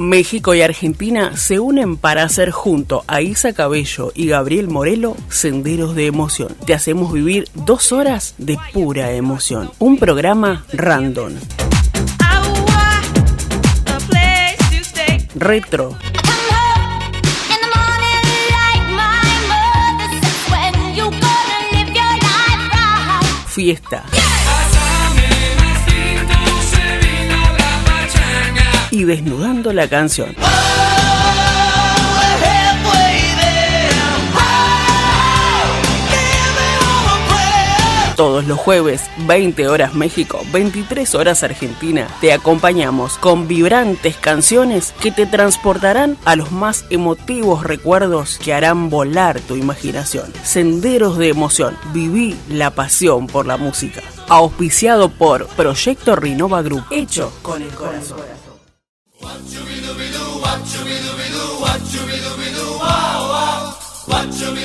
México 0.00 0.54
y 0.54 0.62
Argentina 0.62 1.36
se 1.36 1.60
unen 1.60 1.98
para 1.98 2.22
hacer 2.22 2.50
junto 2.50 3.04
a 3.06 3.20
Isa 3.20 3.52
Cabello 3.52 4.12
y 4.14 4.28
Gabriel 4.28 4.68
Morelo 4.68 5.14
Senderos 5.28 5.94
de 5.94 6.06
Emoción. 6.06 6.56
Te 6.64 6.72
hacemos 6.72 7.12
vivir 7.12 7.48
dos 7.54 7.92
horas 7.92 8.34
de 8.38 8.56
pura 8.72 9.12
emoción. 9.12 9.70
Un 9.78 9.98
programa 9.98 10.64
random. 10.72 11.34
Retro. 15.34 15.96
Fiesta. 23.48 24.04
Y 29.00 29.04
desnudando 29.04 29.72
la 29.72 29.88
canción. 29.88 30.36
Todos 38.14 38.46
los 38.46 38.58
jueves, 38.58 39.00
20 39.26 39.68
horas 39.68 39.94
México, 39.94 40.42
23 40.52 41.14
horas 41.14 41.42
Argentina, 41.42 42.08
te 42.20 42.34
acompañamos 42.34 43.16
con 43.16 43.48
vibrantes 43.48 44.18
canciones 44.18 44.92
que 45.00 45.10
te 45.10 45.24
transportarán 45.24 46.18
a 46.26 46.36
los 46.36 46.52
más 46.52 46.84
emotivos 46.90 47.64
recuerdos 47.64 48.36
que 48.36 48.52
harán 48.52 48.90
volar 48.90 49.40
tu 49.40 49.56
imaginación. 49.56 50.30
Senderos 50.42 51.16
de 51.16 51.28
emoción, 51.28 51.74
viví 51.94 52.36
la 52.50 52.72
pasión 52.72 53.26
por 53.28 53.46
la 53.46 53.56
música. 53.56 54.02
Auspiciado 54.28 55.08
por 55.08 55.46
Proyecto 55.46 56.14
Rinova 56.16 56.60
Group, 56.60 56.84
hecho 56.90 57.32
con 57.40 57.62
el 57.62 57.70
corazón. 57.70 58.39
What 59.30 59.46
you 59.52 59.60
be 59.60 59.80
do 59.80 59.94
be 59.94 60.10
do, 60.10 60.24
what 60.42 60.58
you 60.74 60.82
be 60.82 60.90
do 60.90 61.12
be 61.14 61.26
do, 61.30 61.44
what 61.62 61.80
you 61.94 62.02
be 62.02 62.18
do 62.18 62.32
be 62.36 62.50
do, 62.50 62.66
wow 62.82 63.30
wow. 63.30 63.78
What 64.06 64.26
you 64.26 64.50
be 64.56 64.59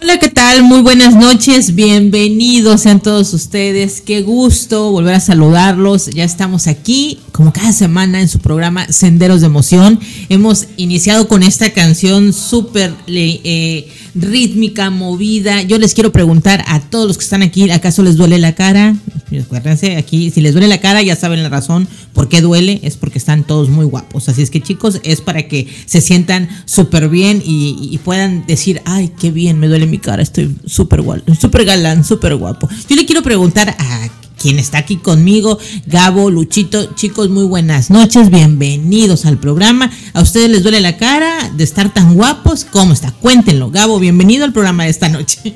Hola, 0.00 0.18
¿qué 0.18 0.28
tal? 0.30 0.62
Muy 0.62 0.80
buenas 0.80 1.14
noches, 1.14 1.74
bienvenidos 1.74 2.82
sean 2.82 3.00
todos 3.00 3.34
ustedes. 3.34 4.00
Qué 4.00 4.22
gusto 4.22 4.90
volver 4.90 5.14
a 5.16 5.20
saludarlos. 5.20 6.06
Ya 6.06 6.24
estamos 6.24 6.66
aquí, 6.66 7.18
como 7.32 7.52
cada 7.52 7.72
semana, 7.72 8.20
en 8.20 8.28
su 8.28 8.38
programa 8.38 8.90
Senderos 8.90 9.40
de 9.40 9.48
Emoción. 9.48 10.00
Hemos 10.30 10.68
iniciado 10.78 11.28
con 11.28 11.42
esta 11.42 11.70
canción 11.74 12.32
súper 12.32 12.94
eh, 13.08 13.88
rítmica, 14.14 14.88
movida. 14.88 15.60
Yo 15.62 15.78
les 15.78 15.92
quiero 15.92 16.12
preguntar 16.12 16.64
a 16.68 16.80
todos 16.80 17.06
los 17.06 17.18
que 17.18 17.24
están 17.24 17.42
aquí, 17.42 17.70
¿acaso 17.70 18.02
les 18.02 18.16
duele 18.16 18.38
la 18.38 18.54
cara? 18.54 18.96
Acuérdense, 19.42 19.96
aquí, 19.96 20.30
si 20.30 20.40
les 20.40 20.52
duele 20.52 20.68
la 20.68 20.80
cara, 20.80 21.02
ya 21.02 21.16
saben 21.16 21.42
la 21.42 21.48
razón 21.48 21.88
por 22.12 22.28
qué 22.28 22.40
duele, 22.40 22.80
es 22.82 22.96
porque 22.96 23.18
están 23.18 23.44
todos 23.44 23.68
muy 23.68 23.84
guapos. 23.84 24.28
Así 24.28 24.42
es 24.42 24.50
que 24.50 24.62
chicos, 24.62 25.00
es 25.04 25.20
para 25.20 25.48
que 25.48 25.66
se 25.86 26.00
sientan 26.00 26.48
súper 26.64 27.08
bien 27.08 27.42
y, 27.44 27.98
puedan 28.04 28.46
decir, 28.46 28.82
ay, 28.84 29.12
qué 29.18 29.30
bien, 29.30 29.58
me 29.58 29.68
duele 29.68 29.86
mi 29.86 29.98
cara, 29.98 30.22
estoy 30.22 30.54
súper 30.66 31.02
súper 31.40 31.64
galán, 31.64 32.04
súper 32.04 32.36
guapo. 32.36 32.68
Yo 32.88 32.96
le 32.96 33.06
quiero 33.06 33.22
preguntar 33.22 33.70
a 33.78 34.10
quien 34.38 34.58
está 34.58 34.78
aquí 34.78 34.96
conmigo, 34.96 35.58
Gabo, 35.86 36.30
Luchito. 36.30 36.94
Chicos, 36.94 37.30
muy 37.30 37.44
buenas 37.44 37.90
noches, 37.90 38.30
bienvenidos 38.30 39.26
al 39.26 39.38
programa. 39.38 39.90
¿A 40.12 40.22
ustedes 40.22 40.50
les 40.50 40.62
duele 40.62 40.80
la 40.80 40.96
cara 40.96 41.50
de 41.56 41.64
estar 41.64 41.92
tan 41.92 42.14
guapos? 42.14 42.64
¿Cómo 42.64 42.92
está? 42.92 43.12
Cuéntenlo, 43.12 43.70
Gabo, 43.70 43.98
bienvenido 43.98 44.44
al 44.44 44.52
programa 44.52 44.84
de 44.84 44.90
esta 44.90 45.08
noche. 45.08 45.54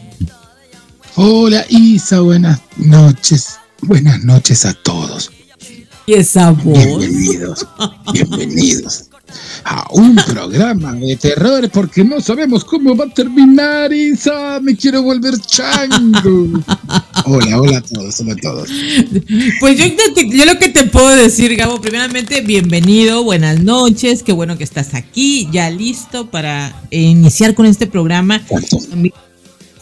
Hola 1.14 1.64
Isa, 1.68 2.20
buenas 2.20 2.60
noches. 2.76 3.59
Buenas 3.82 4.22
noches 4.24 4.64
a 4.64 4.74
todos. 4.74 5.30
¿Y 6.06 6.14
esa 6.14 6.50
voz? 6.50 6.78
Bienvenidos, 6.98 7.66
bienvenidos 8.12 9.04
a 9.64 9.86
un 9.92 10.16
programa 10.16 10.92
de 10.94 11.16
terror 11.16 11.68
porque 11.70 12.02
no 12.02 12.20
sabemos 12.20 12.64
cómo 12.64 12.96
va 12.96 13.04
a 13.04 13.14
terminar, 13.14 13.92
Isa. 13.92 14.58
Me 14.60 14.76
quiero 14.76 15.02
volver 15.02 15.38
chango. 15.40 16.62
Hola, 17.26 17.60
hola 17.60 17.78
a 17.78 17.82
todos, 17.82 18.20
hola 18.20 18.32
a 18.32 18.36
todos. 18.36 18.68
Pues 19.60 19.78
yo, 19.78 19.84
yo 20.32 20.44
lo 20.44 20.58
que 20.58 20.68
te 20.68 20.86
puedo 20.86 21.08
decir, 21.10 21.54
Gabo, 21.56 21.80
primeramente, 21.80 22.40
bienvenido, 22.40 23.22
buenas 23.22 23.62
noches, 23.62 24.22
qué 24.22 24.32
bueno 24.32 24.58
que 24.58 24.64
estás 24.64 24.94
aquí, 24.94 25.48
ya 25.52 25.70
listo 25.70 26.30
para 26.30 26.74
iniciar 26.90 27.54
con 27.54 27.66
este 27.66 27.86
programa. 27.86 28.42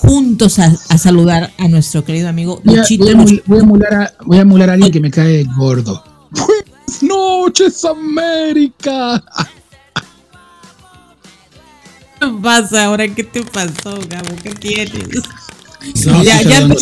Juntos 0.09 0.59
a, 0.59 0.75
saludar 0.97 1.53
a 1.59 1.69
nuestro 1.69 2.03
querido 2.03 2.31
amigo 2.31 2.63
Luchito. 2.65 3.05
Voy 3.05 3.43
a, 3.91 4.15
voy 4.25 4.39
a 4.39 4.41
emular 4.41 4.71
a 4.71 4.73
alguien 4.73 4.91
que 4.91 5.01
me 5.01 5.11
cae 5.11 5.45
gordo. 5.55 6.03
Buenas 6.31 7.03
noches, 7.03 7.85
América. 7.85 9.23
¿Qué 12.19 12.27
pasa 12.43 12.87
ahora? 12.87 13.07
¿Qué 13.07 13.23
te 13.23 13.43
pasó, 13.43 13.99
Gabo? 14.09 14.35
¿Qué 14.43 14.51
quieres? 14.55 15.09
ya, 16.25 16.41
ya 16.41 16.67
me 16.67 16.75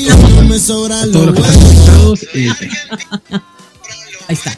Ahí 4.29 4.35
está. 4.35 4.57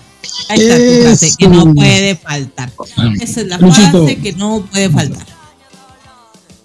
Ahí 0.50 0.60
está 0.60 0.76
tu 0.76 1.02
frase 1.04 1.36
que 1.38 1.48
no 1.48 1.74
puede 1.74 2.16
faltar. 2.16 2.70
Esa 3.18 3.40
es 3.40 3.46
la 3.46 3.58
frase 3.58 4.18
que 4.18 4.34
no 4.34 4.60
puede 4.70 4.90
faltar. 4.90 5.37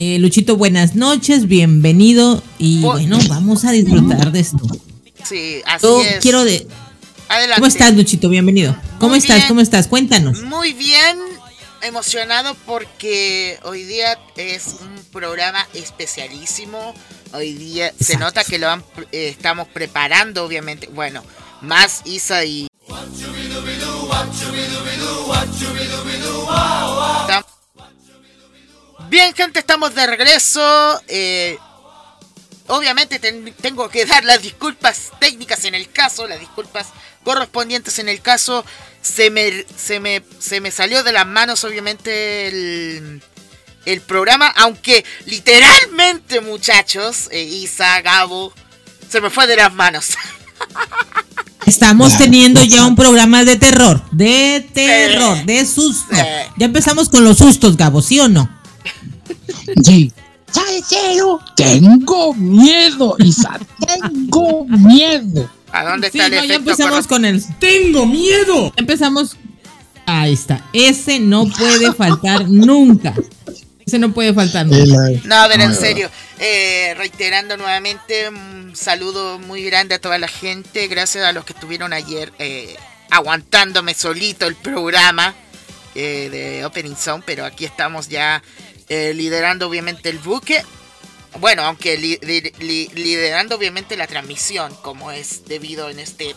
Eh, 0.05 0.19
Luchito, 0.19 0.57
buenas 0.57 0.95
noches, 0.95 1.47
bienvenido 1.47 2.43
y 2.59 2.81
bueno, 2.81 3.17
vamos 3.29 3.63
a 3.63 3.71
disfrutar 3.71 4.33
de 4.33 4.41
esto. 4.41 4.59
Sí, 5.23 5.61
así 5.65 5.87
es. 6.05 6.19
quiero 6.19 6.43
de, 6.43 6.67
¿Cómo 7.55 7.67
estás, 7.67 7.95
Luchito? 7.95 8.27
Bienvenido. 8.27 8.75
¿Cómo 8.99 9.15
estás? 9.15 9.45
¿Cómo 9.45 9.61
estás? 9.61 9.87
Cuéntanos. 9.87 10.41
Muy 10.41 10.73
bien, 10.73 11.17
emocionado 11.83 12.53
porque 12.65 13.57
hoy 13.63 13.83
día 13.83 14.19
es 14.35 14.75
un 14.81 14.93
programa 15.13 15.65
especialísimo. 15.73 16.93
Hoy 17.31 17.53
día 17.53 17.93
se 17.97 18.17
nota 18.17 18.43
que 18.43 18.59
lo 18.59 18.67
eh, 18.73 19.29
estamos 19.29 19.69
preparando, 19.69 20.43
obviamente. 20.43 20.89
Bueno, 20.93 21.23
más 21.61 22.01
Isa 22.03 22.43
y. 22.43 22.67
Bien, 29.09 29.33
gente, 29.33 29.59
estamos 29.59 29.93
de 29.95 30.07
regreso. 30.07 31.01
Eh, 31.07 31.57
obviamente 32.67 33.19
tengo 33.19 33.89
que 33.89 34.05
dar 34.05 34.23
las 34.23 34.41
disculpas 34.41 35.11
técnicas 35.19 35.65
en 35.65 35.75
el 35.75 35.89
caso, 35.89 36.27
las 36.27 36.39
disculpas 36.39 36.87
correspondientes 37.23 37.99
en 37.99 38.09
el 38.09 38.21
caso. 38.21 38.65
Se 39.01 39.29
me, 39.29 39.65
se 39.77 39.99
me, 39.99 40.23
se 40.39 40.61
me 40.61 40.71
salió 40.71 41.03
de 41.03 41.11
las 41.11 41.27
manos, 41.27 41.63
obviamente, 41.63 42.47
el, 42.47 43.21
el 43.85 44.01
programa. 44.01 44.47
Aunque 44.47 45.03
literalmente, 45.25 46.41
muchachos, 46.41 47.27
eh, 47.31 47.43
Isa, 47.43 48.01
Gabo, 48.01 48.53
se 49.09 49.21
me 49.21 49.29
fue 49.29 49.47
de 49.47 49.57
las 49.57 49.73
manos. 49.73 50.11
Estamos 51.65 52.17
teniendo 52.17 52.61
ya 52.63 52.85
un 52.85 52.95
programa 52.95 53.45
de 53.45 53.57
terror, 53.57 54.01
de 54.11 54.67
terror, 54.73 55.45
de 55.45 55.65
susto. 55.65 56.13
Ya 56.57 56.65
empezamos 56.65 57.07
con 57.07 57.23
los 57.23 57.37
sustos, 57.37 57.77
Gabo, 57.77 58.01
¿sí 58.01 58.19
o 58.19 58.27
no? 58.27 58.49
Sí. 59.83 60.11
Tengo 61.55 62.33
miedo, 62.33 63.15
Isa, 63.19 63.59
tengo 63.87 64.65
miedo. 64.65 65.49
¿A 65.71 65.83
dónde 65.85 66.07
está 66.07 66.27
el 66.27 66.47
Ya 66.47 66.55
empezamos 66.55 67.07
con 67.07 67.25
el 67.25 67.43
¡Tengo 67.57 68.05
miedo! 68.05 68.71
Empezamos. 68.75 69.37
Ahí 70.05 70.33
está. 70.33 70.63
Ese 70.73 71.19
no 71.19 71.47
puede 71.47 71.91
faltar 71.93 72.47
nunca. 72.47 73.13
Ese 73.85 73.97
no 73.97 74.13
puede 74.13 74.33
faltar 74.33 74.67
nunca. 74.67 75.21
No, 75.23 75.35
a 75.35 75.47
ver, 75.47 75.61
en 75.61 75.73
serio. 75.73 76.09
Eh, 76.39 76.93
reiterando 76.97 77.57
nuevamente, 77.57 78.29
un 78.29 78.75
saludo 78.75 79.39
muy 79.39 79.63
grande 79.63 79.95
a 79.95 79.99
toda 79.99 80.17
la 80.19 80.27
gente. 80.27 80.87
Gracias 80.87 81.25
a 81.25 81.31
los 81.31 81.43
que 81.45 81.53
estuvieron 81.53 81.91
ayer 81.91 82.31
eh, 82.37 82.75
aguantándome 83.09 83.93
solito 83.95 84.45
el 84.45 84.55
programa 84.55 85.33
eh, 85.95 86.29
de 86.31 86.65
Opening 86.65 86.95
Sound. 86.95 87.23
Pero 87.25 87.45
aquí 87.45 87.65
estamos 87.65 88.09
ya 88.09 88.43
liderando, 89.15 89.67
obviamente, 89.67 90.09
el 90.09 90.19
buque 90.19 90.63
bueno, 91.39 91.63
aunque 91.63 91.97
liderando 91.97 93.55
obviamente 93.55 93.97
la 93.97 94.07
transmisión, 94.07 94.71
como 94.81 95.11
es 95.11 95.45
debido 95.45 95.89
en 95.89 95.99
este 95.99 96.35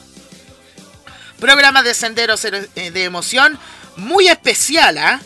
programa 1.38 1.82
de 1.82 1.94
Senderos 1.94 2.44
eh, 2.44 2.90
de 2.90 3.04
Emoción, 3.04 3.58
muy 3.96 4.28
especial, 4.28 4.98
¿ah? 4.98 5.20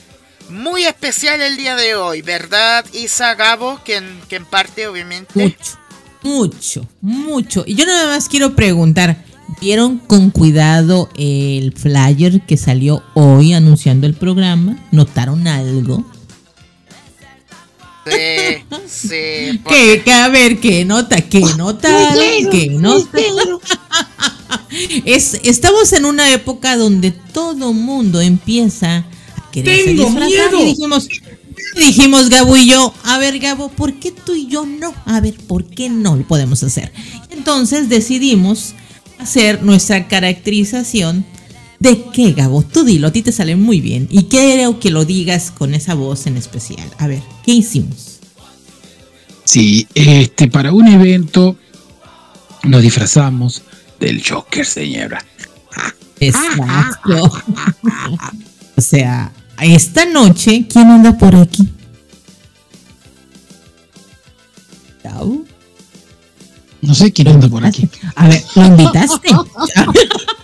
Muy 0.48 0.84
especial 0.84 1.40
el 1.40 1.56
día 1.56 1.76
de 1.76 1.94
hoy, 1.94 2.22
¿verdad, 2.22 2.84
Isa 2.92 3.34
Gabo? 3.36 3.80
Que 3.84 3.96
en 3.96 4.44
parte, 4.50 4.88
obviamente. 4.88 5.32
Mucho, 5.34 5.78
mucho, 6.22 6.88
mucho. 7.00 7.64
Y 7.66 7.76
yo 7.76 7.86
nada 7.86 8.08
más 8.08 8.28
quiero 8.28 8.56
preguntar: 8.56 9.24
¿vieron 9.60 9.98
con 9.98 10.30
cuidado 10.30 11.08
el 11.16 11.72
flyer 11.72 12.40
que 12.44 12.56
salió 12.56 13.04
hoy 13.14 13.54
anunciando 13.54 14.08
el 14.08 14.14
programa? 14.14 14.76
¿Notaron 14.90 15.46
algo? 15.46 16.04
Sí, 18.06 18.64
sí. 18.88 19.60
Que, 19.68 20.12
a 20.12 20.28
ver, 20.28 20.58
¿qué 20.58 20.84
nota? 20.84 21.20
¿Qué 21.20 21.40
nota? 21.56 22.14
¿Qué 22.50 22.68
nota? 22.70 23.18
es, 25.04 25.38
estamos 25.42 25.92
en 25.92 26.06
una 26.06 26.32
época 26.32 26.76
donde 26.76 27.10
todo 27.10 27.72
mundo 27.72 28.20
empieza 28.20 28.98
a 28.98 29.50
querer 29.52 29.84
¡Tengo 29.84 30.10
miedo! 30.10 30.62
Y 30.62 30.64
dijimos, 30.66 31.08
dijimos 31.76 32.28
Gabo 32.30 32.56
y 32.56 32.68
yo, 32.68 32.94
a 33.04 33.18
ver 33.18 33.38
Gabo, 33.38 33.68
¿por 33.68 33.94
qué 33.94 34.12
tú 34.12 34.34
y 34.34 34.46
yo 34.46 34.64
no? 34.64 34.94
A 35.04 35.20
ver, 35.20 35.34
¿por 35.34 35.64
qué 35.64 35.90
no 35.90 36.16
lo 36.16 36.26
podemos 36.26 36.62
hacer? 36.62 36.92
Entonces 37.30 37.88
decidimos 37.88 38.74
hacer 39.18 39.62
nuestra 39.62 40.08
caracterización 40.08 41.26
¿De 41.80 42.04
qué, 42.12 42.32
Gabo? 42.32 42.62
Tú 42.62 42.84
dilo, 42.84 43.08
a 43.08 43.10
ti 43.10 43.22
te 43.22 43.32
sale 43.32 43.56
muy 43.56 43.80
bien. 43.80 44.06
Y 44.10 44.24
quiero 44.24 44.78
que 44.78 44.90
lo 44.90 45.06
digas 45.06 45.50
con 45.50 45.74
esa 45.74 45.94
voz 45.94 46.26
en 46.26 46.36
especial. 46.36 46.86
A 46.98 47.06
ver, 47.06 47.22
¿qué 47.42 47.52
hicimos? 47.52 48.20
Sí, 49.44 49.88
este, 49.94 50.48
para 50.48 50.72
un 50.72 50.88
evento 50.88 51.56
nos 52.64 52.82
disfrazamos 52.82 53.62
del 53.98 54.22
Joker, 54.22 54.66
señora. 54.66 55.24
Exacto. 56.20 57.32
o 58.76 58.80
sea, 58.80 59.32
esta 59.62 60.04
noche, 60.04 60.66
¿quién 60.70 60.86
anda 60.86 61.16
por 61.16 61.34
aquí? 61.34 61.66
¿Gabo? 65.02 65.46
No 66.82 66.94
sé 66.94 67.10
quién 67.10 67.28
anda 67.28 67.48
por 67.48 67.64
aquí. 67.64 67.88
A 68.16 68.28
ver, 68.28 68.44
¿lo 68.54 68.66
invitaste? 68.66 69.28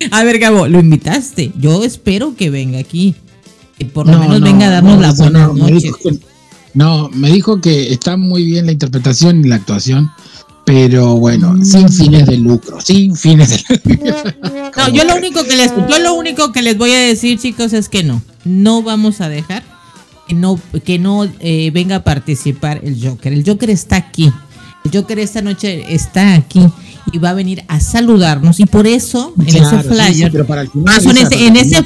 A 0.10 0.24
ver, 0.24 0.38
Gabo, 0.38 0.66
lo 0.66 0.80
invitaste. 0.80 1.52
Yo 1.58 1.84
espero 1.84 2.34
que 2.34 2.50
venga 2.50 2.78
aquí. 2.78 3.14
Que 3.78 3.86
por 3.86 4.06
lo 4.06 4.18
menos 4.18 4.40
venga 4.40 4.66
a 4.66 4.70
darnos 4.70 5.00
la 5.00 5.12
buena 5.12 5.46
noche. 5.48 5.90
no, 6.74 7.08
me 7.10 7.30
dijo 7.30 7.60
que 7.60 7.92
está 7.92 8.16
muy 8.16 8.44
bien 8.44 8.66
la 8.66 8.72
interpretación 8.72 9.42
y 9.42 9.48
la 9.48 9.56
actuación, 9.56 10.10
pero 10.66 11.16
bueno, 11.16 11.56
sin 11.64 11.88
fines 11.88 12.26
de 12.26 12.36
lucro, 12.36 12.78
sin 12.82 13.16
fines 13.16 13.48
de 13.66 13.80
lucro. 13.84 14.14
No, 14.76 14.88
yo 14.90 15.04
lo 15.04 15.16
único 15.16 15.44
que 15.44 15.56
les, 15.56 15.72
yo 15.88 15.98
lo 15.98 16.12
único 16.12 16.52
que 16.52 16.60
les 16.60 16.76
voy 16.76 16.90
a 16.90 16.98
decir, 16.98 17.38
chicos, 17.38 17.72
es 17.72 17.88
que 17.88 18.02
no, 18.02 18.22
no 18.44 18.82
vamos 18.82 19.22
a 19.22 19.30
dejar 19.30 19.62
que 20.30 20.34
no, 20.36 20.60
que 20.84 20.98
no 21.00 21.24
eh, 21.40 21.70
venga 21.72 21.96
a 21.96 22.04
participar 22.04 22.80
el 22.84 23.04
Joker. 23.04 23.32
El 23.32 23.44
Joker 23.44 23.68
está 23.68 23.96
aquí. 23.96 24.30
El 24.84 24.90
Joker 24.92 25.18
esta 25.18 25.42
noche 25.42 25.84
está 25.94 26.34
aquí 26.34 26.60
y 27.12 27.18
va 27.18 27.30
a 27.30 27.34
venir 27.34 27.64
a 27.68 27.80
saludarnos 27.80 28.60
y 28.60 28.66
por 28.66 28.86
eso 28.86 29.34
en 29.38 29.56
ese 29.56 29.82
flyer 29.82 30.32
en 31.32 31.56
ese, 31.56 31.84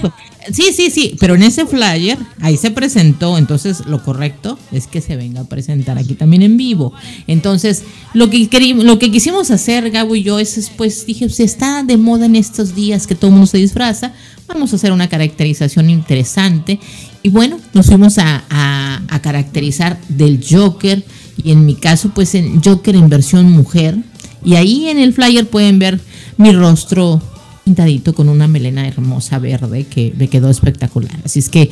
sí 0.52 0.72
sí 0.74 0.90
sí 0.90 1.16
pero 1.18 1.34
en 1.34 1.42
ese 1.42 1.66
flyer 1.66 2.18
ahí 2.40 2.56
se 2.56 2.70
presentó 2.70 3.38
entonces 3.38 3.86
lo 3.86 4.02
correcto 4.02 4.58
es 4.72 4.86
que 4.86 5.00
se 5.00 5.16
venga 5.16 5.42
a 5.42 5.44
presentar 5.44 5.98
aquí 5.98 6.14
también 6.14 6.42
en 6.42 6.56
vivo. 6.56 6.92
Entonces 7.26 7.82
lo 8.12 8.28
que 8.30 8.48
lo 8.76 8.98
que 8.98 9.10
quisimos 9.10 9.50
hacer 9.50 9.90
Gabo 9.90 10.14
y 10.14 10.22
yo 10.22 10.38
es 10.38 10.70
pues 10.76 11.06
dije 11.06 11.28
se 11.28 11.44
está 11.44 11.82
de 11.82 11.96
moda 11.96 12.26
en 12.26 12.36
estos 12.36 12.74
días 12.74 13.06
que 13.06 13.14
todo 13.14 13.28
el 13.28 13.32
mundo 13.32 13.46
se 13.46 13.58
disfraza 13.58 14.12
vamos 14.46 14.72
a 14.72 14.76
hacer 14.76 14.92
una 14.92 15.08
caracterización 15.08 15.90
interesante 15.90 16.78
y 17.22 17.28
bueno 17.30 17.58
nos 17.72 17.86
fuimos 17.86 18.18
a, 18.18 18.44
a, 18.50 19.02
a 19.08 19.22
caracterizar 19.22 19.98
del 20.08 20.44
Joker 20.46 21.02
y 21.36 21.52
en 21.52 21.64
mi 21.64 21.74
caso 21.74 22.10
pues 22.14 22.34
en 22.34 22.62
Joker 22.62 22.94
en 22.96 23.08
versión 23.08 23.50
mujer 23.50 23.96
y 24.44 24.54
ahí 24.54 24.88
en 24.88 24.98
el 24.98 25.12
flyer 25.12 25.48
pueden 25.48 25.78
ver 25.78 26.00
mi 26.36 26.52
rostro 26.52 27.20
pintadito 27.64 28.14
con 28.14 28.28
una 28.28 28.46
melena 28.46 28.86
hermosa 28.86 29.38
verde 29.38 29.84
que 29.84 30.12
me 30.18 30.28
quedó 30.28 30.50
espectacular. 30.50 31.18
Así 31.24 31.38
es 31.38 31.48
que 31.48 31.70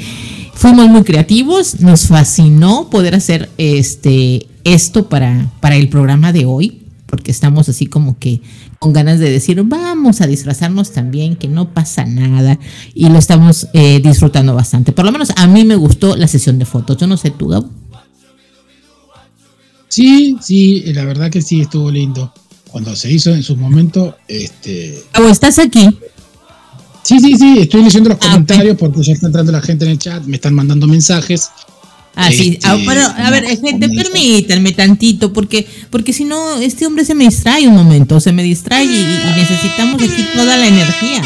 fuimos 0.55 0.89
muy 0.89 1.03
creativos, 1.03 1.81
nos 1.81 2.07
fascinó 2.07 2.89
poder 2.89 3.15
hacer 3.15 3.51
este 3.59 4.47
esto 4.65 5.09
para, 5.09 5.51
para 5.61 5.77
el 5.77 5.89
programa 5.89 6.33
de 6.33 6.47
hoy, 6.47 6.83
porque 7.07 7.31
estamos 7.31 7.69
así 7.69 7.87
como 7.87 8.19
que 8.19 8.41
con 8.79 8.93
ganas 8.93 9.19
de 9.19 9.31
decir, 9.31 9.63
vamos 9.65 10.21
a 10.21 10.27
disfrazarnos 10.27 10.93
también, 10.93 11.37
que 11.37 11.47
no 11.47 11.75
pasa 11.75 12.05
nada, 12.05 12.59
y 12.95 13.09
lo 13.11 13.19
estamos 13.19 13.69
eh, 13.75 14.01
disfrutando 14.03 14.55
bastante. 14.55 14.93
Por 14.93 15.05
lo 15.05 15.13
menos 15.13 15.31
a 15.37 15.47
mí 15.47 15.65
me 15.65 15.77
gustó 15.77 16.17
la 16.17 16.27
sesión 16.27 16.59
de 16.59 16.65
fotos. 16.65 16.97
Yo 16.97 17.07
no 17.07 17.17
sé 17.17 17.31
tú. 17.31 17.53
Sí, 19.93 20.39
sí, 20.41 20.83
la 20.95 21.05
verdad 21.05 21.31
que 21.31 21.43
sí, 21.43 21.61
estuvo 21.61 21.91
lindo 21.91 22.33
cuando 22.71 22.97
se 22.97 23.13
hizo 23.13 23.35
en 23.35 23.43
su 23.43 23.57
momento, 23.57 24.17
este... 24.27 25.05
¿O 25.23 25.29
estás 25.29 25.59
aquí? 25.59 25.87
Sí, 27.03 27.21
sí, 27.21 27.37
sí, 27.37 27.59
estoy 27.59 27.85
leyendo 27.85 28.09
los 28.09 28.19
ah, 28.23 28.31
comentarios 28.31 28.79
porque 28.79 29.03
ya 29.03 29.13
está 29.13 29.27
entrando 29.27 29.53
la 29.53 29.61
gente 29.61 29.85
en 29.85 29.91
el 29.91 29.99
chat, 29.99 30.25
me 30.25 30.37
están 30.37 30.55
mandando 30.55 30.87
mensajes. 30.87 31.51
Ah, 32.15 32.31
sí, 32.33 32.59
ah, 32.63 32.77
este, 32.77 32.87
pero 32.87 33.03
a 33.03 33.31
ver, 33.31 33.45
gente, 33.45 33.91
permítanme 33.91 34.73
tantito, 34.73 35.31
porque, 35.35 35.69
porque 35.91 36.15
si 36.15 36.25
no, 36.25 36.57
este 36.57 36.87
hombre 36.87 37.05
se 37.05 37.15
me 37.15 37.25
distrae 37.25 37.69
un 37.69 37.75
momento, 37.75 38.19
se 38.19 38.33
me 38.33 38.43
distrae 38.43 38.85
y 38.85 39.07
necesitamos 39.37 40.03
aquí 40.03 40.25
toda 40.35 40.57
la 40.57 40.69
energía. 40.69 41.21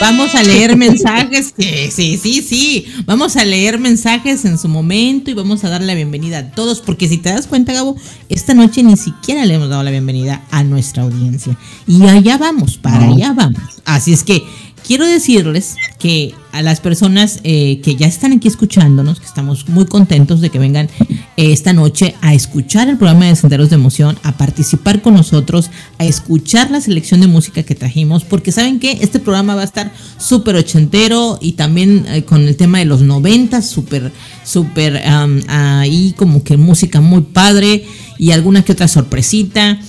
Vamos 0.00 0.34
a 0.34 0.42
leer 0.42 0.76
mensajes, 0.76 1.54
sí, 1.56 1.90
sí, 1.90 2.18
sí, 2.18 2.42
sí. 2.42 2.86
Vamos 3.06 3.36
a 3.36 3.44
leer 3.44 3.78
mensajes 3.78 4.44
en 4.44 4.58
su 4.58 4.68
momento 4.68 5.30
y 5.30 5.34
vamos 5.34 5.64
a 5.64 5.70
dar 5.70 5.82
la 5.82 5.94
bienvenida 5.94 6.38
a 6.38 6.50
todos, 6.50 6.80
porque 6.80 7.08
si 7.08 7.18
te 7.18 7.30
das 7.30 7.46
cuenta, 7.46 7.72
Gabo, 7.72 7.96
esta 8.28 8.52
noche 8.54 8.82
ni 8.82 8.96
siquiera 8.96 9.44
le 9.46 9.54
hemos 9.54 9.68
dado 9.68 9.82
la 9.82 9.90
bienvenida 9.90 10.44
a 10.50 10.64
nuestra 10.64 11.02
audiencia. 11.02 11.58
Y 11.86 12.04
allá 12.06 12.36
vamos, 12.36 12.76
para 12.76 13.06
allá 13.06 13.32
vamos. 13.32 13.62
Así 13.84 14.12
es 14.12 14.22
que 14.22 14.44
quiero 14.86 15.04
decirles 15.04 15.76
que 15.98 16.32
a 16.52 16.62
las 16.62 16.80
personas 16.80 17.40
eh, 17.42 17.80
que 17.82 17.96
ya 17.96 18.06
están 18.06 18.32
aquí 18.32 18.48
escuchándonos, 18.48 19.20
que 19.20 19.26
estamos 19.26 19.68
muy 19.68 19.86
contentos 19.86 20.40
de 20.40 20.50
que 20.50 20.58
vengan 20.58 20.88
eh, 21.00 21.52
esta 21.52 21.72
noche 21.72 22.14
a 22.22 22.34
escuchar 22.34 22.88
el 22.88 22.96
programa 22.96 23.26
de 23.26 23.36
Senderos 23.36 23.68
de 23.68 23.74
Emoción, 23.74 24.16
a 24.22 24.36
participar 24.38 25.02
con 25.02 25.14
nosotros, 25.14 25.70
a 25.98 26.04
escuchar 26.04 26.70
la 26.70 26.80
selección 26.80 27.20
de 27.20 27.26
música 27.26 27.62
que 27.64 27.74
trajimos, 27.74 28.24
porque 28.24 28.52
saben 28.52 28.78
que 28.78 28.92
este 29.00 29.18
programa 29.18 29.54
va 29.56 29.62
a 29.62 29.64
estar 29.64 29.92
súper 30.18 30.54
ochentero 30.54 31.38
y 31.42 31.52
también 31.52 32.06
eh, 32.08 32.22
con 32.22 32.42
el 32.42 32.56
tema 32.56 32.78
de 32.78 32.84
los 32.84 33.02
noventas, 33.02 33.68
súper, 33.68 34.12
súper 34.44 35.02
ahí 35.48 36.14
como 36.16 36.42
que 36.44 36.56
música 36.56 37.00
muy 37.00 37.22
padre 37.22 37.84
y 38.18 38.30
alguna 38.30 38.62
que 38.64 38.72
otra 38.72 38.88
sorpresita. 38.88 39.80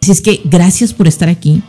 Así 0.00 0.12
es 0.12 0.20
que 0.20 0.40
gracias 0.44 0.92
por 0.92 1.08
estar 1.08 1.28
aquí. 1.28 1.62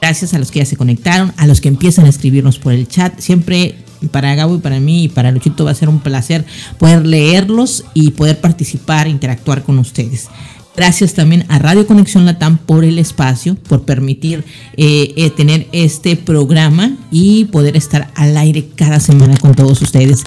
Gracias 0.00 0.34
a 0.34 0.38
los 0.38 0.50
que 0.50 0.60
ya 0.60 0.66
se 0.66 0.76
conectaron, 0.76 1.32
a 1.36 1.46
los 1.46 1.60
que 1.60 1.68
empiezan 1.68 2.04
a 2.04 2.08
escribirnos 2.08 2.58
por 2.58 2.72
el 2.72 2.86
chat. 2.88 3.18
Siempre 3.18 3.74
para 4.10 4.34
Gabo 4.34 4.54
y 4.54 4.58
para 4.58 4.78
mí 4.78 5.04
y 5.04 5.08
para 5.08 5.32
Luchito 5.32 5.64
va 5.64 5.72
a 5.72 5.74
ser 5.74 5.88
un 5.88 6.00
placer 6.00 6.44
poder 6.78 7.04
leerlos 7.04 7.84
y 7.94 8.12
poder 8.12 8.40
participar, 8.40 9.08
interactuar 9.08 9.64
con 9.64 9.78
ustedes. 9.78 10.28
Gracias 10.76 11.14
también 11.14 11.44
a 11.48 11.58
Radio 11.58 11.88
Conexión 11.88 12.24
Latam 12.24 12.56
por 12.56 12.84
el 12.84 13.00
espacio, 13.00 13.56
por 13.56 13.82
permitir 13.82 14.44
eh, 14.76 15.12
eh, 15.16 15.30
tener 15.30 15.66
este 15.72 16.14
programa 16.14 16.96
y 17.10 17.46
poder 17.46 17.76
estar 17.76 18.12
al 18.14 18.36
aire 18.36 18.68
cada 18.76 19.00
semana 19.00 19.36
con 19.38 19.56
todos 19.56 19.82
ustedes 19.82 20.22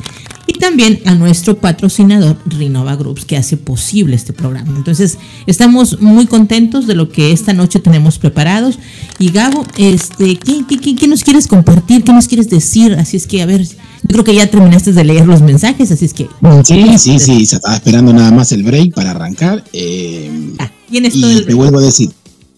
también 0.62 1.02
a 1.06 1.16
nuestro 1.16 1.58
patrocinador 1.58 2.38
Rinova 2.46 2.96
Groups 2.96 3.26
que 3.26 3.36
hace 3.36 3.58
posible 3.58 4.16
este 4.16 4.32
programa. 4.32 4.78
Entonces, 4.78 5.18
estamos 5.48 6.00
muy 6.00 6.28
contentos 6.28 6.86
de 6.86 6.94
lo 6.94 7.10
que 7.10 7.32
esta 7.32 7.52
noche 7.52 7.80
tenemos 7.80 8.20
preparados. 8.20 8.78
Y 9.18 9.32
Gabo, 9.32 9.66
este, 9.78 10.38
¿qué, 10.38 11.08
nos 11.08 11.24
quieres 11.24 11.48
compartir? 11.48 12.04
¿Qué 12.04 12.14
nos 12.14 12.28
quieres 12.28 12.48
decir? 12.50 12.94
Así 12.94 13.18
es 13.18 13.26
que, 13.26 13.42
a 13.42 13.48
ver, 13.48 13.66
yo 13.66 13.76
creo 14.08 14.24
que 14.24 14.36
ya 14.36 14.48
terminaste 14.48 14.94
de 14.94 15.04
leer 15.04 15.26
los 15.26 15.42
mensajes, 15.42 15.92
así 15.92 16.06
es 16.06 16.14
que... 16.14 16.30
Sí, 16.64 16.98
sí, 16.98 17.20
sí, 17.20 17.46
se 17.48 17.56
estaba 17.56 17.76
esperando 17.76 18.14
nada 18.14 18.32
más 18.32 18.52
el 18.52 18.62
break 18.62 18.94
para 18.94 19.12
arrancar. 19.12 19.64
Eh, 19.74 20.32
ah, 20.60 20.72
y 20.92 20.98
el 20.98 21.46
te 21.46 21.54
vuelvo 21.56 21.80
a 21.80 21.82
decir, 21.82 22.12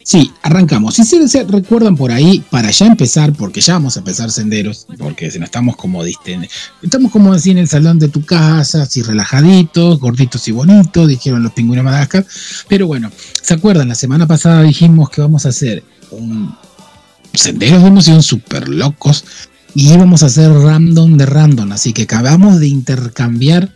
Sí, 0.03 0.31
arrancamos. 0.41 0.95
Si 0.95 1.03
se, 1.03 1.43
recuerdan 1.45 1.95
por 1.95 2.12
ahí, 2.12 2.43
para 2.50 2.72
ya 2.72 2.88
empezar, 2.88 3.33
porque 3.33 3.62
ya 3.62 3.74
vamos 3.74 3.95
a 3.95 4.00
empezar 4.00 4.29
senderos, 4.31 4.86
porque 4.98 5.31
si 5.31 5.39
no 5.39 5.45
estamos 5.45 5.75
como 5.75 6.03
estamos 6.05 7.12
como 7.12 7.33
así 7.33 7.51
en 7.51 7.60
el 7.60 7.67
salón 7.67 8.00
de 8.00 8.10
tu 8.10 8.25
casa, 8.25 8.83
así 8.83 9.01
relajaditos, 9.01 10.00
gorditos 10.00 10.48
y 10.48 10.51
bonitos, 10.51 11.07
dijeron 11.07 11.43
los 11.43 11.53
pingüinos 11.53 11.83
de 11.83 11.91
Madagascar. 11.91 12.25
Pero 12.67 12.88
bueno, 12.88 13.12
¿se 13.41 13.53
acuerdan? 13.53 13.88
La 13.88 13.95
semana 13.95 14.27
pasada 14.27 14.62
dijimos 14.63 15.10
que 15.10 15.22
vamos 15.22 15.45
a 15.45 15.50
hacer 15.50 15.83
un 16.12 16.55
senderos 17.33 17.81
de 17.81 17.88
emoción 17.88 18.22
súper 18.22 18.69
locos 18.69 19.25
y 19.75 19.91
íbamos 19.91 20.22
a 20.22 20.27
hacer 20.27 20.51
random 20.51 21.17
de 21.17 21.25
random, 21.25 21.72
así 21.72 21.93
que 21.93 22.03
acabamos 22.03 22.60
de 22.60 22.67
intercambiar 22.67 23.74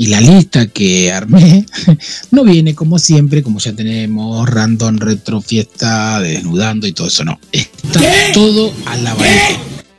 y 0.00 0.06
la 0.06 0.18
lista 0.18 0.66
que 0.66 1.12
armé 1.12 1.66
no 2.30 2.42
viene 2.42 2.74
como 2.74 2.98
siempre, 2.98 3.42
como 3.42 3.58
ya 3.58 3.74
tenemos 3.74 4.48
random 4.48 4.96
retro 4.96 5.42
fiesta, 5.42 6.20
desnudando 6.20 6.86
y 6.86 6.92
todo 6.92 7.08
eso, 7.08 7.22
no. 7.22 7.38
Está 7.52 8.00
todo 8.32 8.72
a 8.86 8.96
la 8.96 9.14
vez. 9.16 9.58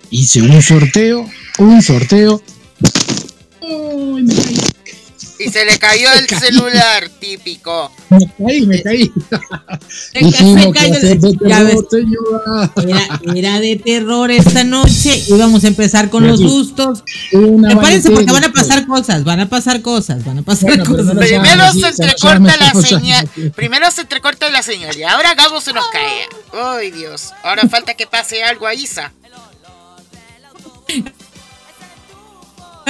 Hice 0.10 0.42
un 0.42 0.60
sorteo, 0.60 1.30
un 1.60 1.84
sorteo. 1.84 2.42
Y 5.44 5.50
se 5.50 5.66
le 5.66 5.78
cayó 5.80 6.08
el 6.20 6.28
celular, 6.28 7.10
típico. 7.20 7.92
Me 8.10 8.28
caí, 8.38 8.66
me 8.66 8.82
caí. 8.82 9.12
Era, 13.36 13.60
de 13.60 13.82
terror 13.84 14.32
esta 14.32 14.64
noche. 14.64 15.24
y 15.28 15.34
vamos 15.34 15.64
a 15.64 15.68
empezar 15.68 16.10
con 16.10 16.28
los 16.28 16.42
gustos. 16.42 17.04
Prepárense 17.32 18.12
porque 18.12 18.32
van 18.32 18.44
a 18.44 18.52
pasar 18.52 18.86
cosas, 18.86 19.24
van 19.24 19.40
a 19.40 19.50
pasar 19.50 19.82
cosas, 19.82 20.24
van 20.26 20.40
a 20.40 20.42
pasar 20.44 20.84
cosas. 20.84 21.16
Primero 21.18 21.74
se 21.74 21.88
entrecorta 21.88 22.58
la 22.58 22.74
señal. 22.74 23.30
Primero 23.56 23.92
se 23.92 24.02
entrecorta 24.02 24.50
la 24.50 24.62
señal 24.62 24.96
y 24.98 25.04
ahora 25.04 25.34
Gabo 25.34 25.62
se 25.62 25.74
nos 25.74 25.88
cae. 25.88 26.28
Ay, 26.54 26.92
Dios. 26.92 27.32
Ahora 27.44 27.68
falta 27.68 27.94
que 27.96 28.06
pase 28.06 28.44
algo 28.44 28.68
a 28.68 28.74
Isa. 28.74 29.12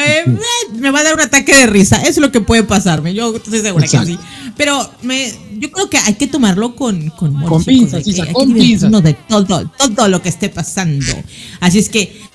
Eh, 0.02 0.26
me 0.74 0.92
va 0.92 1.00
a 1.00 1.04
dar 1.04 1.14
un 1.14 1.22
ataque 1.22 1.56
de 1.56 1.68
risa. 1.68 1.98
Eso 2.02 2.10
es 2.10 2.18
lo 2.18 2.32
que 2.32 2.42
puede 2.42 2.64
pasarme. 2.64 3.14
Yo 3.14 3.36
estoy 3.36 3.62
segura 3.62 3.88
que 3.88 4.06
sí. 4.06 4.18
Pero 4.58 4.90
me, 5.02 5.34
yo 5.60 5.72
creo 5.72 5.90
que 5.90 5.98
hay 5.98 6.16
que 6.16 6.28
tomarlo 6.28 6.76
con 6.76 7.10
con, 7.12 7.42
con 7.44 7.64
pinzas, 7.64 8.04
con 8.34 8.54
pinzas. 8.54 8.92
de 9.04 9.14
todo, 9.14 9.72
todo 9.96 10.08
lo 10.08 10.22
que 10.22 10.30
esté 10.30 10.50
pasando. 10.50 11.14
Así 11.60 11.80
es 11.80 11.90
que 11.90 12.31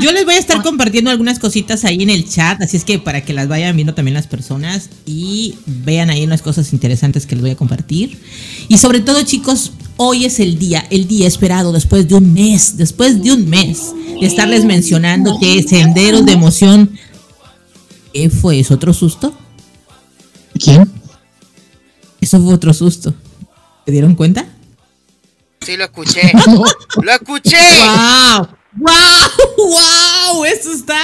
yo 0.00 0.12
les 0.12 0.24
voy 0.24 0.34
a 0.34 0.38
estar 0.38 0.62
compartiendo 0.62 1.10
algunas 1.10 1.38
cositas 1.38 1.84
ahí 1.84 2.02
en 2.02 2.10
el 2.10 2.28
chat, 2.28 2.60
así 2.62 2.76
es 2.76 2.84
que 2.84 2.98
para 2.98 3.24
que 3.24 3.32
las 3.32 3.48
vayan 3.48 3.74
viendo 3.76 3.94
también 3.94 4.14
las 4.14 4.26
personas 4.26 4.90
y 5.04 5.56
vean 5.66 6.10
ahí 6.10 6.24
unas 6.24 6.42
cosas 6.42 6.72
interesantes 6.72 7.26
que 7.26 7.34
les 7.34 7.42
voy 7.42 7.50
a 7.52 7.56
compartir. 7.56 8.20
Y 8.68 8.78
sobre 8.78 9.00
todo, 9.00 9.22
chicos, 9.22 9.72
hoy 9.96 10.24
es 10.24 10.40
el 10.40 10.58
día, 10.58 10.86
el 10.90 11.08
día 11.08 11.26
esperado 11.26 11.72
después 11.72 12.08
de 12.08 12.14
un 12.14 12.32
mes, 12.32 12.76
después 12.76 13.22
de 13.22 13.32
un 13.32 13.48
mes 13.48 13.92
de 14.20 14.26
estarles 14.26 14.64
mencionando 14.64 15.38
que 15.40 15.62
senderos 15.62 16.26
de 16.26 16.32
emoción. 16.32 16.98
¿Qué 18.12 18.30
fue? 18.30 18.60
¿Es 18.60 18.70
otro 18.70 18.92
susto? 18.92 19.36
¿Quién? 20.58 20.90
Eso 22.20 22.40
fue 22.40 22.54
otro 22.54 22.72
susto. 22.72 23.14
¿Se 23.84 23.92
dieron 23.92 24.14
cuenta? 24.14 24.46
Sí, 25.60 25.76
lo 25.76 25.84
escuché. 25.84 26.32
¡Lo 27.02 27.12
escuché! 27.12 27.56
¡Wow! 27.56 28.48
¡Wow! 28.76 28.90
¡Wow! 29.56 30.44
Eso 30.52 30.72
está. 30.72 31.00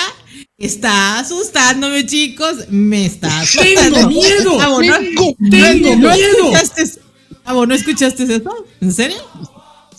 Está 0.58 1.18
asustándome, 1.18 2.06
chicos. 2.06 2.68
Me 2.70 3.06
está 3.06 3.40
asustando. 3.40 3.96
¡Tengo 3.96 4.08
miedo! 4.08 4.58
tengo, 5.50 5.96
miedo! 5.96 5.96
¿No 5.96 6.12
escuchaste, 6.12 7.00
¿no 7.44 7.74
escuchaste 7.74 8.22
eso? 8.22 8.66
¿En 8.80 8.92
serio? 8.92 9.16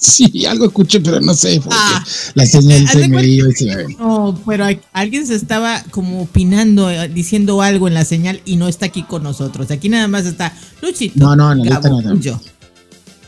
Sí, 0.03 0.45
algo 0.45 0.65
escuché, 0.65 0.99
pero 0.99 1.21
no 1.21 1.33
sé, 1.33 1.61
porque 1.63 1.77
ah, 1.79 2.03
la 2.33 2.45
señal 2.45 2.87
se 2.87 3.07
me 3.07 3.25
iba 3.25 3.47
y 3.47 3.53
se 3.53 3.87
No, 3.97 4.37
pero 4.45 4.65
alguien 4.91 5.25
se 5.25 5.35
estaba 5.35 5.81
como 5.91 6.23
opinando, 6.23 6.89
eh, 6.89 7.07
diciendo 7.07 7.61
algo 7.61 7.87
en 7.87 7.93
la 7.93 8.03
señal 8.03 8.41
y 8.43 8.57
no 8.57 8.67
está 8.67 8.87
aquí 8.87 9.03
con 9.03 9.23
nosotros. 9.23 9.71
Aquí 9.71 9.87
nada 9.87 10.09
más 10.09 10.25
está 10.25 10.53
Luchito. 10.81 11.13
No, 11.15 11.35
no, 11.35 11.55
no, 11.55 12.01
no, 12.01 12.19
Yo. 12.19 12.39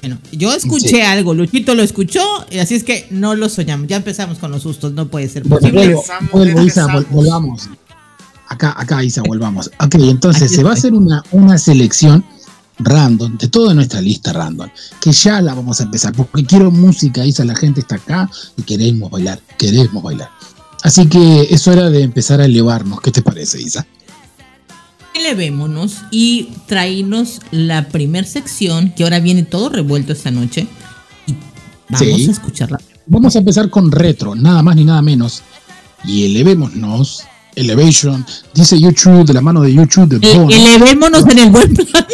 Bueno, 0.05 0.21
yo 0.31 0.53
escuché 0.53 1.01
algo, 1.01 1.33
Luchito 1.33 1.73
lo 1.73 1.81
escuchó, 1.81 2.21
y 2.51 2.59
así 2.59 2.75
es 2.75 2.83
que 2.83 3.07
no 3.09 3.33
lo 3.33 3.49
soñamos. 3.49 3.87
Ya 3.87 3.95
empezamos 3.95 4.37
con 4.37 4.51
los 4.51 4.61
sustos, 4.61 4.93
no 4.93 5.07
puede 5.07 5.27
ser 5.27 5.41
posible. 5.41 5.95
Vuelvo, 6.31 6.61
Isa, 6.61 6.87
volvamos. 7.09 7.69
Acá, 8.47 8.75
acá, 8.77 9.03
Isa, 9.03 9.23
volvamos. 9.23 9.71
Ok, 9.83 9.95
entonces 9.95 10.51
se 10.51 10.61
va 10.61 10.69
a 10.69 10.73
hacer 10.73 10.93
una, 10.93 11.23
una 11.31 11.57
selección 11.57 12.23
random, 12.77 13.35
de 13.39 13.47
toda 13.47 13.73
nuestra 13.73 13.99
lista 13.99 14.31
random, 14.31 14.69
que 15.01 15.11
ya 15.11 15.41
la 15.41 15.55
vamos 15.55 15.81
a 15.81 15.85
empezar, 15.85 16.13
porque 16.13 16.45
quiero 16.45 16.69
música, 16.69 17.25
Isa, 17.25 17.43
la 17.43 17.55
gente 17.55 17.79
está 17.79 17.95
acá 17.95 18.29
y 18.57 18.61
queremos 18.61 19.09
bailar, 19.09 19.41
queremos 19.57 20.03
bailar. 20.03 20.29
Así 20.83 21.07
que 21.07 21.47
es 21.49 21.67
hora 21.67 21.89
de 21.89 22.03
empezar 22.03 22.41
a 22.41 22.45
elevarnos. 22.45 23.01
¿Qué 23.01 23.09
te 23.09 23.23
parece, 23.23 23.59
Isa? 23.59 23.87
Elevémonos 25.15 26.01
y 26.11 26.49
traínos 26.67 27.39
la 27.51 27.87
primer 27.87 28.25
sección, 28.25 28.93
que 28.95 29.03
ahora 29.03 29.19
viene 29.19 29.43
todo 29.43 29.69
revuelto 29.69 30.13
esta 30.13 30.29
noche. 30.29 30.67
Y 31.25 31.35
vamos 31.89 32.27
a 32.27 32.31
escucharla. 32.31 32.79
Vamos 33.07 33.35
a 33.35 33.39
empezar 33.39 33.69
con 33.69 33.91
retro, 33.91 34.35
nada 34.35 34.61
más 34.61 34.75
ni 34.75 34.83
nada 34.83 35.01
menos. 35.01 35.41
Y 36.03 36.25
elevémonos. 36.25 37.23
Elevation, 37.55 38.25
dice 38.53 38.77
YouTube, 38.77 39.25
de 39.25 39.33
la 39.33 39.39
mano 39.39 39.61
de 39.61 39.73
YouTube. 39.73 40.19
De 40.19 40.31
elevémonos 40.33 41.25
en 41.25 41.39
el 41.39 41.49
buen 41.49 41.73
plano. 41.73 42.07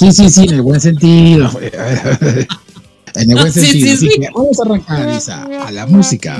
Sí, 0.00 0.12
sí, 0.12 0.30
sí, 0.30 0.44
en 0.44 0.54
el 0.54 0.62
buen 0.62 0.80
sentido. 0.80 1.50
en 3.14 3.30
el 3.30 3.36
buen 3.36 3.52
sentido. 3.52 3.92
Así 3.92 4.08
que 4.08 4.28
vamos 4.34 4.58
a 4.58 4.62
arrancar, 4.62 5.14
Isa, 5.14 5.46
a 5.66 5.70
la 5.70 5.86
música. 5.86 6.38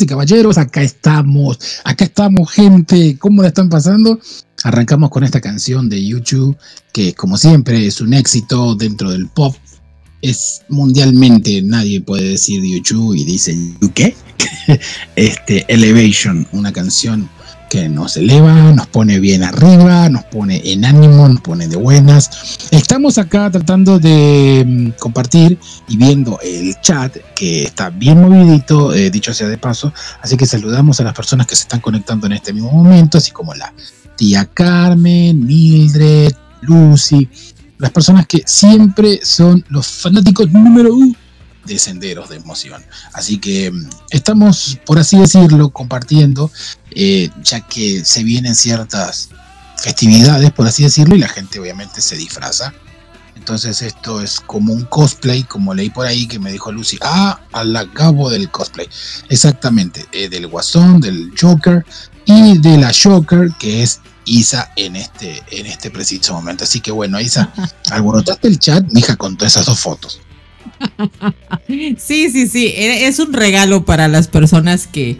Y 0.00 0.06
caballeros, 0.06 0.58
acá 0.58 0.82
estamos, 0.82 1.58
acá 1.84 2.04
estamos, 2.04 2.50
gente, 2.50 3.16
¿cómo 3.18 3.42
la 3.42 3.48
están 3.48 3.68
pasando? 3.68 4.18
Arrancamos 4.62 5.10
con 5.10 5.24
esta 5.24 5.40
canción 5.40 5.88
de 5.88 6.04
YouTube, 6.04 6.56
que 6.92 7.14
como 7.14 7.36
siempre 7.36 7.86
es 7.86 8.00
un 8.00 8.14
éxito 8.14 8.74
dentro 8.74 9.10
del 9.10 9.28
pop. 9.28 9.54
Es 10.22 10.62
mundialmente, 10.68 11.62
nadie 11.62 12.02
puede 12.02 12.30
decir 12.30 12.62
YouTube 12.62 13.14
y 13.14 13.24
dice 13.24 13.56
¿qué? 13.94 14.14
este, 15.16 15.64
Elevation, 15.68 16.46
una 16.52 16.72
canción 16.72 17.28
que 17.70 17.88
nos 17.88 18.16
eleva, 18.16 18.52
nos 18.72 18.88
pone 18.88 19.20
bien 19.20 19.44
arriba, 19.44 20.08
nos 20.08 20.24
pone 20.24 20.60
en 20.64 20.84
ánimo, 20.84 21.28
nos 21.28 21.40
pone 21.40 21.68
de 21.68 21.76
buenas. 21.76 22.58
Estamos 22.72 23.16
acá 23.16 23.48
tratando 23.48 24.00
de 24.00 24.64
mm, 24.66 24.98
compartir 24.98 25.56
y 25.88 25.96
viendo 25.96 26.40
el 26.42 26.74
chat 26.82 27.16
que 27.36 27.62
está 27.62 27.88
bien 27.88 28.20
movidito, 28.20 28.92
eh, 28.92 29.08
dicho 29.08 29.32
sea 29.32 29.46
de 29.46 29.56
paso, 29.56 29.94
así 30.20 30.36
que 30.36 30.46
saludamos 30.46 30.98
a 30.98 31.04
las 31.04 31.14
personas 31.14 31.46
que 31.46 31.54
se 31.54 31.62
están 31.62 31.80
conectando 31.80 32.26
en 32.26 32.32
este 32.32 32.52
mismo 32.52 32.72
momento, 32.72 33.18
así 33.18 33.30
como 33.30 33.54
la 33.54 33.72
tía 34.16 34.46
Carmen, 34.46 35.46
Mildred, 35.46 36.32
Lucy, 36.62 37.28
las 37.78 37.92
personas 37.92 38.26
que 38.26 38.42
siempre 38.44 39.20
son 39.22 39.64
los 39.68 39.86
fanáticos 39.86 40.50
número 40.50 40.92
uno 40.92 41.14
de 41.64 41.78
senderos 41.78 42.28
de 42.28 42.36
emoción. 42.36 42.84
Así 43.12 43.38
que 43.38 43.70
mm, 43.70 43.88
estamos, 44.10 44.78
por 44.86 44.98
así 44.98 45.18
decirlo, 45.18 45.70
compartiendo, 45.70 46.50
eh, 46.90 47.30
ya 47.42 47.60
que 47.60 48.04
se 48.04 48.24
vienen 48.24 48.54
ciertas 48.54 49.30
festividades, 49.76 50.50
por 50.52 50.66
así 50.66 50.82
decirlo, 50.82 51.16
y 51.16 51.20
la 51.20 51.28
gente 51.28 51.58
obviamente 51.58 52.00
se 52.00 52.16
disfraza. 52.16 52.72
Entonces 53.36 53.80
esto 53.80 54.20
es 54.20 54.38
como 54.38 54.72
un 54.72 54.84
cosplay, 54.84 55.44
como 55.44 55.72
leí 55.72 55.88
por 55.88 56.06
ahí 56.06 56.26
que 56.26 56.38
me 56.38 56.52
dijo 56.52 56.70
Lucy, 56.70 56.98
ah, 57.00 57.40
al 57.52 57.90
cabo 57.94 58.28
del 58.28 58.50
cosplay. 58.50 58.86
Exactamente, 59.30 60.06
eh, 60.12 60.28
del 60.28 60.46
Guasón, 60.46 61.00
del 61.00 61.32
Joker 61.40 61.84
y 62.26 62.58
de 62.58 62.76
la 62.76 62.92
Joker, 62.92 63.50
que 63.58 63.82
es 63.82 64.00
Isa 64.26 64.70
en 64.76 64.94
este, 64.94 65.42
en 65.50 65.66
este 65.66 65.90
preciso 65.90 66.34
momento. 66.34 66.64
Así 66.64 66.80
que 66.80 66.92
bueno, 66.92 67.18
Isa, 67.18 67.50
alborotaste 67.90 68.46
el 68.46 68.58
chat, 68.58 68.84
mija, 68.92 69.16
con 69.16 69.36
todas 69.36 69.54
esas 69.54 69.66
dos 69.66 69.80
fotos. 69.80 70.20
Sí, 71.98 72.30
sí, 72.30 72.48
sí, 72.48 72.72
es 72.76 73.18
un 73.18 73.32
regalo 73.32 73.84
para 73.84 74.08
las 74.08 74.28
personas 74.28 74.86
que 74.86 75.18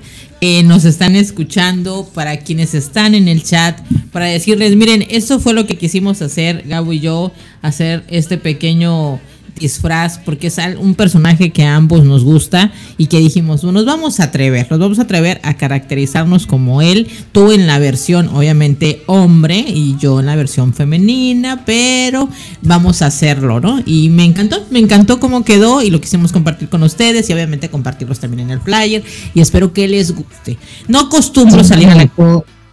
nos 0.64 0.84
están 0.84 1.14
escuchando, 1.16 2.08
para 2.14 2.38
quienes 2.40 2.74
están 2.74 3.14
en 3.14 3.28
el 3.28 3.42
chat, 3.44 3.78
para 4.10 4.26
decirles, 4.26 4.74
miren, 4.74 5.06
eso 5.10 5.38
fue 5.38 5.52
lo 5.52 5.66
que 5.66 5.76
quisimos 5.78 6.22
hacer, 6.22 6.64
Gabo 6.66 6.92
y 6.92 7.00
yo, 7.00 7.30
hacer 7.62 8.04
este 8.08 8.38
pequeño 8.38 9.20
disfraz, 9.60 10.18
porque 10.18 10.48
es 10.48 10.56
un 10.78 10.94
personaje 10.94 11.50
que 11.50 11.64
a 11.64 11.76
ambos 11.76 12.04
nos 12.04 12.24
gusta 12.24 12.72
y 12.98 13.06
que 13.06 13.20
dijimos, 13.20 13.62
nos 13.62 13.84
vamos 13.84 14.18
a 14.18 14.24
atrever, 14.24 14.66
nos 14.70 14.80
vamos 14.80 14.98
a 14.98 15.02
atrever 15.02 15.40
a 15.44 15.54
caracterizarnos 15.54 16.46
como 16.46 16.82
él, 16.82 17.06
tú 17.32 17.52
en 17.52 17.66
la 17.66 17.78
versión 17.78 18.28
obviamente 18.28 19.02
hombre 19.06 19.64
y 19.68 19.96
yo 19.98 20.20
en 20.20 20.26
la 20.26 20.34
versión 20.34 20.74
femenina, 20.74 21.64
pero 21.64 22.28
vamos 22.62 23.02
a 23.02 23.06
hacerlo, 23.06 23.60
¿no? 23.60 23.80
Y 23.86 24.08
me 24.08 24.24
encantó, 24.24 24.66
me 24.70 24.80
encantó 24.80 25.20
cómo 25.20 25.44
quedó 25.44 25.82
y 25.82 25.90
lo 25.90 26.00
quisimos 26.00 26.32
compartir 26.32 26.68
con 26.68 26.82
ustedes 26.82 27.28
y 27.30 27.32
obviamente 27.32 27.68
compartirlos 27.68 28.18
también 28.18 28.48
en 28.48 28.50
el 28.50 28.60
flyer 28.60 29.04
y 29.34 29.40
espero 29.40 29.72
que 29.72 29.86
les 29.86 30.12
guste. 30.12 30.56
No 30.88 31.00
acostumbro 31.00 31.62
salir 31.62 31.88
a 31.88 31.94
la 31.94 32.10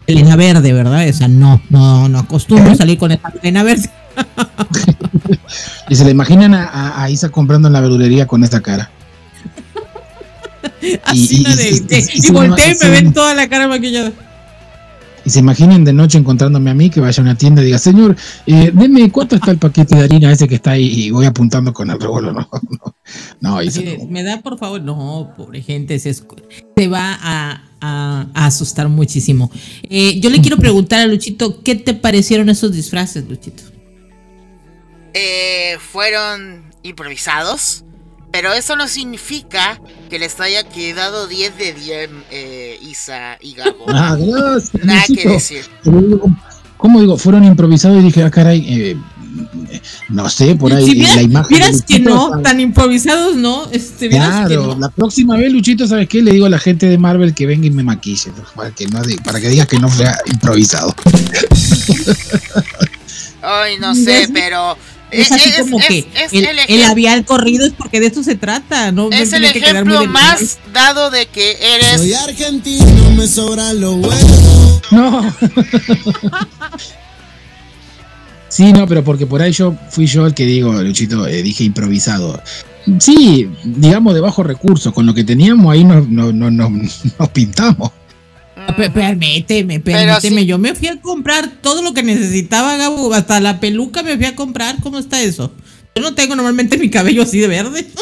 Elena 0.08 0.38
verde, 0.38 0.72
¿verdad? 0.72 1.06
Esa 1.06 1.28
no, 1.28 1.62
no, 1.70 2.08
no 2.08 2.20
acostumbro 2.20 2.74
salir 2.76 2.98
con 2.98 3.12
esa 3.12 3.34
Elena 3.42 3.64
verde. 3.64 3.90
y 5.90 5.96
se 5.96 6.06
le 6.06 6.12
imaginan 6.12 6.54
a, 6.54 7.10
Isa 7.10 7.30
comprando 7.30 7.68
en 7.68 7.74
la 7.74 7.82
verdulería 7.82 8.28
con 8.28 8.44
esta 8.44 8.62
cara. 8.62 8.92
Así 11.06 11.42
y, 11.42 11.56
de, 11.56 12.06
y, 12.14 12.32
volteé 12.32 12.74
y 12.74 12.84
me 12.84 12.90
ven 12.90 13.14
toda 13.14 13.34
la 13.34 13.48
cara 13.48 13.68
maquillada. 13.68 14.12
Y 15.28 15.30
se 15.30 15.40
imaginen 15.40 15.84
de 15.84 15.92
noche 15.92 16.18
encontrándome 16.18 16.70
a 16.70 16.74
mí 16.74 16.90
que 16.90 17.02
vaya 17.02 17.22
a 17.22 17.22
una 17.22 17.36
tienda 17.36 17.62
y 17.62 17.66
diga, 17.66 17.78
señor, 17.78 18.16
eh, 18.46 18.72
deme 18.74 19.12
cuánto 19.12 19.36
está 19.36 19.52
el 19.52 19.58
paquete 19.58 19.98
de 19.98 20.04
harina 20.04 20.32
ese 20.32 20.48
que 20.48 20.56
está 20.56 20.72
ahí 20.72 20.86
y 20.86 21.12
voy 21.12 21.26
apuntando 21.26 21.74
con 21.74 21.90
el 21.90 22.00
revólver. 22.00 22.34
No, 22.34 22.48
no, 23.42 23.52
no, 23.56 23.62
Isa, 23.62 23.82
Me 24.08 24.24
da 24.24 24.42
por 24.42 24.58
favor, 24.58 24.82
no, 24.82 25.34
pobre 25.36 25.62
gente, 25.62 26.00
se, 26.00 26.14
se 26.14 26.88
va 26.88 27.20
a, 27.22 27.62
asustar 28.34 28.88
muchísimo. 28.88 29.52
Eh, 29.84 30.18
yo 30.22 30.30
le 30.30 30.40
quiero 30.40 30.56
preguntar 30.56 31.02
a 31.02 31.08
Luchito, 31.08 31.62
¿qué 31.62 31.76
te 31.76 31.94
parecieron 31.94 32.48
esos 32.48 32.72
disfraces, 32.72 33.28
Luchito? 33.28 33.64
Eh, 35.20 35.80
fueron 35.80 36.72
improvisados, 36.84 37.84
pero 38.32 38.54
eso 38.54 38.76
no 38.76 38.88
significa 38.88 39.82
que 40.12 40.20
les 40.20 40.40
haya 40.40 40.64
quedado 40.64 41.26
10 41.28 41.58
de 41.58 41.74
10 41.74 42.10
eh, 42.30 42.80
Isa 42.84 43.40
y 43.42 43.56
Gabo. 43.56 43.86
Ah, 43.88 44.16
gracias. 44.16 44.86
Nada 44.86 45.04
que 45.08 45.28
decir. 45.28 45.66
¿Cómo 46.78 47.02
digo? 47.02 47.18
Fueron 47.18 47.46
improvisados 47.46 48.00
y 48.00 48.04
dije, 48.04 48.22
ah, 48.22 48.30
caray, 48.30 48.64
eh, 48.70 48.98
no 50.10 50.30
sé, 50.30 50.56
por 50.56 50.72
ahí 50.72 50.94
la 50.94 51.24
imagen. 51.24 51.58
Miras 51.58 51.82
que 51.82 51.98
no, 51.98 52.40
tan 52.44 52.60
improvisados, 52.60 53.36
¿no? 53.36 53.68
Este, 53.72 54.10
claro, 54.10 54.78
la 54.78 54.90
próxima 54.90 55.36
vez, 55.36 55.52
Luchito, 55.52 55.88
¿sabes 55.88 56.08
qué? 56.08 56.22
Le 56.22 56.34
digo 56.34 56.46
a 56.46 56.50
la 56.50 56.60
gente 56.60 56.88
de 56.88 57.00
Marvel 57.00 57.34
que 57.34 57.48
venga 57.48 57.66
y 57.66 57.72
me 57.72 57.82
maquille, 57.82 58.32
para 58.56 58.70
que, 58.70 58.86
no, 58.86 59.02
para 59.24 59.42
que 59.42 59.50
digas 59.50 59.66
que 59.66 59.80
no 59.80 59.90
fue 59.90 60.06
improvisado. 60.32 60.94
Ay, 63.42 63.80
no 63.80 63.96
sé, 63.96 64.30
pero 64.32 64.78
es, 65.12 65.32
así 65.32 65.52
como 65.60 65.80
que 65.80 66.06
el, 66.68 66.82
labial 66.82 67.24
corrido 67.26 67.66
es 67.66 67.74
porque 67.74 68.00
de 68.00 68.08
eso 68.08 68.24
se 68.24 68.36
trata, 68.36 68.92
¿no? 68.92 69.10
Es 69.12 69.32
el 69.34 69.46
ejemplo 69.46 70.06
más 70.08 70.60
dado 70.74 71.10
de 71.10 71.28
que 71.28 71.58
eres. 71.62 72.02
Soy 72.02 72.14
argentino, 72.14 73.12
me 73.16 73.28
sobra 73.28 73.74
lo 73.74 73.96
bueno. 73.96 74.82
No. 74.92 75.36
sí, 78.50 78.74
no, 78.74 78.88
pero 78.88 79.04
porque 79.04 79.26
por 79.26 79.42
ahí 79.42 79.52
yo 79.52 79.76
fui 79.90 80.08
yo 80.08 80.26
el 80.26 80.34
que 80.34 80.46
digo, 80.46 80.74
Luchito, 80.82 81.28
eh, 81.28 81.42
dije 81.42 81.64
improvisado. 81.64 82.42
Sí, 83.00 83.50
digamos 83.64 84.14
de 84.14 84.22
bajo 84.22 84.44
recursos, 84.44 84.94
con 84.94 85.06
lo 85.06 85.14
que 85.14 85.24
teníamos 85.24 85.72
ahí 85.72 85.84
nos, 85.84 86.08
nos, 86.08 86.34
nos, 86.34 86.52
nos 86.52 87.30
pintamos. 87.30 87.92
Permíteme, 88.76 89.80
permíteme. 89.80 90.46
Yo 90.46 90.58
me 90.58 90.76
fui 90.76 90.88
a 90.88 91.00
comprar 91.00 91.50
todo 91.62 91.82
lo 91.82 91.94
que 91.94 92.04
necesitaba, 92.04 92.78
Gabo. 92.78 93.14
Hasta 93.14 93.40
la 93.40 93.60
peluca 93.60 94.04
me 94.04 94.16
fui 94.18 94.26
a 94.26 94.36
comprar. 94.36 94.78
¿Cómo 94.82 95.00
está 95.00 95.22
eso? 95.22 95.54
Yo 95.96 96.02
no 96.02 96.14
tengo 96.14 96.36
normalmente 96.36 96.78
mi 96.78 96.90
cabello 96.90 97.24
así 97.24 97.40
de 97.40 97.48
verde. 97.48 97.88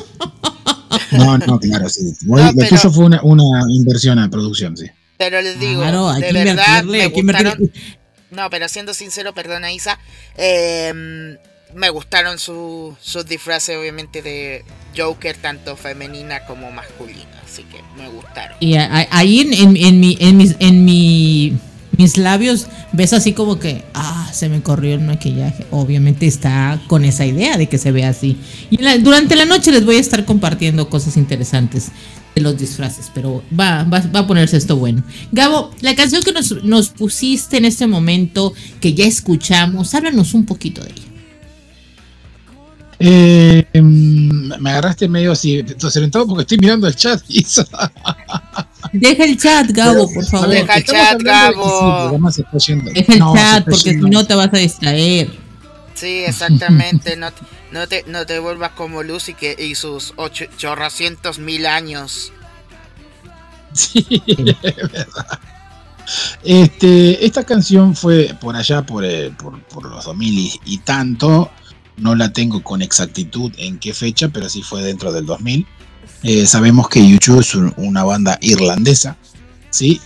No, 1.11 1.37
no, 1.37 1.59
claro, 1.59 1.89
sí. 1.89 2.13
lo 2.25 2.53
tuyo 2.53 2.91
fue 2.91 3.05
una, 3.05 3.61
inversión 3.69 4.17
a 4.19 4.29
producción, 4.29 4.77
sí. 4.77 4.85
Pero 5.17 5.41
les 5.41 5.59
digo, 5.59 5.81
de 5.81 6.33
verdad, 6.33 6.83
me 6.83 7.07
gustaron, 7.07 7.71
No, 8.31 8.49
pero 8.49 8.67
siendo 8.69 8.93
sincero, 8.93 9.33
perdona 9.33 9.71
Isa, 9.71 9.99
eh, 10.37 11.37
me 11.73 11.89
gustaron 11.89 12.39
sus 12.39 13.25
disfraces, 13.27 13.77
obviamente, 13.77 14.21
de 14.21 14.63
Joker, 14.95 15.35
tanto 15.37 15.75
femenina 15.75 16.45
como 16.45 16.71
masculina. 16.71 17.34
Así 17.55 17.63
que 17.63 17.81
me 17.97 18.09
gustaron. 18.09 18.57
Y 18.59 18.75
ahí 18.75 19.39
en, 19.39 19.77
en, 19.77 19.99
mi, 20.01 20.17
en, 20.19 20.35
mis, 20.35 20.57
en 20.59 20.83
mi, 20.83 21.53
mis 21.95 22.17
labios 22.17 22.67
ves 22.91 23.13
así 23.13 23.31
como 23.31 23.59
que, 23.59 23.85
ah, 23.93 24.29
se 24.33 24.49
me 24.49 24.61
corrió 24.61 24.93
el 24.93 24.99
maquillaje. 24.99 25.65
Obviamente 25.71 26.27
está 26.27 26.81
con 26.87 27.05
esa 27.05 27.25
idea 27.25 27.55
de 27.55 27.69
que 27.69 27.77
se 27.77 27.93
vea 27.93 28.09
así. 28.09 28.37
Y 28.69 28.75
durante 28.99 29.37
la 29.37 29.45
noche 29.45 29.71
les 29.71 29.85
voy 29.85 29.95
a 29.95 29.99
estar 30.01 30.25
compartiendo 30.25 30.89
cosas 30.89 31.15
interesantes 31.15 31.93
de 32.35 32.41
los 32.41 32.57
disfraces, 32.57 33.09
pero 33.15 33.41
va, 33.57 33.83
va, 33.83 34.01
va, 34.01 34.19
a 34.19 34.27
ponerse 34.27 34.57
esto 34.57 34.75
bueno. 34.75 35.01
Gabo, 35.31 35.71
la 35.79 35.95
canción 35.95 36.23
que 36.23 36.33
nos, 36.33 36.61
nos 36.65 36.89
pusiste 36.89 37.55
en 37.55 37.63
este 37.63 37.87
momento, 37.87 38.53
que 38.81 38.93
ya 38.93 39.05
escuchamos, 39.05 39.95
háblanos 39.95 40.33
un 40.33 40.45
poquito 40.45 40.83
de 40.83 40.91
ella. 40.91 41.14
Eh, 42.97 43.67
em, 43.73 44.47
me 44.59 44.69
agarraste 44.69 45.07
medio 45.07 45.33
así 45.33 45.61
desorientado 45.61 46.25
porque 46.27 46.43
estoy 46.43 46.57
mirando 46.59 46.87
el 46.87 46.95
chat. 46.95 47.21
Deja 48.93 49.25
el 49.25 49.37
chat, 49.37 49.69
Gabo, 49.71 50.11
por 50.13 50.25
favor. 50.25 50.49
Deja 50.49 50.75
el 50.75 50.85
chat, 50.85 51.21
Gabo. 51.21 52.17
Deja 52.93 53.13
el 53.13 53.19
chat 53.19 53.65
porque 53.65 53.93
si 53.93 53.95
no 53.95 54.25
te 54.25 54.35
vas 54.35 54.49
a 54.53 54.57
distraer. 54.57 55.29
Sí, 55.93 56.23
exactamente. 56.25 57.15
no, 57.17 57.29
no, 57.71 57.87
te, 57.87 58.03
no 58.07 58.25
te 58.25 58.39
vuelvas 58.39 58.71
como 58.71 59.03
Lucy 59.03 59.33
que, 59.33 59.55
y 59.57 59.75
sus 59.75 60.13
ocho, 60.15 60.45
chorracientos 60.57 61.39
mil 61.39 61.65
años. 61.65 62.31
Sí, 63.73 64.05
es 64.27 64.91
verdad. 64.91 65.39
Este, 66.43 67.25
esta 67.25 67.43
canción 67.43 67.95
fue 67.95 68.35
por 68.39 68.55
allá, 68.55 68.85
por, 68.85 69.03
eh, 69.03 69.31
por, 69.37 69.59
por 69.63 69.85
los 69.85 70.05
2000 70.05 70.59
y 70.65 70.77
tanto 70.79 71.51
no 71.97 72.15
la 72.15 72.33
tengo 72.33 72.61
con 72.61 72.81
exactitud 72.81 73.51
en 73.57 73.79
qué 73.79 73.93
fecha, 73.93 74.29
pero 74.29 74.49
sí 74.49 74.61
fue 74.61 74.83
dentro 74.83 75.11
del 75.11 75.25
2000. 75.25 75.65
Eh, 76.23 76.45
sabemos 76.45 76.89
que 76.89 77.07
YouTube 77.07 77.39
es 77.39 77.55
una 77.77 78.03
banda 78.03 78.37
irlandesa, 78.41 79.17
¿sí? 79.69 80.01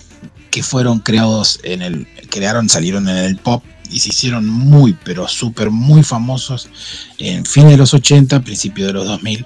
Que 0.52 0.64
fueron 0.64 1.00
creados 1.00 1.60
en 1.64 1.82
el, 1.82 2.08
crearon, 2.30 2.70
salieron 2.70 3.08
en 3.08 3.18
el 3.18 3.38
pop 3.38 3.64
y 3.90 4.00
se 4.00 4.10
hicieron 4.10 4.48
muy, 4.48 4.98
pero 5.04 5.28
súper, 5.28 5.72
muy 5.72 6.04
famosos 6.04 6.70
en 7.18 7.46
fin 7.46 7.68
de 7.70 7.78
los 7.78 7.94
80, 7.94 8.42
principio 8.42 8.88
de 8.88 8.94
los 8.94 9.06
2000, 9.06 9.46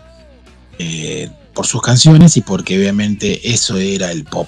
eh, 0.80 1.30
por 1.54 1.66
sus 1.68 1.82
canciones 1.82 2.36
y 2.38 2.42
porque 2.42 2.78
obviamente 2.78 3.52
eso 3.52 3.78
era 3.78 4.12
el 4.12 4.26
pop. 4.26 4.48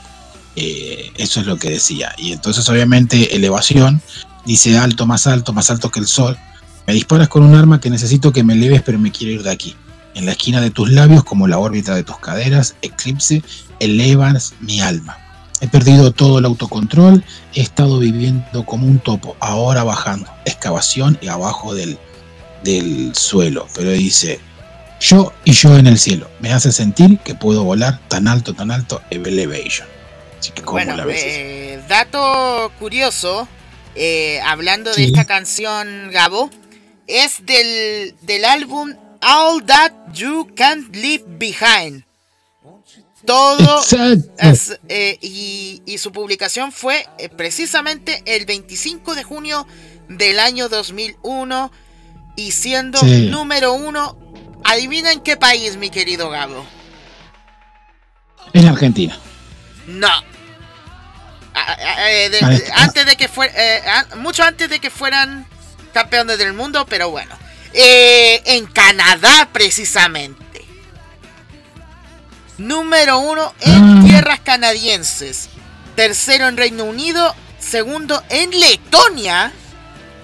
Eh, 0.55 1.11
eso 1.17 1.41
es 1.41 1.45
lo 1.45 1.57
que 1.57 1.69
decía. 1.69 2.13
Y 2.17 2.31
entonces 2.31 2.67
obviamente 2.69 3.35
elevación 3.35 4.01
dice 4.45 4.77
alto, 4.77 5.05
más 5.05 5.27
alto, 5.27 5.53
más 5.53 5.69
alto 5.69 5.91
que 5.91 5.99
el 5.99 6.07
sol 6.07 6.37
me 6.87 6.93
disparas 6.93 7.27
con 7.27 7.43
un 7.43 7.55
arma 7.55 7.79
que 7.79 7.89
necesito 7.89 8.31
que 8.31 8.43
me 8.43 8.53
eleves, 8.53 8.81
pero 8.81 8.99
me 8.99 9.11
quiero 9.11 9.33
ir 9.33 9.43
de 9.43 9.51
aquí. 9.51 9.75
En 10.13 10.25
la 10.25 10.31
esquina 10.31 10.61
de 10.61 10.71
tus 10.71 10.91
labios, 10.91 11.23
como 11.23 11.47
la 11.47 11.57
órbita 11.57 11.95
de 11.95 12.03
tus 12.03 12.19
caderas, 12.19 12.75
eclipse, 12.81 13.43
elevas 13.79 14.53
mi 14.59 14.79
alma. 14.79 15.17
He 15.61 15.67
perdido 15.67 16.11
todo 16.11 16.39
el 16.39 16.45
autocontrol, 16.45 17.23
he 17.53 17.61
estado 17.61 17.99
viviendo 17.99 18.65
como 18.65 18.87
un 18.87 18.99
topo, 18.99 19.35
ahora 19.39 19.83
bajando, 19.83 20.29
excavación 20.45 21.17
y 21.21 21.27
abajo 21.27 21.73
del, 21.73 21.97
del 22.63 23.15
suelo. 23.15 23.67
Pero 23.73 23.91
dice, 23.91 24.39
yo 24.99 25.33
y 25.43 25.53
yo 25.53 25.77
en 25.77 25.87
el 25.87 25.97
cielo, 25.97 26.29
me 26.39 26.51
hace 26.51 26.71
sentir 26.71 27.19
que 27.19 27.35
puedo 27.35 27.63
volar 27.63 27.99
tan 28.07 28.27
alto, 28.27 28.53
tan 28.53 28.71
alto, 28.71 29.01
elevation. 29.09 29.87
Así 30.39 30.51
que, 30.51 30.61
¿cómo 30.61 30.79
la 30.79 31.05
ves? 31.05 31.21
Eh, 31.23 31.83
dato 31.87 32.71
curioso, 32.79 33.47
eh, 33.95 34.39
hablando 34.45 34.93
de 34.93 35.05
esta 35.05 35.25
canción, 35.25 36.11
Gabo, 36.11 36.49
es 37.07 37.45
del, 37.45 38.15
del 38.21 38.45
álbum 38.45 38.93
All 39.21 39.65
That 39.65 39.91
You 40.13 40.47
Can't 40.55 40.95
Leave 40.95 41.23
Behind 41.27 42.05
todo 43.25 43.83
eh, 44.87 45.17
y, 45.21 45.97
su 45.97 46.11
publicación 46.11 46.71
fue 46.71 47.07
eh, 47.17 47.29
precisamente 47.29 48.21
el 48.25 48.45
25 48.45 49.15
de 49.15 49.23
junio 49.23 49.67
del 50.07 50.39
año 50.39 50.69
2001 50.69 51.71
y 52.35 52.51
siendo 52.51 53.01
número 53.01 53.73
uno. 53.73 54.17
Adivina 54.63 55.11
en 55.11 55.21
qué 55.21 55.37
país, 55.37 55.77
mi 55.77 55.89
querido 55.89 56.29
Gabo. 56.29 56.65
En 58.53 58.67
Argentina. 58.67 59.17
No. 59.87 60.09
Eh, 62.07 62.31
antes 62.75 63.05
de 63.05 63.15
que 63.15 63.27
fuera, 63.27 63.53
mucho 64.17 64.43
antes 64.43 64.69
de 64.69 64.79
que 64.79 64.89
fueran 64.89 65.45
campeones 65.95 66.37
del 66.37 66.53
mundo, 66.53 66.85
pero 66.87 67.09
bueno. 67.09 67.35
en 67.73 68.65
Canadá, 68.67 69.49
precisamente 69.51 70.45
número 72.57 73.19
uno 73.19 73.53
en 73.61 73.99
mm. 73.99 74.05
tierras 74.05 74.39
canadienses, 74.39 75.49
tercero 75.95 76.47
en 76.47 76.57
Reino 76.57 76.85
Unido, 76.85 77.35
segundo 77.59 78.21
en 78.29 78.51
Letonia 78.51 79.51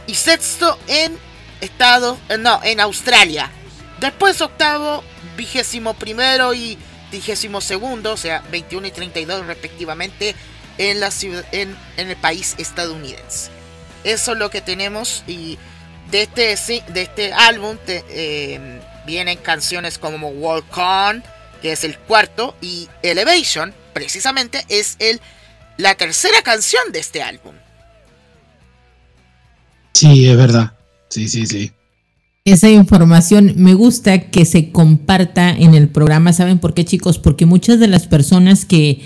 y 0.07 0.15
sexto 0.15 0.77
en 0.88 1.17
Estados, 1.60 2.17
eh, 2.29 2.38
no, 2.38 2.62
en 2.63 2.79
Australia. 2.79 3.51
Después 3.99 4.41
octavo, 4.41 5.03
vigésimo 5.38 5.93
primero 5.93 6.53
y 6.53 6.77
vigésimo 7.12 7.62
segundo, 7.62 8.13
o 8.13 8.17
sea, 8.17 8.43
21 8.51 8.88
y 8.88 8.91
32 8.91 9.45
respectivamente, 9.45 10.36
en, 10.77 10.99
la 10.99 11.12
ciudad, 11.12 11.45
en, 11.51 11.75
el 11.97 12.15
país 12.15 12.55
estadounidense. 12.57 13.51
Eso 14.04 14.34
es 14.34 14.38
lo 14.38 14.50
que 14.50 14.62
tenemos 14.62 15.24
y 15.28 15.58
de 16.12 16.24
este, 16.24 16.84
de 16.92 17.02
este 17.02 17.34
álbum 17.34 17.78
eh, 17.88 18.82
vienen 19.06 19.38
canciones 19.38 19.98
como 19.98 20.30
Walk 20.30 20.78
On, 20.78 21.24
que 21.62 21.72
es 21.72 21.84
el 21.84 21.98
cuarto, 21.98 22.56
y 22.62 22.88
Elevation, 23.02 23.74
precisamente, 23.94 24.66
es 24.68 24.96
el, 25.00 25.22
la 25.78 25.96
tercera 25.96 26.42
canción 26.44 26.92
de 26.92 27.00
este 27.00 27.22
álbum. 27.22 27.56
Sí, 29.94 30.28
es 30.28 30.38
verdad. 30.38 30.74
Sí, 31.10 31.28
sí, 31.28 31.46
sí. 31.46 31.72
Esa 32.44 32.70
información 32.70 33.54
me 33.58 33.76
gusta 33.76 34.32
que 34.32 34.46
se 34.46 34.72
comparta 34.72 35.52
en 35.52 35.76
el 35.76 35.90
programa. 35.90 36.34
¿Saben 36.34 36.58
por 36.58 36.74
qué, 36.74 36.86
chicos? 36.86 37.20
Porque 37.20 37.46
muchas 37.46 37.80
de 37.80 37.88
las 37.88 38.08
personas 38.08 38.66
que 38.66 39.02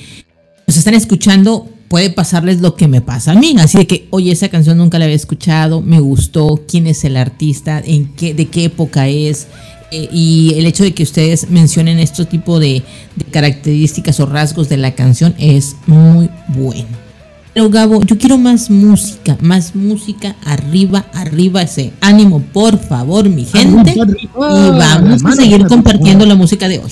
nos 0.67 0.77
están 0.77 0.93
escuchando 0.93 1.69
puede 1.87 2.09
pasarles 2.09 2.61
lo 2.61 2.75
que 2.75 2.87
me 2.87 3.01
pasa 3.01 3.31
a 3.31 3.35
mí. 3.35 3.55
Así 3.59 3.77
de 3.77 3.87
que, 3.87 4.07
oye, 4.09 4.31
esa 4.31 4.49
canción 4.49 4.77
nunca 4.77 4.99
la 4.99 5.05
había 5.05 5.15
escuchado, 5.15 5.81
me 5.81 5.99
gustó, 5.99 6.63
quién 6.67 6.87
es 6.87 7.03
el 7.03 7.17
artista, 7.17 7.81
en 7.85 8.13
qué, 8.13 8.33
de 8.33 8.47
qué 8.47 8.65
época 8.65 9.07
es, 9.07 9.47
eh, 9.91 10.09
y 10.11 10.53
el 10.57 10.65
hecho 10.65 10.83
de 10.83 10.93
que 10.93 11.03
ustedes 11.03 11.49
mencionen 11.49 11.99
este 11.99 12.25
tipo 12.25 12.59
de, 12.59 12.83
características 13.31 14.19
o 14.19 14.25
rasgos 14.25 14.67
de 14.67 14.77
la 14.77 14.95
canción 14.95 15.35
es 15.37 15.75
muy 15.87 16.29
bueno. 16.49 17.05
Pero 17.53 17.69
Gabo, 17.69 18.03
yo 18.03 18.17
quiero 18.17 18.37
más 18.37 18.69
música, 18.69 19.37
más 19.39 19.75
música 19.75 20.35
arriba, 20.43 21.05
arriba 21.13 21.61
ese 21.61 21.93
ánimo, 22.01 22.41
por 22.41 22.77
favor, 22.77 23.29
mi 23.29 23.45
gente. 23.45 23.95
y 23.95 24.27
vamos 24.35 25.23
a 25.23 25.31
seguir 25.31 25.65
compartiendo 25.65 26.25
la 26.25 26.35
música 26.35 26.67
de 26.67 26.79
hoy. 26.79 26.91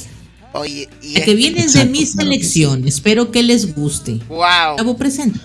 Oye, 0.53 0.87
y 1.01 1.15
que 1.15 1.35
viene 1.35 1.67
de 1.67 1.85
mi 1.85 2.05
selección, 2.05 2.87
espero 2.87 3.31
que 3.31 3.43
les 3.43 3.75
guste. 3.75 4.19
Wow. 4.27 4.77
Gabo 4.77 4.95
presenta. 4.97 5.39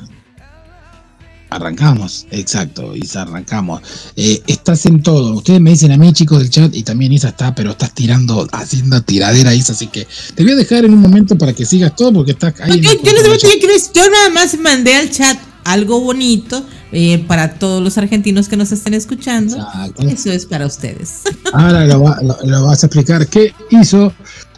Arrancamos, 1.51 2.27
exacto, 2.31 2.95
Isa, 2.95 3.23
arrancamos. 3.23 3.81
Eh, 4.17 4.43
estás 4.47 4.85
en 4.85 5.03
todo. 5.03 5.37
Ustedes 5.37 5.63
me 5.63 5.71
dicen 5.71 5.91
a 5.93 5.97
mí, 5.97 6.13
chicos 6.13 6.41
del 6.41 6.51
chat, 6.51 6.75
y 6.75 6.83
también 6.83 7.11
Isa 7.11 7.29
está, 7.29 7.55
pero 7.55 7.71
estás 7.71 7.95
tirando, 7.95 8.47
haciendo 8.53 9.01
tiradera, 9.01 9.55
Isa, 9.55 9.73
así 9.73 9.87
que 9.87 10.07
te 10.35 10.43
voy 10.43 10.53
a 10.53 10.57
dejar 10.57 10.85
en 10.85 10.93
un 10.93 11.01
momento 11.01 11.39
para 11.39 11.55
que 11.55 11.65
sigas 11.65 11.97
todo, 11.97 12.13
porque 12.13 12.33
estás 12.33 12.53
ahí. 12.61 12.79
yo, 12.83 12.93
yo 13.03 14.11
nada 14.11 14.29
más 14.31 14.59
mandé 14.59 14.95
al 14.95 15.11
chat 15.11 15.39
algo 15.69 16.01
bonito 16.01 16.65
eh, 16.93 17.23
para 17.29 17.55
todos 17.55 17.83
los 17.83 17.99
argentinos 17.99 18.49
que 18.49 18.57
nos 18.57 18.73
estén 18.73 18.95
escuchando. 18.95 19.57
Eso 19.99 20.33
es 20.33 20.47
para 20.47 20.67
ustedes. 20.67 21.23
Ahora 21.53 21.85
lo, 21.87 22.01
vas 22.01 22.83
a 22.83 22.87
explicar. 22.87 23.27
¿Qué 23.27 23.53
hizo? 23.71 24.13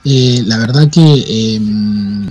Eh, 0.05 0.43
la 0.47 0.59
verdad 0.59 0.91
que 0.91 1.55
em, 1.57 2.27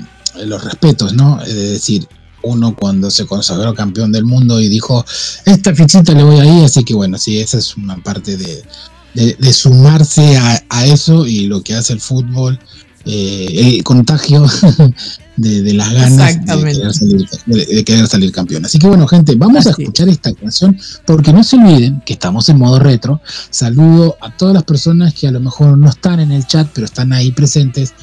los 0.45 0.63
respetos, 0.63 1.13
¿no? 1.13 1.41
Es 1.41 1.55
decir, 1.55 2.07
uno 2.41 2.75
cuando 2.75 3.11
se 3.11 3.25
consagró 3.25 3.73
campeón 3.73 4.11
del 4.11 4.25
mundo 4.25 4.59
y 4.59 4.69
dijo, 4.69 5.05
esta 5.45 5.75
fichita 5.75 6.13
le 6.13 6.23
voy 6.23 6.39
ahí, 6.39 6.63
así 6.63 6.83
que 6.83 6.93
bueno, 6.93 7.17
sí, 7.17 7.39
esa 7.39 7.57
es 7.57 7.75
una 7.75 8.01
parte 8.01 8.37
de, 8.37 8.63
de, 9.13 9.53
sumarse 9.53 10.37
a, 10.37 10.85
eso 10.85 11.25
y 11.25 11.47
lo 11.47 11.61
que 11.61 11.75
hace 11.75 11.93
el 11.93 11.99
fútbol, 11.99 12.59
eh, 13.05 13.75
el 13.77 13.83
contagio 13.83 14.45
de, 15.37 15.73
las 15.73 15.93
ganas 15.93 16.45
de 16.45 17.83
querer, 17.83 18.07
salir, 18.07 18.31
campeón. 18.31 18.65
Así 18.65 18.77
que 18.77 18.87
bueno, 18.87 19.07
gente, 19.07 19.35
vamos 19.35 19.65
a 19.67 19.71
escuchar 19.71 20.09
esta 20.09 20.33
canción 20.33 20.77
porque 21.05 21.31
no 21.31 21.43
se 21.43 21.55
olviden 21.55 22.01
que 22.05 22.13
estamos 22.13 22.49
en 22.49 22.57
modo 22.57 22.79
retro. 22.79 23.21
Saludo 23.49 24.17
a 24.21 24.35
todas 24.35 24.53
las 24.53 24.63
personas 24.63 25.13
que 25.13 25.27
a 25.27 25.31
lo 25.31 25.39
mejor 25.39 25.77
no 25.77 25.89
están 25.89 26.19
en 26.19 26.31
el 26.31 26.45
chat, 26.45 26.69
pero 26.73 26.85
están 26.85 27.13
ahí 27.13 27.31
presentes 27.31 27.93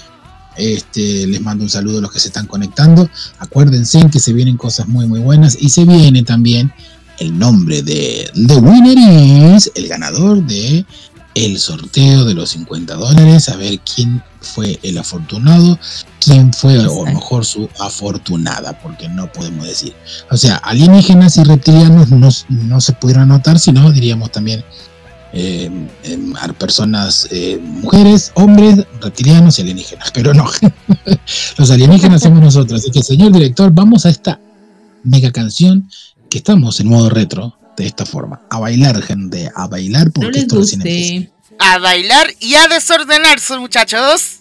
este, 0.56 1.26
les 1.26 1.40
mando 1.42 1.64
un 1.64 1.70
saludo 1.70 1.98
a 1.98 2.00
los 2.02 2.12
que 2.12 2.20
se 2.20 2.28
están 2.28 2.46
conectando. 2.46 3.08
Acuérdense 3.38 4.08
que 4.10 4.20
se 4.20 4.32
vienen 4.32 4.56
cosas 4.56 4.88
muy 4.88 5.06
muy 5.06 5.20
buenas 5.20 5.56
y 5.60 5.68
se 5.68 5.84
viene 5.84 6.22
también 6.22 6.72
el 7.18 7.38
nombre 7.38 7.82
de 7.82 8.30
The 8.34 8.56
Winner 8.56 9.54
is 9.56 9.70
el 9.74 9.88
ganador 9.88 10.44
de 10.46 10.84
el 11.36 11.58
sorteo 11.58 12.24
de 12.24 12.32
los 12.32 12.48
50 12.50 12.94
dólares, 12.94 13.50
a 13.50 13.56
ver 13.56 13.78
quién 13.80 14.22
fue 14.40 14.80
el 14.82 14.96
afortunado, 14.96 15.78
quién 16.18 16.50
fue 16.50 16.78
o 16.86 17.04
mejor 17.04 17.44
su 17.44 17.68
afortunada, 17.78 18.80
porque 18.80 19.06
no 19.10 19.30
podemos 19.30 19.66
decir. 19.66 19.94
O 20.30 20.36
sea, 20.38 20.56
alienígenas 20.56 21.36
y 21.36 21.44
reptilianos 21.44 22.08
no, 22.10 22.30
no 22.48 22.80
se 22.80 22.92
pudieron 22.94 23.24
anotar, 23.24 23.58
sino 23.58 23.92
diríamos 23.92 24.32
también 24.32 24.64
eh, 25.34 25.70
em, 26.04 26.32
personas, 26.58 27.28
eh, 27.30 27.60
mujeres, 27.62 28.32
hombres, 28.34 28.86
reptilianos 29.02 29.58
y 29.58 29.62
alienígenas, 29.62 30.10
pero 30.12 30.32
no, 30.32 30.46
los 31.58 31.70
alienígenas 31.70 32.22
somos 32.22 32.40
nosotros. 32.40 32.80
Así 32.80 32.90
que, 32.90 33.02
señor 33.02 33.32
director, 33.32 33.70
vamos 33.72 34.06
a 34.06 34.08
esta 34.08 34.40
mega 35.04 35.30
canción 35.30 35.86
que 36.30 36.38
estamos 36.38 36.80
en 36.80 36.88
modo 36.88 37.10
retro 37.10 37.58
de 37.76 37.86
esta 37.86 38.06
forma. 38.06 38.42
A 38.50 38.58
bailar, 38.58 39.02
gente, 39.02 39.50
a 39.54 39.66
bailar 39.66 40.10
porque 40.10 40.40
esto 40.40 40.58
recién 40.58 41.32
A 41.58 41.78
bailar 41.78 42.28
y 42.40 42.54
a 42.54 42.68
desordenarse, 42.68 43.56
muchachos. 43.58 44.40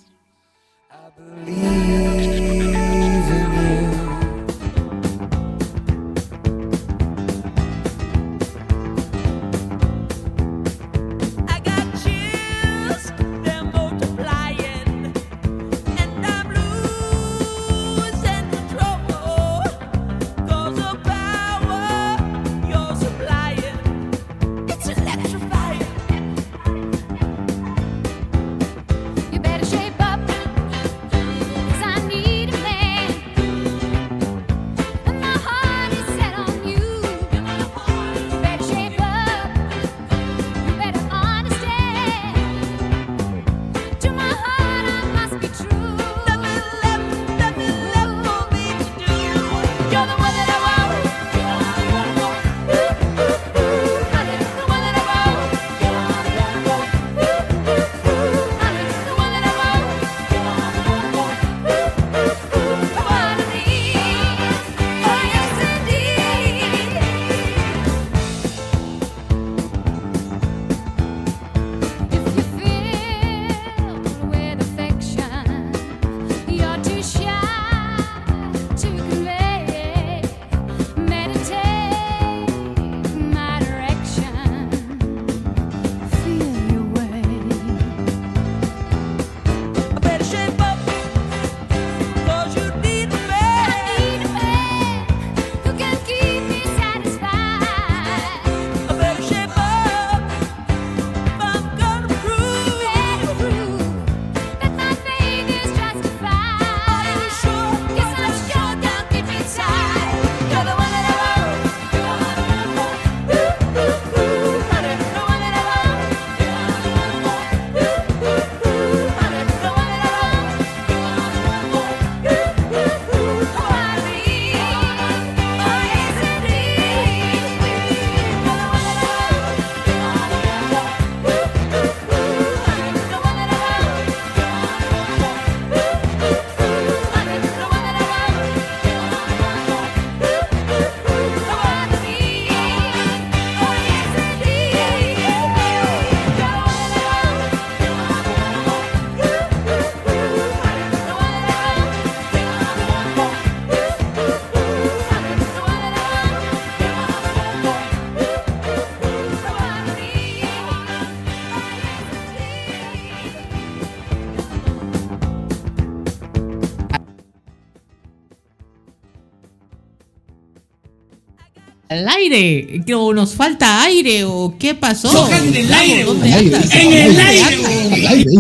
Al 171.99 172.07
aire. 172.09 172.81
¿O 172.95 173.13
nos 173.13 173.33
falta 173.33 173.83
aire? 173.83 174.23
¿O 174.25 174.55
qué 174.59 174.75
pasó? 174.75 175.27
en 175.31 175.55
el 175.55 175.73
aire, 175.73 176.03
¿Dónde 176.03 176.33
aire, 176.33 176.57
En 176.73 177.93
el 177.93 178.07
aire. 178.07 178.31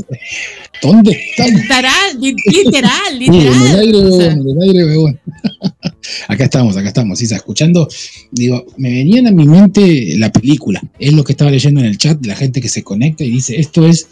¿Dónde 0.81 1.11
están? 1.11 1.55
Literal, 1.55 2.19
li- 2.19 2.35
literal, 2.51 3.17
Sí, 3.17 3.25
en 3.25 3.33
el 3.33 3.43
literal. 3.43 3.79
aire, 3.79 3.97
O 3.97 4.17
sea, 4.17 4.27
weón, 4.35 4.49
en 4.49 4.49
el 4.49 4.61
aire, 4.63 4.85
weón. 4.85 5.19
Acá 6.27 6.43
estamos, 6.43 6.77
acá 6.77 6.87
estamos, 6.89 7.17
sí, 7.19 7.25
escuchando. 7.25 7.87
Digo, 8.31 8.65
me 8.77 8.91
venían 8.91 9.25
a 9.27 9.31
mi 9.31 9.45
mente 9.47 10.13
la 10.17 10.31
película. 10.31 10.81
Es 10.99 11.13
lo 11.13 11.23
que 11.23 11.31
estaba 11.33 11.49
leyendo 11.49 11.79
en 11.79 11.87
el 11.87 11.97
chat 11.97 12.19
de 12.19 12.27
la 12.27 12.35
gente 12.35 12.61
que 12.61 12.69
se 12.69 12.83
conecta 12.83 13.23
y 13.23 13.31
dice, 13.31 13.59
esto 13.59 13.87
es, 13.87 14.07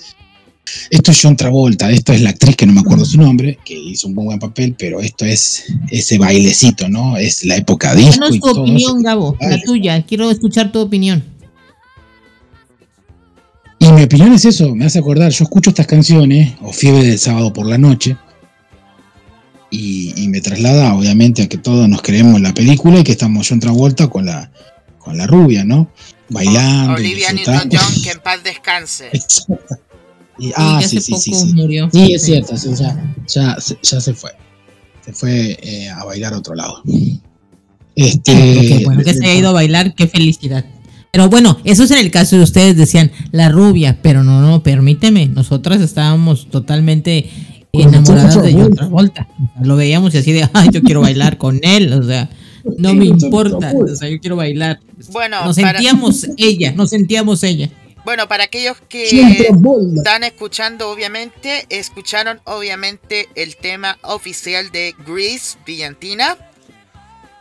esto 0.90 1.12
es 1.12 1.20
John 1.22 1.36
Travolta, 1.36 1.92
esto 1.92 2.14
es 2.14 2.22
la 2.22 2.32
actriz 2.32 2.56
que 2.56 2.66
no 2.66 2.74
me 2.74 2.82
acuerdo 2.82 3.06
su 3.06 3.18
nombre, 3.18 3.60
que 3.64 3.74
hizo 3.74 4.08
un 4.08 4.16
buen 4.16 4.40
papel, 4.40 4.76
pero 4.78 5.00
esto 5.00 5.26
es 5.26 5.66
ese 5.90 6.18
bailecito, 6.18 6.90
¿no? 6.90 7.18
Es 7.18 7.44
la 7.46 7.58
época 7.58 7.94
disco 7.96 8.22
Danos 8.22 8.36
y 8.36 8.40
tu 8.40 8.48
todo 8.48 8.62
opinión, 8.62 8.98
eso. 8.98 9.04
Gabo, 9.04 9.38
la 9.40 9.62
tuya. 9.62 10.06
Quiero 10.06 10.32
escuchar 10.32 10.72
tu 10.72 10.80
opinión. 10.80 11.24
Y 13.80 13.92
mi 13.92 14.04
opinión 14.04 14.34
es 14.34 14.46
eso, 14.46 14.74
me 14.74 14.86
hace 14.86 15.00
acordar, 15.00 15.30
yo 15.32 15.44
escucho 15.44 15.72
estas 15.72 15.88
canciones, 15.88 16.54
o 16.62 16.72
Fiebre 16.72 17.04
del 17.04 17.20
Sábado 17.20 17.52
por 17.52 17.68
la 17.68 17.78
Noche, 17.78 18.16
y, 19.70 20.14
y 20.16 20.30
me 20.30 20.40
traslada 20.40 20.94
obviamente 20.94 21.42
a 21.42 21.50
que 21.50 21.58
todos 21.58 21.90
nos 21.90 22.02
creemos 22.02 22.38
en 22.38 22.44
la 22.44 22.54
película 22.54 23.00
y 23.00 23.04
que 23.04 23.12
estamos 23.12 23.50
John 23.50 23.60
Travolta 23.60 24.08
con 24.08 24.26
la, 24.26 24.52
con 25.00 25.18
la 25.18 25.28
rubia, 25.28 25.66
¿no? 25.66 25.92
Bailando. 26.30 26.94
Olivia. 26.94 27.34
Newton-John, 27.34 28.02
que 28.02 28.12
en 28.12 28.20
paz 28.20 28.44
descanse. 28.44 29.10
Y- 30.40 30.52
ah, 30.56 30.80
que 30.82 30.88
sí, 30.88 30.98
hace 30.98 31.06
sí, 31.14 31.22
sí, 31.22 31.32
poco 31.32 31.46
sí. 31.48 31.54
murió. 31.54 31.90
Sí, 31.92 32.14
es 32.14 32.24
cierto, 32.24 32.58
sí, 32.58 32.70
ya, 32.78 33.16
ya, 33.28 33.56
se- 33.60 33.78
ya 33.82 34.02
se 34.02 34.14
fue. 34.14 34.32
Se 35.06 35.14
fue 35.14 35.58
eh, 35.62 35.90
a 35.90 36.04
bailar 36.06 36.34
a 36.34 36.38
otro 36.38 36.56
lado. 36.56 36.82
Este, 37.96 38.82
bueno, 38.86 39.04
que 39.04 39.14
se 39.14 39.24
haya 39.26 39.36
ido 39.36 39.50
a 39.50 39.54
bailar, 39.54 39.94
qué 39.96 40.08
felicidad. 40.08 40.66
Pero 41.12 41.30
bueno, 41.30 41.60
eso 41.64 41.84
es 41.84 41.92
en 41.92 42.00
el 42.00 42.10
caso 42.10 42.36
de 42.38 42.42
ustedes, 42.44 42.76
decían 42.76 43.12
la 43.32 43.50
rubia, 43.50 44.00
pero 44.02 44.24
no, 44.24 44.42
no, 44.42 44.64
permíteme, 44.64 45.28
nosotras 45.28 45.80
estábamos 45.82 46.48
totalmente 46.50 47.30
enamoradas 47.72 48.42
de 48.42 48.54
John 48.54 48.74
Travolta. 48.74 49.28
Lo 49.62 49.76
veíamos 49.76 50.16
y 50.16 50.18
así 50.18 50.32
de, 50.32 50.50
ay, 50.54 50.70
yo 50.72 50.82
quiero 50.82 51.02
bailar 51.02 51.38
con 51.38 51.60
él, 51.62 51.94
o 51.94 52.02
sea, 52.04 52.30
no 52.80 52.96
me 52.96 53.06
importa, 53.06 53.74
o 53.76 53.96
sea, 53.96 54.10
yo 54.10 54.20
quiero 54.20 54.38
bailar. 54.38 54.80
Bueno, 55.12 55.46
Nos 55.46 55.58
para, 55.58 55.74
sentíamos 55.80 56.28
ella, 56.38 56.72
nos 56.72 56.90
sentíamos 56.90 57.44
ella. 57.44 57.70
Bueno, 58.06 58.28
para 58.28 58.46
aquellos 58.46 58.78
que 58.90 59.48
están 59.96 60.24
escuchando, 60.24 60.90
obviamente, 60.90 61.68
escucharon 61.70 62.42
obviamente 62.46 63.30
el 63.36 63.56
tema 63.56 64.00
oficial 64.04 64.72
de 64.72 64.96
Grease, 65.06 65.60
Brillantina, 65.64 66.36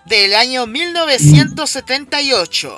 del 0.06 0.34
año 0.34 0.66
1978. 0.66 2.74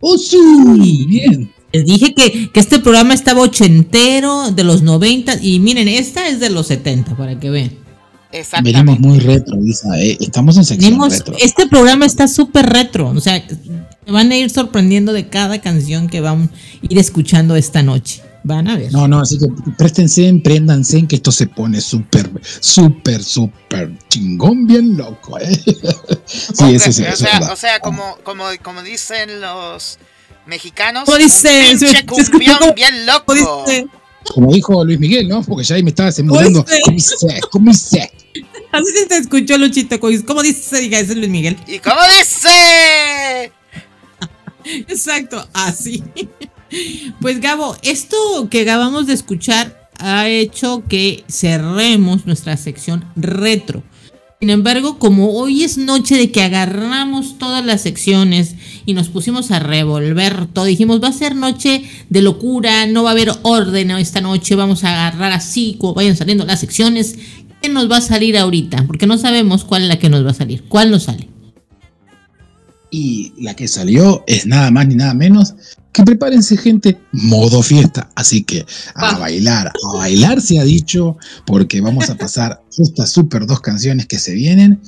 ¡Oh, 0.00 0.18
sí! 0.18 1.04
Bien. 1.06 1.52
Les 1.72 1.84
dije 1.84 2.14
que, 2.14 2.50
que 2.50 2.60
este 2.60 2.80
programa 2.80 3.12
estaba 3.14 3.42
ochentero, 3.42 4.50
de 4.50 4.64
los 4.64 4.82
90, 4.82 5.38
y 5.42 5.60
miren, 5.60 5.86
esta 5.88 6.28
es 6.28 6.40
de 6.40 6.50
los 6.50 6.66
70, 6.68 7.16
para 7.16 7.38
que 7.38 7.50
vean. 7.50 7.87
Exactamente. 8.30 8.78
Venimos 8.78 9.00
muy 9.00 9.18
retro, 9.20 9.56
Lisa. 9.60 9.98
eh, 9.98 10.16
Estamos 10.20 10.56
en 10.56 10.64
sección 10.64 10.92
Venimos- 10.98 11.12
retro. 11.12 11.34
este 11.40 11.66
programa 11.66 12.04
está 12.06 12.28
súper 12.28 12.66
retro, 12.66 13.08
o 13.08 13.20
sea, 13.20 13.42
se 13.48 14.12
van 14.12 14.30
a 14.30 14.36
ir 14.36 14.50
sorprendiendo 14.50 15.12
de 15.12 15.28
cada 15.28 15.60
canción 15.60 16.08
que 16.08 16.20
van 16.20 16.42
a 16.44 16.48
ir 16.88 16.98
escuchando 16.98 17.56
esta 17.56 17.82
noche. 17.82 18.22
Van 18.44 18.68
a 18.68 18.76
ver. 18.78 18.92
No, 18.92 19.08
no, 19.08 19.20
así 19.20 19.36
que 19.38 19.46
préstense, 19.76 20.32
préndanse 20.44 21.06
que 21.06 21.16
esto 21.16 21.32
se 21.32 21.46
pone 21.48 21.80
súper, 21.80 22.30
súper, 22.60 23.22
súper 23.22 23.90
chingón, 24.08 24.66
bien 24.66 24.96
loco, 24.96 25.38
¿eh? 25.38 25.48
sí, 26.26 26.74
eso 26.74 26.92
sí, 26.92 27.02
o 27.02 27.06
eso 27.06 27.12
es 27.12 27.18
sea, 27.18 27.32
verdad. 27.40 27.52
o 27.52 27.56
sea, 27.56 27.80
como, 27.80 28.16
como, 28.22 28.44
como 28.62 28.82
dicen 28.82 29.40
los 29.40 29.98
mexicanos, 30.46 31.04
¿Cómo 31.04 31.18
dice? 31.18 31.64
pinche 31.68 31.88
Se- 31.88 31.92
se 31.92 31.98
escuchó 31.98 32.30
cumbión 32.30 32.56
como- 32.58 32.74
bien 32.74 33.06
loco. 33.06 33.34
¿Cómo 33.34 33.64
dice? 33.66 33.86
Como 34.34 34.52
dijo 34.52 34.84
Luis 34.84 34.98
Miguel, 34.98 35.28
¿no? 35.28 35.42
Porque 35.42 35.64
ya 35.64 35.76
ahí 35.76 35.82
me 35.82 35.90
estaba. 35.90 36.10
Oíste. 36.10 36.80
¿Cómo 36.84 36.94
dice? 36.94 37.40
¿Cómo 37.50 37.70
dice? 37.70 38.10
Así 38.72 38.92
se 38.92 39.06
te 39.06 39.16
escuchó, 39.16 39.56
Luchito. 39.56 39.98
¿Cómo 39.98 40.42
dice? 40.42 40.80
Diga, 40.80 40.98
ese 40.98 41.12
es 41.12 41.18
Luis 41.18 41.30
Miguel. 41.30 41.56
¿Y 41.66 41.78
cómo 41.78 42.00
dice? 42.18 43.52
Exacto, 44.88 45.48
así. 45.54 46.04
Pues 47.20 47.40
Gabo, 47.40 47.76
esto 47.82 48.16
que 48.50 48.62
acabamos 48.62 49.06
de 49.06 49.14
escuchar 49.14 49.90
ha 49.98 50.28
hecho 50.28 50.84
que 50.88 51.24
cerremos 51.28 52.26
nuestra 52.26 52.56
sección 52.56 53.04
retro. 53.16 53.82
Sin 54.40 54.50
embargo, 54.50 54.98
como 54.98 55.32
hoy 55.32 55.64
es 55.64 55.78
noche 55.78 56.16
de 56.16 56.30
que 56.30 56.42
agarramos 56.42 57.38
todas 57.38 57.64
las 57.64 57.80
secciones 57.80 58.54
y 58.88 58.94
nos 58.94 59.10
pusimos 59.10 59.50
a 59.50 59.58
revolver 59.58 60.46
todo, 60.46 60.64
dijimos, 60.64 61.02
va 61.02 61.08
a 61.08 61.12
ser 61.12 61.36
noche 61.36 61.82
de 62.08 62.22
locura, 62.22 62.86
no 62.86 63.02
va 63.02 63.10
a 63.10 63.12
haber 63.12 63.30
orden 63.42 63.90
esta 63.90 64.22
noche, 64.22 64.54
vamos 64.54 64.82
a 64.82 64.88
agarrar 64.88 65.30
así 65.32 65.76
como 65.78 65.92
vayan 65.92 66.16
saliendo 66.16 66.46
las 66.46 66.60
secciones. 66.60 67.16
¿Qué 67.60 67.68
nos 67.68 67.90
va 67.90 67.98
a 67.98 68.00
salir 68.00 68.38
ahorita? 68.38 68.86
Porque 68.86 69.06
no 69.06 69.18
sabemos 69.18 69.64
cuál 69.64 69.82
es 69.82 69.88
la 69.88 69.98
que 69.98 70.08
nos 70.08 70.24
va 70.24 70.30
a 70.30 70.34
salir. 70.34 70.64
¿Cuál 70.70 70.90
nos 70.90 71.02
sale? 71.02 71.28
Y 72.90 73.34
la 73.38 73.54
que 73.54 73.68
salió 73.68 74.24
es 74.26 74.46
nada 74.46 74.70
más 74.70 74.88
ni 74.88 74.94
nada 74.94 75.12
menos 75.12 75.52
que 75.92 76.04
prepárense, 76.04 76.56
gente, 76.56 76.98
modo 77.12 77.62
fiesta. 77.62 78.08
Así 78.14 78.42
que 78.44 78.60
a 78.94 79.10
Ah. 79.10 79.18
bailar, 79.18 79.68
a 79.68 79.96
bailar 79.96 80.40
se 80.40 80.58
ha 80.60 80.64
dicho, 80.64 81.18
porque 81.44 81.80
vamos 81.82 82.08
a 82.08 82.16
pasar 82.16 82.62
estas 82.78 83.10
super 83.10 83.46
dos 83.46 83.60
canciones 83.60 84.06
que 84.06 84.18
se 84.18 84.32
vienen. 84.32 84.80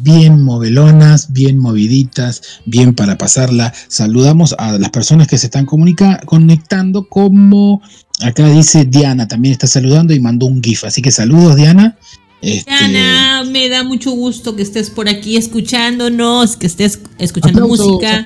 Bien 0.00 0.42
movelonas, 0.42 1.32
bien 1.32 1.58
moviditas, 1.58 2.42
bien 2.64 2.94
para 2.94 3.18
pasarla. 3.18 3.72
Saludamos 3.88 4.54
a 4.58 4.78
las 4.78 4.90
personas 4.90 5.26
que 5.26 5.38
se 5.38 5.46
están 5.46 5.66
conectando, 5.66 7.08
como 7.08 7.82
acá 8.20 8.48
dice 8.48 8.84
Diana, 8.84 9.28
también 9.28 9.52
está 9.52 9.66
saludando 9.66 10.14
y 10.14 10.20
mandó 10.20 10.46
un 10.46 10.62
GIF. 10.62 10.84
Así 10.84 11.02
que 11.02 11.10
saludos, 11.10 11.56
Diana. 11.56 11.96
Este, 12.40 12.70
Ana, 12.70 13.42
me 13.44 13.68
da 13.68 13.82
mucho 13.82 14.12
gusto 14.12 14.54
que 14.54 14.62
estés 14.62 14.90
por 14.90 15.08
aquí 15.08 15.36
escuchándonos, 15.36 16.56
que 16.56 16.66
estés 16.66 17.00
escuchando 17.18 17.64
aplausos, 17.64 17.86
música. 17.86 18.24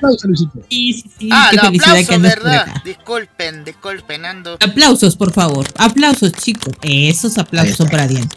Sí, 0.69 0.93
sí, 0.93 1.09
sí, 1.19 1.29
Ah, 1.31 1.49
qué 1.51 1.59
felicidad 1.59 2.07
que 2.07 2.17
¿verdad? 2.19 2.67
Disculpen, 2.85 3.63
disculpen, 3.65 4.25
ando. 4.25 4.57
Aplausos, 4.59 5.15
por 5.15 5.31
favor. 5.31 5.67
Aplausos, 5.77 6.31
chicos. 6.33 6.73
Esos 6.83 7.37
aplausos 7.39 7.75
son 7.75 7.87
está. 7.87 7.97
para 7.97 8.07
Diana. 8.07 8.29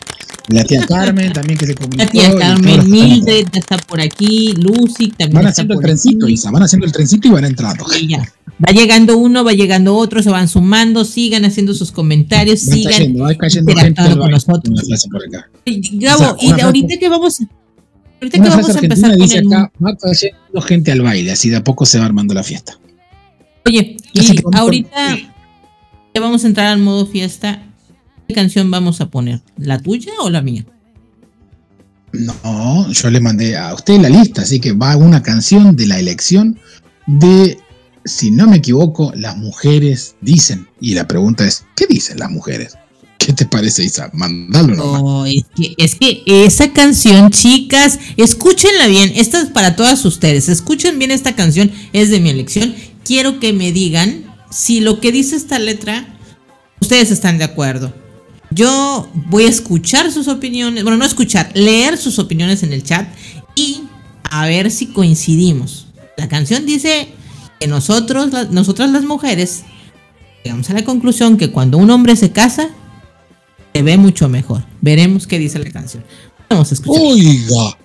La 0.49 0.65
tía 0.65 0.87
Carmen 0.87 1.33
también 1.33 1.59
que 1.59 1.67
se 1.67 1.75
comunicó. 1.75 2.05
La 2.05 2.09
tía 2.11 2.35
Carmen, 2.37 2.89
Mildred 2.89 3.47
ya 3.53 3.59
está 3.59 3.77
por 3.79 4.01
aquí, 4.01 4.53
Lucy 4.57 5.09
también 5.09 5.33
Van 5.33 5.47
está 5.47 5.51
haciendo 5.51 5.75
el 5.75 5.79
por 5.79 5.85
trencito, 5.85 6.27
aquí. 6.27 6.35
Isa, 6.35 6.51
van 6.53 6.63
haciendo 6.63 6.87
el 6.87 6.93
trencito 6.93 7.29
y 7.29 7.31
van 7.33 7.45
entrando. 7.45 7.85
Y 8.01 8.09
ya. 8.09 8.33
Va 8.65 8.73
llegando 8.73 9.19
uno, 9.19 9.45
va 9.45 9.53
llegando 9.53 9.97
otro, 9.97 10.23
se 10.23 10.31
van 10.31 10.49
sumando, 10.49 11.05
sigan 11.05 11.45
haciendo 11.45 11.75
sus 11.75 11.93
comentarios, 11.93 12.67
Va 12.67 12.75
sigan. 12.75 12.93
cayendo, 12.93 13.25
va 13.25 13.35
cayendo 13.35 13.71
interactuando 13.71 14.19
con 14.19 14.31
nosotros. 14.31 14.89
Gabo, 15.93 16.25
O 16.35 16.39
sea, 16.39 16.57
y 16.57 16.61
ahorita 16.61 16.97
que 16.97 17.09
vamos, 17.09 17.41
ahorita 18.21 18.43
que 18.43 18.49
vamos 18.49 18.75
a 18.75 18.79
empezar 18.79 19.11
con 19.11 19.21
dice 19.21 19.39
el 19.39 19.47
acá, 19.47 19.73
va 19.85 19.95
cayendo 19.97 20.61
gente 20.63 20.91
al 20.91 21.03
baile, 21.03 21.33
así 21.33 21.51
de 21.51 21.57
a 21.57 21.65
poco 21.65 21.85
se 21.85 21.99
va 21.99 22.07
armando 22.07 22.33
la 22.33 22.43
fiesta. 22.43 22.79
Oye, 23.67 23.97
y 24.13 24.41
ahorita 24.53 25.19
ya 26.15 26.21
vamos 26.21 26.45
a 26.45 26.47
entrar 26.47 26.69
al 26.69 26.79
modo 26.79 27.07
fiesta. 27.07 27.63
¿Qué 28.27 28.35
canción 28.35 28.71
vamos 28.71 29.01
a 29.01 29.11
poner? 29.11 29.43
¿La 29.59 29.79
tuya 29.79 30.13
o 30.21 30.31
la 30.31 30.41
mía? 30.41 30.65
No, 32.13 32.91
yo 32.91 33.11
le 33.11 33.21
mandé 33.21 33.57
a 33.57 33.75
usted 33.75 34.01
la 34.01 34.09
lista, 34.09 34.43
así 34.43 34.61
que 34.61 34.73
va 34.73 34.97
una 34.97 35.23
canción 35.23 35.77
de 35.77 35.87
la 35.87 35.99
elección 35.99 36.59
de, 37.07 37.59
si 38.07 38.31
no 38.31 38.47
me 38.47 38.57
equivoco, 38.57 39.13
las 39.15 39.37
mujeres 39.37 40.17
dicen. 40.21 40.69
Y 40.81 40.95
la 40.95 41.07
pregunta 41.07 41.47
es, 41.47 41.65
¿qué 41.77 41.87
dicen 41.87 42.19
las 42.19 42.31
mujeres? 42.31 42.75
¿Qué 43.19 43.33
te 43.33 43.47
parece, 43.47 43.85
Isa? 43.85 44.11
Mandalo 44.13 44.77
nomás. 44.77 45.29
Es, 45.29 45.45
que, 45.55 45.75
es 45.79 45.95
que 45.97 46.23
esa 46.27 46.73
canción, 46.73 47.31
chicas, 47.31 47.99
escúchenla 48.17 48.87
bien. 48.87 49.13
Esta 49.17 49.41
es 49.41 49.49
para 49.49 49.75
todas 49.75 50.05
ustedes. 50.05 50.49
Escuchen 50.49 50.99
bien 50.99 51.11
esta 51.11 51.35
canción, 51.35 51.73
es 51.93 52.11
de 52.11 52.21
mi 52.21 52.31
elección. 52.31 52.75
Quiero 53.05 53.41
que 53.41 53.53
me 53.53 53.73
digan 53.73 54.25
si 54.51 54.81
lo 54.81 55.01
que 55.01 55.13
dice 55.13 55.37
esta 55.37 55.59
letra, 55.59 56.07
ustedes 56.81 57.11
están 57.11 57.39
de 57.39 57.45
acuerdo. 57.45 57.93
Yo 58.51 59.11
voy 59.29 59.45
a 59.45 59.49
escuchar 59.49 60.13
sus 60.13 60.29
opiniones, 60.29 60.85
bueno, 60.85 60.99
no 60.99 61.05
escuchar, 61.05 61.51
leer 61.55 61.99
sus 61.99 62.19
opiniones 62.19 62.63
en 62.63 62.73
el 62.73 62.85
chat 62.85 63.09
y 63.57 63.83
a 64.23 64.47
ver 64.47 64.71
si 64.71 64.87
coincidimos. 64.87 65.89
La 66.17 66.29
canción 66.29 66.65
dice 66.65 67.09
que 67.61 67.67
nosotros, 67.67 68.51
nosotras 68.51 68.91
las 68.91 69.05
mujeres, 69.05 69.65
llegamos 70.45 70.69
a 70.71 70.75
la 70.75 70.85
conclusión 70.85 71.37
que 71.37 71.51
cuando 71.51 71.79
un 71.79 71.91
hombre 71.91 72.17
se 72.17 72.33
casa, 72.33 72.69
se 73.75 73.83
ve 73.83 73.97
mucho 73.97 74.29
mejor. 74.29 74.65
Veremos 74.81 75.27
qué 75.27 75.39
dice 75.39 75.59
la 75.59 75.71
canción. 75.71 76.05
Vamos 76.49 76.71
a 76.71 76.75
escuchar. 76.75 77.03
Oiga, 77.03 77.77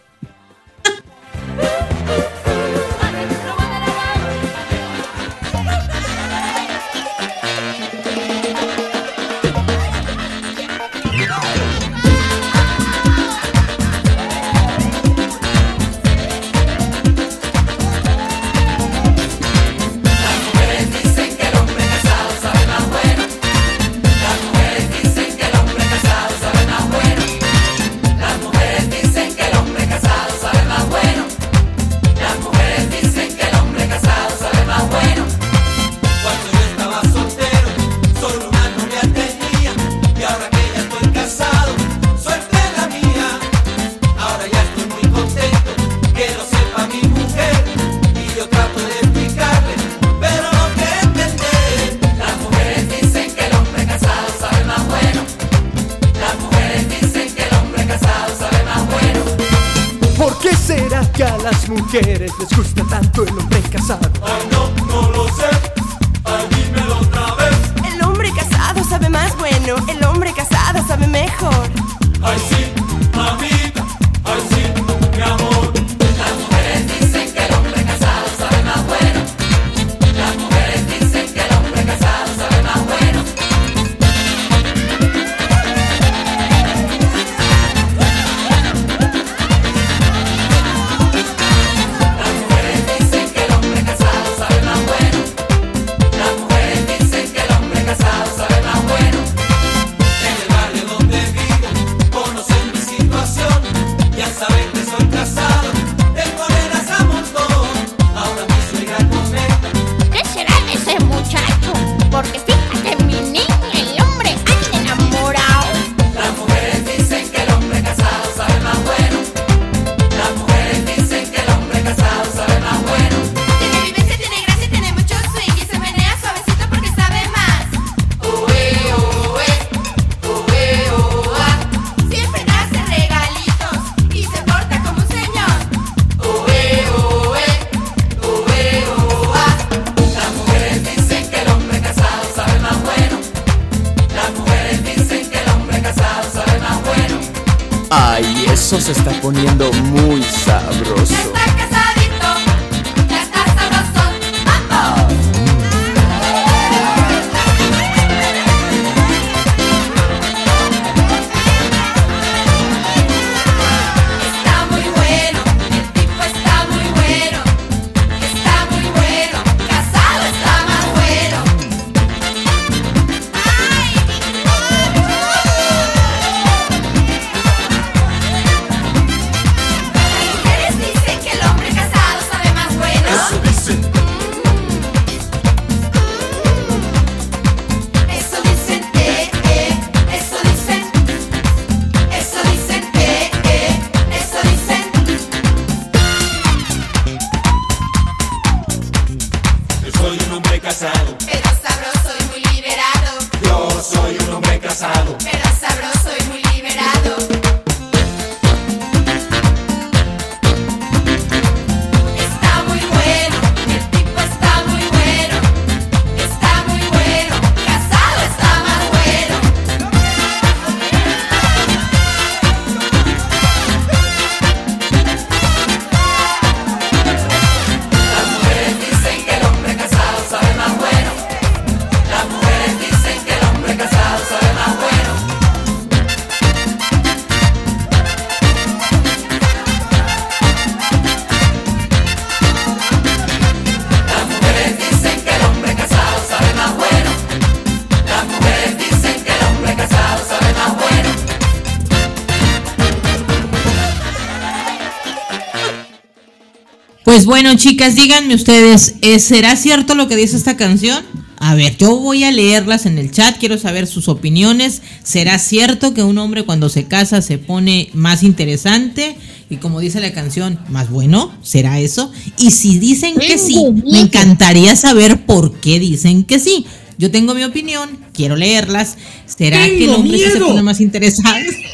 Pues 257.21 257.27
bueno, 257.27 257.53
chicas, 257.53 257.95
díganme 257.95 258.33
ustedes, 258.33 258.95
¿eh, 259.01 259.19
¿será 259.19 259.55
cierto 259.55 259.93
lo 259.93 260.07
que 260.07 260.15
dice 260.15 260.35
esta 260.35 260.57
canción? 260.57 261.05
A 261.37 261.53
ver, 261.53 261.77
yo 261.77 261.95
voy 261.97 262.23
a 262.23 262.31
leerlas 262.31 262.87
en 262.87 262.97
el 262.97 263.11
chat, 263.11 263.37
quiero 263.37 263.59
saber 263.59 263.85
sus 263.85 264.07
opiniones. 264.07 264.81
¿Será 265.03 265.37
cierto 265.37 265.93
que 265.93 266.01
un 266.01 266.17
hombre 266.17 266.45
cuando 266.45 266.67
se 266.67 266.85
casa 266.85 267.21
se 267.21 267.37
pone 267.37 267.91
más 267.93 268.23
interesante? 268.23 269.15
Y 269.51 269.57
como 269.57 269.79
dice 269.79 269.99
la 269.99 270.13
canción, 270.13 270.57
más 270.69 270.89
bueno, 270.89 271.31
¿será 271.43 271.79
eso? 271.79 272.11
Y 272.39 272.49
si 272.49 272.79
dicen 272.79 273.13
que 273.13 273.37
sí, 273.37 273.63
me 273.85 273.99
encantaría 273.99 274.75
saber 274.75 275.23
por 275.27 275.53
qué 275.59 275.79
dicen 275.79 276.23
que 276.23 276.39
sí. 276.39 276.65
Yo 276.97 277.11
tengo 277.11 277.35
mi 277.35 277.43
opinión, 277.43 277.99
quiero 278.13 278.35
leerlas. 278.35 278.97
¿Será 279.27 279.63
que 279.67 279.83
el 279.83 279.91
hombre 279.91 280.17
se 280.17 280.39
pone 280.39 280.63
más 280.63 280.81
interesante? 280.81 281.70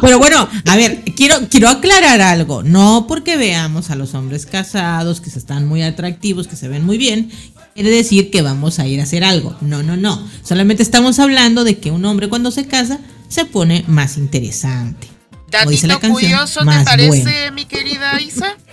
Pero 0.00 0.18
bueno, 0.18 0.48
a 0.66 0.76
ver, 0.76 1.02
quiero, 1.16 1.36
quiero 1.48 1.68
aclarar 1.68 2.20
algo. 2.20 2.62
No 2.62 3.06
porque 3.08 3.36
veamos 3.36 3.90
a 3.90 3.94
los 3.94 4.14
hombres 4.14 4.46
casados 4.46 5.20
que 5.20 5.30
se 5.30 5.38
están 5.38 5.66
muy 5.66 5.82
atractivos, 5.82 6.48
que 6.48 6.56
se 6.56 6.68
ven 6.68 6.84
muy 6.84 6.98
bien, 6.98 7.30
quiere 7.74 7.90
decir 7.90 8.30
que 8.30 8.42
vamos 8.42 8.78
a 8.78 8.86
ir 8.86 9.00
a 9.00 9.04
hacer 9.04 9.24
algo. 9.24 9.56
No, 9.60 9.82
no, 9.82 9.96
no. 9.96 10.28
Solamente 10.42 10.82
estamos 10.82 11.18
hablando 11.18 11.64
de 11.64 11.78
que 11.78 11.90
un 11.90 12.04
hombre 12.04 12.28
cuando 12.28 12.50
se 12.50 12.66
casa 12.66 12.98
se 13.28 13.44
pone 13.44 13.84
más 13.86 14.16
interesante. 14.16 15.08
Datito 15.48 16.00
curioso, 16.00 16.60
¿te 16.60 16.84
parece, 16.84 17.22
bueno. 17.22 17.52
mi 17.52 17.64
querida 17.64 18.20
Isa? 18.20 18.56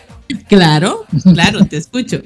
Claro, 0.50 1.06
claro, 1.24 1.66
te 1.66 1.78
escucho. 1.78 2.22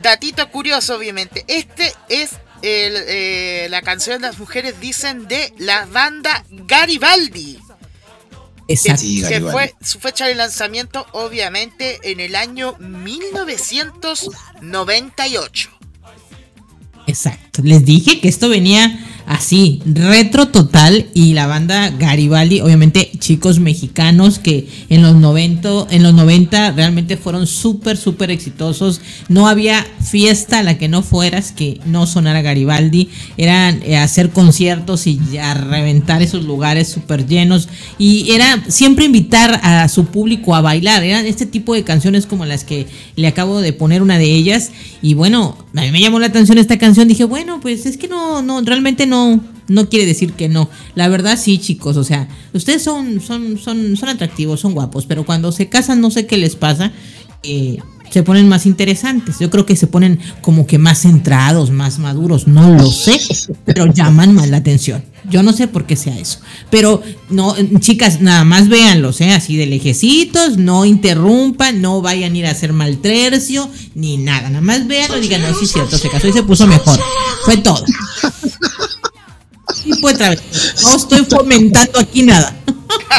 Datito 0.00 0.48
curioso, 0.50 0.96
obviamente. 0.96 1.44
Este 1.48 1.92
es 2.08 2.30
el, 2.62 2.94
eh, 3.08 3.66
la 3.70 3.82
canción 3.82 4.22
Las 4.22 4.38
mujeres 4.38 4.80
dicen 4.80 5.26
de 5.26 5.52
la 5.58 5.86
banda 5.86 6.44
Garibaldi. 6.50 7.58
Que, 8.70 8.74
Exacto. 8.74 9.02
Sí, 9.02 9.22
que 9.26 9.40
fue 9.40 9.74
su 9.82 9.98
fecha 9.98 10.28
de 10.28 10.36
lanzamiento, 10.36 11.04
obviamente, 11.10 11.98
en 12.04 12.20
el 12.20 12.36
año 12.36 12.76
1998. 12.78 15.70
Exacto. 17.08 17.62
Les 17.64 17.84
dije 17.84 18.20
que 18.20 18.28
esto 18.28 18.48
venía 18.48 18.96
así, 19.30 19.80
retro 19.86 20.48
total. 20.48 21.06
Y 21.14 21.34
la 21.34 21.46
banda 21.46 21.90
Garibaldi, 21.90 22.60
obviamente, 22.60 23.12
chicos 23.18 23.60
mexicanos 23.60 24.40
que 24.40 24.66
en 24.88 25.02
los 25.02 25.14
90, 25.14 25.86
en 25.90 26.02
los 26.02 26.12
90 26.14 26.72
realmente 26.72 27.16
fueron 27.16 27.46
súper, 27.46 27.96
súper 27.96 28.32
exitosos. 28.32 29.00
No 29.28 29.46
había 29.46 29.86
fiesta 30.00 30.58
a 30.58 30.62
la 30.64 30.78
que 30.78 30.88
no 30.88 31.02
fueras 31.02 31.52
que 31.52 31.80
no 31.86 32.08
sonara 32.08 32.42
Garibaldi. 32.42 33.08
Eran 33.36 33.80
eh, 33.84 33.96
hacer 33.96 34.30
conciertos 34.30 35.06
y 35.06 35.20
a 35.40 35.54
reventar 35.54 36.22
esos 36.22 36.44
lugares 36.44 36.88
súper 36.88 37.26
llenos. 37.28 37.68
Y 37.98 38.32
era 38.32 38.64
siempre 38.66 39.04
invitar 39.04 39.60
a 39.62 39.88
su 39.88 40.06
público 40.06 40.56
a 40.56 40.60
bailar. 40.60 41.04
Eran 41.04 41.26
este 41.26 41.46
tipo 41.46 41.74
de 41.74 41.84
canciones 41.84 42.26
como 42.26 42.46
las 42.46 42.64
que 42.64 42.88
le 43.14 43.28
acabo 43.28 43.60
de 43.60 43.72
poner 43.72 44.02
una 44.02 44.18
de 44.18 44.34
ellas. 44.34 44.72
Y 45.02 45.14
bueno, 45.14 45.56
a 45.74 45.82
mí 45.82 45.90
me 45.90 46.00
llamó 46.00 46.18
la 46.18 46.26
atención 46.26 46.58
esta 46.58 46.78
canción. 46.78 47.06
Dije, 47.08 47.24
bueno, 47.24 47.60
pues 47.60 47.86
es 47.86 47.96
que 47.96 48.08
no, 48.08 48.42
no, 48.42 48.60
realmente 48.62 49.06
no, 49.06 49.40
no 49.68 49.88
quiere 49.88 50.06
decir 50.06 50.32
que 50.32 50.48
no. 50.48 50.68
La 50.94 51.08
verdad 51.08 51.38
sí, 51.38 51.58
chicos, 51.58 51.96
o 51.96 52.04
sea, 52.04 52.28
ustedes 52.52 52.82
son, 52.82 53.20
son, 53.20 53.58
son, 53.58 53.96
son 53.96 54.08
atractivos, 54.08 54.60
son 54.60 54.74
guapos, 54.74 55.06
pero 55.06 55.24
cuando 55.24 55.52
se 55.52 55.68
casan 55.68 56.00
no 56.00 56.10
sé 56.10 56.26
qué 56.26 56.36
les 56.36 56.56
pasa. 56.56 56.92
eh, 57.42 57.78
se 58.10 58.22
ponen 58.22 58.48
más 58.48 58.66
interesantes. 58.66 59.38
Yo 59.38 59.50
creo 59.50 59.66
que 59.66 59.76
se 59.76 59.86
ponen 59.86 60.18
como 60.42 60.66
que 60.66 60.78
más 60.78 61.02
centrados, 61.02 61.70
más 61.70 61.98
maduros. 61.98 62.46
No 62.46 62.74
lo 62.74 62.90
sé, 62.90 63.20
pero 63.64 63.86
llaman 63.86 64.34
más 64.34 64.48
la 64.48 64.58
atención. 64.58 65.02
Yo 65.28 65.42
no 65.42 65.52
sé 65.52 65.68
por 65.68 65.86
qué 65.86 65.96
sea 65.96 66.18
eso. 66.18 66.40
Pero 66.70 67.02
no, 67.28 67.54
chicas, 67.78 68.20
nada 68.20 68.44
más 68.44 68.68
véanlos, 68.68 69.20
¿eh? 69.20 69.32
Así 69.32 69.56
de 69.56 69.66
lejecitos, 69.66 70.56
no 70.56 70.84
interrumpan, 70.84 71.80
no 71.80 72.00
vayan 72.02 72.32
a 72.34 72.38
ir 72.38 72.46
a 72.46 72.50
hacer 72.50 72.72
maltercio, 72.72 73.68
ni 73.94 74.16
nada. 74.16 74.48
Nada 74.48 74.60
más 74.60 74.86
véanlo 74.86 75.18
y 75.18 75.22
digan, 75.22 75.42
no, 75.42 75.54
sí 75.54 75.66
es 75.66 75.72
cierto, 75.72 75.98
se 75.98 76.08
casó 76.08 76.26
y 76.28 76.32
se 76.32 76.42
puso 76.42 76.66
mejor. 76.66 76.98
Fue 77.44 77.58
todo. 77.58 77.84
Y 79.84 79.92
vez. 79.92 80.40
No 80.82 80.96
estoy 80.96 81.24
fomentando 81.24 82.00
aquí 82.00 82.22
nada. 82.22 82.56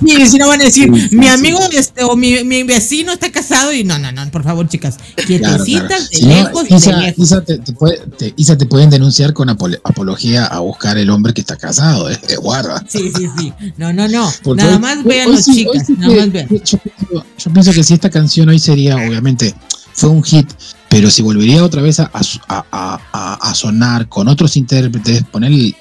Mire, 0.00 0.26
si 0.26 0.38
no 0.38 0.48
van 0.48 0.60
a 0.60 0.64
decir, 0.64 0.90
mi 0.90 1.28
amigo 1.28 1.58
este, 1.72 2.02
o 2.04 2.16
mi, 2.16 2.42
mi 2.44 2.62
vecino 2.64 3.12
está 3.12 3.30
casado 3.30 3.72
y 3.72 3.84
no, 3.84 3.98
no, 3.98 4.10
no, 4.12 4.28
por 4.30 4.42
favor, 4.42 4.68
chicas, 4.68 4.96
quietecitas, 5.26 5.86
claro. 5.86 6.04
de 6.04 6.16
Si 6.16 6.22
no, 6.26 6.34
lejos, 6.34 6.68
de 6.68 6.76
Isa, 6.76 6.96
lejos. 6.96 7.24
Isa 7.24 7.44
te, 7.44 7.58
te 7.58 7.72
puede- 7.72 7.98
te- 8.18 8.34
Isa, 8.36 8.58
te 8.58 8.66
pueden 8.66 8.90
denunciar 8.90 9.32
con 9.32 9.48
apol- 9.48 9.80
apología 9.84 10.46
a 10.46 10.58
buscar 10.60 10.98
el 10.98 11.08
hombre 11.10 11.32
que 11.32 11.40
está 11.40 11.56
casado, 11.56 12.10
eh, 12.10 12.18
guarda. 12.40 12.84
Sí, 12.88 13.10
sí, 13.16 13.28
sí. 13.38 13.52
No, 13.76 13.92
no, 13.92 14.08
no. 14.08 14.32
Porque 14.42 14.62
Nada 14.62 14.76
hoy- 14.76 14.82
más 14.82 15.04
vean 15.04 15.28
hoy 15.28 15.36
los 15.36 15.44
sí- 15.44 15.54
chicas, 15.66 15.88
nada 15.90 16.14
que- 16.14 16.20
más 16.20 16.32
vean. 16.32 16.48
Yo 16.64 16.78
yo 17.38 17.52
pienso 17.52 17.72
que 17.72 17.84
si 17.84 17.94
esta 17.94 18.10
canción 18.10 18.48
hoy 18.48 18.58
sería, 18.58 18.96
obviamente, 18.96 19.54
fue 19.94 20.10
un 20.10 20.22
hit, 20.24 20.50
pero 20.92 21.10
si 21.10 21.22
volvería 21.22 21.64
otra 21.64 21.80
vez 21.80 22.00
a, 22.00 22.10
a, 22.12 22.22
a- 22.70 23.38
a- 23.40 23.54
sonar 23.54 24.08
con 24.10 24.28
otros 24.28 24.58
intérpretes, 24.58 25.22
poner 25.24 25.50
el, 25.50 25.74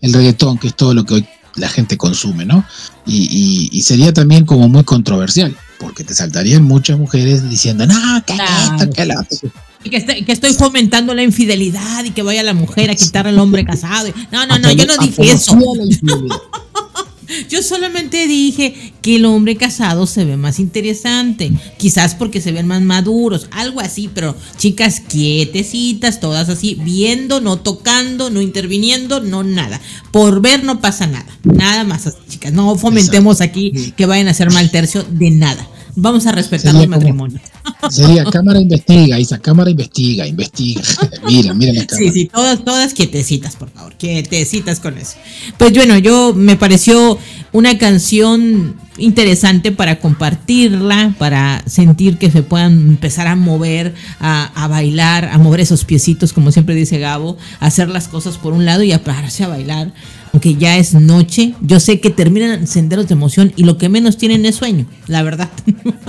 el 0.00 0.12
reggaetón, 0.12 0.58
que 0.58 0.66
es 0.68 0.74
todo 0.74 0.92
lo 0.92 1.04
que 1.06 1.14
hoy 1.14 1.26
la 1.54 1.68
gente 1.68 1.96
consume, 1.96 2.44
¿no? 2.44 2.64
Y, 3.06 3.28
y- 3.30 3.68
y 3.78 3.82
sería 3.82 4.12
también 4.12 4.44
como 4.44 4.68
muy 4.68 4.82
controversial, 4.82 5.56
porque 5.78 6.02
te 6.02 6.14
saltarían 6.14 6.64
muchas 6.64 6.98
mujeres 6.98 7.48
diciendo, 7.48 7.86
no, 7.86 8.24
que 8.26 8.32
esto, 8.34 8.90
que 8.92 9.04
lo 9.06 9.20
otro". 9.20 9.50
Y 9.84 9.90
que, 9.90 9.96
estoy, 9.98 10.24
que 10.24 10.32
estoy 10.32 10.52
fomentando 10.52 11.14
la 11.14 11.22
infidelidad 11.22 12.02
y 12.04 12.10
que 12.10 12.22
vaya 12.22 12.42
la 12.42 12.52
mujer 12.52 12.90
a 12.90 12.94
quitar 12.96 13.26
al 13.28 13.38
hombre 13.38 13.64
casado. 13.64 14.08
No, 14.32 14.44
no, 14.46 14.58
no, 14.58 14.72
yo 14.72 14.84
no 14.84 14.96
dije 14.98 15.30
eso. 15.32 15.56
Yo 17.48 17.62
solamente 17.62 18.26
dije 18.26 18.92
que 19.02 19.16
el 19.16 19.24
hombre 19.24 19.56
casado 19.56 20.06
se 20.06 20.24
ve 20.24 20.36
más 20.36 20.58
interesante. 20.58 21.50
Quizás 21.78 22.14
porque 22.14 22.40
se 22.40 22.52
ven 22.52 22.66
más 22.66 22.82
maduros, 22.82 23.46
algo 23.50 23.80
así, 23.80 24.10
pero 24.12 24.36
chicas 24.56 25.00
quietecitas, 25.00 26.20
todas 26.20 26.48
así, 26.48 26.76
viendo, 26.82 27.40
no 27.40 27.58
tocando, 27.58 28.30
no 28.30 28.40
interviniendo, 28.40 29.20
no 29.20 29.42
nada. 29.42 29.80
Por 30.12 30.40
ver 30.40 30.64
no 30.64 30.80
pasa 30.80 31.06
nada. 31.06 31.26
Nada 31.44 31.84
más 31.84 32.06
así, 32.06 32.18
chicas. 32.28 32.52
No 32.52 32.76
fomentemos 32.76 33.40
aquí 33.40 33.92
que 33.96 34.06
vayan 34.06 34.28
a 34.28 34.32
hacer 34.32 34.50
mal 34.52 34.70
tercio 34.70 35.04
de 35.04 35.30
nada. 35.30 35.66
Vamos 35.96 36.26
a 36.26 36.32
respetar 36.32 36.72
como- 36.72 36.86
matrimonios. 36.88 37.42
Sería 37.90 38.24
cámara 38.24 38.60
investiga, 38.60 39.18
Isa, 39.18 39.38
cámara 39.38 39.70
investiga, 39.70 40.26
investiga. 40.26 40.82
mira, 41.26 41.54
mira 41.54 41.72
la 41.72 41.86
cámara. 41.86 42.06
Sí, 42.06 42.12
sí, 42.12 42.30
todas, 42.32 42.64
todas 42.64 42.94
quietecitas, 42.94 43.56
por 43.56 43.70
favor, 43.70 43.94
quietecitas 43.96 44.80
con 44.80 44.98
eso. 44.98 45.16
Pues 45.58 45.72
bueno, 45.72 45.98
yo 45.98 46.34
me 46.34 46.56
pareció 46.56 47.18
una 47.52 47.78
canción 47.78 48.76
interesante 48.98 49.72
para 49.72 49.98
compartirla, 49.98 51.14
para 51.18 51.62
sentir 51.66 52.18
que 52.18 52.30
se 52.30 52.42
puedan 52.42 52.72
empezar 52.90 53.26
a 53.26 53.36
mover, 53.36 53.94
a, 54.20 54.50
a 54.54 54.68
bailar, 54.68 55.26
a 55.26 55.38
mover 55.38 55.60
esos 55.60 55.84
piecitos, 55.84 56.32
como 56.32 56.52
siempre 56.52 56.74
dice 56.74 56.98
Gabo, 56.98 57.36
a 57.60 57.66
hacer 57.66 57.88
las 57.88 58.08
cosas 58.08 58.36
por 58.36 58.52
un 58.52 58.64
lado 58.64 58.82
y 58.82 58.92
a 58.92 59.02
pararse 59.02 59.44
a 59.44 59.48
bailar, 59.48 59.92
aunque 60.32 60.54
ya 60.56 60.76
es 60.76 60.94
noche. 60.94 61.54
Yo 61.60 61.80
sé 61.80 62.00
que 62.00 62.10
terminan 62.10 62.66
senderos 62.66 63.08
de 63.08 63.14
emoción 63.14 63.52
y 63.56 63.64
lo 63.64 63.78
que 63.78 63.88
menos 63.88 64.16
tienen 64.16 64.44
es 64.44 64.56
sueño, 64.56 64.86
la 65.06 65.22
verdad. 65.22 65.50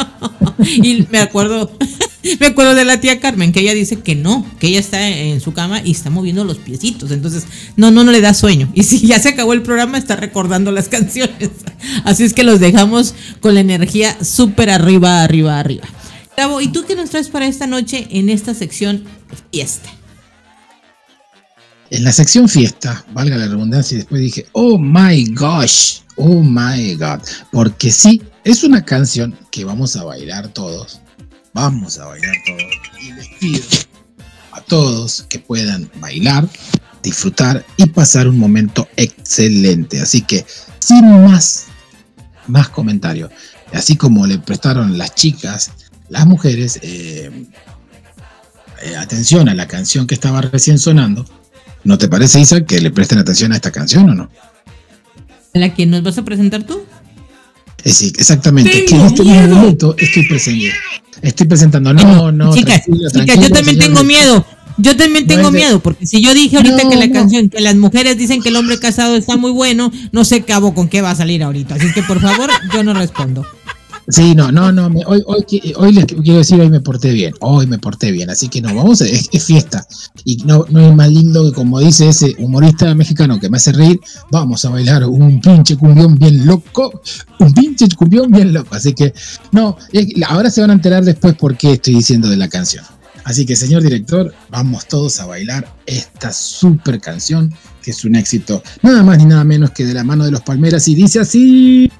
y 0.59 1.07
me 1.11 1.19
acuerdo, 1.19 1.71
me 2.39 2.47
acuerdo 2.47 2.75
de 2.75 2.85
la 2.85 2.99
tía 2.99 3.19
Carmen, 3.19 3.51
que 3.51 3.61
ella 3.61 3.73
dice 3.73 3.97
que 3.97 4.15
no, 4.15 4.45
que 4.59 4.67
ella 4.67 4.79
está 4.79 5.07
en 5.07 5.41
su 5.41 5.53
cama 5.53 5.81
y 5.83 5.91
está 5.91 6.09
moviendo 6.09 6.43
los 6.43 6.57
piecitos. 6.57 7.11
Entonces, 7.11 7.45
no, 7.75 7.91
no, 7.91 8.03
no 8.03 8.11
le 8.11 8.21
da 8.21 8.33
sueño. 8.33 8.71
Y 8.73 8.83
si 8.83 8.99
ya 9.05 9.19
se 9.19 9.29
acabó 9.29 9.53
el 9.53 9.61
programa, 9.61 9.97
está 9.97 10.15
recordando 10.15 10.71
las 10.71 10.87
canciones. 10.89 11.49
Así 12.03 12.23
es 12.23 12.33
que 12.33 12.43
los 12.43 12.59
dejamos 12.59 13.15
con 13.39 13.53
la 13.55 13.61
energía 13.61 14.17
súper 14.23 14.69
arriba, 14.69 15.23
arriba, 15.23 15.59
arriba. 15.59 15.87
Gabo, 16.37 16.61
¿y 16.61 16.69
tú 16.69 16.85
qué 16.87 16.95
nos 16.95 17.09
traes 17.09 17.29
para 17.29 17.47
esta 17.47 17.67
noche 17.67 18.07
en 18.09 18.29
esta 18.29 18.53
sección 18.53 19.03
fiesta? 19.51 19.89
En 21.91 22.05
la 22.05 22.13
sección 22.13 22.47
fiesta, 22.47 23.03
valga 23.11 23.35
la 23.35 23.47
redundancia, 23.47 23.95
y 23.95 23.97
después 23.97 24.21
dije, 24.21 24.45
oh 24.53 24.79
my 24.79 25.25
gosh, 25.33 25.99
oh 26.15 26.41
my 26.41 26.95
god, 26.95 27.19
porque 27.51 27.91
sí, 27.91 28.21
es 28.45 28.63
una 28.63 28.81
canción 28.85 29.37
que 29.51 29.65
vamos 29.65 29.97
a 29.97 30.05
bailar 30.05 30.47
todos, 30.47 31.01
vamos 31.53 31.99
a 31.99 32.05
bailar 32.05 32.33
todos, 32.45 32.61
y 33.01 33.11
les 33.11 33.27
pido 33.41 33.65
a 34.53 34.61
todos 34.61 35.23
que 35.27 35.39
puedan 35.39 35.91
bailar, 35.95 36.47
disfrutar 37.03 37.65
y 37.75 37.85
pasar 37.87 38.29
un 38.29 38.39
momento 38.39 38.87
excelente. 38.95 39.99
Así 39.99 40.21
que, 40.21 40.45
sin 40.79 41.25
más, 41.25 41.65
más 42.47 42.69
comentarios, 42.69 43.31
así 43.73 43.97
como 43.97 44.25
le 44.27 44.39
prestaron 44.39 44.97
las 44.97 45.13
chicas, 45.13 45.71
las 46.07 46.25
mujeres, 46.25 46.79
eh, 46.83 47.47
eh, 48.81 48.95
atención 48.95 49.49
a 49.49 49.53
la 49.53 49.67
canción 49.67 50.07
que 50.07 50.15
estaba 50.15 50.39
recién 50.39 50.79
sonando, 50.79 51.25
¿No 51.83 51.97
te 51.97 52.07
parece, 52.07 52.39
Isa, 52.39 52.63
que 52.65 52.79
le 52.79 52.91
presten 52.91 53.17
atención 53.17 53.51
a 53.53 53.55
esta 53.55 53.71
canción 53.71 54.09
o 54.09 54.13
no? 54.13 54.29
¿La 55.53 55.73
que 55.73 55.85
nos 55.85 56.03
vas 56.03 56.17
a 56.17 56.23
presentar 56.23 56.63
tú? 56.63 56.81
Sí, 57.83 58.13
exactamente. 58.17 58.69
Tengo 58.69 58.85
que 58.87 58.95
en 58.95 59.05
este 59.07 59.23
miedo. 59.23 59.55
momento 59.55 59.95
estoy 59.97 60.27
presentando. 60.27 60.75
Estoy 61.21 61.47
presentando. 61.47 61.93
No, 61.93 62.31
no. 62.31 62.53
chicas, 62.53 62.83
chicas, 62.85 63.13
yo 63.39 63.49
también 63.49 63.65
señor. 63.65 63.83
tengo 63.87 64.03
miedo. 64.03 64.45
Yo 64.77 64.95
también 64.95 65.27
tengo 65.27 65.51
de- 65.51 65.59
miedo, 65.59 65.79
porque 65.81 66.07
si 66.07 66.21
yo 66.21 66.33
dije 66.33 66.55
ahorita 66.57 66.83
No, 66.83 66.89
que 66.89 66.95
la 66.95 67.07
no. 67.07 67.13
canción, 67.13 67.49
que 67.49 67.59
las 67.59 67.75
mujeres 67.75 68.17
dicen 68.17 68.41
que 68.41 68.49
el 68.49 68.55
hombre 68.55 68.79
casado 68.79 69.15
está 69.15 69.35
muy 69.35 69.51
bueno, 69.51 69.91
no 70.11 70.23
sé 70.25 70.41
cabo 70.43 70.73
con 70.73 70.87
qué 70.87 71.01
va 71.01 71.11
a 71.11 71.15
salir 71.15 71.43
ahorita. 71.43 71.75
Así 71.75 71.91
que 71.93 72.01
por 72.03 72.21
favor, 72.21 72.49
yo 72.73 72.83
no 72.83 72.93
respondo. 72.93 73.45
Sí, 74.07 74.35
no, 74.35 74.51
no, 74.51 74.71
no. 74.71 74.89
me- 74.89 75.05
hoy, 75.05 75.21
hoy, 75.25 75.45
hoy 75.77 75.93
les 75.93 76.05
quiero 76.05 76.39
decir, 76.39 76.59
hoy 76.59 76.69
me 76.69 76.81
porté 76.81 77.11
bien. 77.11 77.33
Hoy 77.39 77.67
me 77.67 77.77
porté 77.77 78.11
bien. 78.11 78.29
Así 78.29 78.49
que 78.49 78.61
no, 78.61 78.73
vamos, 78.73 79.01
a, 79.01 79.05
es, 79.05 79.29
es 79.31 79.43
fiesta. 79.45 79.85
Y 80.25 80.37
no, 80.45 80.65
no 80.69 80.79
es 80.79 80.95
más 80.95 81.09
lindo 81.11 81.43
que, 81.45 81.53
como 81.53 81.79
dice 81.79 82.09
ese 82.09 82.35
humorista 82.39 82.93
mexicano 82.95 83.39
que 83.39 83.49
me 83.49 83.57
hace 83.57 83.71
reír, 83.71 83.99
vamos 84.31 84.65
a 84.65 84.69
bailar 84.69 85.05
un 85.05 85.39
pinche 85.39 85.77
cumbión 85.77 86.15
bien 86.15 86.45
loco. 86.45 87.01
Un 87.39 87.53
pinche 87.53 87.87
cumbión 87.95 88.29
bien 88.31 88.53
loco. 88.53 88.75
Así 88.75 88.93
que, 88.93 89.13
no, 89.51 89.77
ahora 90.27 90.49
se 90.51 90.61
van 90.61 90.71
a 90.71 90.73
enterar 90.73 91.03
después 91.05 91.35
por 91.35 91.55
qué 91.57 91.73
estoy 91.73 91.95
diciendo 91.95 92.29
de 92.29 92.37
la 92.37 92.47
canción. 92.49 92.83
Así 93.23 93.45
que, 93.45 93.55
señor 93.55 93.83
director, 93.83 94.33
vamos 94.49 94.87
todos 94.87 95.19
a 95.19 95.27
bailar 95.27 95.71
esta 95.85 96.33
super 96.33 96.99
canción 96.99 97.53
que 97.83 97.91
es 97.91 98.03
un 98.03 98.15
éxito, 98.15 98.61
nada 98.83 99.01
más 99.03 99.17
ni 99.17 99.25
nada 99.25 99.43
menos 99.43 99.71
que 99.71 99.85
de 99.85 99.93
la 99.95 100.03
mano 100.03 100.23
de 100.25 100.31
los 100.31 100.41
Palmeras 100.41 100.87
y 100.87 100.93
dice 100.95 101.19
así. 101.19 101.91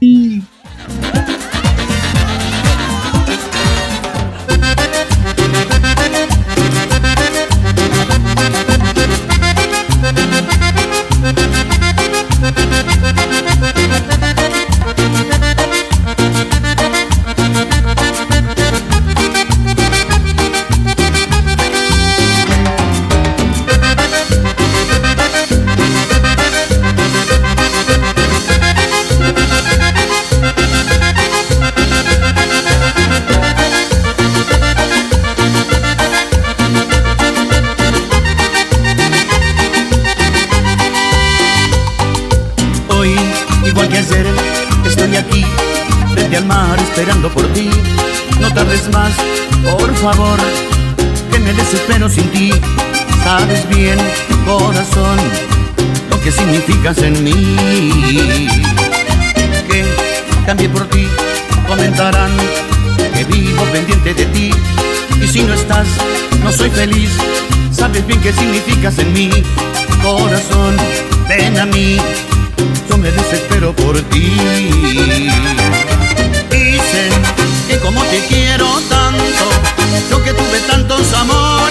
En 68.83 69.13
mí. 69.13 69.29
Corazón, 70.01 70.75
ven 71.29 71.55
a 71.59 71.67
mí, 71.67 71.97
yo 72.89 72.97
me 72.97 73.11
desespero 73.11 73.75
por 73.75 74.01
ti. 74.09 74.33
Dicen 76.49 77.11
que 77.67 77.77
como 77.77 78.01
te 78.05 78.25
quiero 78.27 78.65
tanto, 78.89 79.45
yo 80.09 80.23
que 80.23 80.33
tuve 80.33 80.59
tantos 80.67 81.13
amores, 81.13 81.70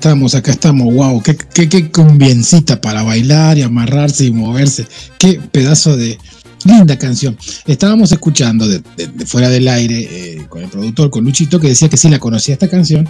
estamos, 0.00 0.34
acá 0.34 0.50
estamos, 0.52 0.94
wow, 0.94 1.22
qué, 1.22 1.36
qué, 1.36 1.68
qué 1.68 1.90
cumbiencita 1.90 2.80
para 2.80 3.02
bailar 3.02 3.58
y 3.58 3.62
amarrarse 3.62 4.24
y 4.24 4.30
moverse. 4.30 4.86
Qué 5.18 5.34
pedazo 5.52 5.94
de 5.94 6.18
linda 6.64 6.96
canción. 6.98 7.36
Estábamos 7.66 8.10
escuchando 8.10 8.66
de, 8.66 8.80
de- 8.96 9.08
de 9.08 9.26
fuera 9.26 9.50
del 9.50 9.68
aire 9.68 10.08
eh, 10.10 10.46
con 10.48 10.62
el 10.62 10.70
productor, 10.70 11.10
con 11.10 11.24
Luchito, 11.24 11.60
que 11.60 11.68
decía 11.68 11.90
que 11.90 11.98
sí 11.98 12.08
la 12.08 12.18
conocía 12.18 12.54
esta 12.54 12.68
canción. 12.70 13.06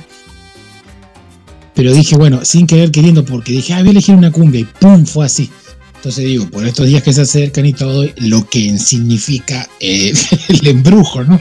Pero 1.75 1.93
dije, 1.95 2.17
bueno, 2.17 2.45
sin 2.45 2.67
querer 2.67 2.91
queriendo, 2.91 3.25
porque 3.25 3.53
dije, 3.53 3.73
ah, 3.75 3.79
voy 3.79 3.89
a 3.89 3.91
elegir 3.93 4.17
una 4.17 4.33
cumbia 4.33 4.63
y 4.63 4.65
¡pum! 4.65 5.07
fue 5.07 5.27
así. 5.27 5.49
Entonces 5.95 6.25
digo, 6.25 6.51
por 6.51 6.67
estos 6.67 6.87
días 6.89 7.05
que 7.05 7.13
se 7.13 7.21
acercan 7.21 7.67
y 7.67 7.73
todo, 7.73 8.05
lo 8.17 8.49
que 8.49 8.77
significa 8.79 9.69
eh, 9.79 10.13
el 10.49 10.67
embrujo, 10.67 11.23
¿no? 11.23 11.41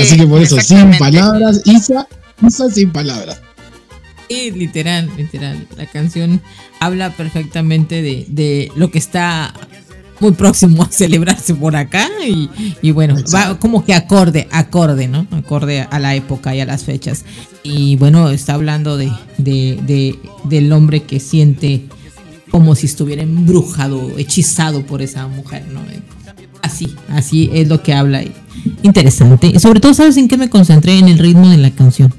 Así 0.00 0.16
que 0.16 0.26
por 0.26 0.40
eso, 0.40 0.58
sin 0.60 0.90
palabras, 0.98 1.60
Isa, 1.66 2.08
Isa 2.48 2.70
sin 2.70 2.90
palabras. 2.92 3.40
Sí, 4.32 4.50
literal, 4.52 5.10
literal. 5.16 5.66
La 5.76 5.86
canción 5.86 6.40
habla 6.80 7.10
perfectamente 7.16 8.02
de, 8.02 8.26
de 8.28 8.70
lo 8.76 8.90
que 8.90 8.98
está 8.98 9.52
muy 10.20 10.32
próximo 10.32 10.84
a 10.84 10.88
celebrarse 10.90 11.54
por 11.54 11.74
acá 11.74 12.08
y, 12.26 12.48
y 12.80 12.92
bueno, 12.92 13.16
va 13.34 13.58
como 13.58 13.84
que 13.84 13.92
acorde, 13.94 14.48
acorde, 14.52 15.08
¿no? 15.08 15.26
Acorde 15.32 15.86
a 15.90 15.98
la 15.98 16.14
época 16.14 16.54
y 16.54 16.60
a 16.60 16.64
las 16.64 16.84
fechas. 16.84 17.24
Y 17.62 17.96
bueno, 17.96 18.30
está 18.30 18.54
hablando 18.54 18.96
de, 18.96 19.10
de, 19.38 19.78
de- 19.86 20.18
del 20.44 20.72
hombre 20.72 21.02
que 21.02 21.18
siente 21.20 21.82
como 22.50 22.74
si 22.74 22.86
estuviera 22.86 23.22
embrujado, 23.22 24.16
hechizado 24.18 24.84
por 24.86 25.02
esa 25.02 25.26
mujer, 25.26 25.64
¿no? 25.72 25.80
Así, 26.62 26.94
así 27.08 27.50
es 27.52 27.66
lo 27.68 27.82
que 27.82 27.92
habla. 27.92 28.22
Interesante. 28.82 29.48
Y 29.48 29.58
sobre 29.58 29.80
todo, 29.80 29.92
¿sabes 29.94 30.16
en 30.16 30.28
qué 30.28 30.36
me 30.36 30.48
concentré? 30.48 30.98
En 30.98 31.08
el 31.08 31.18
ritmo 31.18 31.48
de 31.48 31.56
la 31.56 31.70
canción. 31.72 32.14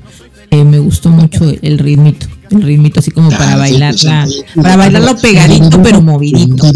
Eh, 0.51 0.63
me 0.63 0.79
gustó 0.79 1.09
mucho 1.09 1.45
el 1.61 1.79
ritmito. 1.79 2.27
El 2.51 2.61
ritmito 2.61 2.99
así 2.99 3.11
como 3.11 3.29
para 3.31 3.55
bailarla. 3.57 4.27
Para 4.55 4.75
bailarlo 4.77 5.15
pegadito, 5.17 5.81
pero 5.81 6.01
movidito. 6.01 6.67
O 6.67 6.71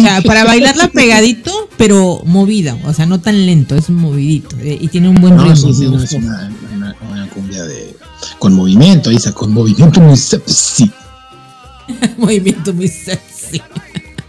sea, 0.00 0.22
para 0.22 0.44
bailarla 0.44 0.88
pegadito, 0.88 1.68
pero 1.76 2.22
movida. 2.24 2.76
O 2.84 2.92
sea, 2.92 3.06
no 3.06 3.20
tan 3.20 3.46
lento, 3.46 3.74
es 3.76 3.90
movidito. 3.90 4.56
eh, 4.60 4.78
y 4.80 4.88
tiene 4.88 5.08
un 5.08 5.20
buen 5.20 5.36
No, 5.36 5.44
ritmo. 5.44 5.56
sí, 5.56 5.72
sí, 5.74 5.84
no, 5.86 5.92
gustó. 5.92 6.04
es 6.04 6.12
una, 6.22 6.50
una- 6.76 6.96
una 7.10 7.26
cumbia 7.28 7.64
de, 7.64 7.96
con 8.38 8.54
movimiento, 8.54 9.10
Isa, 9.10 9.32
con 9.32 9.52
movimiento 9.52 10.00
muy 10.00 10.16
sexy. 10.16 10.90
Movimiento 12.16 12.72
muy 12.74 12.88
sexy. 12.88 13.62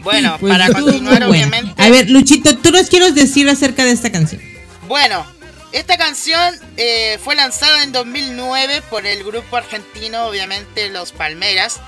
Bueno, 0.03 0.37
Pues 0.39 0.51
para 0.51 0.71
continuar, 0.71 1.23
obviamente. 1.23 1.73
A 1.81 1.89
ver, 1.89 2.09
Luchito, 2.09 2.55
¿tú 2.57 2.71
nos 2.71 2.87
quieres 2.87 3.15
decir 3.15 3.49
acerca 3.49 3.83
de 3.83 3.91
esta 3.91 4.11
canción? 4.11 4.41
Bueno, 4.87 5.23
esta 5.71 5.97
canción 5.97 6.55
eh, 6.77 7.19
fue 7.23 7.35
lanzada 7.35 7.83
en 7.83 7.91
2009 7.91 8.81
por 8.89 9.05
el 9.05 9.23
grupo 9.23 9.57
argentino, 9.57 10.25
obviamente 10.27 10.89
Los 10.89 11.11
Palmeras, 11.11 11.79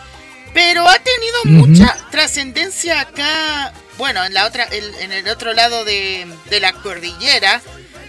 pero 0.54 0.88
ha 0.88 0.98
tenido 1.00 1.38
mucha 1.46 1.96
trascendencia 2.12 3.00
acá, 3.02 3.74
bueno, 3.98 4.24
en 4.26 4.34
la 4.34 4.46
otra, 4.46 4.64
el- 4.66 4.96
en 4.96 5.12
el 5.12 5.28
otro 5.30 5.54
lado 5.54 5.86
de, 5.86 6.28
de 6.50 6.60
la 6.60 6.74
cordillera, 6.74 7.62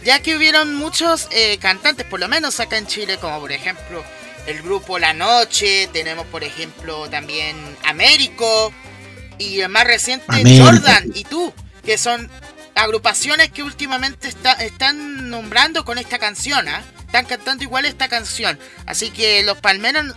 ya 0.05 0.21
que 0.21 0.37
hubieron 0.37 0.75
muchos 0.75 1.29
eh, 1.31 1.59
cantantes, 1.59 2.07
por 2.07 2.19
lo 2.21 2.29
menos 2.29 2.59
acá 2.61 2.77
en 2.79 2.87
Chile, 2.87 3.19
como 3.19 3.39
por 3.41 3.53
ejemplo 3.53 4.03
el 4.47 4.63
grupo 4.63 4.99
La 4.99 5.13
Noche, 5.13 5.89
tenemos 5.93 6.27
por 6.27 6.43
ejemplo 6.43 7.09
también 7.11 7.57
Américo 7.85 8.73
y 9.39 9.61
el 9.61 9.69
más 9.69 9.85
reciente. 9.85 10.25
Jordan 10.65 11.11
y 11.15 11.25
tú, 11.25 11.53
que 11.85 11.99
son 11.99 12.31
agrupaciones 12.75 13.51
que 13.51 13.63
últimamente 13.63 14.29
está- 14.29 14.53
están 14.55 15.31
nombrando 15.31 15.85
con 15.85 15.99
esta 15.99 16.19
canción, 16.19 16.69
¿ah? 16.69 16.83
Están 17.07 17.27
cantando 17.27 17.65
igual 17.65 17.85
esta 17.85 18.09
canción. 18.09 18.59
Así 18.87 19.11
que 19.11 19.43
los 19.43 19.59
palmeros, 19.59 20.15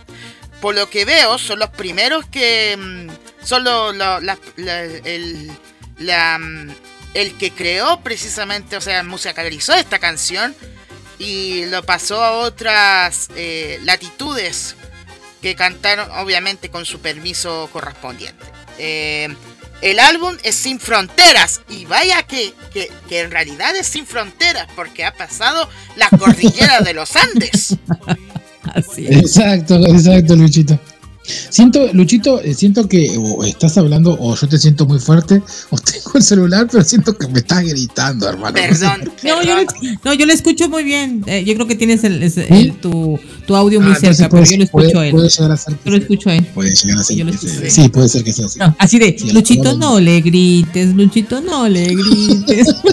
por 0.60 0.74
lo 0.74 0.88
que 0.88 1.04
veo, 1.04 1.38
son 1.38 1.58
los 1.58 1.70
primeros 1.70 2.24
que 2.26 2.76
mm, 2.78 3.44
son 3.44 3.64
lo- 3.64 3.90
el- 3.90 5.50
mm, 5.98 6.70
el 7.14 7.34
que 7.38 7.50
creó 7.52 8.00
precisamente, 8.00 8.76
o 8.76 8.80
sea, 8.80 9.02
musicalizó 9.02 9.74
esta 9.74 9.98
canción 9.98 10.54
y 11.18 11.66
lo 11.66 11.82
pasó 11.84 12.22
a 12.24 12.32
otras 12.32 13.28
eh, 13.36 13.78
latitudes 13.84 14.74
que 15.42 15.54
cantaron 15.54 16.10
obviamente 16.12 16.70
con 16.70 16.84
su 16.86 17.00
permiso 17.00 17.68
correspondiente. 17.72 18.44
Eh, 18.78 19.28
el 19.84 19.98
álbum 19.98 20.34
es 20.42 20.54
Sin 20.54 20.80
Fronteras 20.80 21.60
y 21.68 21.84
vaya 21.84 22.22
que, 22.22 22.54
que, 22.72 22.90
que 23.06 23.20
en 23.20 23.30
realidad 23.30 23.76
es 23.76 23.86
sin 23.86 24.06
fronteras 24.06 24.66
porque 24.74 25.04
ha 25.04 25.12
pasado 25.12 25.68
la 25.96 26.08
cordillera 26.08 26.80
de 26.80 26.94
los 26.94 27.14
Andes. 27.16 27.76
Así 28.74 29.06
es. 29.06 29.36
Exacto, 29.36 29.76
exacto, 29.86 30.36
Luchito. 30.36 30.78
Siento, 31.26 31.88
Luchito, 31.94 32.40
eh, 32.42 32.52
siento 32.54 32.86
que 32.86 33.16
o 33.18 33.42
estás 33.44 33.78
hablando 33.78 34.14
o 34.20 34.36
yo 34.36 34.46
te 34.46 34.58
siento 34.58 34.84
muy 34.84 34.98
fuerte 34.98 35.40
o 35.70 35.78
tengo 35.78 36.10
el 36.16 36.22
celular, 36.22 36.68
pero 36.70 36.84
siento 36.84 37.16
que 37.16 37.26
me 37.28 37.38
estás 37.38 37.64
gritando, 37.64 38.28
hermano. 38.28 38.52
Perdón, 38.54 39.10
No, 39.22 39.42
yo, 39.42 39.56
le- 39.56 39.66
no, 40.04 40.12
yo 40.12 40.26
le 40.26 40.34
escucho 40.34 40.68
muy 40.68 40.84
bien. 40.84 41.22
Eh, 41.26 41.42
yo 41.44 41.54
creo 41.54 41.66
que 41.66 41.76
tienes 41.76 42.04
el, 42.04 42.74
tu, 42.80 43.18
tu 43.46 43.56
audio 43.56 43.80
muy 43.80 43.92
Ah, 43.92 43.96
cerca, 43.98 44.28
pero 44.28 44.44
yo 44.44 44.56
lo 44.58 44.64
escucho 44.64 44.98
a 45.00 45.06
él. 45.06 45.12
puede 45.12 45.28
llegar 45.30 45.52
a 45.52 45.56
ser 45.56 45.74
que 45.76 45.80
Yo 45.84 45.90
lo 45.90 45.96
escucho 45.96 46.28
a 46.30 46.34
él. 46.34 46.46
Puede 46.54 46.74
llegar 46.74 46.98
a 46.98 47.02
ser 47.04 47.16
Yo 47.16 47.24
lo 47.24 47.30
que 47.30 47.36
escucho. 47.36 47.54
sea- 47.60 47.70
Sí, 47.70 47.88
puede 47.88 48.08
ser 48.10 48.24
que 48.24 48.32
sea 48.32 48.46
así. 48.46 48.58
No, 48.58 48.76
así 48.78 48.98
de, 48.98 49.16
Sí, 49.18 49.30
Luchito, 49.30 49.78
no 49.78 49.98
le 50.00 50.20
grites, 50.20 50.94
Luchito, 50.94 51.40
no 51.40 51.68
le 51.68 51.86
grites. 51.94 52.68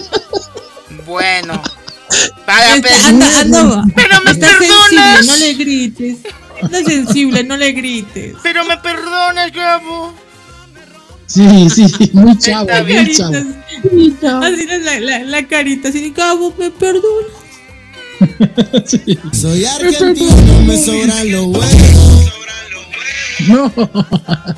Bueno, 1.06 1.62
para 2.46 2.76
Está- 2.78 2.88
per- 2.88 3.06
anda, 3.08 3.40
anda, 3.42 3.86
pero 3.96 4.16
me 4.24 4.32
sensible, 4.34 4.58
perdonas, 4.60 5.26
no 5.28 5.36
le 5.38 5.54
grites. 5.56 6.18
Está 6.62 6.84
sensible, 6.84 7.44
no 7.44 7.58
le 7.58 7.72
grites. 7.74 8.36
pero 8.44 8.66
me 8.66 8.78
perdonas, 8.78 9.52
Gabo. 9.52 10.14
Sí, 11.26 11.70
sí, 11.70 12.10
muy 12.14 12.38
chavo, 12.38 12.68
muy 12.70 12.84
bien. 12.84 13.10
chavo. 13.16 14.44
Así 14.44 14.68
es 14.70 14.84
la, 14.84 15.00
la, 15.00 15.20
la 15.20 15.48
carita, 15.48 15.90
así 15.90 16.02
de 16.02 16.14
cabo, 16.14 16.54
me 16.58 16.70
perdona. 16.72 17.28
Sí. 18.86 19.18
Soy 19.34 19.66
argentino, 19.66 20.62
me 20.68 20.78
sobran 20.78 21.32
los 21.32 21.46
huevos. 21.48 22.34
No. 23.48 23.74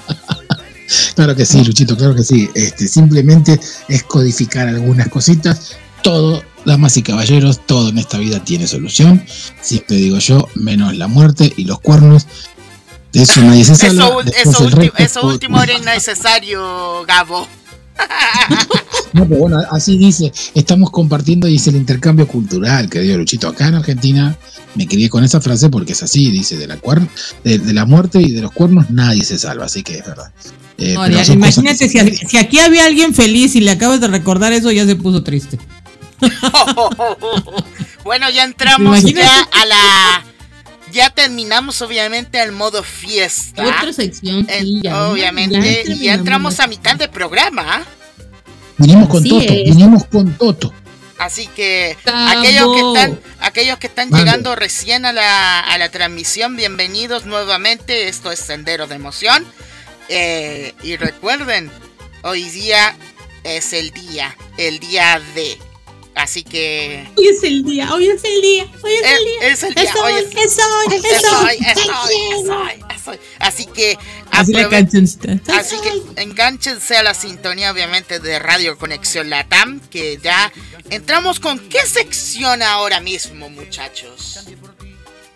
Claro 1.16 1.36
que 1.36 1.46
sí, 1.46 1.64
Luchito, 1.64 1.96
claro 1.98 2.14
que 2.14 2.24
sí. 2.24 2.50
Este, 2.54 2.88
simplemente 2.88 3.60
es 3.88 4.04
codificar 4.04 4.68
algunas 4.68 5.08
cositas. 5.08 5.78
Todo, 6.04 6.44
damas 6.66 6.98
y 6.98 7.04
caballeros, 7.04 7.66
todo 7.66 7.90
en 7.90 7.98
esta 7.98 8.18
vida 8.18 8.44
tiene 8.44 8.68
solución. 8.68 9.24
Siempre 9.62 9.98
digo 9.98 10.20
yo, 10.20 10.48
menos 10.56 10.96
la 10.98 11.08
muerte 11.08 11.52
y 11.58 11.66
los 11.66 11.80
cuernos. 11.80 12.28
De 13.12 13.22
eso 13.24 13.42
nadie 13.42 13.64
se 13.64 13.76
salva. 13.76 14.06
Eso, 14.06 14.22
eso, 14.66 14.70
resto 14.70 15.28
último 15.28 15.62
era 15.62 15.74
innecesario, 15.78 17.04
Gabo. 17.08 17.48
No, 19.14 19.28
pero 19.28 19.42
bueno, 19.42 19.60
así 19.70 19.96
dice, 19.96 20.34
estamos 20.56 20.90
compartiendo, 20.90 21.46
dice 21.46 21.70
el 21.70 21.76
intercambio 21.76 22.28
cultural, 22.28 22.90
querido 22.90 23.16
Luchito. 23.20 23.48
Acá 23.48 23.68
en 23.68 23.76
Argentina 23.76 24.36
me 24.74 24.88
crié 24.88 25.08
con 25.08 25.24
esa 25.24 25.40
frase 25.40 25.70
porque 25.70 25.92
es 25.94 26.02
así, 26.02 26.32
dice, 26.32 26.58
de 26.58 26.66
la, 26.66 26.82
cuer- 26.82 27.08
de, 27.44 27.60
de 27.60 27.74
la 27.74 27.86
muerte 27.86 28.20
y 28.20 28.32
de 28.32 28.42
los 28.42 28.52
cuernos 28.52 28.90
nadie 28.90 29.24
se 29.24 29.38
salva, 29.38 29.66
así 29.66 29.84
que 29.84 30.00
es 30.00 30.06
verdad. 30.08 30.32
Eh, 30.80 30.96
imagínate 31.32 31.92
que 31.92 32.16
si, 32.16 32.28
si 32.28 32.38
aquí 32.38 32.58
había 32.58 32.86
alguien 32.86 33.14
feliz 33.14 33.56
y 33.56 33.62
le 33.62 33.70
acabas 33.70 34.02
de 34.02 34.08
recordar 34.08 34.52
eso, 34.52 34.72
ya 34.72 34.88
se 34.88 34.96
puso 34.96 35.22
triste. 35.22 35.60
bueno, 38.04 38.30
ya 38.30 38.44
entramos 38.44 39.04
ya 39.04 39.42
a 39.52 39.66
la. 39.66 40.24
Ya 40.92 41.10
terminamos, 41.10 41.82
obviamente, 41.82 42.40
al 42.40 42.52
modo 42.52 42.84
fiesta. 42.84 43.64
Otra 43.64 43.92
sección, 43.94 44.46
En- 44.48 44.64
sí, 44.66 44.80
ya, 44.84 45.08
obviamente, 45.10 45.84
ya 45.88 45.94
y 45.94 46.00
ya 46.06 46.14
entramos 46.14 46.60
a 46.60 46.68
mitad 46.68 46.96
del 46.96 47.10
programa. 47.10 47.84
Vinimos 48.78 49.10
con 49.10 49.20
Así 49.24 49.30
Toto, 49.30 49.54
es. 49.54 49.64
vinimos 49.76 50.06
con 50.06 50.34
Toto. 50.38 50.74
Así 51.18 51.48
que 51.48 51.96
aquellos 52.06 52.76
que 52.76 52.82
están, 52.82 53.20
aquellos 53.40 53.78
que 53.78 53.88
están 53.88 54.12
llegando 54.12 54.56
recién 54.56 55.06
a 55.06 55.14
la, 55.14 55.62
a 55.62 55.78
la 55.78 55.90
transmisión, 55.90 56.56
bienvenidos 56.58 57.26
nuevamente. 57.26 58.08
Esto 58.08 58.32
es 58.32 58.40
Sendero 58.40 58.86
de 58.88 58.96
Emoción. 58.96 59.46
Eh, 60.10 60.74
y 60.84 60.98
recuerden, 60.98 61.72
hoy 62.24 62.44
día 62.50 62.96
es 63.44 63.74
el 63.74 63.92
día, 63.92 64.36
el 64.58 64.80
día 64.80 65.22
de. 65.34 65.58
Así 66.16 66.44
que 66.44 67.06
Hoy 67.18 67.28
es 67.28 67.44
el 67.44 67.64
día, 67.64 67.92
hoy 67.94 68.08
es 68.08 68.24
el 68.24 68.42
día, 68.42 68.66
hoy 68.84 68.92
es 68.94 69.02
es, 69.02 69.18
el 69.18 69.26
día. 69.26 69.48
es 69.50 69.64
el 69.64 69.74
día. 69.74 69.84
Es 69.84 69.96
hoy 69.96 70.14
hoy, 70.14 70.22
es- 70.22 70.36
es 70.46 70.60
hoy, 70.60 70.96
es 70.96 71.06
es 71.06 71.24
hoy. 71.26 71.34
hoy, 71.34 71.58
es 71.66 71.78
hoy, 71.78 72.14
es 72.44 72.50
hoy, 72.50 72.96
es 72.96 73.08
hoy. 73.08 73.18
Así 73.40 73.66
que 73.66 73.98
Así. 74.32 74.54
Así 75.52 75.76
que 75.84 76.22
enganchense 76.22 76.96
a 76.98 77.04
la 77.04 77.14
sintonía, 77.14 77.72
obviamente, 77.72 78.20
de 78.20 78.40
Radio 78.40 78.78
Conexión 78.78 79.30
Latam, 79.30 79.80
que 79.90 80.20
ya 80.24 80.52
entramos 80.90 81.40
con 81.40 81.60
qué 81.70 81.80
sección 81.86 82.62
ahora 82.62 83.00
mismo, 83.00 83.50
muchachos. 83.50 84.40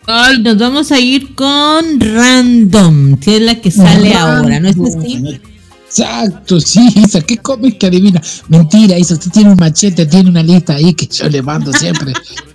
Ay, 0.06 0.40
nos 0.40 0.58
vamos 0.58 0.92
a 0.92 1.00
ir 1.00 1.36
con 1.36 2.00
Random, 2.00 3.20
que 3.20 3.36
es 3.38 3.42
la 3.42 3.60
que 3.60 3.72
sale 3.72 4.14
ahora, 4.14 4.60
¿no 4.60 4.70
es 4.70 4.76
así? 4.78 5.42
Exacto, 5.90 6.60
sí, 6.60 6.86
Isa, 6.96 7.22
¿qué 7.22 7.38
cómic 7.38 7.78
que 7.78 7.88
adivina? 7.88 8.22
Mentira, 8.50 8.98
Isa, 8.98 9.14
usted 9.14 9.32
tiene 9.32 9.52
un 9.52 9.58
machete, 9.58 10.06
tiene 10.06 10.30
una 10.30 10.44
lista 10.44 10.76
ahí 10.76 10.94
que 10.94 11.08
yo 11.08 11.30
le 11.30 11.42
mando 11.42 11.72
siempre. 11.74 12.14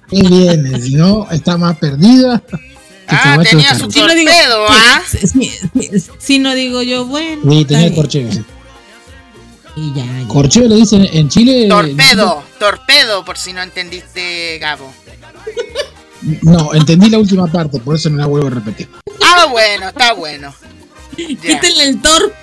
¿Qué 0.08 0.22
viene? 0.22 0.80
Si 0.80 0.94
no, 0.94 1.28
está 1.30 1.56
más 1.56 1.76
perdida. 1.78 2.42
Ah, 3.08 3.38
tenía 3.42 3.74
su 3.74 3.88
carro. 3.88 3.90
Sí, 3.90 4.00
no 4.00 4.14
digo- 4.14 4.30
torpedo, 4.30 4.66
¿ah? 4.68 5.02
Sí, 6.18 6.38
no 6.38 6.54
digo 6.54 6.82
yo, 6.82 7.06
bueno. 7.06 7.42
Sí, 7.50 7.64
tenía 7.64 7.94
corcheo. 7.94 8.30
sí. 8.30 8.44
Y 9.76 9.94
ya, 9.94 10.04
ya. 10.04 10.28
Corcheo 10.28 10.68
le 10.68 10.74
dicen 10.76 11.08
en 11.10 11.28
Chile. 11.30 11.66
Torpedo, 11.68 12.42
torpedo, 12.58 13.24
por 13.24 13.38
si 13.38 13.54
no 13.54 13.62
entendiste, 13.62 14.58
Gabo. 14.58 14.92
No, 16.42 16.74
entendí 16.74 17.08
la 17.08 17.18
última 17.18 17.46
parte, 17.50 17.80
por 17.80 17.96
eso 17.96 18.08
no 18.10 18.18
la 18.18 18.26
vuelvo 18.26 18.48
a 18.48 18.50
repetir. 18.50 18.88
Ah, 19.22 19.46
bueno, 19.50 19.88
está 19.88 20.12
bueno. 20.12 20.54
Ya. 21.16 21.60
Quítenle 21.60 21.84
el 21.84 22.00
tor. 22.02 22.34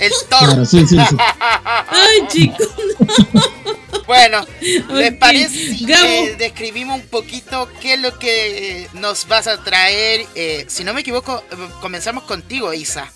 El 0.00 0.12
Claro, 0.28 0.54
tor. 0.56 0.66
sí, 0.66 0.86
sí, 0.86 0.96
sí. 1.08 1.16
Ay, 1.40 2.28
chicos. 2.28 2.68
Bueno, 4.06 4.44
¿les 4.92 5.14
parece 5.14 5.48
si 5.48 5.86
eh, 5.90 6.36
describimos 6.38 7.00
un 7.00 7.06
poquito 7.06 7.68
qué 7.80 7.94
es 7.94 8.00
lo 8.00 8.18
que 8.18 8.82
eh, 8.82 8.88
nos 8.94 9.26
vas 9.28 9.46
a 9.46 9.62
traer? 9.64 10.26
Eh, 10.34 10.66
si 10.68 10.84
no 10.84 10.92
me 10.92 11.00
equivoco, 11.00 11.42
comenzamos 11.80 12.24
contigo, 12.24 12.72
Isa. 12.74 13.10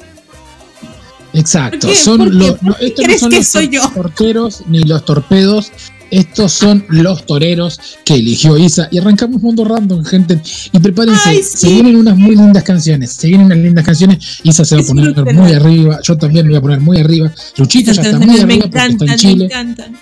Exacto. 1.34 1.95
Son 1.95 2.39
los, 2.39 2.53
¿Por 2.53 2.62
no, 2.64 2.76
qué 2.76 2.86
estos 2.86 3.05
no 3.05 3.07
crees 3.07 3.20
son 3.20 3.30
que 3.30 3.36
los 3.36 3.47
soy 3.49 3.68
yo? 3.68 3.89
torteros 3.91 4.62
ni 4.66 4.80
los 4.84 5.05
torpedos. 5.05 5.70
Estos 6.11 6.52
son 6.52 6.84
los 6.88 7.26
toreros 7.26 7.78
que 8.04 8.14
eligió 8.14 8.56
Isa. 8.56 8.88
Y 8.90 8.98
arrancamos 8.98 9.42
Mundo 9.42 9.64
Random, 9.64 10.04
gente. 10.04 10.40
Y 10.72 10.78
prepárense, 10.78 11.28
Ay, 11.28 11.42
se 11.42 11.68
vienen 11.68 11.96
unas 11.96 12.16
muy 12.16 12.34
lindas 12.36 12.62
canciones. 12.62 13.12
Se 13.12 13.28
vienen 13.28 13.46
unas 13.46 13.59
lindas 13.59 13.84
canciones. 13.84 14.40
Isa 14.42 14.64
se 14.64 14.76
va 14.76 14.82
a 14.82 14.84
poner 14.84 15.34
muy 15.34 15.52
arriba. 15.52 16.00
Yo 16.02 16.16
también 16.16 16.46
me 16.46 16.52
voy 16.52 16.59
a 16.59 16.62
poner 16.62 16.80
muy 16.80 16.98
arriba. 16.98 17.32
Luchito 17.56 17.90
Estas 17.90 18.04
ya 18.04 18.11
está 18.12 18.18
muy 18.26 18.36
me 18.36 18.42
arriba 18.42 18.70
porque 18.70 18.86
está 18.86 19.04
en 19.04 19.11
me 19.11 19.16
Chile. 19.16 19.44
encantan. 19.46 19.96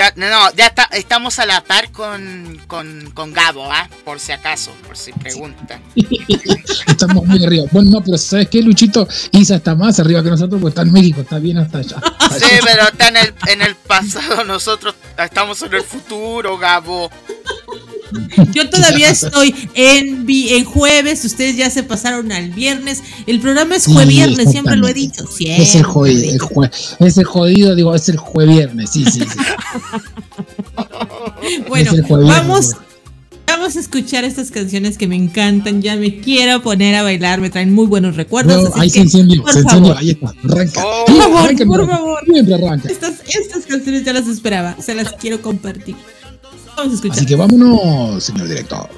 Ya, 0.00 0.14
no, 0.16 0.50
ya 0.56 0.68
está, 0.68 0.84
estamos 0.92 1.38
a 1.40 1.44
la 1.44 1.62
par 1.62 1.92
con, 1.92 2.58
con, 2.68 3.10
con 3.10 3.34
Gabo, 3.34 3.70
¿ah? 3.70 3.86
Por 4.02 4.18
si 4.18 4.32
acaso, 4.32 4.70
por 4.86 4.96
si 4.96 5.12
preguntan. 5.12 5.82
Estamos 6.86 7.26
muy 7.26 7.44
arriba. 7.44 7.66
Bueno, 7.70 7.90
no, 7.90 8.00
pero 8.02 8.16
¿sabes 8.16 8.48
qué, 8.48 8.62
Luchito? 8.62 9.06
Isa 9.32 9.56
está 9.56 9.74
más 9.74 10.00
arriba 10.00 10.22
que 10.22 10.30
nosotros 10.30 10.58
porque 10.58 10.70
está 10.70 10.82
en 10.88 10.92
México. 10.92 11.20
Está 11.20 11.38
bien 11.38 11.58
hasta 11.58 11.78
allá. 11.78 11.96
Sí, 12.30 12.46
pero 12.64 12.84
está 12.84 13.08
en 13.08 13.16
el, 13.16 13.34
en 13.48 13.60
el 13.60 13.74
pasado, 13.74 14.44
nosotros 14.44 14.94
estamos 15.18 15.60
en 15.62 15.74
el 15.74 15.82
futuro, 15.82 16.56
Gabo. 16.56 17.10
Yo 18.52 18.68
todavía 18.70 19.10
estoy 19.10 19.54
en, 19.74 20.26
vi- 20.26 20.50
en 20.54 20.64
jueves, 20.64 21.24
ustedes 21.24 21.56
ya 21.56 21.70
se 21.70 21.82
pasaron 21.82 22.32
al 22.32 22.50
viernes. 22.50 23.02
El 23.26 23.40
programa 23.40 23.76
es 23.76 23.84
Sí, 23.84 23.92
jueviernes, 23.92 24.50
siempre 24.50 24.76
lo 24.76 24.88
he 24.88 24.94
dicho. 24.94 25.26
Siempre 25.26 25.62
Es 25.64 25.74
el 25.74 25.82
jodido, 25.84 26.32
el 26.32 26.40
jue- 26.40 26.70
es 27.00 27.18
el 27.18 27.24
jodido, 27.24 27.74
digo, 27.74 27.94
es 27.94 28.08
el 28.08 28.16
jueviernes, 28.16 28.90
sí, 28.90 29.04
sí, 29.04 29.20
sí. 29.20 29.26
Bueno, 31.68 31.92
vamos, 32.08 32.72
vamos 33.46 33.76
a 33.76 33.80
escuchar 33.80 34.24
estas 34.24 34.50
canciones 34.50 34.98
que 34.98 35.06
me 35.08 35.16
encantan. 35.16 35.82
Ya 35.82 35.96
me 35.96 36.20
quiero 36.20 36.62
poner 36.62 36.94
a 36.94 37.02
bailar, 37.02 37.40
me 37.40 37.50
traen 37.50 37.72
muy 37.74 37.86
buenos 37.86 38.16
recuerdos. 38.16 38.62
No, 38.62 38.68
así 38.70 38.80
ahí 38.80 38.88
que, 38.88 38.94
se 38.94 39.00
encendió, 39.00 39.42
por 39.42 39.52
se 39.52 39.60
encendió, 39.60 39.96
ahí 39.96 40.10
está, 40.10 40.32
arranca. 40.44 40.82
Oh. 40.84 41.04
Por 41.06 41.16
favor, 41.16 41.38
arranca, 41.40 41.64
por 41.66 41.88
favor. 41.88 42.18
Siempre 42.26 42.54
arranca. 42.54 42.88
estas, 42.88 43.12
estas 43.26 43.64
canciones 43.66 44.04
ya 44.04 44.12
las 44.12 44.26
esperaba, 44.28 44.76
se 44.80 44.94
las 44.94 45.12
quiero 45.12 45.40
compartir. 45.42 45.96
Así 47.10 47.26
que 47.26 47.36
vámonos, 47.36 48.22
señor 48.22 48.48
director. 48.48 48.88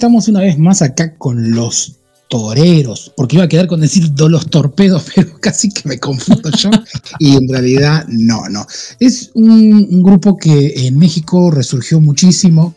Estamos 0.00 0.28
una 0.28 0.40
vez 0.40 0.58
más 0.58 0.80
acá 0.80 1.14
con 1.18 1.50
los 1.50 1.96
toreros, 2.28 3.12
porque 3.18 3.36
iba 3.36 3.44
a 3.44 3.48
quedar 3.48 3.66
con 3.66 3.82
decir 3.82 4.10
los 4.16 4.48
torpedos, 4.48 5.04
pero 5.14 5.38
casi 5.40 5.68
que 5.68 5.86
me 5.86 5.98
confundo 5.98 6.50
yo, 6.52 6.70
y 7.18 7.36
en 7.36 7.46
realidad 7.46 8.06
no, 8.08 8.48
no. 8.48 8.66
Es 8.98 9.30
un, 9.34 10.02
grupo 10.02 10.38
que 10.38 10.86
en 10.86 10.96
México 10.96 11.50
resurgió 11.50 12.00
muchísimo, 12.00 12.74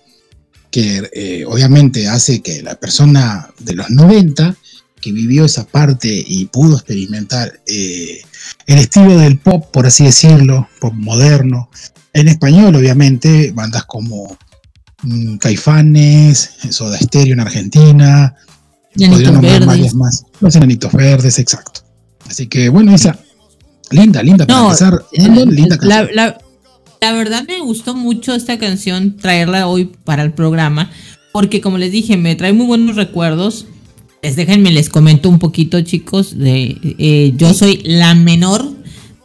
que 0.70 1.10
eh, 1.14 1.46
obviamente 1.48 2.10
hace 2.10 2.42
que 2.42 2.62
la 2.62 2.76
persona 2.76 3.54
de 3.58 3.76
los 3.76 3.90
90, 3.90 4.58
que 5.00 5.14
vivió 5.14 5.46
esa 5.46 5.66
parte 5.66 6.10
y 6.28 6.48
pudo 6.48 6.76
experimentar 6.76 7.62
eh, 7.68 8.22
el 8.68 8.80
estilo 8.80 9.18
del 9.18 9.40
pop, 9.40 9.72
por 9.72 9.86
así 9.86 10.04
decirlo, 10.04 10.68
pop 10.82 10.94
moderno, 10.94 11.70
en 12.12 12.28
español 12.28 12.76
obviamente, 12.76 13.54
bandas 13.54 13.86
como 13.86 14.38
Caifanes, 15.40 16.52
Soda 16.70 16.98
Stereo 16.98 17.34
en 17.34 17.40
Argentina, 17.42 18.36
Verdes. 18.96 19.94
más. 19.96 20.26
Los 20.40 20.56
enanitos 20.56 20.92
verdes, 20.94 21.40
exacto. 21.40 21.82
Así 22.30 22.48
que 22.48 22.70
bueno, 22.70 22.94
Isa, 22.94 23.18
linda, 23.92 24.22
linda 24.24 24.46
para 24.46 24.60
No, 24.60 24.66
empezar. 24.68 25.04
Linda, 25.12 25.46
linda 25.46 25.78
la, 25.82 26.04
la- 26.14 26.38
la 27.02 27.12
verdad 27.12 27.44
me 27.46 27.60
gustó 27.60 27.96
mucho 27.96 28.34
esta 28.34 28.58
canción, 28.58 29.18
traerla 29.18 29.68
hoy 29.68 29.92
para 30.06 30.24
el 30.24 30.32
programa, 30.32 30.90
porque 31.34 31.60
como 31.60 31.78
les 31.78 31.92
dije, 31.92 32.16
me 32.16 32.36
trae 32.36 32.54
muy 32.54 32.66
buenos 32.66 32.96
recuerdos. 32.96 33.66
Les 34.22 34.38
déjenme, 34.38 34.72
les 34.72 34.88
comento 34.88 35.28
un 35.28 35.38
poquito, 35.38 35.82
chicos. 35.82 36.38
De, 36.38 36.78
eh, 36.98 37.34
yo 37.36 37.54
soy 37.54 37.82
la 37.84 38.16
menor 38.16 38.72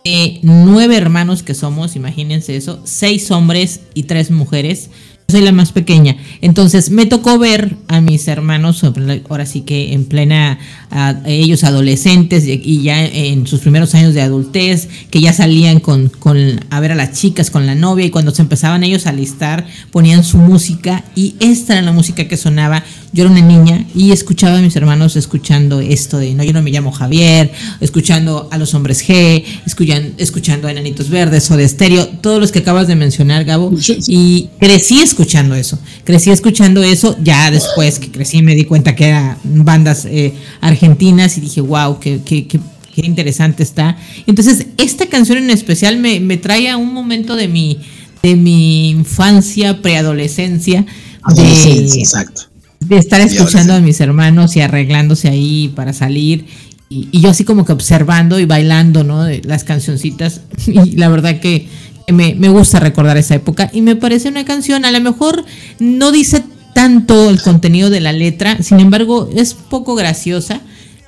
de 0.05 0.41
nueve 0.43 0.97
hermanos 0.97 1.45
que 1.45 1.55
somos, 1.55 1.95
imagínense 1.95 2.57
eso, 2.57 2.81
seis 2.85 3.31
hombres 3.31 3.81
y 3.95 4.05
tres 4.05 4.33
mujeres. 4.33 4.91
Soy 5.31 5.43
la 5.43 5.53
más 5.53 5.73
pequeña. 5.73 6.17
Entonces 6.41 6.91
me 6.91 7.05
tocó 7.05 7.39
ver 7.39 7.77
a 7.89 8.01
mis 8.01 8.27
hermanos, 8.29 8.83
ahora 9.29 9.45
sí 9.45 9.61
que 9.61 9.93
en 9.93 10.07
plena, 10.07 10.59
a 10.91 11.21
ellos 11.27 11.65
adolescentes 11.65 12.45
y- 12.47 12.83
ya 12.83 13.05
en 13.05 13.47
sus 13.47 13.61
primeros 13.61 13.95
años 13.95 14.15
de 14.15 14.23
adultez, 14.23 14.89
que 15.11 15.21
ya 15.21 15.33
salían 15.33 15.81
con, 15.81 16.09
con 16.09 16.39
a 16.71 16.81
ver 16.81 16.93
a 16.93 16.95
las 16.95 17.13
chicas, 17.19 17.51
con 17.51 17.67
la 17.67 17.75
novia, 17.75 18.07
y 18.07 18.11
cuando 18.11 18.35
se 18.35 18.43
empezaban 18.43 18.83
ellos 18.85 19.07
a 19.07 19.13
listar, 19.13 19.67
ponían 19.91 20.25
su 20.25 20.39
música 20.39 21.05
y 21.17 21.35
esta 21.41 21.75
era 21.75 21.83
la 21.83 21.93
música 21.93 22.27
que 22.29 22.37
sonaba. 22.37 22.85
Yo 23.13 23.25
era 23.25 23.33
una 23.33 23.41
niña 23.41 23.87
y 23.95 24.13
escuchaba 24.13 24.59
a 24.59 24.61
mis 24.63 24.77
hermanos 24.77 25.17
escuchando 25.17 25.81
esto 25.81 26.19
de 26.19 26.35
no, 26.35 26.45
yo 26.45 26.53
no 26.53 26.63
me 26.63 26.71
llamo 26.71 26.93
Javier, 26.93 27.51
escuchando 27.81 28.49
a 28.51 28.59
los 28.59 28.75
hombres 28.75 29.03
G, 29.07 29.43
escuchan- 29.67 30.13
escuchando 30.19 30.69
a 30.69 30.73
Enanitos 30.73 31.09
Verdes 31.09 31.51
o 31.51 31.57
de 31.57 31.65
Estéreo, 31.65 32.07
todos 32.21 32.39
los 32.41 32.53
que 32.53 32.59
acabas 32.61 32.87
de 32.87 32.97
mencionar, 32.97 33.45
Gabo. 33.45 33.73
Y 34.07 34.51
crecí 34.61 34.99
escuchando 35.01 35.55
eso, 35.55 35.79
crecí 36.05 36.31
escuchando 36.31 36.83
eso, 36.83 37.17
ya 37.23 37.51
después 37.51 37.99
que 37.99 38.11
crecí 38.11 38.43
me 38.43 38.55
di 38.55 38.65
cuenta 38.65 38.95
que 38.95 39.07
eran 39.07 39.39
bandas 39.45 40.05
eh, 40.05 40.35
argentinas 40.61 40.78
y 40.81 41.41
dije, 41.41 41.61
wow, 41.61 41.99
qué, 41.99 42.21
qué, 42.25 42.47
qué, 42.47 42.61
qué 42.95 43.07
interesante 43.07 43.63
está. 43.63 43.97
Entonces, 44.27 44.67
esta 44.77 45.07
canción 45.07 45.39
en 45.39 45.51
especial 45.51 45.99
me, 45.99 46.21
me 46.21 46.37
trae 46.37 46.69
a 46.69 46.77
un 46.77 46.93
momento 46.93 47.37
de 47.37 47.49
mi, 47.49 47.79
de 48.23 48.37
mi 48.37 48.91
infancia, 48.91 49.81
preadolescencia, 49.83 50.87
Adolescencia, 51.23 51.97
de, 51.97 52.01
exacto. 52.01 52.43
de 52.81 52.97
estar 52.97 53.21
escuchando 53.21 53.75
a 53.75 53.81
mis 53.81 54.01
hermanos 54.01 54.57
y 54.57 54.61
arreglándose 54.61 55.29
ahí 55.29 55.73
para 55.75 55.93
salir. 55.93 56.47
Y, 56.89 57.09
y 57.13 57.21
yo 57.21 57.31
así 57.31 57.45
como 57.45 57.65
que 57.65 57.73
observando 57.73 58.41
y 58.41 58.47
bailando, 58.47 59.05
¿no? 59.05 59.27
Las 59.45 59.65
cancioncitas. 59.65 60.43
Y 60.67 60.97
la 60.97 61.09
verdad 61.09 61.41
que 61.41 61.69
me, 62.13 62.35
me 62.35 62.49
gusta 62.49 62.81
recordar 62.81 63.17
esa 63.17 63.35
época. 63.35 63.71
Y 63.73 63.83
me 63.83 63.97
parece 63.97 64.29
una 64.29 64.45
canción, 64.45 64.85
a 64.85 64.91
lo 64.91 65.01
mejor 65.01 65.45
no 65.79 66.13
dice 66.13 66.43
tanto 66.75 67.31
el 67.31 67.43
contenido 67.43 67.91
de 67.91 68.01
la 68.01 68.13
letra, 68.13 68.63
sin 68.63 68.81
embargo 68.81 69.29
es 69.35 69.55
poco 69.55 69.95
graciosa, 69.95 70.61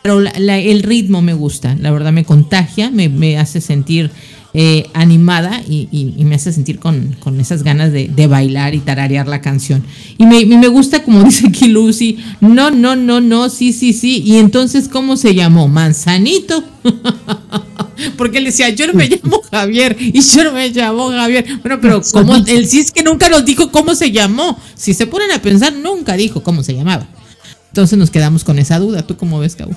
pero 0.03 0.21
la- 0.21 0.33
la- 0.39 0.59
el 0.59 0.83
ritmo 0.83 1.23
me 1.23 1.35
gusta, 1.35 1.77
la 1.79 1.91
verdad 1.91 2.13
me 2.13 2.25
contagia, 2.25 2.91
me, 2.91 3.09
me 3.09 3.39
hace 3.39 3.61
sentir 3.61 4.11
eh, 4.53 4.89
animada 4.95 5.63
y, 5.69 5.89
y- 5.93 6.15
y 6.19 6.25
me 6.25 6.35
hace 6.35 6.53
sentir 6.53 6.81
con, 6.81 7.15
con 7.21 7.39
esas 7.39 7.63
ganas 7.63 7.93
de, 7.93 8.09
de 8.09 8.27
bailar 8.27 8.75
y 8.75 8.81
tararear 8.81 9.29
la 9.29 9.41
canción. 9.41 9.85
Y 10.19 10.27
me, 10.27 10.45
me 10.45 10.67
gusta, 10.67 11.05
como 11.05 11.23
dice 11.25 11.47
aquí 11.47 11.69
Lucy, 11.69 12.19
no, 12.41 12.73
no, 12.73 12.97
no, 12.97 13.21
no, 13.21 13.49
sí, 13.49 13.73
sí, 13.73 13.93
sí. 13.93 14.23
Y 14.27 14.39
entonces, 14.39 14.89
¿cómo 14.89 15.17
se 15.17 15.37
llamó? 15.37 15.69
Manzanito. 15.69 16.65
Porque 18.17 18.39
él 18.39 18.45
decía, 18.45 18.71
yo 18.71 18.87
no 18.89 18.95
me 18.95 19.07
llamo 19.23 19.41
Javier 19.51 19.97
y 20.01 20.21
yo 20.21 20.43
no 20.45 20.53
me 20.53 20.69
llamo 20.71 21.11
Javier. 21.11 21.45
Bueno, 21.63 21.79
pero 21.81 22.03
como 22.13 22.35
él 22.35 22.67
sí 22.67 22.81
es 22.81 22.91
que 22.91 23.03
nunca 23.03 23.29
nos 23.29 23.45
dijo 23.45 23.71
cómo 23.71 23.95
se 23.95 24.11
llamó. 24.11 24.59
Si 24.75 24.95
se 24.95 25.07
ponen 25.07 25.31
a 25.33 25.41
pensar, 25.43 25.73
nunca 25.75 26.15
dijo 26.17 26.43
cómo 26.43 26.63
se 26.65 26.75
llamaba. 26.75 27.07
Entonces 27.71 27.99
nos 27.99 28.11
quedamos 28.11 28.45
con 28.45 28.59
esa 28.59 28.79
duda. 28.79 29.03
¿Tú 29.07 29.17
cómo 29.17 29.39
ves, 29.39 29.57
Cabo? 29.57 29.73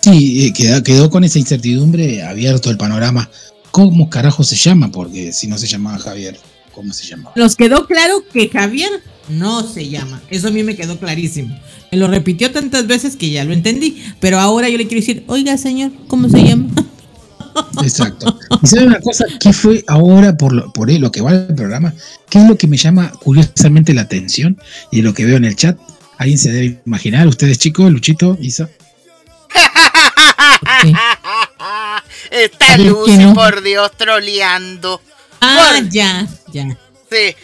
Sí, 0.00 0.46
eh, 0.46 0.82
quedó 0.82 1.10
con 1.10 1.24
esa 1.24 1.38
incertidumbre 1.38 2.22
abierto 2.22 2.70
el 2.70 2.76
panorama. 2.76 3.30
¿Cómo 3.70 4.10
carajo 4.10 4.42
se 4.42 4.56
llama? 4.56 4.90
Porque 4.90 5.32
si 5.32 5.46
no 5.46 5.56
se 5.58 5.66
llamaba 5.66 5.98
Javier, 5.98 6.38
¿cómo 6.74 6.92
se 6.92 7.06
llamaba? 7.06 7.32
Nos 7.36 7.54
quedó 7.54 7.86
claro 7.86 8.24
que 8.32 8.48
Javier 8.48 8.90
no 9.28 9.62
se 9.62 9.88
llama. 9.88 10.20
Eso 10.28 10.48
a 10.48 10.50
mí 10.50 10.62
me 10.62 10.74
quedó 10.74 10.98
clarísimo. 10.98 11.56
Me 11.92 11.98
lo 11.98 12.08
repitió 12.08 12.50
tantas 12.50 12.86
veces 12.86 13.16
que 13.16 13.30
ya 13.30 13.44
lo 13.44 13.52
entendí. 13.52 14.02
Pero 14.18 14.40
ahora 14.40 14.68
yo 14.68 14.78
le 14.78 14.86
quiero 14.88 15.00
decir, 15.00 15.24
oiga, 15.28 15.56
señor, 15.56 15.92
¿cómo 16.08 16.28
se 16.28 16.42
llama? 16.42 16.68
Exacto. 17.82 18.38
Y 18.62 18.66
sabe 18.66 18.86
una 18.86 19.00
cosa, 19.00 19.24
¿qué 19.38 19.52
fue 19.52 19.84
ahora 19.86 20.36
por 20.36 20.52
lo, 20.52 20.72
por 20.72 20.90
lo 20.90 21.12
que 21.12 21.20
va 21.20 21.32
el 21.32 21.54
programa? 21.54 21.94
¿Qué 22.28 22.38
es 22.38 22.48
lo 22.48 22.56
que 22.56 22.66
me 22.66 22.76
llama 22.76 23.12
curiosamente 23.20 23.94
la 23.94 24.02
atención? 24.02 24.58
Y 24.90 25.02
lo 25.02 25.14
que 25.14 25.24
veo 25.24 25.36
en 25.36 25.44
el 25.44 25.56
chat, 25.56 25.78
alguien 26.20 26.38
se 26.38 26.52
debe 26.52 26.80
imaginar, 26.84 27.26
ustedes 27.26 27.58
chicos, 27.58 27.90
Luchito, 27.90 28.36
Isa. 28.42 28.68
Está 32.30 32.76
Lucy, 32.76 33.16
¿qué 33.16 33.24
no? 33.24 33.32
por 33.34 33.62
Dios, 33.62 33.90
troleando. 33.96 35.00
Ah, 35.40 35.76
Por- 35.78 35.88
ya, 35.88 36.28
ya. 36.52 36.68
Sí. 37.10 37.16
Eh, 37.16 37.36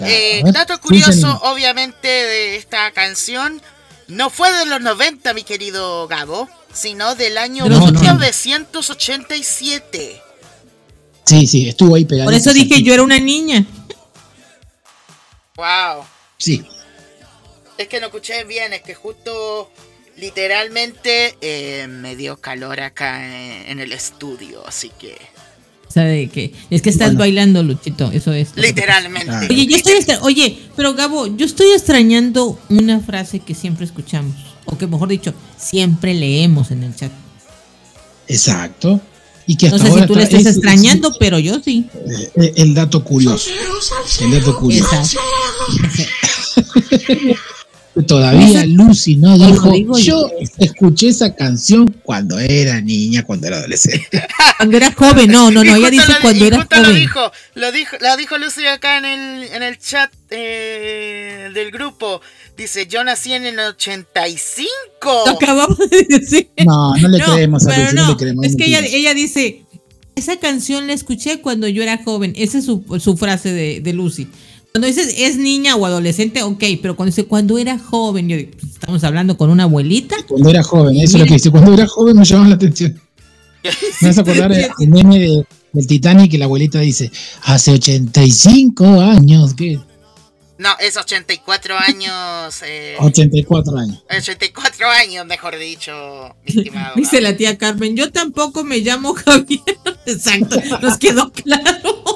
eh, 0.00 0.40
ver, 0.42 0.52
dato 0.52 0.80
curioso, 0.80 1.40
obviamente, 1.44 2.08
de 2.08 2.56
esta 2.56 2.90
canción. 2.90 3.62
No 4.08 4.28
fue 4.28 4.52
de 4.52 4.66
los 4.66 4.80
90, 4.80 5.32
mi 5.32 5.44
querido 5.44 6.08
Gabo, 6.08 6.48
sino 6.72 7.14
del 7.14 7.38
año 7.38 7.62
De 7.64 7.70
los 7.70 7.92
1987. 7.92 10.20
Sí, 11.24 11.46
sí, 11.46 11.68
estuvo 11.68 11.94
ahí 11.94 12.04
pegado. 12.04 12.26
Por 12.26 12.34
eso 12.34 12.52
dije 12.52 12.82
yo 12.82 12.92
era 12.92 13.04
una 13.04 13.20
niña. 13.20 13.64
Wow. 15.56 16.04
Sí, 16.38 16.64
Es 17.78 17.88
que 17.88 18.00
no 18.00 18.06
escuché 18.06 18.44
bien, 18.44 18.72
es 18.72 18.82
que 18.82 18.94
justo 18.94 19.70
literalmente 20.16 21.36
eh, 21.42 21.86
me 21.88 22.16
dio 22.16 22.38
calor 22.40 22.80
acá 22.80 23.24
en, 23.26 23.70
en 23.70 23.80
el 23.80 23.92
estudio, 23.92 24.66
así 24.66 24.90
que 24.98 25.16
O 25.86 25.90
sea, 25.90 26.04
de 26.04 26.28
que 26.28 26.54
es 26.70 26.80
que 26.80 26.88
estás 26.88 27.08
Bueno. 27.08 27.18
bailando, 27.20 27.62
Luchito, 27.62 28.10
eso 28.12 28.32
es. 28.32 28.56
literalmente. 28.56 29.30
Ah. 29.30 29.46
Oye, 29.50 29.66
yo 29.66 29.76
estoy 29.76 29.92
extra- 29.94 30.20
Oye, 30.22 30.58
pero 30.74 30.94
Gabo, 30.94 31.26
yo 31.36 31.44
estoy 31.44 31.70
extrañando 31.72 32.58
una 32.70 33.00
frase 33.00 33.40
que 33.40 33.54
siempre 33.54 33.84
escuchamos, 33.84 34.34
o 34.64 34.78
que 34.78 34.86
mejor 34.86 35.08
dicho, 35.08 35.34
siempre 35.58 36.14
leemos 36.14 36.70
en 36.70 36.82
el 36.84 36.96
chat. 36.96 37.12
exacto. 38.28 39.00
Y 39.48 39.56
que 39.56 39.68
No 39.68 39.76
hasta 39.76 39.88
sé 39.92 40.00
si 40.00 40.06
tú 40.08 40.14
le 40.16 40.22
está- 40.24 40.36
estés 40.38 40.50
es- 40.50 40.56
extrañando, 40.56 41.12
pero 41.20 41.38
yo 41.38 41.60
sí. 41.62 41.86
es- 42.06 42.30
eh, 42.42 42.52
el 42.56 42.74
dato 42.74 43.04
curioso. 43.04 43.48
El 44.22 44.30
dato 44.32 44.56
curioso. 44.58 44.96
Exacto. 44.96 45.20
Todavía 48.06 48.46
Esa- 48.48 48.66
Lucy 48.66 49.16
no 49.16 49.38
dijo, 49.38 49.70
digo 49.72 49.98
yo 49.98 50.30
escuché 50.58 51.08
esa 51.08 51.34
canción 51.34 51.86
cuando 52.02 52.38
era 52.38 52.80
niña, 52.80 53.24
cuando 53.24 53.46
era 53.46 53.56
adolescente. 53.58 54.22
Cuando 54.58 54.76
era 54.78 54.90
joven, 54.92 55.30
no, 55.30 55.50
no, 55.50 55.62
no, 55.62 55.76
ella 55.76 55.90
dice 55.90 56.12
lo- 56.14 56.20
cuando 56.22 56.44
era 56.46 56.56
justo 56.58 56.76
lo 56.76 56.84
joven. 56.84 56.96
dijo, 56.98 57.32
lo 57.56 57.72
dijo, 57.72 57.96
la 58.00 58.16
dijo 58.16 58.38
Lucy 58.38 58.66
acá 58.66 58.96
en 58.98 59.04
el, 59.04 59.42
en 59.52 59.62
el 59.62 59.78
chat 59.78 60.10
eh, 60.30 61.50
del 61.52 61.70
grupo. 61.70 62.22
Dice, 62.56 62.86
yo 62.86 63.04
nací 63.04 63.34
en 63.34 63.44
el 63.44 63.58
85. 63.58 65.24
Lo 65.26 65.32
acabamos 65.32 65.78
de 65.90 66.06
decir. 66.08 66.48
No, 66.64 66.94
no 66.96 67.08
le 67.08 67.18
No, 67.18 67.34
creemos 67.34 67.66
a 67.66 67.78
Lucy, 67.78 67.94
no, 67.96 68.02
no, 68.04 68.10
le 68.12 68.16
creemos. 68.16 68.46
es 68.46 68.56
que 68.56 68.64
ella, 68.64 68.80
ella 68.80 69.12
dice, 69.12 69.65
esa 70.16 70.36
canción 70.38 70.86
la 70.86 70.94
escuché 70.94 71.40
cuando 71.40 71.68
yo 71.68 71.82
era 71.82 72.02
joven. 72.02 72.32
Esa 72.36 72.58
es 72.58 72.64
su, 72.64 72.82
su 72.98 73.16
frase 73.16 73.52
de, 73.52 73.80
de 73.80 73.92
Lucy. 73.92 74.26
Cuando 74.72 74.88
dices 74.88 75.14
es 75.18 75.36
niña 75.36 75.76
o 75.76 75.86
adolescente, 75.86 76.42
ok, 76.42 76.62
pero 76.82 76.96
cuando 76.96 77.10
dice 77.10 77.24
cuando 77.24 77.56
era 77.58 77.78
joven, 77.78 78.28
yo 78.28 78.36
digo, 78.36 78.50
pues, 78.58 78.72
estamos 78.72 79.04
hablando 79.04 79.36
con 79.36 79.50
una 79.50 79.62
abuelita. 79.64 80.16
Cuando 80.26 80.50
era 80.50 80.62
joven, 80.62 80.96
eso 80.96 81.16
es 81.16 81.20
lo 81.22 81.26
que 81.26 81.34
dice. 81.34 81.50
Cuando 81.50 81.72
era 81.74 81.86
joven 81.86 82.16
me 82.16 82.24
llamaba 82.24 82.48
la 82.50 82.54
atención. 82.56 83.00
Me 84.00 84.08
vas 84.08 84.18
a 84.18 84.20
acordar 84.20 84.52
el 84.52 84.88
meme 84.88 85.18
de- 85.18 85.46
del 85.72 85.86
Titanic 85.86 86.30
que 86.30 86.38
la 86.38 86.44
abuelita 86.46 86.80
dice, 86.80 87.10
hace 87.42 87.72
85 87.72 89.00
años, 89.00 89.52
¿qué? 89.54 89.78
No, 90.58 90.70
es 90.78 90.96
84 90.96 91.76
años. 91.76 92.62
Eh, 92.62 92.96
84 92.98 93.78
años. 93.78 94.04
84 94.08 94.88
años, 94.88 95.26
mejor 95.26 95.58
dicho, 95.58 96.34
mi 96.44 96.50
estimado. 96.56 96.94
Dice 96.96 97.20
la 97.20 97.36
tía 97.36 97.58
Carmen, 97.58 97.96
yo 97.96 98.10
tampoco 98.10 98.64
me 98.64 98.78
llamo 98.78 99.14
Javier. 99.14 99.60
Exacto, 100.06 100.56
nos 100.80 100.98
quedó 100.98 101.30
claro. 101.32 102.15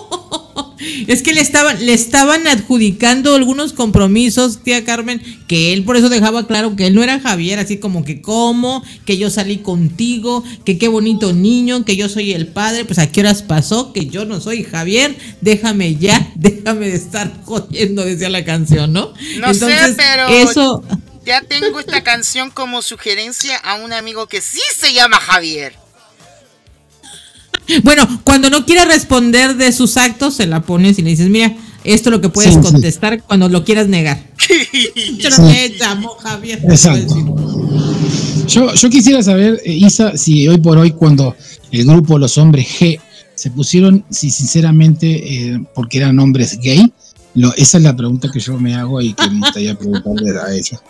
Es 1.07 1.23
que 1.23 1.33
le 1.33 1.41
estaban, 1.41 1.85
le 1.85 1.93
estaban 1.93 2.47
adjudicando 2.47 3.35
algunos 3.35 3.73
compromisos, 3.73 4.63
tía 4.63 4.85
Carmen, 4.85 5.21
que 5.47 5.73
él 5.73 5.85
por 5.85 5.97
eso 5.97 6.09
dejaba 6.09 6.47
claro 6.47 6.77
que 6.77 6.87
él 6.87 6.95
no 6.95 7.03
era 7.03 7.21
Javier, 7.21 7.59
así 7.59 7.79
como 7.79 8.05
que 8.05 8.23
cómo, 8.23 8.83
que 9.05 9.19
yo 9.19 9.31
salí 9.31 9.59
contigo, 9.59 10.43
que 10.65 10.79
qué 10.79 10.89
bonito 10.89 11.33
niño, 11.33 11.85
que 11.85 11.97
yo 11.97 12.09
soy 12.09 12.33
el 12.33 12.47
padre, 12.47 12.85
pues 12.85 12.99
a 12.99 13.11
qué 13.11 13.21
horas 13.21 13.43
pasó, 13.43 13.93
que 13.93 14.07
yo 14.07 14.25
no 14.25 14.41
soy 14.41 14.65
Javier, 14.65 15.17
déjame 15.41 15.97
ya, 15.97 16.33
déjame 16.37 16.89
de 16.89 16.97
estar 16.97 17.43
jodiendo, 17.45 18.05
decía 18.05 18.29
la 18.31 18.45
canción, 18.45 18.93
¿no? 18.93 19.13
No 19.39 19.55
sé, 19.55 19.95
pero- 19.97 20.29
Eso, 20.29 20.85
Ya 21.27 21.43
tengo 21.43 21.79
esta 21.79 22.03
canción 22.03 22.51
como 22.51 22.81
sugerencia 22.83 23.57
a 23.59 23.75
un 23.77 23.93
amigo 23.93 24.27
que 24.27 24.41
sí 24.41 24.61
se 24.79 24.93
llama 24.95 25.19
Javier. 25.21 25.75
Bueno, 27.83 28.07
cuando 28.25 28.51
no 28.51 28.65
quiera 28.67 28.85
responder 28.85 29.57
de 29.57 29.73
sus 29.73 29.97
actos, 29.97 30.35
se 30.35 30.47
la 30.47 30.63
pones 30.63 30.99
y 30.99 31.03
le 31.03 31.11
dices, 31.11 31.29
mira, 31.29 31.55
esto 31.85 32.09
es 32.11 32.13
lo 32.13 32.21
que 32.21 32.29
puedes 32.29 32.55
Sí, 32.55 32.61
sí. 32.63 32.73
contestar 32.73 33.23
cuando 33.23 33.49
lo 33.49 33.65
quieras 33.65 33.89
negar. 33.89 34.23
Yo 35.19 35.31
no 35.31 35.37
Sí. 35.37 35.43
me 35.43 35.69
llamo 35.79 36.11
Javier. 36.21 36.61
Exacto. 36.69 37.15
Yo, 38.49 38.75
yo 38.75 38.91
quisiera 38.91 39.23
saber, 39.23 39.61
eh, 39.65 39.73
Isa, 39.75 40.17
si 40.17 40.49
hoy 40.49 40.59
por 40.59 40.77
hoy 40.79 40.91
cuando 40.93 41.37
el 41.71 41.85
grupo 41.87 42.19
Los 42.19 42.37
Hombres 42.39 42.67
G 42.81 42.99
se 43.37 43.51
pusieron, 43.51 44.05
si 44.11 44.31
sinceramente, 44.31 45.07
eh, 45.53 45.61
porque 45.75 45.99
eran 45.99 46.19
hombres 46.19 46.59
gay, 46.61 46.93
lo, 47.35 47.55
esa 47.55 47.79
es 47.79 47.85
la 47.85 47.95
pregunta 47.97 48.29
que 48.33 48.41
yo 48.41 48.59
me 48.59 48.75
hago 48.75 49.01
y 49.01 49.15
que 49.15 49.31
me 49.31 49.39
gustaría 49.39 49.79
preguntarle 49.79 50.31
a 50.39 50.53
ella. 50.53 50.81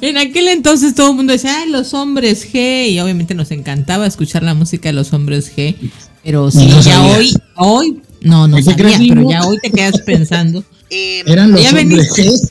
En 0.00 0.16
aquel 0.16 0.48
entonces 0.48 0.94
todo 0.94 1.10
el 1.10 1.16
mundo 1.16 1.32
decía, 1.32 1.58
ay, 1.60 1.70
los 1.70 1.92
hombres 1.94 2.50
G, 2.52 2.88
y 2.88 3.00
obviamente 3.00 3.34
nos 3.34 3.50
encantaba 3.50 4.06
escuchar 4.06 4.42
la 4.42 4.54
música 4.54 4.88
de 4.88 4.94
los 4.94 5.12
hombres 5.12 5.54
G, 5.54 5.76
pero 6.22 6.50
sí, 6.50 6.66
no 6.66 6.80
ya 6.80 7.02
hoy, 7.02 7.34
hoy, 7.56 8.02
no, 8.22 8.48
no 8.48 8.56
¿Qué 8.56 8.62
sabía, 8.62 8.84
crees, 8.96 9.08
pero 9.08 9.28
ya 9.28 9.44
hoy 9.46 9.58
te 9.62 9.70
quedas 9.70 10.00
pensando. 10.00 10.64
Eh, 10.90 11.24
Eran 11.26 11.50
los 11.50 11.60
Ya 11.62 11.70
hombres. 11.70 12.12
G. 12.12 12.50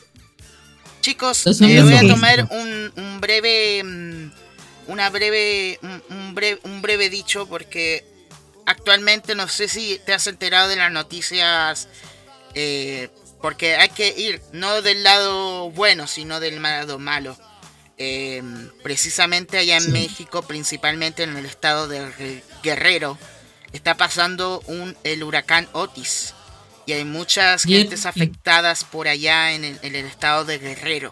Chicos, 1.02 1.46
Los 1.46 1.62
eh, 1.62 1.66
hombres 1.66 1.84
voy 1.84 1.94
a 1.94 2.14
tomar 2.14 2.50
un, 2.52 2.92
un 3.02 3.22
breve, 3.22 3.84
mm, 3.84 4.92
una 4.92 5.10
breve, 5.12 5.80
un, 5.82 6.02
un 6.18 6.36
breve, 6.36 6.60
un 6.64 6.82
breve 6.82 7.10
dicho 7.10 7.46
porque 7.48 8.04
actualmente 8.66 9.36
no 9.36 9.48
sé 9.48 9.68
si 9.68 10.00
te 10.06 10.14
has 10.14 10.28
enterado 10.28 10.68
de 10.68 10.76
las 10.76 10.92
noticias, 10.92 11.88
eh, 12.56 13.10
porque 13.44 13.76
hay 13.76 13.90
que 13.90 14.08
ir 14.18 14.42
no 14.54 14.82
del 14.82 15.04
lado 15.04 15.70
bueno, 15.72 16.08
sino 16.08 16.40
del 16.40 16.62
lado 16.62 16.98
malo. 16.98 17.38
Eh, 17.98 18.42
precisamente 18.84 19.58
allá 19.58 19.76
en 19.76 19.84
Sí. 19.84 19.92
México, 19.92 20.44
principalmente 20.44 21.24
en 21.24 21.36
el 21.36 21.46
estado 21.46 21.90
de 21.90 22.00
Guer- 22.18 22.42
Guerrero, 22.64 23.18
está 23.74 23.98
pasando 23.98 24.64
un, 24.68 24.96
el 25.04 25.24
huracán 25.24 25.68
Otis. 25.74 26.34
Y 26.86 26.94
hay 26.94 27.04
muchas 27.04 27.66
Bien. 27.66 27.82
gentes 27.82 28.06
afectadas 28.06 28.86
por 28.86 29.10
allá 29.10 29.52
en 29.52 29.66
el, 29.66 29.80
en 29.82 29.96
el 29.98 30.06
estado 30.06 30.46
de 30.46 30.60
Guerrero. 30.60 31.12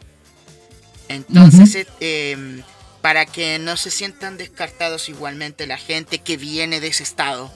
Entonces, 1.09 1.75
eh, 1.99 2.31
em, 2.31 2.63
para 3.01 3.25
que 3.25 3.59
no 3.59 3.75
se 3.75 3.91
sientan 3.91 4.37
descartados 4.37 5.09
igualmente 5.09 5.67
la 5.67 5.77
gente 5.77 6.19
que 6.19 6.37
viene 6.37 6.79
de 6.79 6.87
ese 6.87 7.03
estado. 7.03 7.51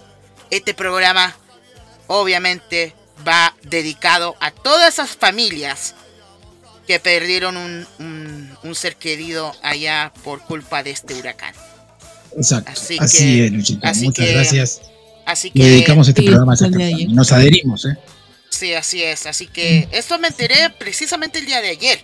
Este 0.49 0.73
programa 0.73 1.33
obviamente 2.07 2.93
va 3.27 3.55
dedicado 3.63 4.35
a 4.39 4.51
todas 4.51 4.93
esas 4.93 5.11
familias 5.11 5.95
que 6.87 6.99
perdieron 6.99 7.57
un, 7.57 7.87
un- 7.99 8.49
un 8.63 8.75
ser 8.75 8.95
querido 8.95 9.53
allá 9.63 10.11
por 10.23 10.41
culpa 10.41 10.83
de 10.83 10.91
este 10.91 11.15
huracán. 11.15 11.53
Exacto. 12.37 12.71
Así 12.71 12.97
Así, 12.99 13.17
que- 13.17 13.45
es, 13.45 13.51
Luchito. 13.51 13.87
así 13.87 14.05
Muchas 14.05 14.25
que- 14.25 14.33
gracias. 14.33 14.81
Así 15.25 15.49
Le 15.53 15.63
que 15.63 15.69
dedicamos 15.71 16.07
este 16.07 16.21
Sí, 16.21 16.27
programa 16.27 16.53
a 16.53 16.65
ayer. 16.65 17.09
Nos 17.09 17.31
adherimos, 17.31 17.85
¿eh? 17.85 17.97
sí, 18.49 18.73
así 18.73 19.01
es. 19.01 19.25
Así 19.25 19.47
que 19.47 19.87
esto 19.91 20.19
me 20.19 20.27
enteré 20.27 20.69
precisamente 20.77 21.39
el 21.39 21.45
día 21.47 21.61
de 21.61 21.69
ayer. 21.69 21.99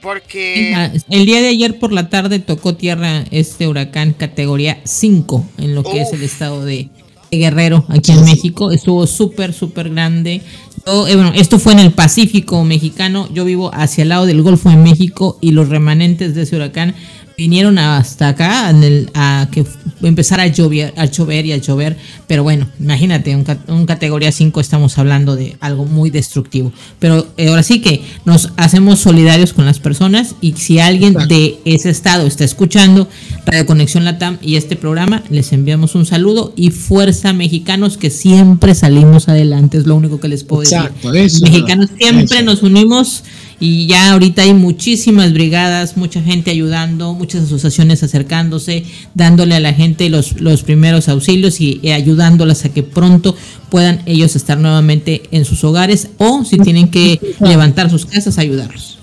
Porque 0.00 0.72
El 1.10 1.26
día 1.26 1.42
de 1.42 1.48
ayer 1.48 1.78
por 1.78 1.92
la 1.92 2.08
tarde 2.08 2.38
tocó 2.38 2.74
tierra 2.74 3.24
este 3.30 3.66
huracán 3.68 4.12
categoría 4.14 4.80
5 4.84 5.44
en 5.58 5.74
lo 5.74 5.82
que 5.82 6.00
es 6.00 6.12
el 6.12 6.22
estado 6.22 6.64
de, 6.64 6.88
de 7.09 7.09
Guerrero, 7.38 7.84
aquí 7.88 8.12
en 8.12 8.24
México. 8.24 8.70
Estuvo 8.70 9.06
súper, 9.06 9.52
súper 9.52 9.90
grande. 9.90 10.42
Yo, 10.86 11.06
eh, 11.06 11.14
bueno, 11.14 11.32
esto 11.34 11.58
fue 11.58 11.72
en 11.72 11.80
el 11.80 11.92
Pacífico 11.92 12.64
mexicano. 12.64 13.28
Yo 13.32 13.44
vivo 13.44 13.70
hacia 13.74 14.02
el 14.02 14.08
lado 14.08 14.26
del 14.26 14.42
Golfo 14.42 14.70
de 14.70 14.76
México 14.76 15.38
y 15.40 15.52
los 15.52 15.68
remanentes 15.68 16.34
de 16.34 16.42
ese 16.42 16.56
huracán 16.56 16.94
vinieron 17.40 17.78
hasta 17.78 18.28
acá 18.28 18.68
en 18.68 18.84
el- 18.84 19.10
a 19.14 19.48
que 19.50 19.64
empezara 20.02 20.42
a 20.42 20.46
llover, 20.48 20.92
a 20.96 21.06
llover 21.06 21.46
y 21.46 21.52
a 21.52 21.56
llover. 21.56 21.96
Pero 22.26 22.42
bueno, 22.42 22.68
imagínate, 22.78 23.34
un, 23.34 23.44
ca- 23.44 23.58
un 23.68 23.86
categoría 23.86 24.30
5 24.30 24.60
estamos 24.60 24.98
hablando 24.98 25.36
de 25.36 25.56
algo 25.60 25.86
muy 25.86 26.10
destructivo. 26.10 26.70
Pero 26.98 27.26
eh, 27.38 27.48
ahora 27.48 27.62
sí 27.62 27.80
que 27.80 28.02
nos 28.26 28.52
hacemos 28.58 28.98
solidarios 29.00 29.54
con 29.54 29.64
las 29.64 29.78
personas 29.80 30.34
y 30.42 30.52
si 30.52 30.78
alguien 30.80 31.14
de 31.28 31.58
ese 31.64 31.88
estado 31.88 32.26
está 32.26 32.44
escuchando 32.44 33.08
Radio 33.46 33.64
Conexión 33.64 34.04
Latam 34.04 34.36
y 34.42 34.56
este 34.56 34.76
programa, 34.76 35.22
les 35.30 35.52
enviamos 35.54 35.94
un 35.94 36.04
saludo 36.04 36.52
y 36.56 36.70
fuerza 36.70 37.32
mexicanos 37.32 37.96
que 37.96 38.10
siempre 38.10 38.74
salimos 38.74 39.28
adelante, 39.30 39.78
es 39.78 39.86
lo 39.86 39.96
único 39.96 40.20
que 40.20 40.28
les 40.28 40.44
puedo 40.44 40.62
Exacto, 40.62 41.10
decir. 41.10 41.26
eso, 41.44 41.44
mexicanos 41.46 41.88
siempre 41.98 42.36
eso. 42.36 42.44
nos 42.44 42.62
unimos 42.62 43.24
y 43.60 43.86
ya 43.86 44.12
ahorita 44.12 44.42
hay 44.42 44.54
muchísimas 44.54 45.34
brigadas, 45.34 45.98
mucha 45.98 46.22
gente 46.22 46.50
ayudando, 46.50 47.12
muchas 47.12 47.44
asociaciones 47.44 48.02
acercándose, 48.02 48.84
dándole 49.14 49.54
a 49.54 49.60
la 49.60 49.74
gente 49.74 50.08
los, 50.08 50.40
los 50.40 50.62
primeros 50.62 51.10
auxilios 51.10 51.60
y, 51.60 51.78
eh, 51.82 51.92
ayudándolas 51.92 52.64
a 52.64 52.70
que 52.70 52.82
pronto 52.82 53.36
puedan 53.68 54.02
ellos 54.06 54.34
estar 54.34 54.58
nuevamente 54.58 55.24
en 55.30 55.44
sus 55.44 55.62
hogares 55.62 56.08
o 56.16 56.42
si 56.42 56.56
tienen 56.56 56.90
que 56.90 57.20
levantar 57.40 57.90
sus 57.90 58.06
casas, 58.06 58.38
ayudarlos. 58.38 58.98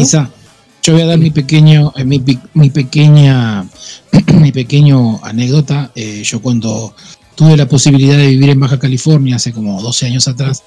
Isa, 0.00 0.30
yo 0.82 0.94
voy 0.94 1.02
a 1.02 1.06
dar 1.06 1.18
mi 1.18 1.30
pequeño, 1.30 1.92
eh, 1.94 2.04
mi, 2.04 2.22
mi 2.54 2.70
pequeña, 2.70 3.68
mi 4.40 4.50
pequeño 4.50 5.22
anécdota. 5.22 5.92
Eh, 5.94 6.22
yo 6.24 6.40
cuando 6.40 6.94
tuve 7.34 7.54
la 7.54 7.68
posibilidad 7.68 8.16
de 8.16 8.28
vivir 8.28 8.48
en 8.48 8.60
Baja 8.60 8.78
California 8.78 9.36
hace 9.36 9.52
como 9.52 9.82
12 9.82 10.06
años 10.06 10.26
atrás, 10.26 10.62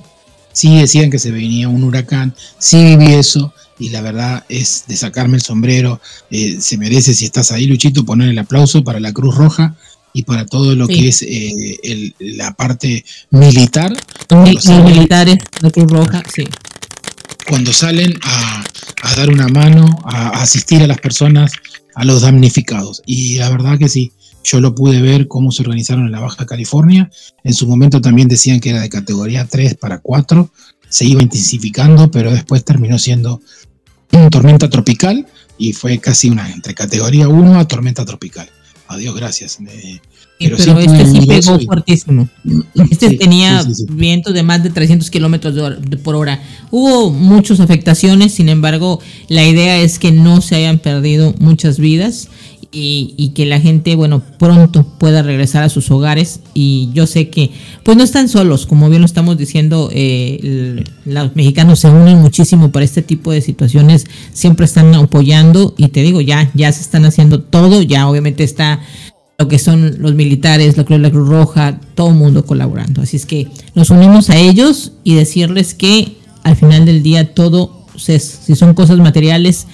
sí 0.54 0.78
decían 0.80 1.10
que 1.10 1.20
se 1.20 1.32
venía 1.32 1.68
un 1.70 1.84
huracán, 1.84 2.34
sí 2.60 2.78
viví 2.84 3.14
eso 3.14 3.54
y 3.80 3.90
la 3.90 4.02
verdad 4.02 4.44
es 4.50 4.84
de 4.88 4.96
sacarme 4.96 5.38
el 5.38 5.44
sombrero. 5.44 6.00
Eh, 6.30 6.58
se 6.60 6.78
merece, 6.78 7.14
si 7.14 7.26
estás 7.26 7.52
ahí, 7.52 7.66
Luchito, 7.66 8.06
poner 8.06 8.30
el 8.30 8.38
aplauso 8.40 8.84
para 8.84 9.00
la 9.00 9.12
Cruz 9.12 9.36
Roja 9.36 9.76
y 10.14 10.24
para 10.24 10.46
todo 10.46 10.76
lo 10.76 10.88
Sí. 10.88 10.94
que 10.94 11.08
es 11.08 11.22
eh, 11.24 11.80
el- 11.84 12.16
la 12.20 12.54
parte 12.54 13.04
militar. 13.32 13.92
Los 14.30 14.66
militares, 14.84 15.38
la 15.62 15.72
Cruz 15.72 15.90
Roja, 15.92 16.22
sí. 16.34 16.44
cuando 17.48 17.74
salen 17.74 18.18
a, 18.24 18.64
a 19.04 19.16
dar 19.16 19.30
una 19.30 19.48
mano, 19.48 20.00
a, 20.06 20.28
a 20.38 20.44
asistir 20.44 20.82
a 20.84 20.88
las 20.88 21.00
personas, 21.00 21.52
a 21.96 22.06
los 22.06 22.22
damnificados. 22.22 23.02
Y 23.06 23.38
la 23.38 23.50
verdad 23.50 23.78
que 23.78 23.90
sí, 23.90 24.12
yo 24.44 24.60
lo 24.60 24.74
pude 24.76 25.02
ver 25.02 25.28
cómo 25.28 25.52
se 25.52 25.62
organizaron 25.64 26.06
en 26.06 26.12
la 26.12 26.20
Baja 26.20 26.46
California. 26.46 27.10
En 27.44 27.54
su 27.54 27.68
momento 27.68 28.02
también 28.02 28.28
decían 28.28 28.60
que 28.60 28.70
era 28.72 28.82
de 28.82 28.90
categoría 28.90 29.46
3 29.46 29.76
para 29.76 30.00
4, 30.00 30.50
se 30.90 31.06
iba 31.06 31.22
intensificando, 31.22 32.12
pero 32.12 32.32
después 32.32 32.64
terminó 32.66 32.98
siendo 33.00 33.42
una 34.12 34.30
tormenta 34.30 34.70
tropical 34.70 35.26
y 35.58 35.74
fue 35.74 36.00
casi 36.00 36.30
una 36.30 36.52
entre 36.52 36.74
categoría 36.74 37.28
1 37.28 37.60
a 37.60 37.68
tormenta 37.68 38.04
tropical. 38.06 38.50
Adiós, 38.88 39.16
gracias. 39.16 39.58
Eh, 39.66 40.02
pero 40.38 40.58
pero 40.58 40.82
sí 40.82 40.86
este 40.88 41.06
sí 41.06 41.28
pegó 41.28 41.60
y- 41.62 41.66
fuertísimo. 41.66 42.28
Este 42.90 43.10
Sí, 43.10 43.18
tenía 43.18 43.64
sí, 43.64 43.86
vientos 43.90 44.34
de 44.34 44.44
más 44.44 44.64
de 44.64 44.70
300 44.72 45.10
kilómetros 45.10 45.56
por 46.04 46.16
hora. 46.16 46.42
Hubo 46.72 47.12
muchas 47.12 47.60
afectaciones, 47.60 48.34
sin 48.34 48.50
embargo, 48.50 49.00
la 49.30 49.46
idea 49.46 49.78
es 49.78 50.00
que 50.00 50.12
no 50.12 50.42
se 50.42 50.56
hayan 50.56 50.80
perdido 50.80 51.34
muchas 51.40 51.78
vidas 51.80 52.28
y, 52.74 53.14
y 53.18 53.30
que 53.30 53.46
la 53.46 53.60
gente, 53.60 53.96
bueno, 53.96 54.22
pronto 54.40 54.84
pueda 54.98 55.22
regresar 55.24 55.64
a 55.64 55.70
sus 55.70 55.92
hogares. 55.92 56.40
Y 56.54 56.90
yo 56.94 57.06
sé 57.06 57.30
que, 57.30 57.52
pues 57.84 57.98
no 57.98 58.04
están 58.04 58.30
solos, 58.30 58.66
como 58.66 58.90
bien 58.90 59.02
lo 59.02 59.06
estamos 59.06 59.38
diciendo, 59.38 59.90
eh, 59.92 60.40
el- 60.42 60.90
los 61.06 61.36
mexicanos 61.36 61.80
se 61.80 61.90
unen 61.90 62.20
muchísimo 62.20 62.72
para 62.72 62.86
este 62.86 63.02
tipo 63.02 63.32
de 63.32 63.42
situaciones, 63.42 64.06
siempre 64.34 64.66
están 64.66 64.94
apoyando 64.96 65.74
y 65.78 65.90
te 65.90 66.02
digo, 66.02 66.22
ya, 66.22 66.50
ya 66.54 66.72
se 66.72 66.82
están 66.82 67.04
haciendo 67.06 67.42
todo, 67.42 67.82
ya 67.82 68.08
obviamente 68.08 68.44
está 68.44 68.80
lo 69.38 69.48
que 69.48 69.58
son 69.60 69.96
los 70.00 70.14
militares, 70.14 70.78
la 70.78 70.84
Cruz, 70.86 71.00
la 71.00 71.10
Cruz 71.10 71.28
Roja, 71.28 71.80
todo 71.96 72.10
el 72.10 72.16
mundo 72.16 72.46
colaborando. 72.46 73.02
Así 73.02 73.18
es 73.18 73.26
que 73.26 73.48
nos 73.76 73.90
unimos 73.90 74.30
a 74.30 74.38
ellos 74.38 74.92
y 75.04 75.16
decirles 75.16 75.74
que 75.74 76.14
al 76.44 76.56
final 76.56 76.86
del 76.86 77.02
día 77.04 77.34
todo, 77.34 77.86
se- 77.98 78.20
si 78.20 78.56
son 78.56 78.74
cosas 78.76 78.98
materiales, 79.00 79.68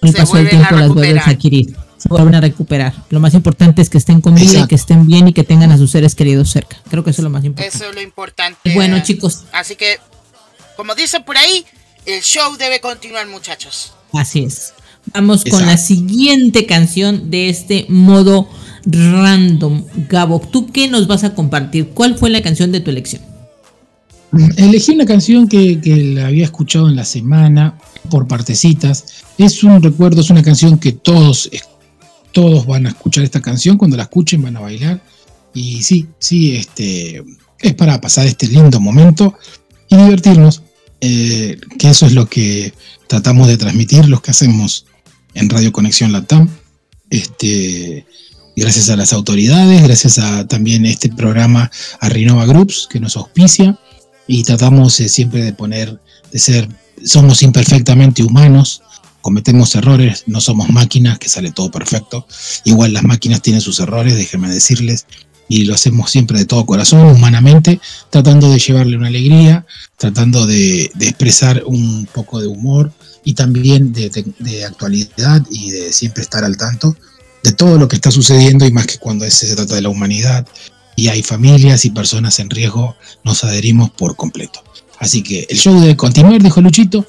con 0.00 0.10
el 0.10 0.14
paso 0.14 0.36
del 0.36 0.44
tiempo 0.50 0.66
las 0.76 0.88
vuelves 0.94 1.26
a 1.26 1.30
adquirir, 1.30 1.74
se 1.98 2.08
vuelven 2.08 2.34
a 2.34 2.40
recuperar. 2.40 2.94
Lo 3.10 3.20
más 3.20 3.34
importante 3.34 3.82
es 3.82 3.90
que 3.90 3.98
estén 3.98 4.20
con 4.20 4.34
vida 4.34 4.44
Exacto. 4.44 4.68
que 4.68 4.74
estén 4.76 5.06
bien 5.06 5.28
y 5.28 5.32
que 5.32 5.44
tengan 5.44 5.72
a 5.72 5.76
sus 5.76 5.90
seres 5.90 6.14
queridos 6.14 6.50
cerca. 6.50 6.76
Creo 6.88 7.04
que 7.04 7.10
eso 7.10 7.22
es 7.22 7.24
lo 7.24 7.30
más 7.30 7.44
importante. 7.44 7.76
eso 7.76 7.88
es 7.88 7.94
lo 7.94 8.00
importante. 8.00 8.74
Bueno, 8.74 9.02
chicos, 9.02 9.44
Así 9.52 9.76
que, 9.76 9.98
como 10.76 10.94
dicen 10.94 11.24
por 11.24 11.36
ahí, 11.36 11.64
el 12.06 12.22
show 12.22 12.56
debe 12.56 12.80
continuar, 12.80 13.26
muchachos. 13.26 13.92
Así 14.12 14.44
es. 14.44 14.72
Vamos 15.12 15.44
con 15.44 15.66
la 15.66 15.76
siguiente 15.76 16.66
canción 16.66 17.30
de 17.30 17.48
este 17.48 17.86
modo 17.88 18.48
random. 18.84 19.84
Gabo, 20.08 20.40
¿tú 20.40 20.70
qué 20.70 20.88
nos 20.88 21.06
vas 21.06 21.24
a 21.24 21.34
compartir? 21.34 21.88
¿Cuál 21.90 22.16
fue 22.16 22.30
la 22.30 22.42
canción 22.42 22.72
de 22.72 22.80
tu 22.80 22.90
elección? 22.90 23.22
Elegí 24.56 24.92
una 24.92 25.06
canción 25.06 25.48
que, 25.48 25.80
que 25.80 25.96
la 25.96 26.26
había 26.26 26.44
escuchado 26.44 26.88
en 26.88 26.96
la 26.96 27.04
semana 27.04 27.78
por 28.10 28.26
partecitas. 28.26 29.24
Es 29.38 29.62
un 29.64 29.82
recuerdo, 29.82 30.20
es 30.20 30.30
una 30.30 30.42
canción 30.42 30.78
que 30.78 30.92
todos, 30.92 31.48
eh, 31.52 31.60
todos 32.32 32.66
van 32.66 32.86
a 32.86 32.90
escuchar 32.90 33.24
esta 33.24 33.40
canción. 33.40 33.76
Cuando 33.78 33.96
la 33.96 34.04
escuchen 34.04 34.42
van 34.42 34.56
a 34.56 34.60
bailar. 34.60 35.02
Y 35.54 35.82
sí, 35.82 36.06
sí, 36.18 36.56
este, 36.56 37.24
es 37.60 37.74
para 37.74 38.00
pasar 38.00 38.26
este 38.26 38.46
lindo 38.46 38.80
momento 38.80 39.34
y 39.88 39.96
divertirnos. 39.96 40.62
eh, 41.00 41.58
que 41.78 41.90
eso 41.90 42.06
es 42.06 42.12
lo 42.12 42.26
que 42.26 42.72
tratamos 43.06 43.46
de 43.46 43.56
transmitir, 43.56 44.08
los 44.08 44.20
que 44.20 44.32
hacemos 44.32 44.86
en 45.34 45.48
Radio 45.48 45.72
Conexión 45.72 46.12
Latam. 46.12 46.48
Este, 47.10 48.04
gracias 48.56 48.90
a 48.90 48.96
las 48.96 49.12
autoridades, 49.12 49.82
gracias 49.82 50.18
a 50.18 50.46
también 50.46 50.84
este 50.84 51.08
programa 51.08 51.70
a 52.00 52.08
Renova 52.08 52.46
Groups 52.46 52.88
que 52.90 53.00
nos 53.00 53.16
auspicia 53.16 53.78
y 54.26 54.42
tratamos 54.42 54.98
eh, 55.00 55.08
siempre 55.08 55.42
de 55.42 55.52
poner, 55.52 56.00
de 56.32 56.38
ser, 56.38 56.68
somos 57.04 57.42
imperfectamente 57.42 58.22
humanos, 58.22 58.82
cometemos 59.20 59.74
errores, 59.74 60.24
no 60.26 60.40
somos 60.40 60.70
máquinas, 60.70 61.18
que 61.18 61.28
sale 61.28 61.50
todo 61.52 61.70
perfecto. 61.70 62.26
Igual 62.64 62.92
las 62.92 63.04
máquinas 63.04 63.42
tienen 63.42 63.60
sus 63.60 63.80
errores, 63.80 64.16
déjenme 64.16 64.48
decirles, 64.48 65.06
y 65.48 65.64
lo 65.64 65.74
hacemos 65.74 66.10
siempre 66.10 66.38
de 66.38 66.44
todo 66.44 66.66
corazón, 66.66 67.06
humanamente, 67.06 67.80
tratando 68.10 68.50
de 68.50 68.58
llevarle 68.58 68.96
una 68.96 69.08
alegría, 69.08 69.66
tratando 69.96 70.46
de, 70.46 70.90
expresar 71.00 71.62
un 71.64 72.06
poco 72.12 72.40
de 72.40 72.46
humor 72.46 72.92
y 73.24 73.34
también 73.34 73.92
de, 73.92 74.10
de- 74.38 74.64
actualidad 74.64 75.42
y 75.50 75.70
de 75.70 75.92
siempre 75.92 76.22
estar 76.22 76.44
al 76.44 76.56
tanto 76.56 76.96
de 77.42 77.52
todo 77.52 77.78
lo 77.78 77.88
que 77.88 77.96
está 77.96 78.10
sucediendo 78.10 78.66
y 78.66 78.72
más 78.72 78.86
que 78.86 78.98
cuando 78.98 79.28
se 79.30 79.54
trata 79.54 79.74
de 79.74 79.82
la 79.82 79.88
humanidad 79.88 80.46
y 80.96 81.08
hay 81.08 81.22
familias 81.22 81.84
y 81.84 81.90
personas 81.90 82.40
en 82.40 82.50
riesgo, 82.50 82.96
nos 83.24 83.44
adherimos 83.44 83.90
por 83.90 84.16
completo. 84.16 84.62
Así 84.98 85.22
que 85.22 85.46
el 85.48 85.56
show 85.56 85.80
debe 85.80 85.96
continuar, 85.96 86.42
dijo 86.42 86.60
Luchito. 86.60 87.06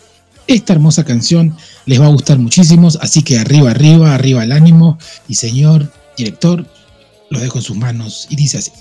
Esta 0.50 0.74
hermosa 0.74 1.04
canción 1.04 1.56
les 1.86 2.02
va 2.02 2.08
a 2.08 2.10
gustar 2.10 2.40
muchísimo, 2.40 2.88
así 3.02 3.22
que 3.22 3.38
arriba, 3.38 3.70
arriba, 3.70 4.16
arriba 4.16 4.44
el 4.44 4.52
ánimo. 4.52 4.98
Y 5.28 5.36
señor 5.36 5.92
director, 6.18 6.66
lo 7.30 7.40
dejo 7.40 7.60
en 7.60 7.64
sus 7.64 7.78
manos 7.78 8.26
y 8.32 8.36
dice 8.36 8.58
así. 8.58 8.72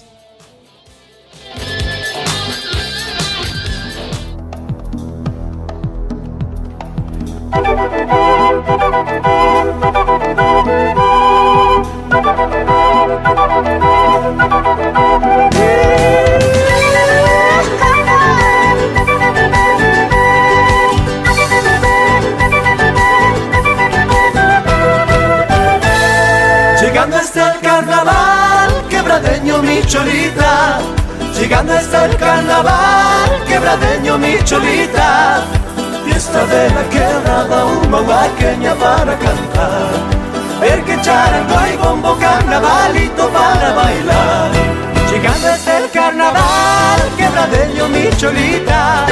Cholita. 29.89 30.79
Llegando 31.39 31.73
está 31.75 32.05
el 32.05 32.17
carnaval, 32.17 33.45
quebradeño 33.47 34.19
mi 34.19 34.37
cholita. 34.45 35.45
Fiesta 36.05 36.47
de 36.47 36.71
la 36.71 36.85
quebrada, 36.91 37.65
una 37.65 38.01
huaqueña 38.01 38.75
para 38.75 39.19
cantar. 39.19 39.91
Ver 40.61 40.85
que 40.85 41.01
charango 41.01 41.59
y 41.73 41.77
bombo, 41.77 42.17
carnavalito 42.19 43.29
para 43.31 43.73
bailar. 43.73 44.51
Llegando 45.11 45.49
está 45.49 45.79
el 45.79 45.91
carnaval, 45.91 47.01
quebradeño 47.17 47.89
mi 47.89 48.09
cholita. 48.17 49.07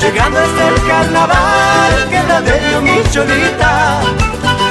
Llegando 0.00 0.40
está 0.40 0.68
el 0.68 0.86
carnaval, 0.88 1.92
quebradeño 2.10 2.80
mi 2.80 3.02
cholita. 3.10 4.00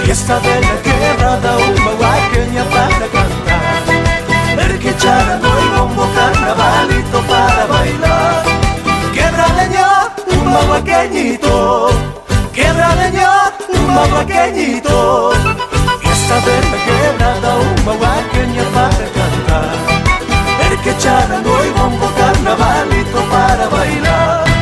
Fiesta 0.03 0.39
de 0.39 0.61
la 0.61 0.81
quebrada, 0.81 1.57
una 1.57 1.91
huaqueña 1.99 2.63
para 2.65 3.07
cantar. 3.07 3.83
Ver 4.57 4.79
que 4.79 4.95
charango 4.97 5.47
y 5.47 5.77
bombo, 5.77 6.07
carnavalito 6.13 7.21
para 7.21 7.65
bailar. 7.65 8.43
Quebradeño, 9.13 9.87
un 10.37 10.53
mahuaqueñito. 10.53 11.89
Quebradeño, 12.53 13.29
un 13.69 13.95
mahuaqueñito. 13.95 15.31
Fiesta 16.01 16.35
de 16.47 16.55
la 16.69 16.77
quebrada, 16.85 17.55
un 17.57 17.85
mahuaqueña 17.85 18.63
para 18.75 19.05
cantar. 19.17 19.75
El 20.69 20.77
que 20.81 20.97
charango 20.97 21.65
y 21.65 21.69
bombo, 21.79 22.11
carnavalito 22.17 23.19
para 23.31 23.67
bailar. 23.69 24.52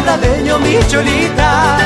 Quebradeño 0.00 0.58
mi 0.58 0.78
cholita. 0.88 1.78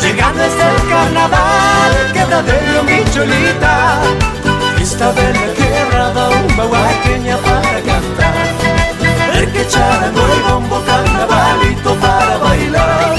Llegando 0.00 0.42
está 0.42 0.70
el 0.70 0.88
carnaval, 0.88 2.12
quebradeño 2.12 2.82
mi 2.84 3.04
cholita. 3.12 4.00
Fiesta 4.76 5.12
de 5.12 5.34
la 5.34 5.52
quebrada, 5.54 6.28
un 6.30 6.56
mahuaqueña 6.56 7.36
para 7.38 7.80
cantar. 7.82 8.34
El 9.34 9.52
que 9.52 9.66
charango 9.68 10.20
y 10.20 10.50
bombo, 10.50 10.82
carnavalito 10.86 11.94
para 11.96 12.38
bailar. 12.38 13.17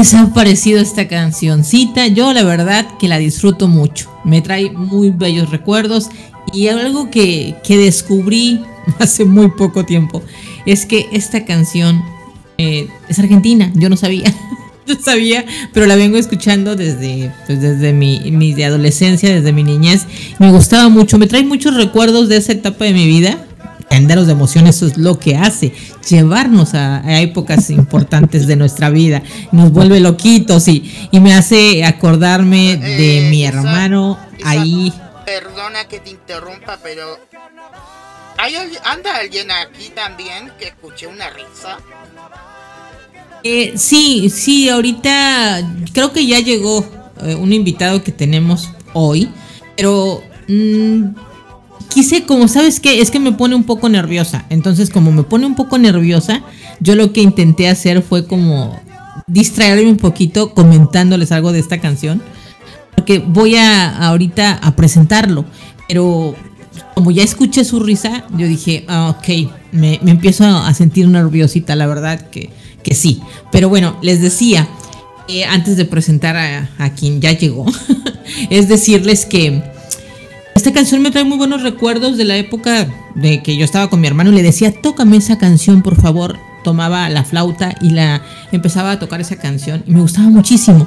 Les 0.00 0.14
ha 0.14 0.32
parecido 0.32 0.80
esta 0.80 1.08
cancioncita? 1.08 2.06
Yo 2.06 2.32
la 2.32 2.42
verdad 2.42 2.86
que 2.98 3.06
la 3.06 3.18
disfruto 3.18 3.68
mucho, 3.68 4.10
me 4.24 4.40
trae 4.40 4.70
muy 4.70 5.10
bellos 5.10 5.50
recuerdos 5.50 6.08
y 6.54 6.68
algo 6.68 7.10
que, 7.10 7.56
que 7.62 7.76
descubrí 7.76 8.62
hace 8.98 9.26
muy 9.26 9.50
poco 9.50 9.84
tiempo 9.84 10.22
es 10.64 10.86
que 10.86 11.06
esta 11.12 11.44
canción 11.44 12.02
eh, 12.56 12.88
es 13.10 13.18
argentina, 13.18 13.70
yo 13.74 13.90
no 13.90 13.98
sabía, 13.98 14.34
no 14.86 14.94
sabía, 14.98 15.44
pero 15.74 15.84
la 15.84 15.96
vengo 15.96 16.16
escuchando 16.16 16.76
desde, 16.76 17.30
pues, 17.46 17.60
desde 17.60 17.92
mi, 17.92 18.20
mi 18.30 18.54
de 18.54 18.64
adolescencia, 18.64 19.28
desde 19.28 19.52
mi 19.52 19.64
niñez, 19.64 20.06
me 20.38 20.50
gustaba 20.50 20.88
mucho, 20.88 21.18
me 21.18 21.26
trae 21.26 21.44
muchos 21.44 21.74
recuerdos 21.74 22.30
de 22.30 22.38
esa 22.38 22.52
etapa 22.52 22.86
de 22.86 22.94
mi 22.94 23.06
vida 23.06 23.49
Senderos 23.90 24.26
de 24.26 24.32
emociones, 24.32 24.76
eso 24.76 24.86
es 24.86 24.96
lo 24.96 25.18
que 25.18 25.36
hace, 25.36 25.72
llevarnos 26.08 26.74
a, 26.74 26.98
a 27.04 27.20
épocas 27.20 27.70
importantes 27.70 28.46
de 28.46 28.54
nuestra 28.56 28.88
vida, 28.88 29.22
nos 29.50 29.72
vuelve 29.72 29.98
loquitos 30.00 30.68
y, 30.68 31.08
y 31.10 31.18
me 31.20 31.34
hace 31.34 31.84
acordarme 31.84 32.76
de 32.76 33.26
Eh, 33.26 33.30
mi 33.30 33.40
Isa- 33.42 33.48
hermano 33.48 34.16
ahí. 34.44 34.92
Perdona 35.26 35.86
que 35.88 35.98
te 36.00 36.10
interrumpa, 36.10 36.78
pero. 36.82 37.18
¿Hay 38.38 38.54
¿Anda 38.84 39.16
alguien 39.16 39.50
aquí 39.50 39.90
también 39.94 40.50
que 40.58 40.68
escuché 40.68 41.06
una 41.06 41.28
risa? 41.30 41.78
Eh, 43.42 43.72
sí, 43.76 44.30
sí, 44.30 44.68
ahorita 44.68 45.62
creo 45.92 46.12
que 46.12 46.26
ya 46.26 46.38
llegó 46.40 46.86
eh, 47.22 47.34
un 47.34 47.52
invitado 47.52 48.02
que 48.04 48.12
tenemos 48.12 48.70
hoy, 48.92 49.30
pero 49.76 50.22
mm, 50.48 51.04
quise, 51.90 52.24
como 52.24 52.48
sabes 52.48 52.80
que 52.80 53.00
es 53.00 53.10
que 53.10 53.20
me 53.20 53.32
pone 53.32 53.54
un 53.54 53.64
poco 53.64 53.88
nerviosa, 53.88 54.46
entonces 54.48 54.88
como 54.88 55.12
me 55.12 55.24
pone 55.24 55.46
un 55.46 55.54
poco 55.54 55.76
nerviosa, 55.76 56.42
yo 56.80 56.94
lo 56.94 57.12
que 57.12 57.20
intenté 57.20 57.68
hacer 57.68 58.02
fue 58.02 58.26
como 58.26 58.80
distraerme 59.26 59.90
un 59.90 59.96
poquito 59.96 60.54
comentándoles 60.54 61.32
algo 61.32 61.52
de 61.52 61.58
esta 61.58 61.78
canción, 61.78 62.22
porque 62.96 63.18
voy 63.18 63.56
a 63.56 64.06
ahorita 64.06 64.54
a 64.54 64.76
presentarlo, 64.76 65.44
pero 65.88 66.34
como 66.94 67.10
ya 67.10 67.22
escuché 67.22 67.64
su 67.64 67.80
risa, 67.80 68.24
yo 68.36 68.46
dije, 68.46 68.84
ah, 68.88 69.16
ok, 69.16 69.50
me, 69.72 70.00
me 70.02 70.12
empiezo 70.12 70.44
a 70.44 70.72
sentir 70.74 71.08
nerviosita, 71.08 71.76
la 71.76 71.86
verdad 71.86 72.28
que, 72.30 72.50
que 72.82 72.94
sí. 72.94 73.20
Pero 73.50 73.68
bueno, 73.68 73.96
les 74.02 74.20
decía, 74.20 74.68
eh, 75.28 75.44
antes 75.44 75.76
de 75.76 75.84
presentar 75.84 76.36
a, 76.36 76.70
a 76.78 76.90
quien 76.90 77.20
ya 77.20 77.32
llegó, 77.32 77.66
es 78.50 78.68
decirles 78.68 79.26
que 79.26 79.62
esta 80.60 80.74
canción 80.74 81.00
me 81.00 81.10
trae 81.10 81.24
muy 81.24 81.38
buenos 81.38 81.62
recuerdos 81.62 82.18
de 82.18 82.24
la 82.24 82.36
época 82.36 82.86
de 83.14 83.42
que 83.42 83.56
yo 83.56 83.64
estaba 83.64 83.88
con 83.88 83.98
mi 83.98 84.06
hermano 84.06 84.30
y 84.30 84.34
le 84.34 84.42
decía, 84.42 84.70
tócame 84.70 85.16
esa 85.16 85.38
canción, 85.38 85.80
por 85.80 85.98
favor. 85.98 86.38
Tomaba 86.62 87.08
la 87.08 87.24
flauta 87.24 87.74
y 87.80 87.88
la 87.88 88.20
empezaba 88.52 88.90
a 88.90 88.98
tocar 88.98 89.22
esa 89.22 89.36
canción 89.36 89.82
y 89.86 89.92
me 89.92 90.02
gustaba 90.02 90.28
muchísimo. 90.28 90.86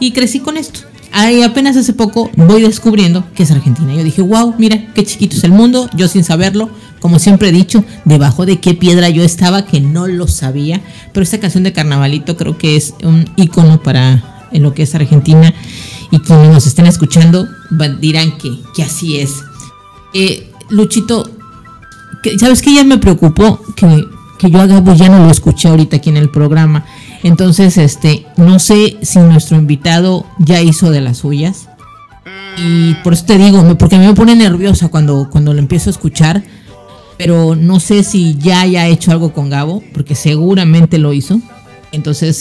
Y 0.00 0.10
crecí 0.10 0.40
con 0.40 0.56
esto. 0.56 0.80
Ahí 1.12 1.42
apenas 1.42 1.76
hace 1.76 1.92
poco 1.92 2.32
voy 2.34 2.62
descubriendo 2.62 3.24
que 3.32 3.44
es 3.44 3.52
Argentina. 3.52 3.94
Yo 3.94 4.02
dije, 4.02 4.22
wow, 4.22 4.56
mira, 4.58 4.92
qué 4.92 5.04
chiquito 5.04 5.36
es 5.36 5.44
el 5.44 5.52
mundo. 5.52 5.88
Yo 5.94 6.08
sin 6.08 6.24
saberlo, 6.24 6.68
como 6.98 7.20
siempre 7.20 7.50
he 7.50 7.52
dicho, 7.52 7.84
debajo 8.04 8.44
de 8.44 8.58
qué 8.58 8.74
piedra 8.74 9.08
yo 9.08 9.22
estaba 9.22 9.66
que 9.66 9.80
no 9.80 10.08
lo 10.08 10.26
sabía. 10.26 10.80
Pero 11.12 11.22
esta 11.22 11.38
canción 11.38 11.62
de 11.62 11.72
Carnavalito 11.72 12.36
creo 12.36 12.58
que 12.58 12.74
es 12.74 12.94
un 13.04 13.30
icono 13.36 13.84
para 13.84 14.48
lo 14.50 14.74
que 14.74 14.82
es 14.82 14.96
Argentina. 14.96 15.54
Y 16.12 16.20
quienes 16.20 16.48
nos 16.50 16.66
estén 16.66 16.86
escuchando 16.86 17.48
dirán 18.00 18.38
que, 18.38 18.60
que 18.76 18.82
así 18.84 19.18
es. 19.18 19.42
Eh, 20.14 20.50
Luchito, 20.68 21.28
¿sabes 22.38 22.62
qué? 22.62 22.74
Ya 22.74 22.84
me 22.84 22.98
preocupó 22.98 23.60
que, 23.74 24.06
que 24.38 24.50
yo 24.50 24.60
a 24.60 24.66
Gabo 24.66 24.94
ya 24.94 25.08
no 25.08 25.24
lo 25.24 25.30
escuché 25.30 25.68
ahorita 25.68 25.96
aquí 25.96 26.10
en 26.10 26.18
el 26.18 26.28
programa. 26.30 26.84
Entonces, 27.22 27.78
este, 27.78 28.26
no 28.36 28.58
sé 28.58 28.98
si 29.02 29.18
nuestro 29.20 29.56
invitado 29.56 30.26
ya 30.38 30.60
hizo 30.60 30.90
de 30.90 31.00
las 31.00 31.18
suyas. 31.18 31.68
Y 32.58 32.94
por 33.02 33.14
eso 33.14 33.24
te 33.24 33.38
digo, 33.38 33.76
porque 33.78 33.96
me 33.98 34.12
pone 34.14 34.36
nerviosa 34.36 34.88
cuando, 34.88 35.28
cuando 35.30 35.52
lo 35.54 35.58
empiezo 35.58 35.88
a 35.90 35.92
escuchar. 35.92 36.42
Pero 37.16 37.54
no 37.56 37.80
sé 37.80 38.02
si 38.02 38.36
ya 38.36 38.62
haya 38.62 38.86
hecho 38.88 39.12
algo 39.12 39.32
con 39.32 39.48
Gabo, 39.48 39.82
porque 39.94 40.14
seguramente 40.14 40.98
lo 40.98 41.12
hizo. 41.12 41.40
Entonces, 41.92 42.38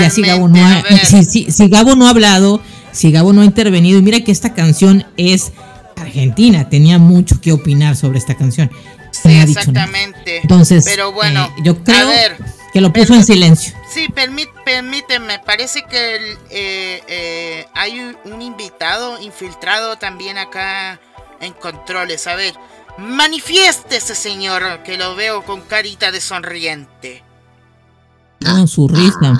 ya 0.00 0.10
si 0.10 0.22
Gabo 0.22 0.48
no 0.48 0.64
ha, 0.64 0.82
si, 1.04 1.24
si- 1.24 1.50
si 1.50 1.68
Gabo 1.68 1.94
no 1.96 2.06
ha 2.06 2.10
hablado, 2.10 2.60
si 2.98 3.12
Gabo 3.12 3.32
no 3.32 3.42
ha 3.42 3.44
intervenido, 3.44 3.98
y 3.98 4.02
mira 4.02 4.20
que 4.24 4.32
esta 4.32 4.54
canción 4.54 5.06
es 5.16 5.52
argentina, 5.96 6.68
tenía 6.68 6.98
mucho 6.98 7.40
que 7.40 7.52
opinar 7.52 7.94
sobre 7.96 8.18
esta 8.18 8.34
canción. 8.36 8.70
Sí, 9.12 9.28
No 9.28 9.42
exactamente. 9.42 10.38
Entonces, 10.42 10.84
pero 10.84 11.12
bueno, 11.12 11.44
eh, 11.46 11.62
yo 11.62 11.82
creo 11.84 12.08
ver, 12.08 12.36
que 12.72 12.80
lo 12.80 12.92
puso 12.92 13.14
en 13.14 13.24
silencio. 13.24 13.72
Sí, 13.88 14.08
permí- 14.14 14.48
permíteme, 14.64 15.38
parece 15.38 15.84
que 15.88 16.16
el, 16.16 16.22
eh, 16.50 17.02
eh, 17.08 17.66
hay 17.74 18.00
un- 18.24 18.42
invitado 18.42 19.20
infiltrado 19.22 19.96
también 19.96 20.36
acá 20.38 21.00
en 21.40 21.52
controles. 21.54 22.26
A 22.26 22.34
ver, 22.34 22.54
manifiéstese, 22.98 24.14
señor, 24.16 24.82
que 24.84 24.96
lo 24.98 25.14
veo 25.14 25.44
con 25.44 25.60
carita 25.62 26.10
de 26.10 26.20
sonriente. 26.20 27.22
No, 28.40 28.66
su 28.66 28.86
risa. 28.88 29.38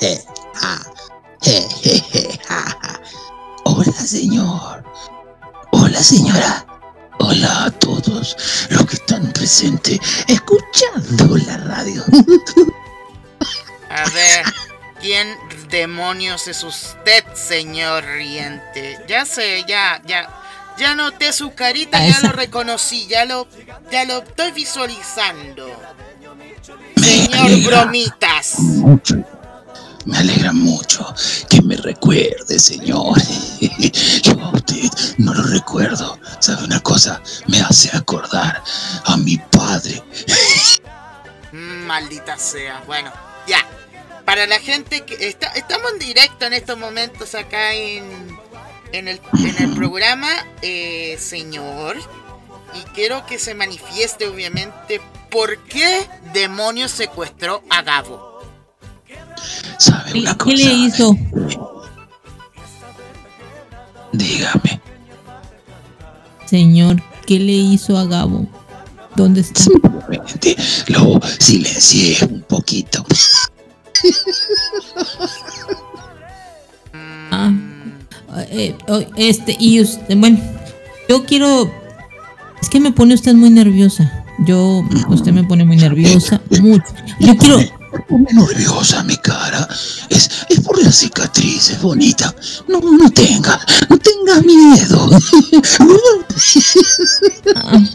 Je, 0.00 0.24
ja, 0.60 0.78
je, 1.42 1.68
je, 1.82 1.94
je, 2.12 2.38
ja, 2.48 2.64
ja. 2.82 3.00
Hola, 3.64 3.92
señor. 3.92 4.84
Hola, 5.72 6.02
señora. 6.02 6.66
Hola 7.18 7.64
a 7.66 7.70
todos 7.70 8.36
los 8.70 8.86
que 8.86 8.96
están 8.96 9.32
presentes 9.32 10.00
escuchando 10.26 11.36
la 11.46 11.56
radio. 11.56 12.02
A 13.90 14.08
ver, 14.10 14.44
¿quién 15.00 15.28
demonios 15.70 16.48
es 16.48 16.62
usted, 16.64 17.24
señor 17.34 18.04
riente? 18.04 18.98
Ya 19.08 19.24
sé, 19.24 19.64
ya, 19.68 20.02
ya. 20.04 20.28
Ya 20.78 20.94
noté 20.94 21.32
su 21.32 21.54
carita, 21.54 21.98
ya 21.98 22.10
esa. 22.10 22.28
lo 22.28 22.32
reconocí, 22.32 23.06
ya 23.06 23.24
lo, 23.24 23.46
ya 23.90 24.04
lo 24.04 24.18
estoy 24.22 24.52
visualizando. 24.52 25.68
Me 26.96 27.02
Señor 27.02 27.62
Bromitas. 27.64 28.58
mucho. 28.58 29.16
Me 30.04 30.18
alegra 30.18 30.52
mucho 30.52 31.14
que 31.48 31.62
me 31.62 31.76
recuerde, 31.76 32.58
señor. 32.58 33.16
Yo 34.22 34.32
a 34.40 34.50
usted 34.50 34.90
no 35.18 35.32
lo 35.32 35.42
recuerdo. 35.44 36.18
¿Sabe 36.40 36.64
una 36.64 36.80
cosa? 36.80 37.22
Me 37.46 37.60
hace 37.60 37.96
acordar 37.96 38.62
a 39.04 39.16
mi 39.16 39.38
padre. 39.38 40.02
Mm, 41.52 41.86
Maldita 41.86 42.36
sea. 42.36 42.82
Bueno, 42.86 43.12
ya. 43.46 43.64
Para 44.24 44.46
la 44.46 44.58
gente 44.58 45.04
que 45.04 45.28
está, 45.28 45.48
estamos 45.48 45.92
en 45.92 45.98
directo 45.98 46.46
en 46.46 46.52
estos 46.52 46.78
momentos 46.78 47.34
acá 47.34 47.74
en, 47.74 48.38
en, 48.92 49.08
el, 49.08 49.20
en 49.38 49.62
el 49.62 49.74
programa, 49.74 50.30
eh, 50.62 51.16
señor. 51.20 51.96
Y 52.74 52.82
quiero 52.94 53.26
que 53.26 53.38
se 53.38 53.54
manifieste, 53.54 54.26
obviamente, 54.26 55.00
por 55.30 55.58
qué 55.64 56.08
demonios 56.32 56.90
secuestró 56.90 57.62
a 57.68 57.82
Gabo. 57.82 58.31
¿Sabe 59.82 60.24
¿Qué, 60.44 60.54
le 60.54 60.72
hizo? 60.74 61.18
Dígame. 64.12 64.80
Señor, 66.46 67.02
¿qué 67.26 67.40
le 67.40 67.52
hizo 67.52 67.98
a 67.98 68.04
Gabo? 68.04 68.46
¿Dónde 69.16 69.40
está? 69.40 69.60
Simplemente 69.60 70.56
lo 70.86 71.20
silencié 71.38 72.16
un 72.30 72.42
poquito. 72.42 73.04
Ah, 77.34 77.50
eh, 78.50 78.76
oh, 78.88 79.00
este, 79.16 79.56
y 79.58 79.80
usted, 79.80 80.16
bueno, 80.16 80.38
yo 81.08 81.24
quiero. 81.24 81.72
Es 82.60 82.68
que 82.68 82.78
me 82.78 82.92
pone 82.92 83.14
usted 83.14 83.32
muy 83.34 83.48
nerviosa. 83.48 84.24
Yo, 84.46 84.84
usted 85.08 85.32
me 85.32 85.42
pone 85.42 85.64
muy 85.64 85.76
nerviosa. 85.76 86.42
Mucho. 86.60 86.84
Yo 87.20 87.34
quiero. 87.36 87.81
Nerviosa 88.32 89.02
mi 89.04 89.16
cara. 89.16 89.68
Es, 90.08 90.46
es 90.48 90.60
por 90.60 90.82
la 90.82 90.92
cicatriz, 90.92 91.70
es 91.70 91.82
bonita. 91.82 92.34
No, 92.68 92.80
no 92.80 93.10
tenga, 93.10 93.60
no 93.88 93.98
tenga 93.98 94.40
miedo. 94.40 95.10
Ah. 97.56 97.78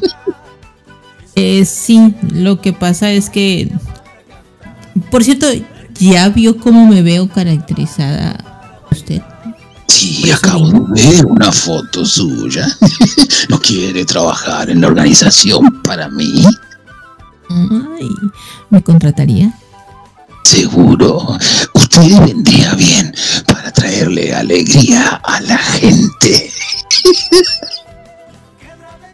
Eh, 1.39 1.65
sí, 1.65 2.15
lo 2.33 2.59
que 2.61 2.73
pasa 2.73 3.11
es 3.11 3.29
que. 3.29 3.71
Por 5.11 5.23
cierto, 5.23 5.45
¿ya 5.99 6.29
vio 6.29 6.57
cómo 6.57 6.87
me 6.87 7.03
veo 7.03 7.29
caracterizada 7.29 8.83
usted? 8.89 9.21
Sí, 9.87 10.31
acabo 10.31 10.67
de 10.71 11.09
ver 11.09 11.25
una 11.27 11.51
foto 11.51 12.03
suya. 12.03 12.67
¿No 13.49 13.59
quiere 13.59 14.03
trabajar 14.03 14.71
en 14.71 14.81
la 14.81 14.87
organización 14.87 15.83
para 15.83 16.09
mí? 16.09 16.43
Ay, 17.51 18.09
¿me 18.71 18.81
contrataría? 18.81 19.53
Seguro. 20.47 21.37
Usted 21.73 22.19
vendría 22.25 22.73
bien 22.75 23.13
para 23.47 23.69
traerle 23.73 24.33
alegría 24.33 25.19
a 25.21 25.41
la 25.41 25.57
gente. 25.57 26.49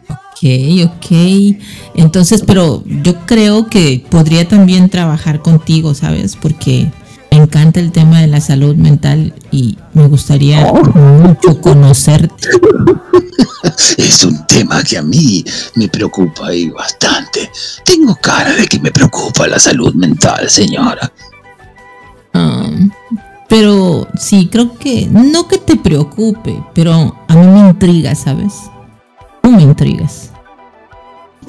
Ok, 0.08 0.86
ok. 0.86 1.56
Entonces, 1.96 2.44
pero 2.46 2.84
yo 2.86 3.16
creo 3.26 3.66
que 3.68 4.04
podría 4.08 4.46
también 4.46 4.88
trabajar 4.90 5.42
contigo, 5.42 5.94
¿sabes? 5.94 6.36
Porque 6.36 6.92
encanta 7.36 7.80
el 7.80 7.92
tema 7.92 8.20
de 8.20 8.26
la 8.26 8.40
salud 8.40 8.76
mental 8.76 9.34
y 9.50 9.78
me 9.92 10.06
gustaría 10.06 10.72
mucho 10.72 11.60
conocerte. 11.60 12.48
Es 13.96 14.24
un 14.24 14.46
tema 14.46 14.82
que 14.82 14.98
a 14.98 15.02
mí 15.02 15.44
me 15.74 15.88
preocupa 15.88 16.52
y 16.52 16.68
bastante. 16.68 17.50
Tengo 17.84 18.14
cara 18.16 18.52
de 18.52 18.66
que 18.66 18.78
me 18.78 18.90
preocupa 18.90 19.46
la 19.46 19.58
salud 19.58 19.94
mental, 19.94 20.48
señora. 20.48 21.10
Um, 22.34 22.90
pero 23.48 24.06
sí, 24.18 24.48
creo 24.50 24.76
que 24.78 25.06
no 25.10 25.48
que 25.48 25.58
te 25.58 25.76
preocupe, 25.76 26.62
pero 26.74 26.92
a 27.26 27.34
mí 27.34 27.46
me 27.46 27.70
intriga, 27.70 28.14
¿sabes? 28.14 28.52
Tú 29.42 29.50
me 29.50 29.62
intrigas. 29.62 30.33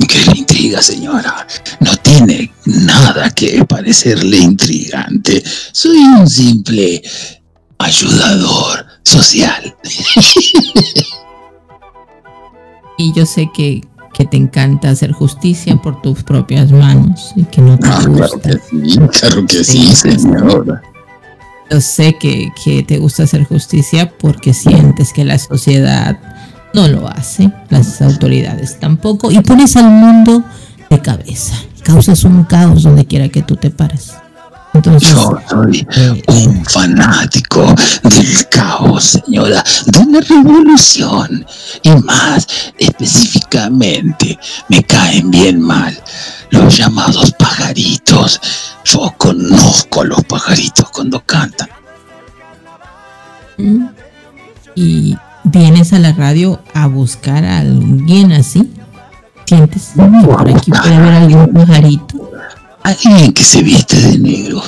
¿Qué 0.08 0.26
le 0.32 0.40
intriga, 0.40 0.82
señora? 0.82 1.48
No 1.80 1.96
tiene 1.98 2.52
nada 2.66 3.30
que 3.32 3.64
parecerle 3.66 4.38
intrigante. 4.38 5.44
Soy 5.72 5.98
un 5.98 6.30
simple 6.30 7.02
ayudador 7.78 8.86
social. 9.04 9.76
Y 12.98 13.14
yo 13.14 13.26
sé 13.26 13.50
que, 13.54 13.82
que 14.14 14.26
te 14.26 14.38
encanta 14.38 14.90
hacer 14.90 15.12
justicia 15.12 15.76
por 15.78 16.02
tus 16.02 16.24
propias 16.24 16.72
manos 16.72 17.34
y 17.36 17.44
que 17.44 17.62
no 17.62 17.78
te 17.78 17.88
Ah, 17.88 18.00
claro 18.06 18.40
que 18.42 18.54
sí, 18.54 18.98
claro 19.20 19.46
que 19.46 19.64
sí, 19.64 19.96
señora. 19.96 20.82
Yo 21.70 21.82
sé 21.82 22.16
que, 22.20 22.52
que 22.64 22.84
te 22.84 23.00
gusta 23.00 23.24
hacer 23.24 23.44
justicia 23.44 24.14
porque 24.18 24.54
sientes 24.54 25.12
que 25.12 25.26
la 25.26 25.38
sociedad 25.38 26.18
no 26.76 26.88
lo 26.90 27.08
hace, 27.08 27.50
las 27.70 28.02
autoridades 28.02 28.78
tampoco, 28.80 29.32
y 29.32 29.40
pones 29.40 29.78
al 29.78 29.90
mundo 29.90 30.44
de 30.90 31.02
cabeza. 31.02 31.56
Causas 31.84 32.26
un 32.26 32.44
caos 32.44 32.84
donde 32.84 33.06
quiera 33.06 33.30
que 33.30 33.42
tú 33.42 33.56
te 33.56 33.72
pares. 33.72 34.14
Entonces, 34.74 35.10
Yo 35.10 35.40
soy 35.50 35.88
un 36.28 36.66
fanático 36.66 37.74
del 38.04 38.50
caos, 38.50 39.22
señora, 39.26 39.64
de 39.86 40.06
la 40.12 40.20
revolución. 40.20 41.46
Y 41.82 41.92
más 41.92 42.46
específicamente, 42.78 44.38
me 44.68 44.84
caen 44.84 45.32
bien 45.32 45.62
mal 45.62 45.98
los 46.50 46.78
llamados 46.78 47.32
pajaritos. 47.40 48.42
Yo 48.84 49.14
conozco 49.18 50.02
a 50.02 50.06
los 50.06 50.22
pajaritos 50.26 50.90
cuando 50.90 51.22
cantan. 51.22 51.70
mm, 53.58 53.86
y 54.76 55.16
vienes 55.46 55.94
a 55.94 56.00
la 56.00 56.14
radio 56.14 56.60
a 56.74 56.88
buscar 56.88 57.46
a 57.46 57.60
alguien 57.60 58.32
así. 58.32 58.72
¿Sientes? 59.46 59.92
que 59.96 60.02
Por 60.26 60.50
aquí 60.50 60.72
puede 60.72 60.96
haber 60.96 61.14
algún 61.14 61.54
pajarito. 61.54 62.32
Alguien 62.84 63.34
que 63.34 63.44
se 63.44 63.64
viste 63.64 64.00
de 64.00 64.18
negro 64.20 64.62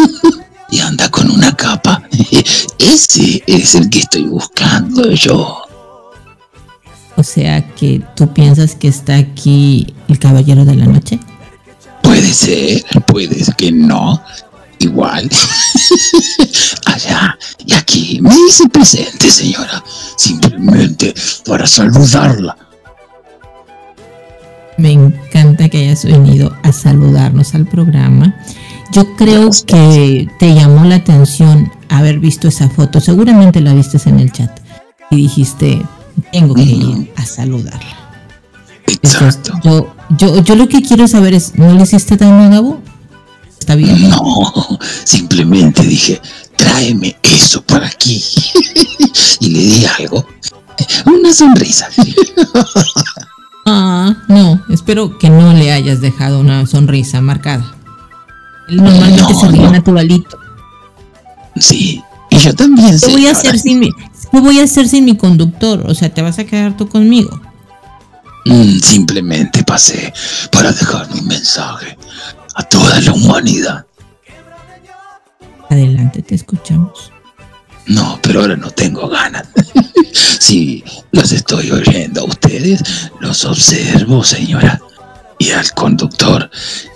y 0.70 0.80
anda 0.80 1.10
con 1.10 1.30
una 1.30 1.54
capa. 1.56 2.02
Ese 2.78 3.42
es 3.46 3.74
el 3.74 3.90
que 3.90 4.00
estoy 4.00 4.24
buscando 4.24 5.10
yo. 5.10 5.62
O 7.16 7.22
sea 7.22 7.62
que 7.74 8.02
tú 8.16 8.32
piensas 8.32 8.74
que 8.74 8.88
está 8.88 9.16
aquí 9.16 9.94
el 10.08 10.18
caballero 10.18 10.64
de 10.64 10.74
la 10.74 10.86
noche. 10.86 11.18
Puede 12.02 12.32
ser, 12.32 12.84
puede 13.06 13.42
ser 13.44 13.54
que 13.54 13.72
no. 13.72 14.22
Igual. 14.84 15.30
Allá 16.84 17.38
y 17.64 17.72
aquí 17.72 18.18
me 18.20 18.34
hice 18.34 18.68
presente, 18.68 19.30
señora. 19.30 19.82
Simplemente 20.16 21.14
para 21.46 21.66
saludarla. 21.66 22.54
Me 24.76 24.92
encanta 24.92 25.70
que 25.70 25.78
hayas 25.78 26.04
venido 26.04 26.54
a 26.62 26.72
saludarnos 26.72 27.54
al 27.54 27.66
programa. 27.66 28.36
Yo 28.92 29.16
creo 29.16 29.50
que 29.66 30.28
te 30.38 30.54
llamó 30.54 30.84
la 30.84 30.96
atención 30.96 31.72
haber 31.88 32.18
visto 32.18 32.48
esa 32.48 32.68
foto. 32.68 33.00
Seguramente 33.00 33.62
la 33.62 33.72
viste 33.72 33.98
en 34.04 34.20
el 34.20 34.32
chat 34.32 34.50
y 35.10 35.16
dijiste, 35.16 35.80
tengo 36.30 36.54
que 36.54 36.62
ir 36.62 37.12
a 37.16 37.24
saludarla. 37.24 37.96
Entonces, 38.86 39.40
yo, 39.62 39.94
yo, 40.18 40.42
yo 40.42 40.54
lo 40.56 40.68
que 40.68 40.82
quiero 40.82 41.08
saber 41.08 41.32
es, 41.32 41.54
¿no 41.56 41.72
le 41.72 41.82
hiciste 41.82 42.16
daño 42.16 42.42
a 42.42 42.48
Gabo? 42.48 42.82
¿Está 43.64 43.76
bien? 43.76 44.10
No, 44.10 44.52
simplemente 45.04 45.82
dije, 45.84 46.20
tráeme 46.54 47.16
eso 47.22 47.62
por 47.62 47.82
aquí. 47.82 48.22
y 49.40 49.48
le 49.48 49.58
di 49.58 49.86
algo. 49.98 50.26
Una 51.06 51.32
sonrisa. 51.32 51.88
Ah, 53.64 54.14
no, 54.28 54.62
espero 54.68 55.16
que 55.16 55.30
no 55.30 55.54
le 55.54 55.72
hayas 55.72 56.02
dejado 56.02 56.40
una 56.40 56.66
sonrisa 56.66 57.22
marcada. 57.22 57.74
Él 58.68 58.76
normalmente 58.84 59.22
No, 59.32 59.40
se 59.40 59.48
ríe 59.48 59.62
no. 59.62 59.70
naturalito. 59.70 60.36
Sí, 61.56 62.02
y 62.30 62.36
yo 62.36 62.54
también, 62.54 63.00
¿Qué 63.00 63.06
voy 63.06 63.26
a 63.28 63.30
hacer 63.30 63.58
sin 63.58 63.80
mi, 63.80 63.90
qué 64.30 64.40
voy 64.40 64.60
a 64.60 64.64
hacer 64.64 64.86
sin 64.90 65.06
mi 65.06 65.16
conductor? 65.16 65.82
O 65.88 65.94
sea, 65.94 66.12
¿te 66.12 66.20
vas 66.20 66.38
a 66.38 66.44
quedar 66.44 66.76
tú 66.76 66.86
conmigo? 66.86 67.40
Mm, 68.44 68.78
simplemente 68.80 69.64
pasé 69.64 70.12
para 70.52 70.70
dejar 70.70 71.08
mi 71.14 71.22
mensaje 71.22 71.96
a 72.54 72.62
toda 72.62 73.00
la 73.00 73.12
humanidad. 73.12 73.86
Adelante, 75.68 76.22
te 76.22 76.34
escuchamos. 76.34 77.12
No, 77.86 78.18
pero 78.22 78.40
ahora 78.40 78.56
no 78.56 78.70
tengo 78.70 79.08
ganas. 79.08 79.46
sí, 80.40 80.84
los 81.12 81.32
estoy 81.32 81.70
oyendo 81.70 82.22
a 82.22 82.24
ustedes, 82.24 83.10
los 83.20 83.44
observo, 83.44 84.22
señora. 84.24 84.80
Y 85.38 85.50
al 85.50 85.70
conductor. 85.72 86.48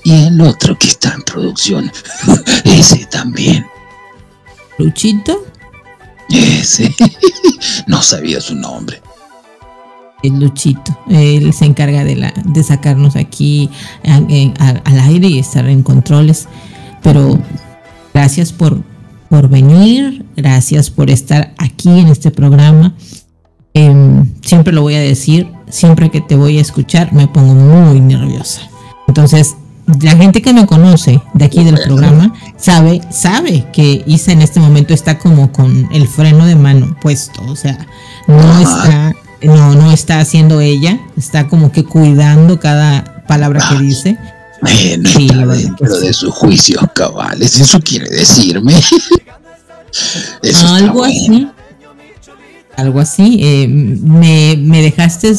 Y 0.05 0.13
el 0.27 0.41
otro 0.41 0.79
que 0.79 0.89
está 0.89 1.13
en 1.13 1.23
producción. 1.23 1.91
Ese 2.65 3.05
también. 3.07 3.67
Luchito, 4.79 5.45
Ese. 6.31 6.95
no 7.87 8.01
sabía 8.01 8.41
su 8.41 8.55
nombre. 8.55 9.03
El 10.23 10.41
Luchito, 10.41 10.99
él 11.09 11.53
se 11.53 11.65
encarga 11.65 12.05
de, 12.05 12.17
la, 12.17 12.33
de 12.45 12.63
sacarnos 12.63 13.17
aquí 13.17 13.71
a- 14.05 14.17
en- 14.29 14.55
a- 14.59 14.81
al 14.85 15.01
aire 15.01 15.29
y 15.29 15.39
estar 15.39 15.69
en 15.69 15.83
controles. 15.83 16.49
Pero 17.03 17.39
gracias 18.13 18.53
por, 18.53 18.81
por 19.29 19.49
venir, 19.49 20.25
gracias 20.37 20.91
por 20.91 21.11
estar 21.11 21.55
aquí 21.59 21.89
en 22.01 22.09
este 22.09 22.31
programa. 22.31 22.95
Em, 23.75 24.25
siempre 24.43 24.73
lo 24.73 24.83
voy 24.83 24.95
a 24.95 25.01
decir, 25.01 25.49
siempre 25.69 26.11
que 26.11 26.21
te 26.21 26.35
voy 26.35 26.59
a 26.59 26.63
escuchar 26.63 27.13
me 27.13 27.29
pongo 27.29 27.55
muy 27.55 28.01
nerviosa. 28.01 28.63
Entonces, 29.07 29.55
la 30.03 30.17
gente 30.17 30.43
que 30.43 30.53
me 30.53 30.67
conoce 30.67 31.23
de 31.35 31.45
aquí 31.45 31.63
del 31.65 31.79
programa 31.87 32.35
sabe, 32.57 33.01
sabe 33.11 33.67
que 33.73 34.03
Isa 34.07 34.33
en 34.33 34.43
este 34.43 34.59
momento 34.61 34.93
está 34.93 35.19
como 35.19 35.51
con 35.53 35.89
el 35.93 36.09
freno 36.09 36.45
de 36.45 36.57
mano 36.57 36.95
puesto, 37.01 37.43
o 37.47 37.57
sea, 37.57 37.87
no 38.27 38.61
está, 38.61 39.15
no, 39.43 39.75
no 39.75 39.93
está 39.93 40.21
haciendo 40.21 40.61
ella, 40.61 40.99
está 41.17 41.49
como 41.49 41.71
que 41.73 41.85
cuidando 41.85 42.59
cada 42.61 43.25
palabra 43.27 43.63
que 43.69 43.79
dice. 43.85 44.17
Eh, 44.67 44.99
no 44.99 45.09
Sí, 45.11 45.29
está 45.31 45.47
dentro 45.47 45.99
de 46.01 46.13
sus 46.13 46.35
juicios 46.35 46.83
cabales. 46.95 47.59
Eso 47.61 47.81
quiere 47.81 48.09
decirme. 48.11 48.75
Eso 50.43 50.43
está 50.43 50.77
algo 50.77 50.99
bueno. 50.99 51.13
así. 51.15 51.49
Algo 52.77 53.01
así. 53.01 53.39
eh, 53.43 53.69
me, 53.69 54.57
me 54.59 54.83
dejaste 54.83 55.35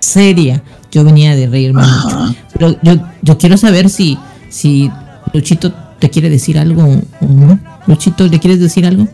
seria. 0.00 0.62
Yo 0.90 1.04
venía 1.04 1.34
de 1.36 1.46
reírme 1.46 1.82
mucho. 1.82 2.34
Pero 2.52 2.76
yo, 2.82 2.94
yo 3.22 3.36
quiero 3.38 3.56
saber 3.58 3.90
si, 3.90 4.18
si 4.48 4.90
Luchito 5.34 5.72
te 5.98 6.08
quiere 6.10 6.30
decir 6.30 6.58
algo 6.58 6.82
o 6.84 7.26
no. 7.26 7.58
Luchito, 7.86 8.26
¿le 8.26 8.38
quieres 8.38 8.60
decir 8.60 8.86
algo? 8.86 9.06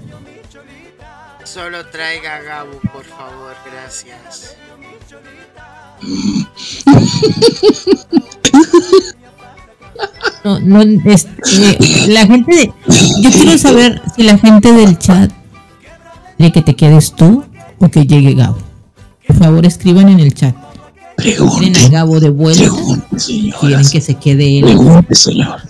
Solo 1.45 1.87
traiga 1.87 2.37
a 2.37 2.41
Gabo, 2.43 2.79
por 2.93 3.05
favor, 3.05 3.54
gracias. 4.03 4.57
No, 10.43 10.61
no, 10.61 10.83
este, 10.83 12.09
la 12.09 12.27
gente 12.27 12.55
de, 12.55 12.73
yo 13.23 13.31
quiero 13.31 13.57
saber 13.57 14.03
si 14.15 14.25
la 14.25 14.37
gente 14.37 14.73
del 14.73 14.99
chat 14.99 15.33
quiere 16.37 16.53
que 16.53 16.61
te 16.61 16.77
quedes 16.77 17.15
tú 17.15 17.45
o 17.79 17.89
que 17.89 18.07
llegue 18.07 18.35
Gabo. 18.35 18.59
Por 19.27 19.37
favor, 19.37 19.65
escriban 19.65 20.09
en 20.09 20.21
el 20.21 20.35
chat. 20.35 20.55
¿Quieren 21.17 21.77
a 21.77 21.89
Gabo 21.89 22.21
de 22.21 22.29
vuelta? 22.31 22.65
¿Quieren 23.25 23.89
que 23.91 24.01
se 24.01 24.15
quede 24.17 24.59
él? 24.59 24.65
Pregunte, 24.65 25.15
señor. 25.15 25.63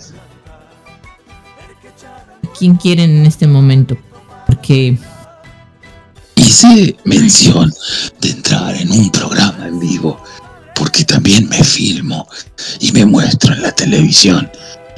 ¿Quién 2.57 2.75
quieren 2.75 3.11
en 3.11 3.25
este 3.25 3.47
momento? 3.47 3.95
Porque 4.47 4.97
Hice 6.45 6.95
mención 7.05 7.73
de 8.21 8.29
entrar 8.29 8.75
en 8.75 8.91
un 8.91 9.09
programa 9.09 9.65
en 9.67 9.79
vivo 9.79 10.21
porque 10.75 11.03
también 11.03 11.49
me 11.49 11.63
filmo 11.63 12.27
y 12.79 12.91
me 12.91 13.03
muestro 13.03 13.51
en 13.51 13.63
la 13.63 13.71
televisión 13.71 14.47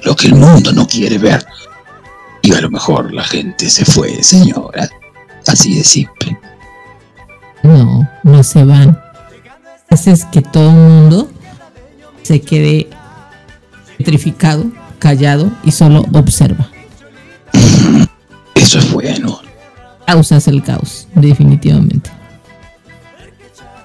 lo 0.04 0.14
que 0.14 0.28
el 0.28 0.36
mundo 0.36 0.74
no 0.74 0.86
quiere 0.86 1.18
ver. 1.18 1.46
Y 2.42 2.54
a 2.54 2.60
lo 2.60 2.70
mejor 2.70 3.14
la 3.14 3.24
gente 3.24 3.70
se 3.70 3.86
fue, 3.86 4.22
señora. 4.22 4.90
Así 5.48 5.76
de 5.76 5.86
simple. 5.86 6.38
no, 7.64 8.06
no 8.24 8.44
se 8.44 8.66
van. 8.66 9.02
Haces 9.90 10.26
que 10.26 10.42
todo 10.42 10.70
el 10.70 10.76
mundo 10.76 11.32
se 12.24 12.42
quede 12.42 12.90
petrificado, 13.98 14.66
callado 15.00 15.50
y 15.64 15.72
solo 15.72 16.06
observa. 16.12 16.70
Eso 18.54 18.80
es 18.80 18.92
bueno. 18.92 19.47
Causas 20.08 20.48
el 20.48 20.64
caos, 20.64 21.06
definitivamente. 21.16 22.10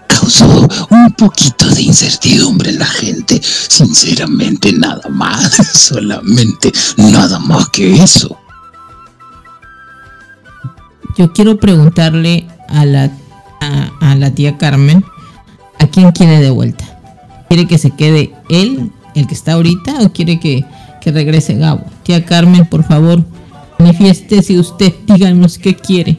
Causó 0.07 0.69
un 0.89 1.13
poquito 1.19 1.67
de 1.67 1.83
incertidumbre 1.83 2.71
en 2.71 2.79
la 2.79 2.87
gente. 2.87 3.41
Sinceramente, 3.43 4.73
nada 4.73 5.09
más. 5.09 5.51
Solamente 5.75 6.73
nada 6.97 7.41
más 7.41 7.69
que 7.71 7.95
eso. 7.95 8.39
Yo 11.19 11.33
quiero 11.33 11.59
preguntarle 11.59 12.47
a 12.69 12.85
la, 12.85 13.11
a, 13.61 13.91
a 14.13 14.15
la 14.15 14.33
tía 14.33 14.57
Carmen 14.59 15.05
a 15.81 15.89
quién 15.89 16.13
quiere 16.13 16.39
de 16.41 16.51
vuelta. 16.51 16.85
¿Quiere 17.49 17.67
que 17.67 17.79
se 17.79 17.91
quede 17.91 18.33
él, 18.49 18.93
el 19.17 19.27
que 19.27 19.35
está 19.35 19.55
ahorita, 19.55 20.03
o 20.03 20.13
quiere 20.13 20.39
que, 20.39 20.65
que 21.01 21.11
regrese 21.11 21.55
Gabo? 21.55 21.85
Tía 22.05 22.25
Carmen, 22.25 22.65
por 22.65 22.85
favor, 22.85 23.25
manifieste 23.83 24.59
usted, 24.59 24.93
díganos 25.07 25.59
qué 25.59 25.75
quiere. 25.77 26.19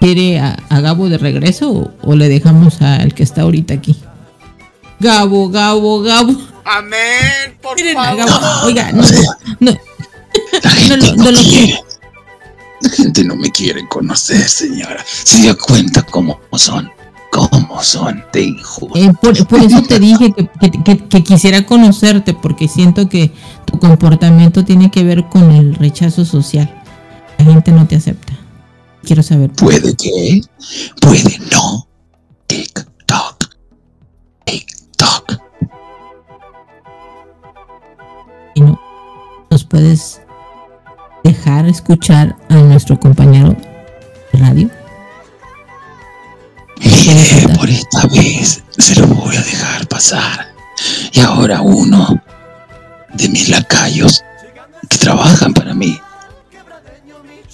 ¿Quiere 0.00 0.38
a, 0.38 0.56
a 0.68 0.80
Gabo 0.80 1.08
de 1.08 1.18
regreso 1.18 1.70
o, 1.70 1.90
o 2.02 2.14
le 2.16 2.28
dejamos 2.28 2.80
al 2.82 3.14
que 3.14 3.22
está 3.22 3.42
ahorita 3.42 3.74
aquí? 3.74 3.96
Gabo, 5.00 5.48
Gabo, 5.50 6.00
Gabo. 6.02 6.34
Amén, 6.64 7.56
por 7.62 7.76
Miren 7.76 7.96
a 7.98 8.04
favor. 8.04 8.26
Gabo. 8.26 8.66
Oiga, 8.66 8.92
no, 8.92 9.02
no, 9.60 9.72
La 10.62 10.70
gente 10.70 10.96
lo- 10.96 11.16
no, 11.16 11.24
no 11.24 11.30
lo 11.32 11.38
quiere. 11.40 11.80
La 12.82 12.90
gente 12.90 13.24
no 13.24 13.36
me 13.36 13.50
quiere 13.50 13.88
conocer, 13.88 14.46
señora. 14.48 15.02
Se 15.06 15.38
dio 15.38 15.56
cuenta 15.58 16.02
cómo 16.02 16.38
son. 16.56 16.90
Cómo 17.32 17.82
son 17.82 18.24
de 18.32 18.42
injustos. 18.44 18.98
Eh, 19.02 19.12
por, 19.20 19.46
por 19.46 19.60
eso 19.60 19.82
te 19.82 19.98
dije 19.98 20.32
que, 20.32 20.48
que- 20.60 20.82
que- 20.84 21.08
que 21.08 21.24
quisiera 21.24 21.66
conocerte, 21.66 22.32
porque 22.32 22.68
siento 22.68 23.08
que 23.08 23.32
comportamiento 23.78 24.64
tiene 24.64 24.90
que 24.90 25.04
ver 25.04 25.24
con 25.28 25.50
el 25.50 25.74
rechazo 25.74 26.24
social. 26.24 26.82
La 27.38 27.44
gente 27.44 27.72
no 27.72 27.86
te 27.86 27.96
acepta. 27.96 28.32
Quiero 29.02 29.22
saber. 29.22 29.50
Puede 29.52 29.94
que, 29.94 30.40
puede 31.00 31.38
no. 31.52 31.86
Tic-toc. 32.48 33.48
Tic-toc. 34.44 35.40
Y 38.54 38.60
no 38.60 38.80
nos 39.50 39.64
puedes 39.64 40.20
dejar 41.22 41.66
escuchar 41.66 42.36
a 42.48 42.54
nuestro 42.54 42.98
compañero 42.98 43.56
de 44.32 44.38
radio. 44.38 44.70
Mire, 46.78 47.54
por 47.56 47.68
esta 47.68 48.06
vez 48.08 48.62
se 48.78 49.00
lo 49.00 49.06
voy 49.08 49.36
a 49.36 49.42
dejar 49.42 49.86
pasar. 49.88 50.54
Y 51.12 51.20
ahora 51.20 51.62
uno 51.62 52.20
de 53.16 53.28
mis 53.28 53.48
lacayos 53.48 54.22
que 54.88 54.98
trabajan 54.98 55.52
para 55.54 55.74
mí 55.74 56.00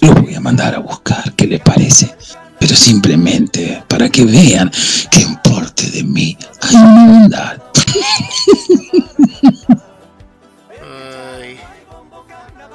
lo 0.01 0.13
voy 0.15 0.35
a 0.35 0.39
mandar 0.39 0.75
a 0.75 0.79
buscar, 0.79 1.33
¿qué 1.33 1.47
le 1.47 1.59
parece? 1.59 2.13
Pero 2.59 2.75
simplemente 2.75 3.83
para 3.87 4.09
que 4.09 4.25
vean 4.25 4.71
que 5.11 5.21
en 5.21 5.35
parte 5.37 5.89
de 5.91 6.03
mí 6.03 6.37
hay 6.61 6.75
una 6.75 7.05
bondad. 7.07 7.57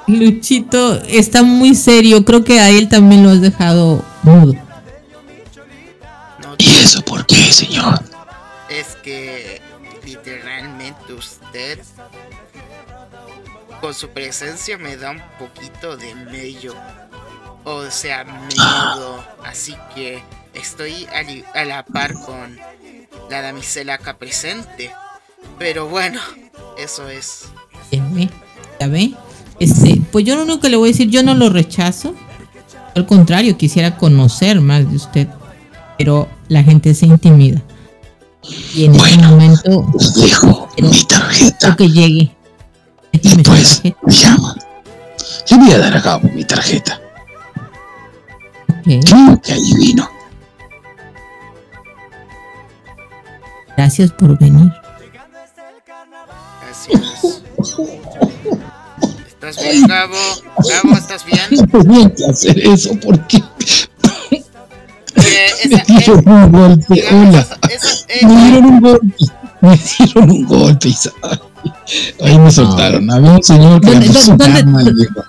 Luchito 0.07 0.99
está 1.03 1.43
muy 1.43 1.75
serio. 1.75 2.25
Creo 2.25 2.43
que 2.43 2.59
a 2.59 2.69
él 2.69 2.89
también 2.89 3.21
lo 3.21 3.29
has 3.29 3.41
dejado 3.41 4.03
mudo. 4.23 4.55
¿Y 6.57 6.69
eso 6.71 7.01
por 7.03 7.27
qué, 7.27 7.51
señor? 7.51 8.01
es 8.69 8.95
que 9.03 9.61
literalmente 10.05 11.13
usted 11.13 11.79
con 13.79 13.93
su 13.93 14.09
presencia 14.09 14.77
me 14.77 14.97
da 14.97 15.11
un 15.11 15.21
poquito 15.37 15.97
de 15.97 16.13
mello. 16.15 16.73
O 17.63 17.89
sea, 17.89 18.23
miedo. 18.23 19.23
Así 19.43 19.75
que 19.95 20.23
estoy 20.53 21.07
a, 21.53 21.65
la 21.65 21.85
par 21.85 22.13
con 22.13 22.57
la 23.29 23.41
damisela 23.41 23.95
acá 23.95 24.17
presente. 24.17 24.91
Pero 25.57 25.87
bueno, 25.87 26.19
eso 26.77 27.07
es. 27.09 27.45
Ya 28.79 28.87
ve. 28.87 29.13
Este, 29.59 30.01
pues 30.11 30.25
yo 30.25 30.35
lo 30.35 30.43
único 30.43 30.61
que 30.61 30.69
le 30.69 30.77
voy 30.77 30.89
a 30.89 30.91
decir, 30.91 31.09
yo 31.09 31.23
no 31.23 31.33
lo 31.35 31.49
rechazo. 31.49 32.15
Al 32.95 33.05
contrario, 33.05 33.57
quisiera 33.57 33.97
conocer 33.97 34.61
más 34.61 34.89
de 34.89 34.95
usted. 34.95 35.27
Pero 35.97 36.29
la 36.47 36.63
gente 36.63 36.93
se 36.93 37.05
intimida. 37.05 37.61
Y 38.73 38.85
en 38.85 38.95
este 38.95 39.17
momento 39.17 39.85
Les 39.97 40.13
dejo 40.13 40.69
mi 40.77 41.03
tarjeta. 41.03 41.75
que 41.75 41.89
llegue. 41.89 42.38
Después 43.11 43.81
tarjeta. 43.81 43.97
me 44.03 44.13
llama. 44.13 44.55
Le 45.49 45.57
voy 45.57 45.71
a 45.71 45.77
dar 45.79 45.97
a 45.97 46.01
Gabo 46.01 46.29
mi 46.29 46.43
tarjeta. 46.45 47.01
Ok, 48.69 48.83
Creo 49.05 49.41
que 49.41 49.53
ahí 49.53 49.73
vino. 49.77 50.09
Gracias 53.77 54.11
por 54.11 54.37
venir. 54.37 54.71
Así 56.69 56.91
es. 56.93 57.41
¿Estás 59.27 59.63
bien, 59.63 59.87
Gabo? 59.87 60.15
Gabo, 60.57 60.97
¿estás 60.97 61.25
bien? 61.25 61.39
No 61.51 61.67
tenía 61.67 62.13
que 62.13 62.25
hacer 62.25 62.59
eso 62.59 62.91
porque 63.01 63.41
esa, 65.15 65.83
me 65.87 65.97
dieron 65.97 66.25
un 66.27 66.51
golpe. 66.51 66.85
digamos, 66.93 67.29
Hola. 67.29 67.39
esa- 67.41 67.57
esa- 67.69 68.05
eh, 68.09 68.25
Me 68.25 68.35
dieron 68.45 68.65
un 68.65 68.79
golpe. 68.81 69.15
Me 69.61 69.77
dieron 69.97 70.29
un 70.31 70.45
golpe. 70.45 70.89
Isaac. 70.89 71.13
Ahí 72.23 72.37
me 72.37 72.51
soltaron. 72.51 73.09
Había 73.11 73.31
un 73.31 73.43
señor 73.43 73.81
que 73.81 73.87
me 73.87 73.93
¿Dónde- 73.93 74.07
puso 74.07 74.31
un 74.31 74.37
dónde- 74.37 74.59
arma 74.59 74.81
y 74.81 74.85
le 74.85 74.91
dijo, 74.93 75.23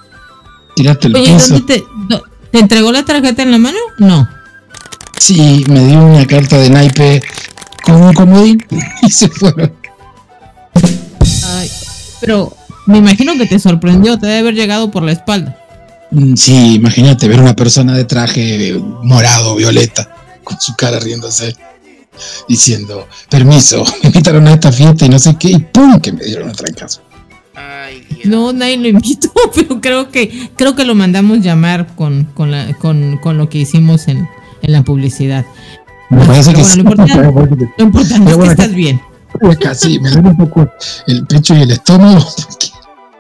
tírate 0.77 1.09
el 1.09 1.17
Oye, 1.17 1.33
piso. 1.35 1.55
¿dónde 1.55 1.75
te, 1.75 1.85
do- 2.09 2.23
te 2.51 2.59
entregó 2.59 2.93
la 2.93 3.05
tarjeta 3.05 3.43
en 3.43 3.51
la 3.53 3.59
mano? 3.59 3.79
No. 3.99 4.29
Sí, 5.19 5.65
me 5.69 5.85
dio 5.87 6.03
una 6.05 6.27
carta 6.27 6.57
de 6.59 6.71
naipe 6.71 7.23
con 7.85 7.97
un 8.03 8.13
comodín 8.15 8.65
y 9.03 9.11
se 9.11 9.29
fueron. 9.29 9.73
Ay, 11.47 11.71
pero 12.21 12.53
me 12.87 12.99
imagino 12.99 13.35
que 13.37 13.47
te 13.47 13.59
sorprendió, 13.59 14.19
te 14.19 14.27
debe 14.27 14.39
haber 14.41 14.55
llegado 14.55 14.91
por 14.91 15.03
la 15.03 15.13
espalda. 15.13 15.57
Mm, 16.11 16.35
Sí, 16.37 16.75
imagínate 16.75 17.29
ver 17.29 17.41
una 17.41 17.55
persona 17.55 17.95
de 17.95 18.05
traje 18.05 18.81
morado, 19.03 19.55
violeta, 19.57 20.15
con 20.45 20.61
su 20.61 20.75
cara 20.75 20.99
riéndose, 20.99 21.55
diciendo, 22.49 23.09
permiso, 23.29 23.85
me 24.03 24.09
invitaron 24.09 24.47
a 24.49 24.53
esta 24.55 24.71
fiesta 24.73 25.07
y 25.07 25.09
no 25.09 25.19
sé 25.19 25.37
qué, 25.39 25.49
y 25.51 25.59
¡pum! 25.59 26.01
que 26.01 26.13
me 26.13 26.25
dieron 26.25 26.49
un 26.49 26.55
trancazo. 26.55 27.03
Ay, 27.55 28.07
Dios. 28.09 28.27
No, 28.27 28.53
nadie 28.53 28.77
lo 28.79 28.89
invitó, 28.89 29.31
pero 29.55 29.81
creo 29.81 30.11
que 30.11 30.51
creo 30.57 30.75
que 30.75 30.85
lo 30.85 30.95
mandamos 30.95 31.41
llamar 31.41 31.95
con, 31.97 32.25
con, 32.25 32.51
la, 32.51 32.73
con, 32.75 33.19
con 33.19 33.37
lo 33.39 33.49
que 33.49 33.59
hicimos 33.59 34.09
en, 34.09 34.29
en 34.63 34.73
la 34.73 34.83
publicidad. 34.83 35.45
Me 36.11 36.25
parece 36.27 36.53
Pero 36.53 36.65
que 36.65 36.75
bueno, 36.83 37.07
sí. 37.07 37.15
lo 37.17 37.25
importante- 37.25 37.69
Lo 37.79 37.85
importante 37.85 38.15
es 38.15 38.21
Pero 38.21 38.27
que 38.27 38.35
bueno, 38.35 38.53
estás 38.53 38.75
bien. 38.75 39.01
Casi, 39.61 40.01
me 40.01 40.11
duele 40.11 40.29
un 40.31 40.37
poco 40.37 40.69
el 41.07 41.25
pecho 41.27 41.55
y 41.55 41.63
el 41.63 41.71
estómago, 41.71 42.27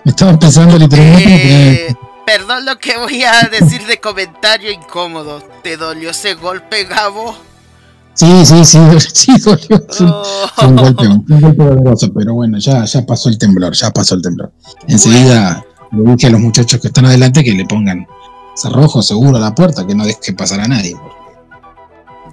me 0.04 0.10
estaba 0.10 0.32
empezando 0.32 0.76
literalmente. 0.76 1.86
Eh, 1.88 1.96
perdón 2.26 2.64
lo 2.64 2.78
que 2.78 2.96
voy 2.98 3.22
a 3.22 3.48
decir 3.48 3.86
de 3.86 3.98
comentario 3.98 4.72
incómodo. 4.72 5.40
¿Te 5.62 5.76
dolió 5.76 6.10
ese 6.10 6.34
golpe, 6.34 6.84
Gabo? 6.84 7.36
Sí, 8.14 8.26
sí, 8.44 8.64
sí, 8.64 8.78
sí, 9.14 9.32
dolió. 9.40 9.84
Fue 9.88 10.06
un- 10.06 10.12
Oh. 10.12 10.24
fue 10.56 10.68
un 10.68 10.76
golpe, 10.76 11.08
un 11.08 11.24
golpe 11.40 11.64
doloroso, 11.64 12.12
pero 12.12 12.34
bueno, 12.34 12.58
ya, 12.58 12.84
ya 12.84 13.06
pasó 13.06 13.28
el 13.28 13.38
temblor, 13.38 13.72
ya 13.74 13.90
pasó 13.90 14.14
el 14.14 14.22
temblor. 14.22 14.52
Enseguida 14.88 15.64
le 15.92 16.12
dije 16.12 16.26
a 16.26 16.30
los 16.30 16.40
muchachos 16.40 16.80
que 16.80 16.88
están 16.88 17.06
adelante 17.06 17.42
que 17.44 17.52
le 17.52 17.64
pongan 17.64 18.06
cerrojo 18.56 19.00
seguro 19.00 19.36
a 19.38 19.40
la 19.40 19.54
puerta, 19.54 19.86
que 19.86 19.94
no 19.94 20.04
deje 20.04 20.32
pasar 20.34 20.60
a 20.60 20.68
nadie. 20.68 20.94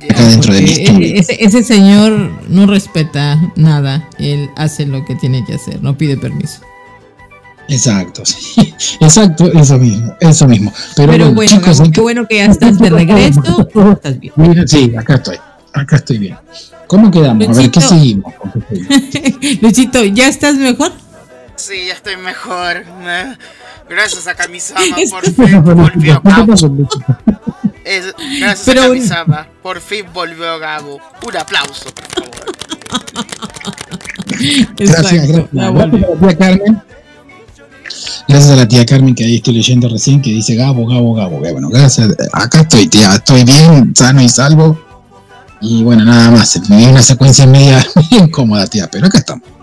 Acá 0.10 0.24
dentro 0.28 0.54
de 0.54 0.62
mi 0.62 0.68
Porque 0.68 0.84
estudio. 0.84 1.16
ese, 1.20 1.44
ese 1.44 1.64
señor 1.64 2.32
no 2.49 2.66
respeta 2.68 3.40
nada. 3.56 4.08
Él 4.20 4.49
hace 4.58 4.86
lo 4.86 5.04
que 5.06 5.16
tiene 5.16 5.44
que 5.45 5.56
hacer, 5.56 5.82
no 5.82 5.98
pide 5.98 6.18
permiso. 6.18 6.60
Exacto, 7.70 8.26
sí. 8.26 8.74
Exacto, 9.02 9.45
eso 9.54 9.78
mismo, 9.78 10.14
eso 10.20 10.48
mismo. 10.48 10.72
Pero, 10.95 11.12
Pero, 11.12 11.24
bueno, 11.26 11.36
bueno, 11.36 11.52
chicos, 11.52 11.78
Gabo, 11.78 11.86
¿en 11.86 11.91
qué 11.91 12.02
bueno 12.02 12.28
que 12.28 12.36
ya 12.38 12.45
estás 12.45 12.78
de 12.80 12.90
regreso. 12.90 13.68
Estás 13.94 14.20
bien. 14.20 14.34
Mira, 14.36 14.68
Sí, 14.68 14.94
acá 14.98 15.16
estoy, 15.16 15.38
acá 15.80 15.98
estoy 15.98 16.18
bien. 16.18 16.38
¿Cómo 16.88 17.12
quedamos? 17.12 17.48
A 17.49 17.62
ver, 17.62 17.72
¿qué 17.72 17.82
seguimos? 17.82 18.34
Luchito, 19.62 20.04
¿ya 20.06 20.28
estás 20.28 20.56
mejor? 20.56 20.91
Sí, 21.56 21.74
ya 21.88 21.94
estoy 21.94 22.18
mejor. 22.18 22.86
Gracias 23.90 24.28
a 24.28 24.36
Kamisama, 24.36 24.82
por 25.10 25.26
fin 25.26 25.64
volvió 25.64 26.22
¿Qué 26.22 26.30
Gabo. 26.30 26.54
Es- 27.84 28.14
gracias 28.40 28.64
Pero- 28.66 28.82
a 28.84 28.88
Kamisama, 28.88 29.48
por 29.64 29.80
fin 29.82 30.06
volvió 30.14 30.60
Gabo. 30.60 30.99
Un 31.26 31.38
aplauso, 31.38 31.90
por 31.94 32.06
favor. 32.06 32.32
Gracias, 34.78 35.28
gracias. 35.28 35.48
Gracias 35.58 35.72
a 35.72 35.76
la 35.76 36.28
tía 36.28 36.38
Carmen. 36.38 36.82
Gracias 38.28 38.52
a 38.52 38.56
la 38.58 38.68
tía 38.68 38.86
Carmen 38.86 39.16
que 39.16 39.24
ahí 39.24 39.36
estoy 39.38 39.54
leyendo 39.56 39.88
recién 39.90 40.22
que 40.22 40.30
dice 40.30 40.56
Gabo, 40.56 40.86
Gabo, 40.86 41.14
Gabo. 41.14 41.40
Bueno, 41.40 41.70
gracias. 41.70 42.10
Acá 42.34 42.62
estoy, 42.62 42.88
tía. 42.88 43.16
Estoy 43.16 43.44
bien, 43.45 43.95
sano 43.95 44.22
y 44.22 44.30
salvo. 44.30 44.78
Y 45.62 45.84
bueno, 45.84 46.06
nada 46.06 46.32
más. 46.32 46.60
Dio 46.68 46.90
una 46.90 47.02
secuencia 47.02 47.46
media, 47.48 47.86
incómoda, 48.12 48.68
tía, 48.68 48.90
pero 48.90 49.08
acá 49.08 49.20
estamos. 49.20 49.44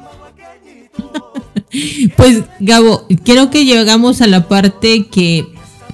Pues, 2.16 2.42
Gabo, 2.60 3.06
creo 3.24 3.50
que 3.50 3.64
llegamos 3.64 4.20
a 4.20 4.28
la 4.28 4.46
parte 4.48 5.06
que 5.06 5.44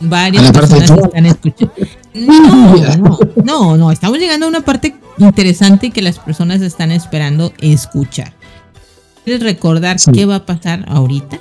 varias 0.01 0.43
¿A 0.43 0.47
la 0.47 0.53
parte 0.53 0.77
personas 0.77 1.05
están 1.05 1.27
escuchando. 1.27 1.75
No, 2.13 2.77
no, 2.77 3.19
no, 3.45 3.77
no, 3.77 3.93
estamos 3.93 4.19
llegando 4.19 4.45
a 4.47 4.49
una 4.49 4.63
parte 4.63 4.97
interesante 5.19 5.91
que 5.91 6.03
las 6.03 6.19
personas 6.19 6.61
están 6.61 6.91
esperando 6.91 7.53
escuchar. 7.61 8.33
¿Quieres 9.25 9.43
recordar 9.45 10.01
Sí. 10.01 10.11
qué 10.11 10.27
va 10.27 10.37
a 10.37 10.45
pasar 10.45 10.85
ahorita? 10.89 11.39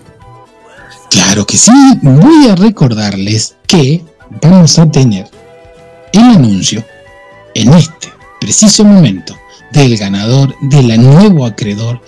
Claro 1.09 1.45
que 1.47 1.57
sí. 1.57 1.71
Voy 2.03 2.47
a 2.49 2.55
recordarles 2.55 3.55
que 3.65 4.05
vamos 4.43 4.77
a 4.77 4.89
tener 4.91 5.27
el 6.13 6.21
anuncio 6.21 6.85
en 7.55 7.73
este 7.73 8.09
preciso 8.39 8.83
momento 8.83 9.37
del 9.71 9.97
ganador 9.97 10.55
del 10.61 11.01
nuevo 11.01 11.45
acreedor 11.45 12.01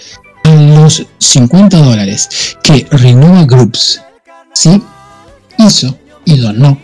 a 0.43 0.55
los 0.55 1.05
50 1.17 1.77
dólares 1.77 2.57
que 2.63 2.87
Renova 2.91 3.43
Groups 3.45 4.01
sí 4.53 4.81
hizo 5.57 5.97
y 6.25 6.37
donó 6.37 6.77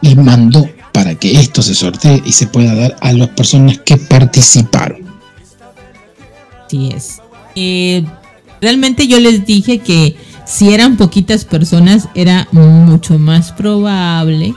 y 0.00 0.14
mandó 0.14 0.68
para 0.92 1.14
que 1.14 1.32
esto 1.32 1.62
se 1.62 1.74
sortee 1.74 2.22
y 2.24 2.32
se 2.32 2.46
pueda 2.46 2.74
dar 2.74 2.96
a 3.00 3.12
las 3.12 3.28
personas 3.28 3.78
que 3.78 3.96
participaron. 3.96 5.06
Así 6.66 6.90
es. 6.94 7.20
Eh, 7.54 8.04
realmente 8.60 9.06
yo 9.06 9.18
les 9.20 9.46
dije 9.46 9.78
que 9.78 10.16
si 10.44 10.72
eran 10.72 10.96
poquitas 10.96 11.44
personas 11.44 12.08
era 12.14 12.48
mucho 12.52 13.18
más 13.18 13.52
probable 13.52 14.54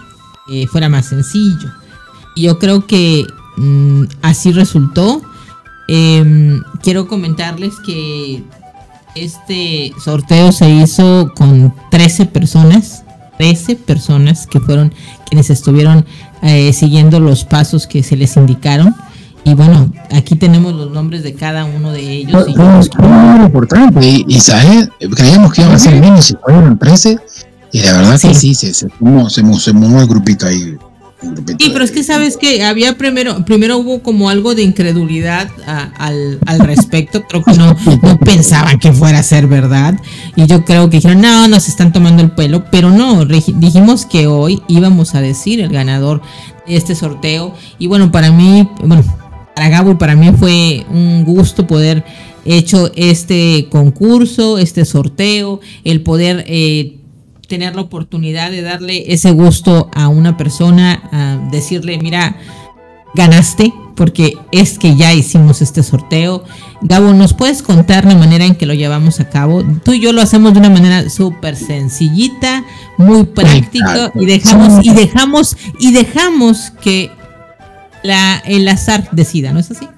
que 0.47 0.67
fuera 0.67 0.89
más 0.89 1.07
sencillo. 1.07 1.69
Y 2.35 2.43
yo 2.43 2.59
creo 2.59 2.87
que 2.87 3.25
mm, 3.61 4.07
así 4.21 4.51
resultó. 4.51 5.21
Em, 5.87 6.61
quiero 6.81 7.07
comentarles 7.07 7.73
que 7.85 8.43
este 9.15 9.93
sorteo 10.03 10.51
se 10.51 10.69
hizo 10.69 11.31
con 11.35 11.73
13 11.91 12.25
personas. 12.27 13.03
13 13.37 13.75
personas 13.75 14.45
que 14.45 14.59
fueron 14.59 14.93
quienes 15.27 15.49
estuvieron 15.49 16.05
eh, 16.43 16.71
siguiendo 16.73 17.19
los 17.19 17.43
pasos 17.43 17.87
que 17.87 18.03
se 18.03 18.15
les 18.15 18.37
indicaron. 18.37 18.95
Y 19.43 19.55
bueno, 19.55 19.91
aquí 20.11 20.35
tenemos 20.35 20.73
los 20.75 20.91
nombres 20.91 21.23
de 21.23 21.33
cada 21.33 21.65
uno 21.65 21.91
de 21.91 22.01
ellos. 22.11 22.45
y 22.47 22.53
Fue 22.53 22.63
fue 22.95 23.05
un 23.07 23.11
número 23.25 23.45
importante. 23.45 24.07
Y, 24.07 24.25
y, 24.27 24.39
¿sabes? 24.39 24.89
creíamos 25.15 25.51
que 25.53 25.61
iban 25.61 25.73
a 25.73 25.79
ser 25.79 25.99
menos 25.99 26.29
y 26.29 26.35
fueron 26.43 26.77
13. 26.77 27.17
Y 27.73 27.81
la 27.81 27.93
verdad 27.93 28.19
que 28.21 28.33
sí, 28.35 28.53
se, 28.53 28.73
se, 28.73 28.87
sumó, 28.99 29.29
se, 29.29 29.41
mu- 29.41 29.57
se 29.57 29.71
el 29.71 30.07
grupito 30.07 30.45
ahí. 30.45 30.77
Sí, 31.59 31.69
pero 31.71 31.83
es 31.83 31.91
que 31.91 32.03
sabes 32.03 32.35
que 32.37 32.63
había 32.63 32.97
primero, 32.97 33.45
primero 33.45 33.77
hubo 33.77 34.01
como 34.01 34.29
algo 34.29 34.55
de 34.55 34.63
incredulidad 34.63 35.49
a- 35.67 35.91
al, 35.97 36.39
al 36.47 36.59
respecto. 36.61 37.23
Creo 37.27 37.43
que 37.43 37.53
no, 37.53 37.75
no 38.01 38.19
pensaban 38.19 38.79
que 38.79 38.91
fuera 38.91 39.19
a 39.19 39.23
ser 39.23 39.45
verdad. 39.47 39.99
Y 40.35 40.47
yo 40.47 40.65
creo 40.65 40.89
que 40.89 40.97
dijeron, 40.97 41.21
no, 41.21 41.47
nos 41.47 41.67
están 41.67 41.93
tomando 41.93 42.23
el 42.23 42.31
pelo. 42.31 42.65
Pero 42.71 42.89
no, 42.89 43.25
dijimos 43.25 44.05
que 44.05 44.25
hoy 44.27 44.61
íbamos 44.67 45.13
a 45.13 45.21
decir 45.21 45.59
el 45.61 45.69
ganador 45.69 46.21
de 46.67 46.75
este 46.75 46.95
sorteo. 46.95 47.53
Y 47.77 47.85
bueno, 47.87 48.11
para 48.11 48.31
mí, 48.31 48.67
bueno, 48.83 49.03
para 49.55 49.69
Gabo 49.69 49.91
y 49.91 49.95
para 49.95 50.15
mí 50.15 50.31
fue 50.31 50.85
un 50.89 51.23
gusto 51.23 51.67
poder 51.67 52.03
hecho 52.45 52.91
este 52.95 53.67
concurso, 53.69 54.57
este 54.57 54.85
sorteo, 54.85 55.59
el 55.83 56.01
poder 56.01 56.43
eh, 56.47 56.97
tener 57.51 57.75
la 57.75 57.81
oportunidad 57.81 58.49
de 58.49 58.61
darle 58.61 59.11
ese 59.11 59.31
gusto 59.31 59.89
a 59.93 60.07
una 60.07 60.37
persona, 60.37 61.01
a 61.11 61.49
decirle, 61.51 61.97
mira, 61.97 62.37
ganaste, 63.13 63.73
porque 63.93 64.37
es 64.53 64.79
que 64.79 64.95
ya 64.95 65.13
hicimos 65.13 65.61
este 65.61 65.83
sorteo. 65.83 66.45
Gabo, 66.81 67.11
¿nos 67.11 67.33
puedes 67.33 67.61
contar 67.61 68.05
la 68.05 68.15
manera 68.15 68.45
en 68.45 68.55
que 68.55 68.65
lo 68.65 68.73
llevamos 68.73 69.19
a 69.19 69.27
cabo? 69.27 69.65
Tú 69.83 69.91
y 69.91 69.99
yo 69.99 70.13
lo 70.13 70.21
hacemos 70.21 70.53
de 70.53 70.59
una 70.59 70.69
manera 70.69 71.09
súper 71.09 71.57
sencillita, 71.57 72.63
muy 72.97 73.25
práctica, 73.25 74.13
y 74.15 74.25
dejamos, 74.25 74.85
y 74.85 74.93
dejamos, 74.93 75.57
y 75.77 75.91
dejamos 75.91 76.71
que 76.81 77.11
la, 78.01 78.41
el 78.45 78.65
azar 78.69 79.09
decida, 79.11 79.51
¿no 79.51 79.59
es 79.59 79.69
así? 79.71 79.89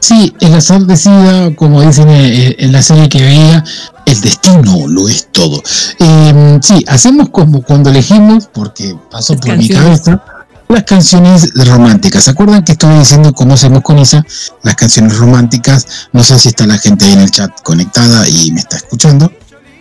Sí, 0.00 0.34
el 0.40 0.54
azar 0.54 0.82
decida, 0.82 1.54
como 1.54 1.82
dicen 1.82 2.08
eh, 2.08 2.56
en 2.58 2.72
la 2.72 2.82
serie 2.82 3.08
que 3.08 3.22
veía, 3.22 3.62
el 4.06 4.20
destino 4.20 4.88
lo 4.88 5.08
es 5.08 5.28
todo. 5.30 5.62
Eh, 5.98 6.58
sí, 6.62 6.84
hacemos 6.88 7.28
como 7.28 7.62
cuando 7.62 7.90
elegimos, 7.90 8.48
porque 8.52 8.96
pasó 9.10 9.36
por 9.36 9.56
mi 9.56 9.68
cabeza, 9.68 10.22
las 10.68 10.84
canciones 10.84 11.52
románticas. 11.66 12.24
¿Se 12.24 12.30
acuerdan 12.30 12.64
que 12.64 12.72
estoy 12.72 12.98
diciendo 12.98 13.32
cómo 13.34 13.54
hacemos 13.54 13.82
con 13.82 13.98
Isa? 13.98 14.24
Las 14.62 14.76
canciones 14.76 15.16
románticas. 15.18 15.86
No 16.12 16.22
sé 16.22 16.38
si 16.38 16.48
está 16.48 16.66
la 16.66 16.78
gente 16.78 17.04
ahí 17.04 17.12
en 17.12 17.20
el 17.20 17.30
chat 17.30 17.50
conectada 17.62 18.28
y 18.28 18.52
me 18.52 18.60
está 18.60 18.76
escuchando, 18.76 19.30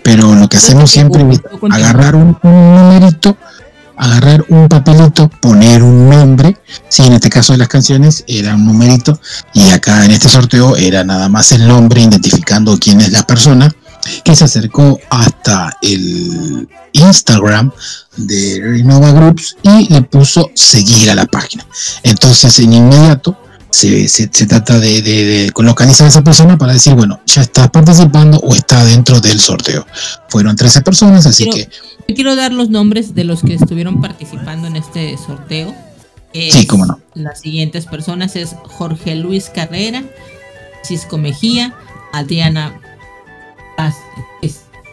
pero 0.04 0.36
lo 0.36 0.50
que 0.50 0.58
hacemos 0.58 0.92
siempre 0.92 1.26
es 1.32 1.42
agarrar 1.72 2.16
un, 2.16 2.38
un 2.44 2.76
numerito, 2.76 3.38
agarrar 4.00 4.46
un 4.50 4.68
papelito, 4.68 5.28
poner 5.42 5.84
un 5.84 6.10
nombre. 6.10 6.58
Sí, 6.88 7.04
en 7.04 7.14
este 7.14 7.30
caso 7.30 7.54
de 7.54 7.60
las 7.60 7.68
canciones 7.68 8.24
era 8.28 8.56
un 8.56 8.66
numerito 8.66 9.20
y 9.54 9.64
acá 9.70 10.06
en 10.06 10.12
este 10.12 10.30
sorteo 10.30 10.76
era 10.78 11.04
nada 11.04 11.30
más 11.30 11.52
el 11.52 11.68
nombre 11.68 12.02
identificando 12.02 12.78
quién 12.80 13.02
es 13.02 13.12
la 13.12 13.28
persona 13.28 13.70
que 14.24 14.36
se 14.36 14.46
acercó 14.46 14.98
hasta 15.10 15.72
el 15.82 16.68
Instagram 16.94 17.72
de 18.16 18.60
Renova 18.62 19.12
Groups 19.12 19.58
y 19.64 19.92
le 19.94 20.02
puso 20.04 20.50
seguir 20.56 21.12
a 21.12 21.16
la 21.16 21.26
página. 21.26 21.66
Entonces, 22.04 22.58
en 22.60 22.74
inmediato 22.74 23.38
se, 23.72 24.08
se- 24.08 24.30
se 24.32 24.46
trata 24.48 24.80
de, 24.80 25.02
de- 25.02 25.26
de 25.26 25.54
localizar 25.64 26.06
a 26.08 26.10
esa 26.10 26.24
persona 26.24 26.58
para 26.58 26.74
decir, 26.74 26.94
bueno, 26.96 27.20
ya 27.26 27.42
está 27.42 27.70
participando 27.72 28.40
o 28.40 28.56
está 28.56 28.84
dentro 28.86 29.20
del 29.20 29.40
sorteo. 29.40 29.86
Fueron 30.30 30.56
13 30.56 30.82
personas, 30.82 31.26
así 31.26 31.50
que 31.50 31.70
quiero 32.14 32.36
dar 32.36 32.52
los 32.54 32.70
nombres 32.70 33.14
de 33.16 33.24
los 33.24 33.42
que 33.42 33.54
estuvieron 33.56 34.02
participando 34.02 34.68
en 34.68 34.76
este 34.76 35.18
sorteo. 35.18 35.74
Es- 36.34 36.54
Sí, 36.54 36.68
cómo 36.68 36.86
no. 36.86 37.00
Las 37.16 37.42
siguientes 37.42 37.86
personas 37.86 38.36
es 38.36 38.56
Jorge 38.64 39.16
Luis 39.16 39.50
Carrera, 39.50 40.04
Cisco 40.84 41.18
Mejía, 41.18 41.74
Adriana 42.14 42.80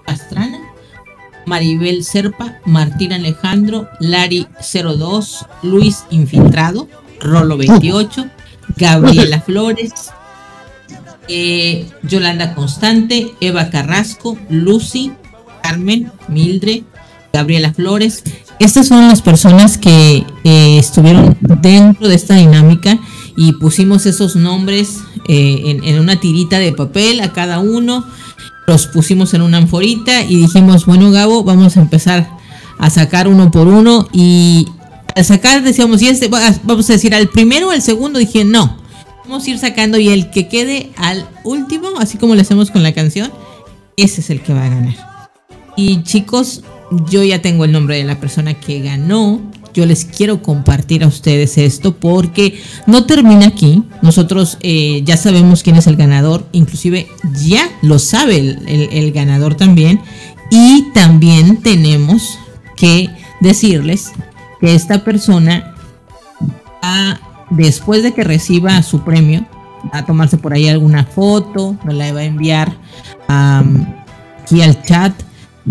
Pastrana, 0.05 0.59
Maribel 1.47 2.05
Serpa, 2.05 2.59
Martín 2.65 3.13
Alejandro, 3.13 3.89
Lari 4.01 4.47
02, 4.61 5.47
Luis 5.63 6.05
Infiltrado, 6.11 6.89
Rolo 7.21 7.57
28, 7.57 8.27
Gabriela 8.77 9.41
Flores, 9.47 9.93
eh, 11.29 11.89
Yolanda 12.03 12.55
Constante, 12.55 13.33
Eva 13.41 13.71
Carrasco, 13.71 14.39
Lucy, 14.49 15.13
Carmen, 15.63 16.11
Mildred, 16.29 16.83
Gabriela 17.37 17.73
Flores. 17.75 18.23
Estas 18.59 18.89
son 18.89 19.07
las 19.09 19.21
personas 19.23 19.77
que 19.79 20.25
eh, 20.45 20.79
estuvieron 20.79 21.37
dentro 21.61 22.09
de 22.09 22.15
esta 22.15 22.35
dinámica 22.37 22.99
y 23.37 23.53
pusimos 23.53 24.07
esos 24.07 24.35
nombres 24.37 25.01
eh, 25.29 25.79
en, 25.85 26.01
una 26.01 26.19
tirita 26.19 26.59
de 26.59 26.73
papel 26.73 27.21
a 27.21 27.33
cada 27.33 27.59
uno. 27.59 28.05
Los 28.67 28.87
pusimos 28.87 29.35
en 29.35 29.43
una 29.43 29.59
anforita 29.59 30.23
y 30.23 30.37
dijimos, 30.37 30.87
bueno 30.87 31.11
Gabo, 31.11 31.45
vamos 31.45 31.77
a 31.77 31.81
empezar 31.81 32.29
a 32.79 32.91
sacar 32.91 33.29
uno 33.29 33.51
por 33.51 33.69
uno 33.69 34.09
y 34.13 34.67
al 35.15 35.25
sacar 35.25 35.63
decíamos, 35.63 36.03
y 36.03 36.09
este, 36.09 36.29
va- 36.29 36.55
vamos 36.65 36.89
a 36.91 36.95
decir 36.95 37.15
al 37.15 37.29
primero 37.29 37.69
o 37.69 37.71
al 37.71 37.81
segundo, 37.83 38.19
dije, 38.19 38.45
no, 38.45 38.79
vamos 39.25 39.47
a 39.47 39.51
ir 39.51 39.59
sacando 39.59 39.99
y 39.99 40.09
el 40.09 40.31
que 40.31 40.49
quede 40.49 40.91
al 40.97 41.27
último, 41.45 41.89
así 41.99 42.19
como 42.19 42.35
lo 42.35 42.41
hacemos 42.41 42.71
con 42.71 42.83
la 42.83 42.93
canción, 42.93 43.31
ese 43.97 44.21
es 44.21 44.31
el 44.31 44.41
que 44.43 44.53
va 44.53 44.65
a 44.65 44.69
ganar. 44.69 45.31
Y 45.77 46.03
chicos, 46.03 46.63
yo 46.91 47.23
ya 47.23 47.43
tengo 47.43 47.65
el 47.65 47.73
nombre 47.73 47.97
de 47.97 48.05
la 48.05 48.21
persona 48.21 48.55
que 48.55 48.81
ganó. 48.81 49.41
Yo 49.75 49.85
les 49.85 50.07
quiero 50.07 50.43
compartir 50.43 51.05
a 51.05 51.07
ustedes 51.07 51.59
esto 51.59 51.97
porque 51.97 52.59
no 52.87 53.05
termina 53.05 53.47
aquí. 53.47 53.83
Nosotros 54.01 54.57
eh, 54.63 55.03
ya 55.05 55.17
sabemos 55.17 55.63
quién 55.63 55.77
es 55.77 55.87
el 55.87 55.97
ganador. 55.97 56.47
Inclusive 56.53 57.09
ya 57.45 57.69
lo 57.83 57.99
sabe 57.99 58.39
el, 58.39 59.13
ganador 59.13 59.55
también. 59.55 60.01
Y 60.51 60.93
también 60.95 61.59
tenemos 61.59 62.39
que 62.77 63.11
decirles 63.41 64.13
que 64.61 64.75
esta 64.75 65.05
persona 65.05 65.75
va, 66.83 67.21
después 67.51 68.03
de 68.03 68.15
que 68.15 68.25
reciba 68.25 68.83
su 68.83 69.03
premio, 69.03 69.45
va 69.93 69.99
a 69.99 70.07
tomarse 70.07 70.39
por 70.39 70.55
ahí 70.55 70.69
alguna 70.69 71.05
foto, 71.05 71.77
me 71.85 71.93
la 71.93 72.13
va 72.13 72.21
a 72.21 72.25
enviar 72.25 72.73
aquí 73.29 74.63
al 74.63 74.83
chat 74.85 75.26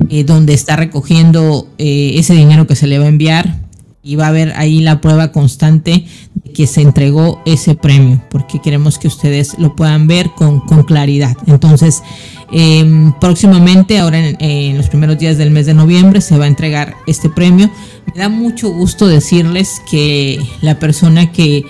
eh, 0.10 0.24
donde 0.24 0.54
está 0.54 0.76
recogiendo 0.76 1.68
eh, 1.78 2.14
ese 2.16 2.34
dinero 2.34 2.68
que 2.68 2.76
se 2.76 2.88
le 2.88 3.00
va 3.00 3.06
a 3.06 3.10
enviar 3.10 3.66
y 4.04 4.18
va 4.18 4.28
a 4.28 4.32
ver 4.32 4.54
ahí 4.56 4.82
la 4.82 5.02
prueba 5.02 5.32
constante 5.32 6.06
de 6.36 6.54
que 6.54 6.68
se 6.68 6.82
entregó 6.82 7.42
ese 7.46 7.76
premio 7.76 8.22
porque 8.30 8.62
queremos 8.62 9.00
que 9.00 9.08
ustedes 9.08 9.58
lo 9.58 9.76
puedan 9.76 10.06
ver 10.06 10.30
con, 10.36 10.60
con 10.60 10.84
claridad. 10.84 11.36
Entonces 11.48 12.04
em, 12.52 13.14
próximamente 13.20 13.98
ahora 13.98 14.20
en 14.20 14.78
los 14.78 14.90
primeros 14.90 15.18
días 15.18 15.38
del 15.38 15.50
mes 15.50 15.66
de 15.66 15.74
noviembre 15.74 16.22
se 16.22 16.38
va 16.38 16.46
a 16.46 16.50
entregar 16.50 16.94
este 17.08 17.30
premio. 17.30 17.72
Me 18.14 18.22
da 18.22 18.30
mucho 18.30 18.70
gusto 18.70 19.08
decirles 19.08 19.82
que 19.90 20.40
la 20.62 20.78
persona 20.78 21.32
que 21.32 21.66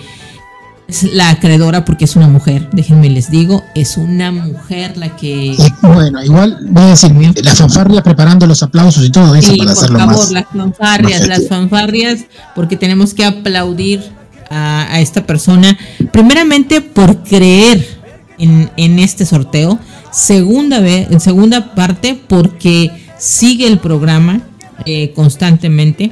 es 0.87 1.03
la 1.13 1.29
acreedora 1.31 1.83
porque 1.83 2.05
es 2.05 2.15
una 2.15 2.27
mujer, 2.27 2.69
déjenme 2.71 3.09
les 3.09 3.31
digo, 3.31 3.63
es 3.73 3.97
una 3.97 4.31
mujer 4.31 4.95
la 4.97 5.15
que... 5.15 5.55
y 5.55 5.57
bueno, 5.81 6.23
igual 6.23 6.59
voy 6.69 6.83
a 6.83 6.87
decir, 6.87 7.11
la 7.43 7.55
fanfarria 7.55 8.03
preparando 8.03 8.45
los 8.45 8.61
aplausos 8.61 9.03
y 9.05 9.09
todo 9.11 9.33
eso 9.35 9.51
Sí, 9.51 9.57
para 9.57 9.71
por 9.73 9.77
hacerlo 9.79 9.99
favor, 9.99 10.15
más. 10.17 10.31
las 10.31 10.45
fanfarrias, 10.53 11.19
más 11.21 11.27
las 11.29 11.37
efectivo. 11.39 11.59
fanfarrias, 11.59 12.19
porque 12.53 12.77
tenemos 12.77 13.13
que 13.13 13.25
aplaudir 13.25 14.03
a, 14.51 14.87
a 14.93 14.99
esta 14.99 15.25
persona, 15.25 15.75
primeramente 16.11 16.81
por 16.81 17.23
creer 17.23 17.83
en, 18.37 18.69
en 18.77 18.99
este 18.99 19.25
sorteo, 19.25 19.79
segunda 20.11 20.79
vez, 20.81 21.09
en 21.09 21.19
segunda 21.19 21.73
parte 21.73 22.21
porque 22.27 22.91
sigue 23.17 23.65
el 23.67 23.79
programa 23.79 24.41
eh, 24.85 25.13
constantemente. 25.15 26.11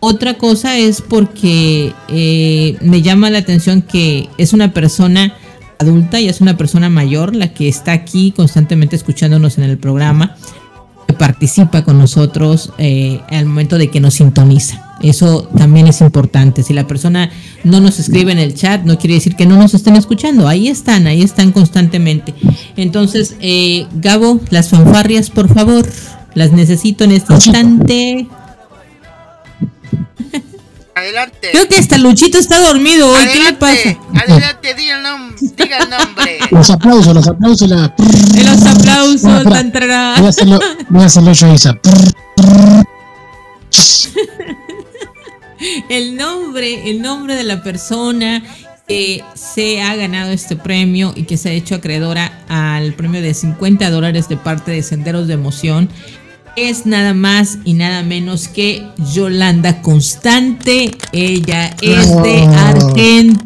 Otra 0.00 0.34
cosa 0.34 0.76
es 0.78 1.02
porque 1.02 1.92
eh, 2.08 2.76
me 2.80 3.02
llama 3.02 3.30
la 3.30 3.38
atención 3.38 3.82
que 3.82 4.28
es 4.38 4.52
una 4.52 4.72
persona 4.72 5.34
adulta 5.78 6.20
y 6.20 6.28
es 6.28 6.40
una 6.40 6.56
persona 6.56 6.88
mayor 6.88 7.34
la 7.34 7.52
que 7.52 7.68
está 7.68 7.92
aquí 7.92 8.32
constantemente 8.32 8.96
escuchándonos 8.96 9.58
en 9.58 9.64
el 9.64 9.78
programa 9.78 10.36
que 11.06 11.14
participa 11.14 11.84
con 11.84 11.98
nosotros 11.98 12.72
eh, 12.78 13.20
al 13.30 13.46
momento 13.46 13.78
de 13.78 13.90
que 13.90 14.00
nos 14.00 14.14
sintoniza. 14.14 14.84
Eso 15.02 15.48
también 15.56 15.86
es 15.86 16.00
importante. 16.00 16.62
Si 16.62 16.74
la 16.74 16.86
persona 16.86 17.30
no 17.64 17.80
nos 17.80 17.98
escribe 17.98 18.32
en 18.32 18.38
el 18.38 18.54
chat, 18.54 18.82
no 18.84 18.98
quiere 18.98 19.14
decir 19.14 19.36
que 19.36 19.46
no 19.46 19.56
nos 19.56 19.74
estén 19.74 19.96
escuchando. 19.96 20.48
Ahí 20.48 20.68
están, 20.68 21.06
ahí 21.06 21.22
están 21.22 21.52
constantemente. 21.52 22.34
Entonces, 22.76 23.36
eh, 23.40 23.86
Gabo, 23.94 24.40
las 24.50 24.68
fanfarrias, 24.68 25.30
por 25.30 25.52
favor, 25.52 25.88
las 26.34 26.52
necesito 26.52 27.04
en 27.04 27.12
este 27.12 27.32
instante. 27.34 28.26
Adelante. 30.94 31.50
Creo 31.52 31.68
que 31.68 31.76
hasta 31.76 31.96
Luchito 31.98 32.38
está 32.38 32.60
dormido 32.60 33.08
hoy. 33.08 33.28
¿Qué 33.32 33.38
le 33.38 33.52
pasa? 33.52 33.96
Adelante, 34.16 34.74
diga 34.74 34.98
el, 34.98 35.04
nom- 35.04 35.36
diga 35.56 35.78
el 35.78 35.90
nombre. 35.90 36.38
Los 36.50 36.70
aplausos, 36.70 37.14
los 37.14 37.28
aplausos, 37.28 37.68
la... 37.68 37.94
Los 37.96 38.66
aplausos, 38.66 39.14
Espera, 39.14 39.36
espera. 39.38 39.50
tan, 39.54 39.72
tarará. 39.72 40.14
Voy 40.18 40.26
a 40.26 40.28
hacerlo, 40.30 40.58
voy 40.88 41.02
a 41.02 41.06
hacerlo 41.06 41.32
yo, 41.34 41.54
Isa. 41.54 41.78
el 45.88 46.16
nombre, 46.16 46.90
el 46.90 47.02
nombre 47.02 47.34
de 47.34 47.44
la 47.44 47.62
persona 47.62 48.42
que 48.86 49.22
se 49.34 49.82
ha 49.82 49.94
ganado 49.96 50.30
este 50.30 50.56
premio 50.56 51.12
y 51.14 51.24
que 51.24 51.36
se 51.36 51.50
ha 51.50 51.52
hecho 51.52 51.74
acreedora 51.74 52.32
al 52.48 52.94
premio 52.94 53.20
de 53.20 53.34
50 53.34 53.90
dólares 53.90 54.28
de 54.28 54.36
parte 54.38 54.70
de 54.70 54.82
Senderos 54.82 55.26
de 55.26 55.34
Emoción 55.34 55.90
es 56.56 56.86
nada 56.86 57.14
más 57.14 57.58
y 57.64 57.74
nada 57.74 58.02
menos 58.02 58.48
que 58.48 58.86
Yolanda 59.12 59.82
Constante. 59.82 60.96
Ella 61.12 61.74
es 61.80 62.22
de. 62.22 62.42
Argentina. 62.44 63.44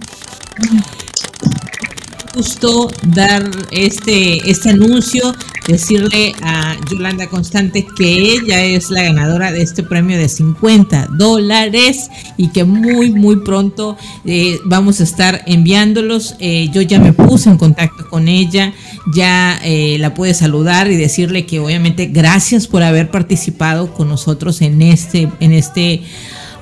Justo 2.35 2.89
dar 3.09 3.51
este, 3.71 4.51
este 4.51 4.71
anuncio, 4.71 5.35
decirle 5.69 6.33
a 6.43 6.77
Yolanda 6.91 7.27
Constante 7.27 7.87
que 7.97 8.33
ella 8.33 8.63
es 8.65 8.91
la 8.91 9.03
ganadora 9.03 9.53
de 9.53 9.61
este 9.61 9.83
premio 9.83 10.17
de 10.17 10.31
50 10.31 11.09
dólares 11.19 12.09
y 12.39 12.49
que 12.49 12.65
muy, 12.65 13.13
muy 13.13 13.37
pronto 13.37 13.99
eh, 14.25 14.59
vamos 14.65 15.01
a 15.01 15.05
estar 15.05 15.43
enviándolos. 15.47 16.37
Eh, 16.39 16.71
yo 16.73 16.81
ya 16.81 16.99
me 16.99 17.13
puse 17.13 17.51
en 17.51 17.59
contacto 17.59 18.09
con 18.09 18.29
ella, 18.29 18.73
ya 19.15 19.61
eh, 19.63 19.99
la 19.99 20.15
pude 20.15 20.33
saludar 20.33 20.91
y 20.91 20.97
decirle 20.97 21.45
que 21.45 21.61
obviamente 21.61 22.07
gracias 22.07 22.67
por 22.67 22.83
haber 22.83 23.11
participado 23.11 23.93
con 23.93 24.09
nosotros 24.09 24.63
en 24.63 24.81
este, 24.81 25.29
en 25.41 25.53
este 25.53 26.03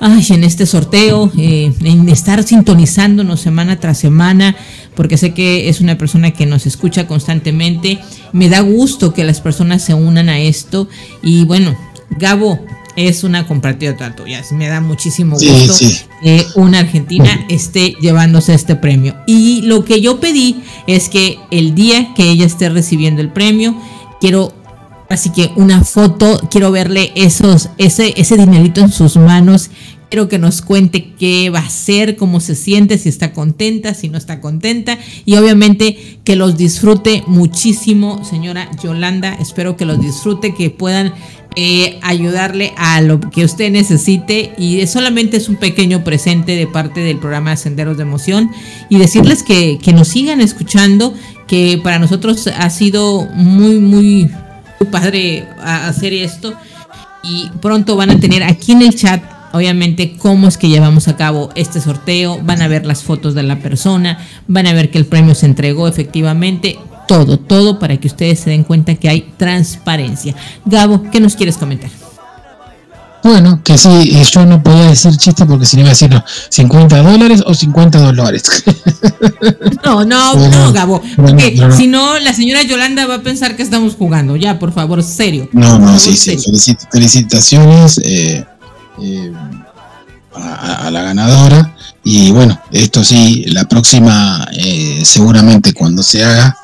ay, 0.01 0.25
en 0.31 0.43
este 0.43 0.65
sorteo, 0.65 1.31
en 1.37 2.09
estar 2.09 2.43
sintonizándonos 2.43 3.39
semana 3.39 3.79
tras 3.79 3.99
semana, 3.99 4.55
porque 4.95 5.17
sé 5.17 5.33
que 5.33 5.69
es 5.69 5.81
una 5.81 5.97
persona 5.97 6.31
que 6.31 6.45
nos 6.45 6.65
escucha 6.65 7.07
constantemente. 7.07 7.99
Me 8.33 8.49
da 8.49 8.61
gusto 8.61 9.13
que 9.13 9.23
las 9.23 9.41
personas 9.41 9.83
se 9.83 9.93
unan 9.93 10.29
a 10.29 10.39
esto. 10.39 10.87
Y 11.21 11.45
bueno, 11.45 11.75
Gabo 12.17 12.59
es 12.95 13.23
una 13.23 13.47
compatriota 13.47 14.15
tuya. 14.15 14.43
Me 14.51 14.67
da 14.67 14.81
muchísimo 14.81 15.39
Sí, 15.39 15.49
gusto 15.49 15.73
sí. 15.73 15.99
que 16.21 16.45
una 16.55 16.79
argentina 16.79 17.45
esté 17.49 17.95
llevándose 18.01 18.53
este 18.53 18.75
premio. 18.75 19.15
Y 19.27 19.61
lo 19.63 19.85
que 19.85 20.01
yo 20.01 20.19
pedí 20.19 20.61
es 20.87 21.09
que 21.09 21.37
el 21.51 21.73
día 21.75 22.13
que 22.15 22.29
ella 22.29 22.45
esté 22.45 22.69
recibiendo 22.69 23.21
el 23.21 23.29
premio, 23.29 23.75
quiero 24.19 24.53
Así 25.11 25.29
que 25.29 25.51
una 25.57 25.83
foto, 25.83 26.39
quiero 26.49 26.71
verle 26.71 27.11
esos, 27.15 27.67
ese, 27.77 28.13
ese 28.15 28.37
dinerito 28.37 28.79
en 28.79 28.93
sus 28.93 29.17
manos, 29.17 29.69
Quiero 30.11 30.27
que 30.27 30.39
nos 30.39 30.61
cuente 30.61 31.13
qué 31.17 31.49
va 31.49 31.59
a 31.59 31.67
hacer, 31.67 32.17
cómo 32.17 32.41
se 32.41 32.53
siente, 32.53 32.97
si 32.97 33.07
está 33.07 33.31
contenta, 33.31 33.93
si 33.93 34.09
no 34.09 34.17
está 34.17 34.41
contenta. 34.41 34.97
Y 35.25 35.37
obviamente 35.37 36.19
que 36.25 36.35
los 36.35 36.57
disfrute 36.57 37.23
muchísimo, 37.27 38.21
señora 38.25 38.69
Yolanda. 38.83 39.33
Espero 39.39 39.77
que 39.77 39.85
los 39.85 40.01
disfrute, 40.01 40.53
que 40.53 40.69
puedan 40.69 41.13
eh, 41.55 41.97
ayudarle 42.01 42.73
a 42.75 42.99
lo 42.99 43.21
que 43.21 43.45
usted 43.45 43.71
necesite. 43.71 44.51
Y 44.57 44.85
solamente 44.85 45.37
es 45.37 45.47
un 45.47 45.55
pequeño 45.55 46.03
presente 46.03 46.57
de 46.57 46.67
parte 46.67 46.99
del 46.99 47.17
programa 47.17 47.55
Senderos 47.55 47.95
de 47.95 48.03
Emoción. 48.03 48.51
Y 48.89 48.97
decirles 48.97 49.43
que, 49.43 49.79
que 49.81 49.93
nos 49.93 50.09
sigan 50.09 50.41
escuchando, 50.41 51.13
que 51.47 51.79
para 51.81 51.99
nosotros 51.99 52.47
ha 52.47 52.69
sido 52.69 53.29
muy, 53.33 53.79
muy, 53.79 54.29
padre 54.91 55.47
hacer 55.61 56.11
esto. 56.11 56.53
Y 57.23 57.49
pronto 57.61 57.95
van 57.95 58.09
a 58.09 58.19
tener 58.19 58.43
aquí 58.43 58.73
en 58.73 58.81
el 58.81 58.93
chat 58.93 59.23
obviamente 59.53 60.15
cómo 60.17 60.47
es 60.47 60.57
que 60.57 60.69
llevamos 60.69 61.07
a 61.07 61.15
cabo 61.17 61.49
este 61.55 61.79
sorteo, 61.81 62.39
van 62.43 62.61
a 62.61 62.67
ver 62.67 62.85
las 62.85 63.03
fotos 63.03 63.33
de 63.35 63.43
la 63.43 63.59
persona, 63.59 64.17
van 64.47 64.67
a 64.67 64.73
ver 64.73 64.89
que 64.91 64.97
el 64.97 65.05
premio 65.05 65.35
se 65.35 65.45
entregó 65.45 65.87
efectivamente, 65.87 66.77
todo, 67.07 67.37
todo 67.39 67.77
para 67.79 67.97
que 67.97 68.07
ustedes 68.07 68.39
se 68.39 68.49
den 68.51 68.63
cuenta 68.63 68.95
que 68.95 69.09
hay 69.09 69.31
transparencia. 69.37 70.33
Gabo, 70.65 71.03
¿qué 71.11 71.19
nos 71.19 71.35
quieres 71.35 71.57
comentar? 71.57 71.89
Bueno, 73.23 73.61
que 73.63 73.77
sí, 73.77 73.87
eh, 74.15 74.23
yo 74.31 74.47
no 74.47 74.63
podía 74.63 74.87
decir 74.89 75.15
chiste 75.15 75.45
porque 75.45 75.67
si 75.67 75.75
no 75.75 75.81
iba 75.81 75.89
a 75.89 75.93
decir 75.93 76.09
no, 76.09 76.23
50 76.49 77.03
dólares 77.03 77.43
o 77.45 77.53
50 77.53 77.99
dólares. 77.99 78.43
No, 79.83 80.05
no, 80.05 80.35
Bueno, 80.35 80.65
no, 80.67 80.73
Gabo, 80.73 81.01
porque 81.15 81.53
no, 81.55 81.67
no. 81.69 81.75
si 81.75 81.87
no, 81.87 82.19
la 82.19 82.33
señora 82.33 82.63
Yolanda 82.63 83.05
va 83.07 83.15
a 83.15 83.21
pensar 83.21 83.55
que 83.55 83.63
estamos 83.63 83.95
jugando. 83.95 84.35
Ya, 84.35 84.59
por 84.59 84.71
favor, 84.73 85.01
serio. 85.03 85.49
No, 85.51 85.79
no, 85.79 85.97
sí, 85.99 86.11
sí, 86.11 86.37
serio. 86.37 86.41
felicit- 86.45 86.87
felicitaciones 86.91 87.99
eh, 88.03 88.45
eh, 88.99 89.31
a, 90.35 90.87
a 90.87 90.91
la 90.91 91.01
ganadora. 91.03 91.75
Y 92.03 92.31
bueno, 92.31 92.59
esto 92.71 93.03
sí, 93.03 93.45
la 93.47 93.65
próxima, 93.67 94.47
eh, 94.53 95.01
seguramente 95.03 95.73
cuando 95.73 96.01
se 96.03 96.23
haga, 96.23 96.55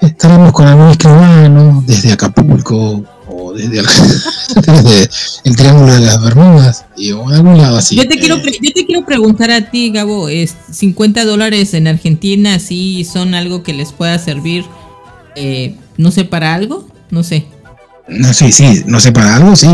estaremos 0.00 0.52
con 0.52 0.66
algún 0.66 0.90
escribano 0.90 1.82
desde 1.86 2.12
Acapulco 2.12 3.04
o 3.26 3.52
desde, 3.54 3.78
el- 3.78 3.86
desde 4.66 5.10
el 5.44 5.56
Triángulo 5.56 5.94
de 5.94 6.00
las 6.00 6.22
Bermudas 6.22 6.84
y, 6.96 7.12
o 7.12 7.26
de 7.30 7.36
algún 7.36 7.56
lado 7.56 7.78
así. 7.78 7.96
Yo 7.96 8.06
te, 8.06 8.18
quiero 8.18 8.36
yo 8.36 8.72
te 8.74 8.84
quiero 8.84 9.06
preguntar 9.06 9.50
a 9.50 9.70
ti, 9.70 9.90
Gabo, 9.90 10.28
es 10.28 10.54
50 10.72 11.24
dólares 11.24 11.72
en 11.74 11.86
Argentina, 11.88 12.58
¿sí 12.58 13.04
son 13.10 13.34
algo 13.34 13.62
que 13.62 13.72
les 13.72 13.92
pueda 13.92 14.18
servir, 14.18 14.64
eh, 15.36 15.76
no 15.96 16.10
sé, 16.10 16.24
para 16.26 16.54
algo? 16.54 16.86
No 17.10 17.22
sé. 17.22 17.46
no 18.08 18.34
sé, 18.34 18.52
sí, 18.52 18.82
no 18.86 19.00
sé, 19.00 19.10
para 19.12 19.36
algo 19.36 19.56
sí, 19.56 19.68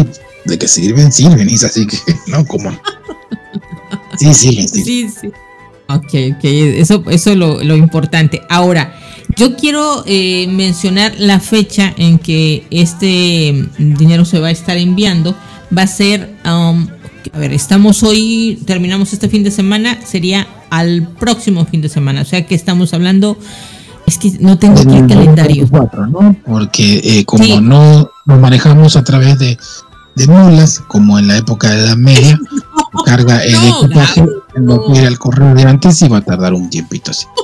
de 0.44 0.58
que 0.58 0.68
sirven, 0.68 1.12
sirven, 1.12 1.48
y 1.48 1.54
es 1.54 1.64
así 1.64 1.86
que, 1.86 1.96
no, 2.26 2.44
como. 2.46 2.70
Sí, 4.18 4.32
sirven, 4.34 4.68
sirven. 4.68 4.84
Sí, 4.84 5.08
sí. 5.20 5.28
Ok, 5.88 6.36
ok, 6.36 6.44
eso, 6.44 7.02
eso 7.10 7.30
es 7.30 7.36
lo, 7.36 7.62
lo 7.64 7.74
importante. 7.76 8.42
Ahora, 8.48 8.94
yo 9.36 9.56
quiero 9.56 10.04
eh, 10.06 10.46
mencionar 10.48 11.14
la 11.18 11.40
fecha 11.40 11.92
en 11.96 12.18
que 12.18 12.64
este 12.70 13.52
mm, 13.78 13.94
dinero 13.94 14.24
se 14.24 14.38
va 14.38 14.48
a 14.48 14.52
estar 14.52 14.76
enviando. 14.76 15.34
Va 15.76 15.82
a 15.82 15.86
ser, 15.86 16.32
um, 16.44 16.86
a 17.32 17.38
ver, 17.38 17.52
estamos 17.52 18.02
hoy, 18.02 18.60
terminamos 18.66 19.12
este 19.12 19.28
fin 19.28 19.42
de 19.42 19.50
semana, 19.50 19.98
sería 20.04 20.46
al 20.70 21.08
próximo 21.18 21.64
fin 21.66 21.80
de 21.80 21.88
semana. 21.88 22.22
O 22.22 22.24
sea 22.24 22.46
que 22.46 22.54
estamos 22.54 22.94
hablando, 22.94 23.36
es 24.06 24.18
que 24.18 24.30
no 24.40 24.58
tengo 24.58 24.80
aquí 24.80 24.96
el 24.96 25.06
calendario. 25.08 25.66
24, 25.68 26.06
¿no? 26.06 26.36
Porque 26.46 27.00
eh, 27.02 27.24
como 27.24 27.44
Sí. 27.44 27.58
no 27.60 28.10
nos 28.26 28.40
manejamos 28.40 28.96
a 28.96 29.02
través 29.02 29.38
de, 29.38 29.58
de 30.16 30.26
mulas, 30.26 30.80
como 30.88 31.18
en 31.18 31.28
la 31.28 31.36
época 31.38 31.70
de 31.70 31.86
la 31.86 31.96
Media, 31.96 32.38
carga 33.04 33.42
el 33.44 33.52
no, 33.52 33.84
equipaje, 33.84 34.20
Gabo, 34.20 34.32
lo 34.54 34.86
que 34.92 34.98
era 34.98 35.08
el 35.08 35.18
correo 35.18 35.54
de 35.54 35.62
antes 35.62 36.00
y 36.02 36.08
va 36.08 36.18
a 36.18 36.22
tardar 36.22 36.54
un 36.54 36.68
tiempito 36.70 37.10
así. 37.10 37.26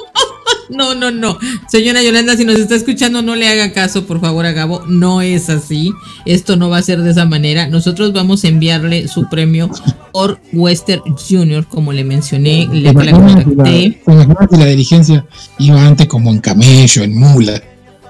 No, 0.68 0.96
no, 0.96 1.12
no. 1.12 1.38
Señora 1.68 2.02
Yolanda, 2.02 2.36
si 2.36 2.44
nos 2.44 2.56
está 2.56 2.74
escuchando, 2.74 3.22
no 3.22 3.36
le 3.36 3.48
haga 3.48 3.72
caso, 3.72 4.04
por 4.04 4.20
favor, 4.20 4.46
a 4.46 4.50
Gabo. 4.52 4.82
No 4.88 5.20
es 5.22 5.48
así. 5.48 5.92
Esto 6.24 6.56
no 6.56 6.68
va 6.68 6.78
a 6.78 6.82
ser 6.82 7.02
de 7.02 7.12
esa 7.12 7.24
manera. 7.24 7.68
Nosotros 7.68 8.12
vamos 8.12 8.42
a 8.42 8.48
enviarle 8.48 9.06
su 9.06 9.28
premio 9.28 9.70
por 10.12 10.40
Western 10.52 11.02
Junior, 11.16 11.64
como 11.68 11.92
le 11.92 12.02
mencioné, 12.02 12.68
le, 12.72 12.92
¿Te 12.92 13.04
le 13.04 13.10
imaginas 13.10 13.30
si 13.30 13.36
la- 13.38 13.44
contacté. 13.44 14.02
si 14.50 14.56
la 14.58 14.64
dirigencia 14.66 15.24
iba 15.58 15.86
antes 15.86 16.08
como 16.08 16.30
en 16.30 16.40
camello, 16.40 17.02
en 17.04 17.16
mula. 17.16 17.62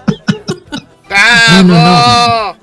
No, 1.09 1.63
no, 1.63 1.75
¡Bravo! 1.75 2.57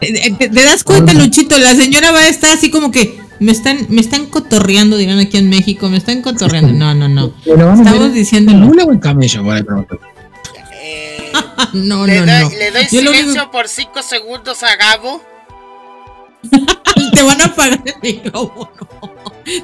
Eh, 0.00 0.34
¿Te, 0.38 0.48
te 0.48 0.62
das 0.64 0.84
cuenta, 0.84 1.12
Luchito? 1.12 1.58
La 1.58 1.74
señora 1.74 2.10
va 2.12 2.20
a 2.20 2.28
estar 2.28 2.54
así 2.54 2.70
como 2.70 2.90
que 2.90 3.18
me 3.38 3.52
están, 3.52 3.86
me 3.88 4.00
están 4.00 4.26
cotorreando, 4.26 4.96
dirán 4.96 5.18
aquí 5.18 5.36
en 5.38 5.48
México, 5.48 5.88
me 5.88 5.96
están 5.96 6.22
cotorreando. 6.22 6.72
No, 6.72 6.94
no, 6.94 7.08
no. 7.08 7.34
Pero 7.44 7.72
Estamos 7.74 8.12
diciendo 8.12 8.52
¿En 8.52 8.60
no. 8.60 8.66
mula 8.66 8.84
o 8.84 8.92
en 8.92 8.98
camello? 8.98 9.42
Por 9.42 9.56
ahí 9.56 9.62
pregunto. 9.62 9.98
Eh, 10.82 11.30
No, 11.72 12.06
le, 12.06 12.20
no, 12.20 12.26
doy, 12.26 12.44
no. 12.44 12.50
le 12.50 12.70
doy 12.70 12.82
Yo 12.90 13.00
silencio 13.00 13.50
por 13.50 13.68
5 13.68 14.02
segundos 14.02 14.62
a 14.62 14.76
Gabo. 14.76 15.22
te 17.14 17.22
van 17.22 17.40
a 17.40 17.44
apagar 17.46 17.82
el 17.84 17.94
micrófono. 18.02 18.70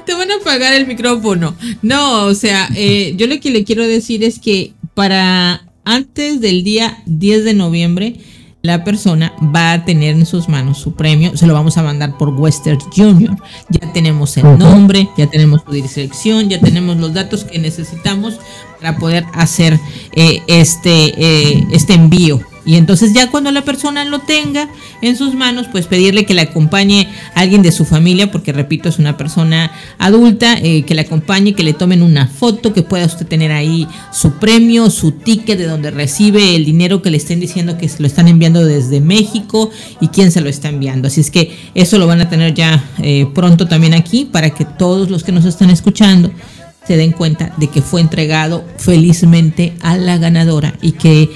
Te 0.05 0.13
van 0.13 0.31
a 0.31 0.35
apagar 0.35 0.73
el 0.73 0.85
micrófono. 0.87 1.55
No, 1.81 2.25
o 2.25 2.33
sea, 2.35 2.69
eh, 2.75 3.13
yo 3.15 3.27
lo 3.27 3.39
que 3.39 3.49
le 3.51 3.63
quiero 3.63 3.85
decir 3.87 4.23
es 4.23 4.39
que 4.39 4.73
para 4.93 5.67
antes 5.85 6.41
del 6.41 6.63
día 6.63 7.01
10 7.05 7.45
de 7.45 7.53
noviembre, 7.53 8.19
la 8.67 8.83
persona 8.83 9.33
va 9.55 9.71
a 9.71 9.85
tener 9.85 10.15
en 10.17 10.25
sus 10.25 10.49
manos 10.49 10.77
su 10.77 10.91
premio. 10.91 11.37
Se 11.37 11.47
lo 11.47 11.53
vamos 11.53 11.77
a 11.77 11.83
mandar 11.83 12.17
por 12.17 12.29
Western 12.29 12.79
Junior. 12.93 13.33
Ya 13.69 13.93
tenemos 13.93 14.35
el 14.35 14.57
nombre, 14.57 15.07
ya 15.17 15.25
tenemos 15.27 15.61
su 15.65 15.71
dirección, 15.71 16.49
ya 16.49 16.59
tenemos 16.59 16.97
los 16.97 17.13
datos 17.13 17.45
que 17.45 17.59
necesitamos 17.59 18.41
para 18.81 18.97
poder 18.97 19.23
hacer 19.33 19.79
eh, 20.11 20.41
este, 20.47 21.13
eh, 21.17 21.65
este 21.71 21.93
envío. 21.93 22.41
Y 22.67 22.75
entonces 22.75 23.13
ya 23.13 23.31
cuando 23.31 23.49
la 23.51 23.63
persona 23.63 24.03
lo 24.03 24.19
tenga 24.19 24.69
en 25.01 25.15
sus 25.15 25.33
manos, 25.33 25.67
pues 25.71 25.87
pedirle 25.87 26.25
que 26.25 26.33
le 26.33 26.41
acompañe 26.41 27.07
a 27.33 27.39
alguien 27.39 27.61
de 27.61 27.71
su 27.71 27.85
familia, 27.85 28.29
porque 28.29 28.51
repito, 28.51 28.89
es 28.89 28.99
una 28.99 29.15
persona 29.15 29.71
adulta, 29.97 30.57
eh, 30.57 30.83
que 30.83 30.93
le 30.93 31.01
acompañe, 31.01 31.53
que 31.53 31.63
le 31.63 31.73
tomen 31.73 32.03
una 32.03 32.27
foto, 32.27 32.73
que 32.73 32.83
pueda 32.83 33.05
usted 33.05 33.25
tener 33.25 33.53
ahí 33.53 33.87
su 34.11 34.33
premio, 34.33 34.89
su 34.89 35.13
ticket 35.13 35.57
de 35.57 35.65
donde 35.65 35.91
recibe 35.91 36.57
el 36.57 36.65
dinero 36.65 37.01
que 37.01 37.09
le 37.09 37.17
estén 37.17 37.39
diciendo 37.39 37.77
que 37.77 37.89
lo 37.99 38.05
están 38.05 38.27
enviando 38.27 38.65
desde 38.65 38.99
México 38.99 39.71
y 40.01 40.09
quién 40.09 40.33
se 40.33 40.41
lo 40.41 40.49
está 40.49 40.67
enviando. 40.67 41.07
Así 41.07 41.21
es 41.21 41.31
que 41.31 41.55
eso 41.73 41.97
lo 41.97 42.05
van 42.05 42.19
a 42.19 42.29
tener 42.29 42.53
ya 42.53 42.83
eh, 43.01 43.27
pronto 43.33 43.67
también 43.67 43.93
aquí 43.93 44.25
para 44.25 44.49
que 44.49 44.65
todos 44.65 45.09
los 45.09 45.23
que 45.23 45.31
nos 45.31 45.45
están 45.45 45.69
escuchando 45.69 46.31
se 46.85 46.97
den 46.97 47.13
cuenta 47.13 47.53
de 47.57 47.67
que 47.67 47.81
fue 47.81 48.01
entregado 48.01 48.65
felizmente 48.77 49.73
a 49.81 49.97
la 49.97 50.17
ganadora 50.17 50.73
y 50.81 50.93
que 50.93 51.29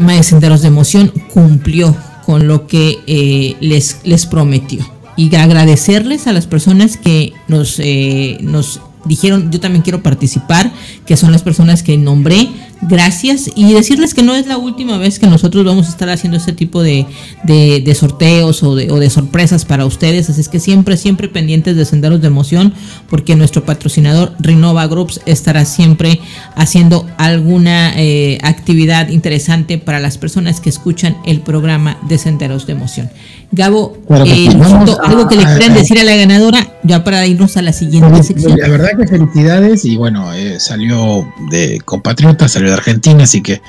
De 0.00 0.22
Senderos 0.22 0.62
de 0.62 0.68
Emoción 0.68 1.12
cumplió 1.32 1.96
con 2.26 2.46
lo 2.46 2.66
que 2.66 2.98
eh, 3.06 3.56
les, 3.60 4.00
les 4.04 4.26
prometió. 4.26 4.84
Y 5.16 5.34
agradecerles 5.34 6.26
a 6.26 6.32
las 6.32 6.46
personas 6.46 6.96
que 6.96 7.32
nos, 7.48 7.78
eh, 7.78 8.38
nos 8.40 8.80
dijeron, 9.10 9.50
yo 9.50 9.60
también 9.60 9.82
quiero 9.82 10.02
participar, 10.02 10.72
que 11.04 11.16
son 11.18 11.32
las 11.32 11.42
personas 11.42 11.82
que 11.82 11.98
nombré. 11.98 12.48
Gracias 12.82 13.50
y 13.54 13.74
decirles 13.74 14.14
que 14.14 14.22
no 14.22 14.34
es 14.34 14.46
la 14.46 14.56
última 14.56 14.96
vez 14.96 15.18
que 15.18 15.26
nosotros 15.26 15.66
vamos 15.66 15.86
a 15.86 15.90
estar 15.90 16.08
haciendo 16.08 16.38
este 16.38 16.54
tipo 16.54 16.82
de, 16.82 17.04
de- 17.44 17.82
de 17.84 17.94
sorteos 17.94 18.62
o 18.62 18.74
de, 18.74 18.90
o 18.90 18.98
de 18.98 19.10
sorpresas 19.10 19.66
para 19.66 19.84
ustedes. 19.84 20.30
Así 20.30 20.40
es 20.40 20.48
que 20.48 20.60
siempre, 20.60 20.96
siempre 20.96 21.28
pendientes 21.28 21.76
de 21.76 21.84
Senderos 21.84 22.22
de 22.22 22.28
Emoción, 22.28 22.72
porque 23.10 23.36
nuestro 23.36 23.66
patrocinador 23.66 24.32
Renova 24.38 24.86
Groups 24.86 25.20
estará 25.26 25.66
siempre 25.66 26.20
haciendo 26.56 27.06
alguna 27.18 27.92
eh, 27.96 28.38
actividad 28.42 29.08
interesante 29.10 29.76
para 29.76 30.00
las 30.00 30.16
personas 30.16 30.60
que 30.60 30.70
escuchan 30.70 31.18
el 31.26 31.40
programa 31.40 31.98
de 32.08 32.16
Senderos 32.16 32.66
de 32.66 32.72
Emoción. 32.72 33.10
Gabo, 33.52 33.98
eh, 34.24 34.48
algo 35.04 35.28
que 35.28 35.36
le 35.36 35.42
quieran 35.44 35.74
decir 35.74 35.98
a 35.98 36.04
la 36.04 36.14
ganadora, 36.16 36.69
ya 36.82 37.04
para 37.04 37.26
irnos 37.26 37.56
a 37.56 37.62
la 37.62 37.72
siguiente 37.72 38.22
sección. 38.22 38.58
La 38.58 38.68
verdad 38.68 38.90
que 38.98 39.06
felicidades 39.06 39.84
y 39.84 39.96
bueno, 39.96 40.32
eh, 40.32 40.58
salió 40.60 41.26
de 41.50 41.80
compatriota, 41.84 42.48
salió 42.48 42.68
de 42.68 42.74
Argentina, 42.74 43.24
así 43.24 43.42
que 43.42 43.60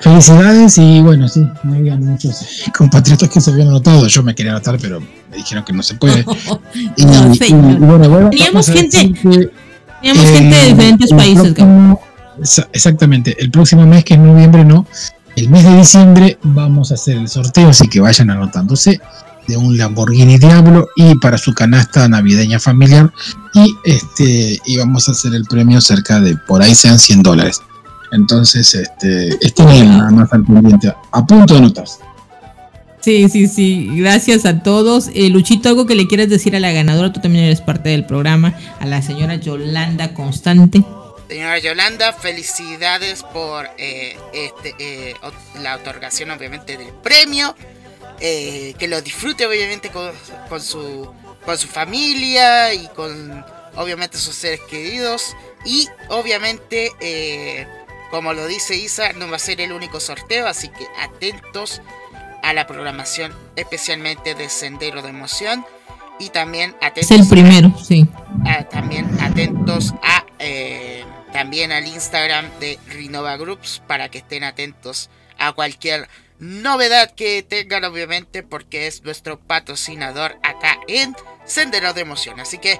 felicidades 0.00 0.78
y 0.78 1.00
bueno, 1.00 1.28
sí, 1.28 1.44
no 1.64 1.74
había 1.74 1.96
muchos 1.96 2.62
compatriotas 2.76 3.28
que 3.28 3.40
se 3.40 3.50
habían 3.50 3.68
anotado, 3.68 4.06
yo 4.06 4.22
me 4.22 4.34
quería 4.34 4.52
anotar, 4.52 4.78
pero 4.80 5.00
me 5.00 5.36
dijeron 5.36 5.64
que 5.64 5.72
no 5.72 5.82
se 5.82 5.94
puede. 5.94 6.24
Y, 6.96 7.04
No, 7.04 7.32
y- 7.34 7.38
y 7.44 7.52
bueno, 7.52 8.08
bueno, 8.08 8.30
Teníamos 8.30 8.66
gente- 8.70 9.12
que, 9.12 9.50
Teníamos 10.00 10.24
eh, 10.30 10.36
gente 10.38 10.56
de 10.56 10.68
diferentes 10.68 11.10
países, 11.10 11.52
próximo- 11.54 12.00
exa- 12.40 12.68
Exactamente, 12.72 13.36
el 13.40 13.50
próximo 13.50 13.84
mes 13.86 14.04
que 14.04 14.14
es 14.14 14.20
noviembre, 14.20 14.64
no, 14.64 14.86
el 15.34 15.50
mes 15.50 15.64
de 15.64 15.76
diciembre 15.76 16.38
vamos 16.42 16.90
a 16.92 16.94
hacer 16.94 17.16
el 17.16 17.28
sorteo, 17.28 17.68
así 17.68 17.88
que 17.88 18.00
vayan 18.00 18.30
anotándose 18.30 19.00
de 19.48 19.56
un 19.56 19.76
Lamborghini 19.76 20.38
Diablo 20.38 20.88
y 20.94 21.16
para 21.16 21.38
su 21.38 21.54
canasta 21.54 22.08
navideña 22.08 22.60
familiar 22.60 23.12
y 23.54 23.74
este 23.84 24.60
y 24.64 24.78
vamos 24.78 25.08
a 25.08 25.12
hacer 25.12 25.34
el 25.34 25.44
premio 25.44 25.80
cerca 25.80 26.20
de 26.20 26.36
por 26.36 26.62
ahí 26.62 26.74
sean 26.74 26.98
100 26.98 27.22
dólares 27.22 27.62
entonces 28.12 28.74
este 28.74 29.30
estén 29.44 29.68
ahí 29.68 29.82
nada 29.82 30.10
más 30.10 30.32
al 30.32 30.44
pendiente 30.44 30.94
a 31.12 31.26
punto 31.26 31.54
de 31.54 31.62
notarse 31.62 31.98
Sí, 33.00 33.28
sí, 33.28 33.46
sí. 33.46 33.88
Gracias 33.92 34.44
a 34.44 34.62
todos. 34.62 35.08
Eh, 35.14 35.30
Luchito, 35.30 35.68
algo 35.68 35.86
que 35.86 35.94
le 35.94 36.08
quieras 36.08 36.28
decir 36.28 36.56
a 36.56 36.60
la 36.60 36.72
ganadora, 36.72 37.12
tú 37.12 37.20
también 37.20 37.44
eres 37.44 37.60
parte 37.60 37.90
del 37.90 38.04
programa, 38.04 38.54
a 38.80 38.86
la 38.86 39.02
señora 39.02 39.36
Yolanda 39.36 40.12
Constante. 40.14 40.82
Señora 41.28 41.58
Yolanda, 41.58 42.12
felicidades 42.14 43.22
por 43.22 43.68
eh, 43.76 44.16
este, 44.32 44.74
eh, 44.78 45.14
la 45.62 45.76
otorgación 45.76 46.30
obviamente 46.30 46.76
del 46.76 46.88
premio. 47.02 47.54
Eh, 48.20 48.74
que 48.78 48.88
lo 48.88 49.00
disfrute 49.00 49.46
obviamente 49.46 49.90
con, 49.90 50.10
con 50.48 50.60
su, 50.60 51.12
con 51.44 51.56
su 51.56 51.68
familia 51.68 52.74
y 52.74 52.88
con 52.88 53.44
obviamente 53.76 54.18
sus 54.18 54.34
seres 54.34 54.60
queridos. 54.68 55.36
Y 55.64 55.88
obviamente, 56.08 56.90
eh, 57.00 57.66
como 58.10 58.32
lo 58.32 58.46
dice 58.46 58.74
Isa, 58.76 59.12
no 59.12 59.28
va 59.30 59.36
a 59.36 59.38
ser 59.40 59.60
el 59.60 59.72
único 59.72 60.00
sorteo, 60.00 60.46
así 60.48 60.68
que 60.68 60.86
atentos 61.00 61.80
a 62.42 62.52
la 62.52 62.66
programación 62.66 63.32
especialmente 63.56 64.34
de 64.34 64.48
Sendero 64.48 65.02
de 65.02 65.10
Emoción. 65.10 65.64
Y 66.20 66.30
también 66.30 66.74
Es 66.80 66.86
atentos 66.88 67.10
el 67.12 67.22
a- 67.22 67.28
primero, 67.30 67.72
sí. 67.84 68.08
Ah, 68.44 68.64
también 68.64 69.08
atentos 69.20 69.94
a 70.02 70.24
eh, 70.40 71.04
también 71.32 71.70
al 71.70 71.86
Instagram 71.86 72.46
de 72.58 72.78
Renova 72.88 73.36
Groups 73.36 73.80
para 73.86 74.08
que 74.08 74.18
estén 74.18 74.42
atentos 74.42 75.10
a 75.38 75.52
cualquier 75.52 76.08
novedad 76.40 77.10
que 77.14 77.42
tengan 77.42 77.84
obviamente 77.84 78.42
porque 78.42 78.86
es 78.86 79.02
nuestro 79.04 79.38
patrocinador 79.38 80.36
acá 80.42 80.78
en 80.88 81.14
Sendero 81.44 81.92
de 81.94 82.02
Emoción. 82.02 82.38
Así 82.40 82.58
que 82.58 82.78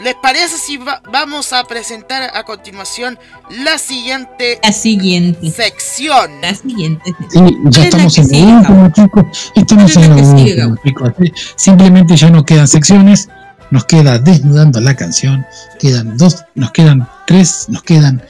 ¿les 0.00 0.14
parece 0.16 0.56
si 0.58 0.76
va- 0.78 1.02
vamos 1.10 1.52
a 1.52 1.64
presentar 1.64 2.30
a 2.36 2.44
continuación 2.44 3.18
la 3.50 3.78
siguiente 3.78 4.58
La 4.62 4.72
siguiente. 4.72 5.50
sección? 5.50 6.40
La 6.40 6.54
siguiente. 6.54 7.12
Sí, 7.30 7.38
ya 7.64 7.82
¿Qué 7.82 7.88
es 7.88 7.94
la 7.94 8.04
estamos 8.04 8.14
que 8.14 8.20
en 8.20 8.56
último, 8.56 8.92
chicos. 8.92 9.52
Estamos 9.54 9.92
¿Qué 9.92 10.00
es 10.00 10.06
en 10.06 10.38
sigue, 10.38 10.66
último, 10.66 10.76
chicos. 10.84 11.12
Simplemente 11.56 12.16
ya 12.16 12.30
no 12.30 12.44
quedan 12.44 12.68
secciones. 12.68 13.28
Nos 13.70 13.84
queda 13.84 14.18
desnudando 14.18 14.80
la 14.80 14.96
canción. 14.96 15.44
Quedan 15.78 16.16
dos, 16.16 16.42
nos 16.54 16.70
quedan 16.72 17.06
tres, 17.26 17.66
nos 17.68 17.82
quedan 17.82 18.22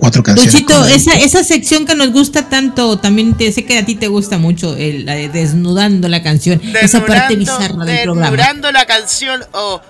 cuatro 0.00 0.22
canciones. 0.22 0.52
Luchito, 0.54 0.84
esa, 0.86 1.14
esa 1.14 1.44
sección 1.44 1.86
que 1.86 1.94
nos 1.94 2.10
gusta 2.10 2.48
tanto, 2.48 2.98
también 2.98 3.36
te 3.36 3.52
sé 3.52 3.64
que 3.64 3.78
a 3.78 3.84
ti 3.84 3.94
te 3.94 4.08
gusta 4.08 4.38
mucho, 4.38 4.74
el- 4.76 5.06
la 5.06 5.14
de 5.14 5.28
desnudando 5.28 6.08
la 6.08 6.22
canción, 6.22 6.60
esa 6.80 7.04
parte 7.06 7.36
bizarra 7.36 7.84
del 7.84 8.02
programa. 8.04 8.30
desnudando 8.36 8.72
la 8.72 8.86
canción 8.86 9.42
o 9.52 9.80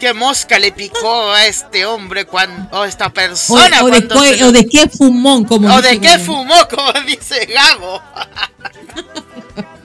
qué 0.00 0.12
mosca 0.14 0.58
le 0.58 0.72
picó 0.72 1.30
a 1.32 1.46
este 1.46 1.84
hombre 1.86 2.24
cuando 2.26 2.68
o 2.78 2.84
esta 2.84 3.06
O, 3.08 3.12
persona 3.12 3.82
o 3.82 3.86
de, 3.90 4.06
cuando 4.06 4.22
se 4.22 4.36
lo- 4.38 4.48
o 4.48 4.52
de 4.52 4.66
qué 4.66 4.88
fumón, 4.88 5.44
como 5.44 5.72
o 5.74 5.82
de 5.82 6.00
qué 6.00 6.08
Gabo. 6.08 6.24
fumó 6.24 6.54
como 6.70 6.92
dice 7.06 7.46
Gabo 7.52 8.00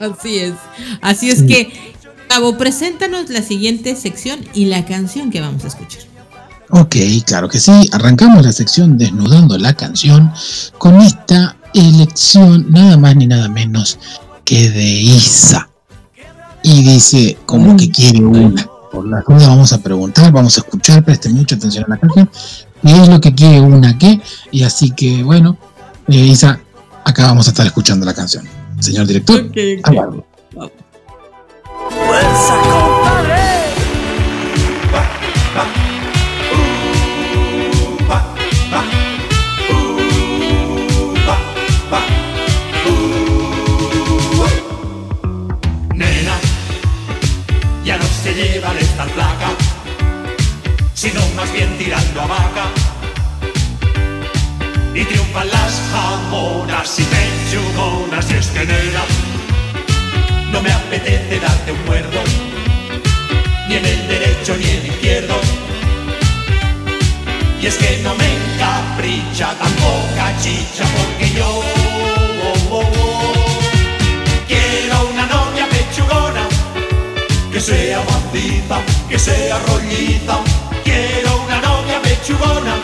Así 0.00 0.38
es. 0.38 0.54
Así 1.02 1.30
es 1.30 1.42
que, 1.42 1.70
Gabo, 2.28 2.56
preséntanos 2.56 3.28
la 3.28 3.42
siguiente 3.42 3.94
sección 3.96 4.40
y 4.54 4.66
la 4.66 4.84
canción 4.86 5.30
que 5.30 5.40
vamos 5.40 5.64
a 5.64 5.68
escuchar. 5.68 6.02
Ok, 6.72 6.96
claro 7.26 7.48
que 7.48 7.58
sí. 7.58 7.88
Arrancamos 7.92 8.44
la 8.44 8.52
sección 8.52 8.96
desnudando 8.96 9.58
la 9.58 9.74
canción 9.74 10.32
con 10.78 11.00
esta 11.00 11.56
elección 11.74 12.66
nada 12.70 12.96
más 12.96 13.16
ni 13.16 13.26
nada 13.26 13.48
menos 13.48 13.98
que 14.44 14.70
de 14.70 14.84
Isa. 14.84 15.68
Y 16.62 16.82
dice 16.82 17.38
como 17.46 17.76
que 17.76 17.90
quiere 17.90 18.22
una. 18.24 18.66
Por 18.92 19.06
la 19.06 19.22
duda 19.26 19.48
vamos 19.48 19.72
a 19.72 19.78
preguntar, 19.78 20.32
vamos 20.32 20.58
a 20.58 20.60
escuchar, 20.60 21.04
presten 21.04 21.34
mucha 21.34 21.56
atención 21.56 21.84
a 21.86 21.88
la 21.88 21.98
canción. 21.98 22.30
Y 22.82 22.92
es 22.92 23.08
lo 23.08 23.20
que 23.20 23.34
quiere 23.34 23.60
una 23.60 23.98
que. 23.98 24.20
Y 24.50 24.62
así 24.62 24.90
que 24.90 25.22
bueno, 25.22 25.56
eh, 26.08 26.16
Isa, 26.16 26.60
acá 27.04 27.26
vamos 27.26 27.46
a 27.46 27.50
estar 27.50 27.66
escuchando 27.66 28.06
la 28.06 28.14
canción. 28.14 28.44
Señor 28.78 29.06
director, 29.06 29.50
hágalo. 29.84 30.24
Fuerza, 31.90 32.54
compadre. 32.62 33.50
No 48.60 48.68
se 48.68 48.74
lleva 48.74 48.74
de 48.74 48.80
estar 48.80 49.08
flaca, 49.10 49.50
sino 50.94 51.20
más 51.36 51.52
bien 51.52 51.76
tirando 51.78 52.20
a 52.20 52.26
vaca. 52.26 52.64
Y 54.94 55.04
triunfan 55.04 55.48
las 55.48 55.82
jamonas 55.92 56.98
y 56.98 57.04
pechugonas, 57.04 58.30
y 58.30 58.34
es 58.34 58.46
que 58.48 58.66
nena, 58.66 59.04
no 60.52 60.60
me 60.60 60.72
apetece 60.72 61.40
darte 61.40 61.72
un 61.72 61.84
muerdo, 61.86 62.20
ni 63.68 63.76
en 63.76 63.86
el 63.86 64.08
derecho 64.08 64.56
ni 64.56 64.64
en 64.64 64.76
el 64.76 64.86
izquierdo. 64.86 65.34
Y 67.62 67.66
es 67.66 67.76
que 67.76 68.00
no 68.02 68.14
me 68.14 68.24
encapricha 68.24 69.54
tan 69.54 69.72
poca 69.72 70.34
chicha, 70.42 70.84
porque 70.96 71.30
yo 71.34 71.89
que 77.60 77.66
sea 77.66 78.02
maciza, 78.04 78.80
que 79.06 79.18
sea 79.18 79.58
rollita. 79.58 80.40
Quiero 80.82 81.42
una 81.44 81.60
novia 81.60 82.00
pechugona, 82.00 82.74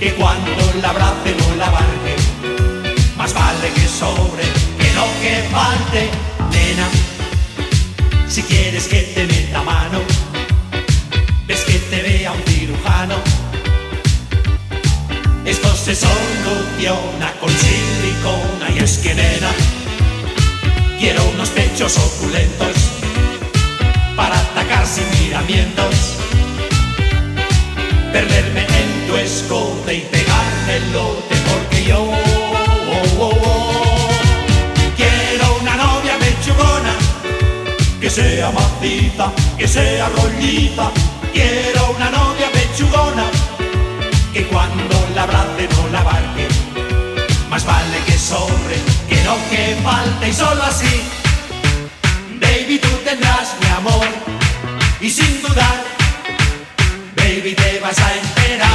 que 0.00 0.14
cuando 0.14 0.50
la 0.82 0.90
abrace 0.90 1.36
no 1.38 1.54
la 1.56 1.66
abarque. 1.68 2.16
Más 3.16 3.32
vale 3.32 3.68
que 3.76 3.86
sobre, 3.86 4.42
que 4.78 4.90
no 4.96 5.04
que 5.22 5.48
falte, 5.52 6.10
nena. 6.50 6.88
Si 8.28 8.42
quieres 8.42 8.88
que 8.88 9.00
te 9.14 9.26
meta 9.26 9.62
mano, 9.62 10.00
ves 11.46 11.60
que 11.60 11.78
te 11.78 12.02
vea 12.02 12.32
un 12.32 12.42
cirujano. 12.52 13.14
Esto 15.44 15.76
se 15.76 15.94
soluciona 15.94 17.32
con 17.40 17.50
silicona 17.50 18.70
y 18.74 18.78
es 18.82 18.98
que 18.98 19.14
nena, 19.14 19.50
quiero 20.98 21.22
unos 21.32 21.50
pechos 21.50 21.96
opulentos 21.96 22.98
para 24.18 24.36
atacar 24.36 24.84
sin 24.84 25.08
miramientos, 25.20 25.94
perderme 28.12 28.62
en 28.80 29.06
tu 29.06 29.16
escote 29.16 29.94
y 29.94 30.00
pegarme 30.00 30.76
el 30.76 30.92
lote 30.92 31.36
porque 31.48 31.84
yo 31.84 32.00
oh, 32.02 33.20
oh, 33.20 33.32
oh, 33.42 34.08
quiero 34.96 35.58
una 35.60 35.76
novia 35.76 36.14
pechugona 36.18 36.94
que 38.00 38.10
sea 38.10 38.50
maciza, 38.50 39.32
que 39.56 39.68
sea 39.68 40.08
rollita, 40.08 40.90
quiero 41.32 41.92
una 41.96 42.10
novia 42.10 42.48
pechugona 42.52 43.24
que 44.32 44.42
cuando 44.48 44.96
la 45.14 45.22
abrace 45.22 45.68
no 45.76 45.88
la 45.92 46.00
abarque. 46.00 46.48
Más 47.50 47.64
vale 47.64 47.98
que 48.04 48.18
sobre, 48.18 48.76
que 49.08 49.22
no 49.22 49.36
que 49.48 49.76
falte 49.84 50.28
y 50.28 50.32
solo 50.32 50.62
así. 50.64 51.17
Baby, 52.68 52.80
tú 52.80 52.88
tendrás 53.02 53.56
mi 53.62 53.66
amor 53.78 54.06
y 55.00 55.08
sin 55.08 55.40
dudar, 55.40 55.84
baby, 57.16 57.54
te 57.54 57.80
vas 57.80 57.98
a 57.98 58.14
enterar. 58.14 58.68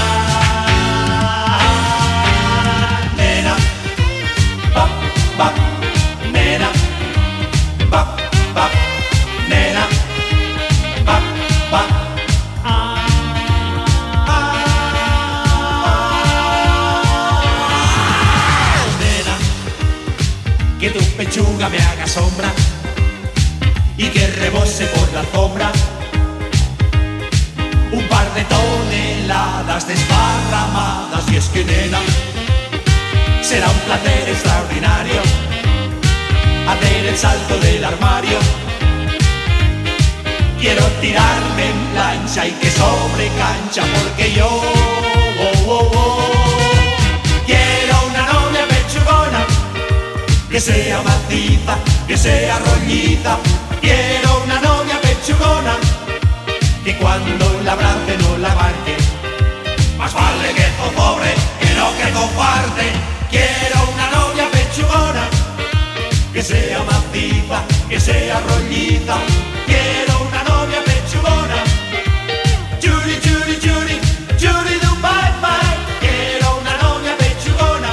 Nena, 3.15 3.56
pa, 4.74 4.90
pa, 5.38 5.53
nena, 6.32 6.70
pa, 7.91 8.18
pa, 8.56 8.70
nena, 9.48 9.86
pa, 11.06 11.22
pa. 11.70 11.86
Nena, 18.99 19.36
que 20.80 20.90
tu 20.90 20.99
pechuga 21.15 21.70
me 21.70 21.78
haga 21.78 22.07
sombra 22.07 22.52
y 23.98 24.07
que 24.07 24.28
rebose 24.28 24.86
por 24.88 25.14
la 25.14 25.20
alfombra 25.22 25.72
un 27.91 28.03
par 28.07 28.34
de 28.34 28.44
toneladas 28.45 29.88
desparramadas 29.88 31.32
y 31.32 31.36
es 31.36 31.45
que 31.49 31.64
nena 31.64 31.99
será 33.41 33.70
un 33.70 33.80
placer 33.80 34.30
extraordinario 34.30 35.22
hacer 36.68 37.06
el 37.06 37.18
salto 37.18 37.57
del 37.60 37.84
armario 37.86 38.40
quiero 40.60 40.86
tirarme 41.02 41.70
en 41.70 41.80
plancha 41.94 42.48
y 42.48 42.52
que 42.52 42.72
sobre 42.72 43.28
cancha 43.38 43.84
porque 43.95 44.34
yo 44.34 44.48
oh, 44.48 45.70
oh, 45.70 45.91
oh, 45.94 46.32
quiero 47.45 47.95
una 48.10 48.26
novia 48.34 48.65
pechugona 48.68 49.45
que 50.49 50.60
sea 50.60 51.02
maciza, 51.02 51.78
que 52.07 52.15
sea 52.15 52.60
rollita. 52.60 53.40
Quiero 53.84 54.43
una 54.45 54.61
novia 54.61 54.97
pechugona 55.01 55.76
que 56.85 56.95
cuando 56.95 57.45
la 57.65 57.73
abrace 57.73 58.18
no 58.18 58.38
la 58.38 58.51
abarque. 58.53 58.95
Más 59.97 60.14
vale 60.14 60.53
que 60.53 60.65
zozobre 60.77 61.34
que 61.60 61.69
no 61.76 61.88
que 61.97 62.07
comparte. 62.18 62.85
Quiero 63.30 63.77
una 63.93 64.07
novia 64.18 64.45
pechugona 64.51 65.23
que 66.31 66.41
sea 66.41 66.81
maciza, 66.84 67.57
que 67.89 67.99
sea 67.99 68.39
rolliza. 68.47 69.15
Quiero 69.65 70.14
una 70.30 70.41
novia 70.43 70.80
pechugona. 70.85 71.57
Churi, 72.80 73.15
churi, 73.19 73.55
churi, 73.60 73.95
churi 74.41 74.76
du 74.84 74.91
bye 75.03 75.34
bye. 75.43 75.76
Quiero 75.99 76.57
una 76.61 76.73
novia 76.84 77.18
pechugona. 77.18 77.91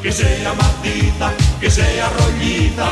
Que 0.00 0.12
sea 0.12 0.54
maciza, 0.54 1.32
que 1.60 1.70
sea 1.72 2.08
rolliza. 2.20 2.86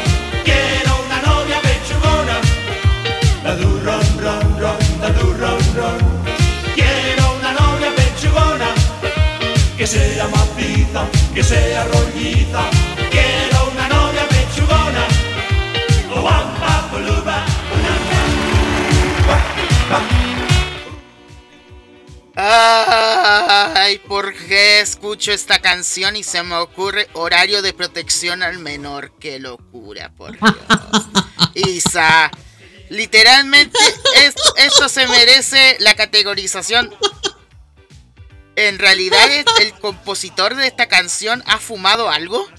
Que 11.34 11.42
sea 11.42 11.84
rolliza. 11.84 12.70
Quiero 13.10 13.70
una 13.72 13.88
novia 13.88 14.28
pechugona. 14.28 15.08
Ay, 22.36 23.98
¿por 23.98 24.34
qué 24.34 24.80
escucho 24.80 25.32
esta 25.32 25.60
canción 25.60 26.16
y 26.16 26.22
se 26.22 26.42
me 26.42 26.56
ocurre 26.56 27.08
horario 27.12 27.62
de 27.62 27.72
protección 27.72 28.42
al 28.42 28.58
menor? 28.58 29.12
Qué 29.18 29.38
locura, 29.38 30.12
por 30.16 30.32
Dios. 30.32 30.54
Isa, 31.54 32.30
literalmente 32.90 33.78
esto, 34.16 34.42
esto 34.56 34.88
se 34.88 35.06
merece 35.06 35.76
la 35.80 35.94
categorización. 35.94 36.94
En 38.56 38.78
realidad, 38.78 39.28
el 39.60 39.72
compositor 39.80 40.54
de 40.54 40.66
esta 40.66 40.86
canción 40.86 41.42
ha 41.46 41.58
fumado 41.58 42.10
algo. 42.10 42.46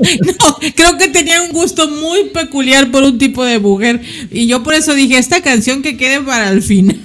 No, 0.00 0.58
creo 0.74 0.96
que 0.96 1.08
tenía 1.08 1.42
un 1.42 1.52
gusto 1.52 1.88
muy 1.88 2.30
peculiar 2.30 2.90
por 2.90 3.02
un 3.02 3.18
tipo 3.18 3.44
de 3.44 3.58
mujer. 3.58 4.00
Y 4.30 4.46
yo 4.46 4.62
por 4.62 4.74
eso 4.74 4.94
dije, 4.94 5.18
esta 5.18 5.42
canción 5.42 5.82
que 5.82 5.96
quede 5.96 6.20
para 6.20 6.50
el 6.50 6.62
final. 6.62 6.98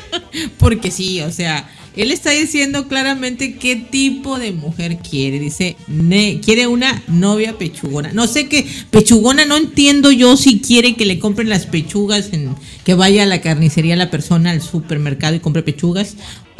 Porque 0.58 0.90
sí, 0.90 1.20
o 1.20 1.30
sea, 1.30 1.68
él 1.96 2.10
está 2.12 2.30
diciendo 2.30 2.88
claramente 2.88 3.54
qué 3.56 3.76
tipo 3.76 4.38
de 4.38 4.52
mujer 4.52 4.98
quiere. 4.98 5.38
Dice, 5.38 5.76
ne- 5.88 6.40
quiere 6.44 6.66
una 6.66 7.02
novia 7.08 7.56
pechugona. 7.58 8.12
No 8.12 8.26
sé 8.26 8.48
qué, 8.48 8.66
pechugona, 8.90 9.44
no 9.44 9.56
entiendo 9.56 10.12
yo 10.12 10.36
si 10.36 10.60
quiere 10.60 10.94
que 10.94 11.06
le 11.06 11.18
compren 11.18 11.48
las 11.48 11.66
pechugas, 11.66 12.32
en, 12.32 12.54
que 12.84 12.94
vaya 12.94 13.22
a 13.22 13.26
la 13.26 13.40
carnicería 13.40 13.96
la 13.96 14.10
persona 14.10 14.50
al 14.50 14.62
supermercado 14.62 15.34
y 15.34 15.40
compre 15.40 15.62
pechugas. 15.62 16.16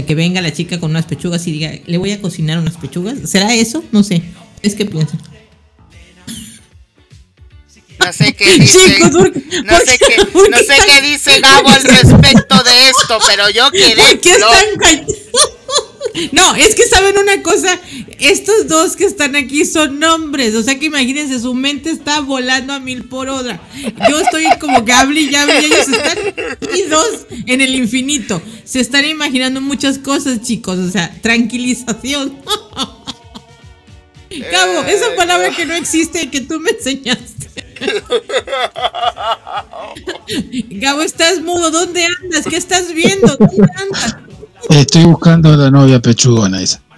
Que 0.07 0.15
venga 0.15 0.41
la 0.41 0.53
chica 0.53 0.79
con 0.79 0.91
unas 0.91 1.07
pechugas 1.07 1.47
y 1.47 1.53
diga, 1.53 1.73
le 1.87 1.99
voy 1.99 2.13
a 2.13 2.21
cocinar 2.21 2.59
unas 2.59 2.77
pechugas. 2.77 3.19
¿Será 3.29 3.55
eso? 3.55 3.83
No 3.93 4.03
sé. 4.05 4.23
Es 4.63 4.75
que 4.75 4.85
piensan. 4.85 5.19
No 7.99 8.13
sé 8.13 8.35
qué 8.35 8.53
dice. 8.59 8.95
Chicos, 8.95 9.11
¿por 9.11 9.33
qué- 9.33 9.63
no 9.65 9.79
sé 9.79 9.99
qué- 9.99 10.29
no 10.51 10.57
sé 10.59 10.75
qué 10.87 11.03
dice 11.03 11.41
Gabo 11.41 11.69
al 11.69 11.83
respecto 11.83 12.63
de 12.63 12.89
esto, 12.91 13.19
pero 13.27 13.49
yo 13.51 13.71
quedé. 13.71 14.21
No, 16.33 16.55
es 16.55 16.75
que 16.75 16.87
saben 16.87 17.19
una 17.19 17.43
cosa, 17.43 17.79
estos 18.19 18.69
dos 18.69 18.97
que 18.97 19.05
están 19.05 19.37
aquí 19.37 19.67
son 19.67 20.03
hombres, 20.03 20.55
o 20.55 20.63
sea 20.63 20.79
que 20.79 20.87
imagínense, 20.87 21.39
su 21.39 21.53
mente 21.53 21.91
está 21.91 22.21
volando 22.21 22.73
a 22.73 22.81
mil 22.81 23.05
por 23.05 23.29
hora. 23.29 23.61
Yo 24.09 24.21
estoy 24.21 24.45
como 24.59 24.83
que 24.87 24.93
hable 24.95 25.21
y 25.21 25.35
hable 25.35 25.61
y 25.61 25.65
ellos 25.67 25.89
están 25.89 26.19
y 26.75 26.83
dos 26.85 27.27
en 27.47 27.61
el 27.61 27.75
infinito. 27.75 28.41
Se 28.65 28.81
están 28.81 29.05
imaginando 29.05 29.61
muchas 29.61 29.99
cosas, 29.99 30.41
chicos, 30.41 30.79
o 30.79 30.91
sea, 30.91 31.15
tranquilización. 31.21 32.39
Cabo, 34.51 34.85
esa 34.87 35.15
palabra 35.17 35.51
que 35.55 35.67
no 35.67 35.75
existe 35.75 36.23
y 36.23 36.29
que 36.29 36.41
tú 36.41 36.59
me 36.61 36.71
enseñaste. 36.71 37.36
Gabo, 40.71 41.03
estás 41.03 41.41
mudo, 41.41 41.71
¿dónde 41.71 42.07
andas? 42.23 42.47
¿Qué 42.49 42.57
estás 42.57 42.93
viendo? 42.93 43.37
¿Dónde 43.37 43.69
andas? 43.77 44.17
Estoy 44.71 45.05
buscando 45.05 45.53
a 45.53 45.57
la 45.57 45.71
novia 45.71 46.01
pechugona 46.01 46.63
esa. 46.63 46.81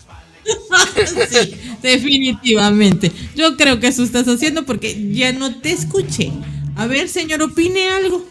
Sí, 1.31 1.55
definitivamente. 1.83 3.13
Yo 3.37 3.57
creo 3.57 3.79
que 3.81 3.89
eso 3.89 4.03
estás 4.03 4.27
haciendo 4.27 4.65
porque 4.65 5.13
ya 5.13 5.33
no 5.33 5.55
te 5.57 5.73
escuché. 5.73 6.33
A 6.77 6.87
ver, 6.87 7.09
señor, 7.09 7.43
opine 7.43 7.91
algo. 7.91 8.27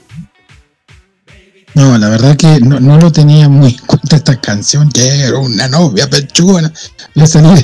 No, 1.75 1.97
la 1.97 2.09
verdad 2.09 2.35
que 2.35 2.59
no, 2.59 2.79
no 2.79 2.97
lo 2.97 3.11
tenía 3.11 3.47
muy 3.47 3.69
en 3.69 3.77
cuenta 3.85 4.15
esta 4.15 4.41
canción, 4.41 4.89
que 4.89 5.07
era 5.07 5.37
una 5.37 5.67
novia 5.67 6.09
pechugona. 6.09 6.73
Le 7.13 7.27
salí. 7.27 7.63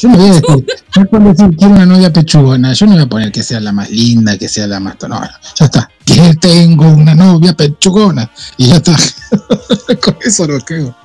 Yo 0.00 0.08
no 0.08 0.16
voy 0.16 0.28
a 0.28 0.32
decir, 0.40 0.66
no 0.96 1.04
puedo 1.06 1.28
decir 1.32 1.56
quiero 1.56 1.74
una 1.74 1.86
novia 1.86 2.12
pechugona. 2.12 2.72
Yo 2.72 2.86
no 2.86 2.92
voy 2.92 3.02
a 3.02 3.06
poner 3.06 3.32
que 3.32 3.42
sea 3.42 3.60
la 3.60 3.72
más 3.72 3.90
linda, 3.90 4.38
que 4.38 4.48
sea 4.48 4.66
la 4.66 4.80
más. 4.80 4.96
No, 5.02 5.08
no, 5.08 5.20
ya 5.54 5.64
está. 5.64 5.90
Que 6.04 6.34
tengo 6.40 6.86
una 6.88 7.14
novia 7.14 7.54
pechugona. 7.54 8.30
Y 8.56 8.68
ya 8.68 8.76
está. 8.76 8.96
Con 10.02 10.16
eso 10.22 10.46
lo 10.46 10.60
quedo. 10.60 10.96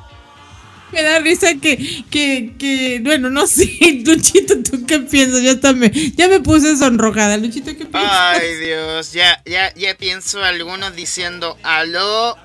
Me 0.91 1.03
da 1.03 1.19
risa 1.19 1.53
que, 1.61 2.03
que, 2.09 2.55
que, 2.57 2.99
bueno, 3.03 3.29
no 3.29 3.45
sé, 3.45 4.01
Luchito, 4.05 4.55
¿tú 4.63 4.85
qué 4.87 4.99
piensas? 4.99 5.43
Ya, 5.43 5.51
está 5.51 5.73
me, 5.73 5.91
ya 5.91 6.27
me 6.27 6.39
puse 6.39 6.77
sonrojada. 6.77 7.37
Luchito, 7.37 7.77
¿qué 7.77 7.85
piensas? 7.85 8.11
Ay, 8.11 8.55
Dios, 8.55 9.13
ya, 9.13 9.41
ya, 9.45 9.73
ya 9.75 9.95
pienso 9.95 10.43
algunos 10.43 10.95
diciendo, 10.95 11.57
aló, 11.61 12.35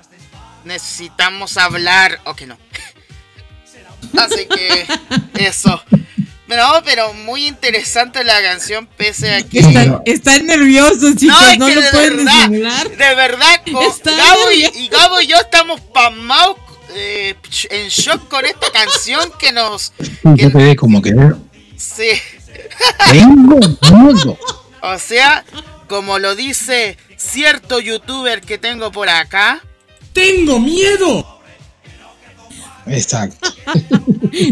necesitamos 0.63 1.57
hablar, 1.57 2.19
o 2.25 2.35
que 2.35 2.45
no. 2.45 2.57
Así 4.17 4.45
que, 4.47 4.85
eso. 5.45 5.81
No, 6.47 6.81
pero 6.83 7.11
muy 7.13 7.47
interesante 7.47 8.23
la 8.23 8.39
canción, 8.41 8.87
pese 8.97 9.33
a 9.33 9.41
que... 9.41 9.59
Están, 9.59 10.01
están 10.05 10.45
nerviosos, 10.45 11.15
chicos, 11.15 11.41
es 11.51 11.57
no, 11.57 11.65
que 11.67 11.75
lo 11.75 11.81
de 11.81 11.89
pueden 11.89 12.17
verdad, 12.17 12.33
disimular. 12.49 12.89
De 12.91 13.15
verdad, 13.15 13.61
Gabo, 13.65 14.51
y, 14.51 14.65
y 14.75 14.87
Gabo 14.89 15.21
y 15.21 15.27
yo 15.27 15.37
estamos 15.37 15.81
pasmados 15.81 16.57
eh, 16.93 17.35
en 17.71 17.87
shock 17.87 18.27
con 18.27 18.45
esta 18.45 18.71
canción 18.71 19.31
que 19.39 19.51
nos... 19.51 19.91
Yo 20.35 20.51
quedé 20.51 20.75
como 20.75 21.01
que 21.01 21.13
Sí. 21.77 22.09
tengo 23.11 23.59
miedo. 23.91 24.37
O 24.81 24.99
sea, 24.99 25.43
como 25.87 26.19
lo 26.19 26.35
dice 26.35 26.97
cierto 27.17 27.79
youtuber 27.79 28.41
que 28.41 28.57
tengo 28.57 28.91
por 28.91 29.09
acá. 29.09 29.61
¡Tengo 30.13 30.59
miedo! 30.59 31.34
Exacto. 32.87 33.49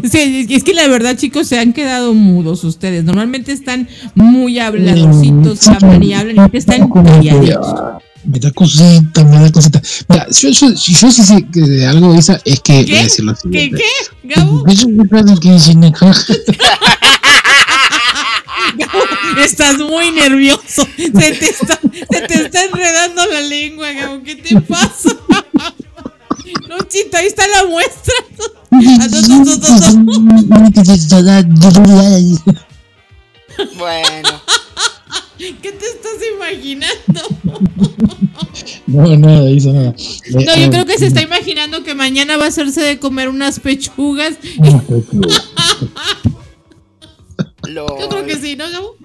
Sí, 0.10 0.48
es 0.50 0.64
que 0.64 0.74
la 0.74 0.88
verdad, 0.88 1.18
chicos, 1.18 1.48
se 1.48 1.60
han 1.60 1.74
quedado 1.74 2.14
mudos 2.14 2.64
ustedes. 2.64 3.04
Normalmente 3.04 3.52
están 3.52 3.90
muy 4.16 4.58
habladorcitos, 4.58 5.68
hablan 5.68 6.02
y 6.02 6.14
hablan 6.14 6.36
y 6.38 6.40
ahorita 6.40 6.58
están 6.58 6.90
calladitos. 6.90 7.68
Me 8.24 8.40
da 8.40 8.50
cosita, 8.52 9.26
me 9.26 9.42
da 9.42 9.52
cosita. 9.52 9.82
Mira, 10.08 10.26
yo, 10.30 10.50
yo, 10.50 10.70
yo 10.72 11.12
sí 11.12 11.24
sé 11.24 11.46
que 11.52 11.60
de 11.60 11.86
algo 11.86 12.16
esa 12.16 12.40
es 12.46 12.62
que 12.62 12.72
voy 12.74 12.82
a 12.84 12.86
¿Qué? 12.86 13.04
decir 13.04 13.26
lo 13.26 13.34
¿Qué? 13.34 13.42
siguiente. 13.42 13.78
¿Qué? 14.22 14.30
¿Gabo? 14.36 14.66
Yo 14.68 14.76
soy 14.76 14.96
padre 15.10 15.34
que 15.42 15.52
dice, 15.52 15.76
"Neja". 15.76 16.06
Gabo, 18.78 19.00
Estás 19.44 19.78
muy 19.80 20.12
nervioso. 20.12 20.88
Se 20.96 21.10
te, 21.12 21.30
está, 21.50 21.80
se 22.10 22.22
te 22.22 22.34
está 22.46 22.64
enredando 22.64 23.26
la 23.26 23.42
lengua, 23.42 23.92
Gabo. 23.92 24.24
¿Qué 24.24 24.36
te 24.38 24.60
pasa? 24.62 25.10
Luchito, 26.68 27.18
ahí 27.18 27.28
está 27.28 27.48
la 27.48 27.66
muestra. 27.66 28.14
Bueno. 33.78 34.42
¿Qué 35.38 35.72
te 35.72 35.86
estás 35.86 36.14
imaginando? 36.36 37.22
No, 38.88 39.16
nada, 39.18 39.50
hizo 39.50 39.74
nada. 39.74 39.94
Eh, 39.98 40.46
No, 40.46 40.56
yo 40.56 40.70
creo 40.70 40.86
que 40.86 40.98
se 40.98 41.08
está 41.08 41.22
imaginando 41.22 41.84
que 41.84 41.96
mañana 41.96 42.38
va 42.38 42.46
a 42.46 42.48
hacerse 42.48 42.82
de 42.82 43.00
comer 43.00 43.30
unas 43.30 43.60
pechugas. 43.60 44.36
Yo 47.68 48.10
creo 48.10 48.26
que 48.26 48.36
sí, 48.40 48.56
¿no, 48.56 48.70
Gabo? 48.70 48.96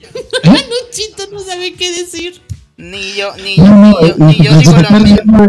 Luchito 0.44 1.28
no 1.32 1.40
sabe 1.40 1.74
qué 1.74 1.90
decir. 1.92 2.40
Ni 2.76 3.14
yo, 3.14 3.34
ni 3.36 3.56
yo, 3.56 3.64
no, 3.64 4.00
ni 4.00 4.06
eh, 4.06 4.14
yo, 4.18 4.26
ni 4.26 4.36
yo 4.44 4.58
digo 4.58 4.76
lo 4.76 4.90
mismo. 5.00 5.46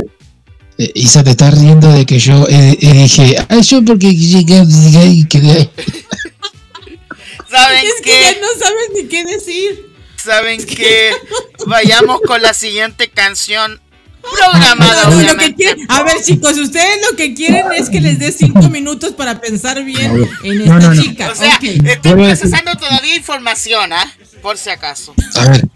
Eh, 0.84 0.92
Isa 0.96 1.24
te 1.24 1.32
está 1.32 1.52
riendo 1.52 1.92
de 1.92 2.06
que 2.06 2.20
yo 2.20 2.48
eh, 2.50 2.78
eh, 2.82 2.94
dije, 2.94 3.36
ay, 3.50 3.62
yo 3.62 3.84
porque 3.84 4.16
llegué 4.16 4.64
y 5.08 5.26
quedé 5.26 5.52
ahí. 5.52 5.70
¿Saben 7.50 7.86
Es 7.86 8.02
que 8.04 8.12
qué? 8.12 8.22
ya 8.22 8.32
no 8.42 8.48
sabes 8.60 8.90
ni 8.96 9.04
qué 9.08 9.24
decir. 9.26 9.94
¿Saben 10.16 10.66
qué? 10.66 11.12
Vayamos 11.68 12.22
con 12.26 12.42
la 12.42 12.54
siguiente 12.54 13.10
canción 13.10 13.80
programada, 14.22 15.10
Lo 15.10 15.38
que 15.38 15.54
quieren- 15.54 15.86
a 15.90 16.02
ver, 16.04 16.16
chicos, 16.24 16.58
ustedes 16.58 16.98
lo 17.12 17.18
que 17.18 17.34
quieren 17.34 17.66
es 17.78 17.90
que 17.90 18.00
les 18.00 18.20
dé 18.20 18.32
cinco 18.32 18.70
minutos 18.70 19.12
para 19.12 19.42
pensar 19.42 19.84
bien 19.84 20.26
en 20.46 20.60
No, 20.66 20.78
esta 20.78 20.88
no, 20.88 20.94
no. 20.94 21.02
chica. 21.04 21.30
O 21.32 21.36
sea, 21.36 21.60
estoy 21.62 22.14
procesando 22.14 22.74
todavía 22.78 23.16
información, 23.16 23.92
¿ah? 23.92 24.12
Por 24.42 24.58
si 24.58 24.70
acaso. 24.70 25.14
A 25.36 25.50
ver, 25.50 25.68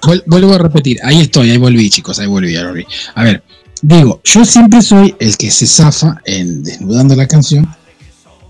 vuel- 0.00 0.22
vuelvo 0.26 0.54
a 0.54 0.58
repetir, 0.58 0.98
ahí 1.04 1.20
estoy, 1.20 1.50
ahí 1.50 1.58
volví, 1.58 1.90
chicos, 1.90 2.18
ahí 2.18 2.26
volví, 2.26 2.56
ahí 2.56 2.64
volví. 2.64 2.86
A 3.14 3.22
ver, 3.22 3.42
digo, 3.82 4.20
yo 4.24 4.44
siempre 4.44 4.82
soy 4.82 5.14
el 5.18 5.36
que 5.36 5.50
se 5.50 5.66
zafa 5.66 6.20
en 6.24 6.62
desnudando 6.62 7.14
la 7.16 7.26
canción 7.26 7.68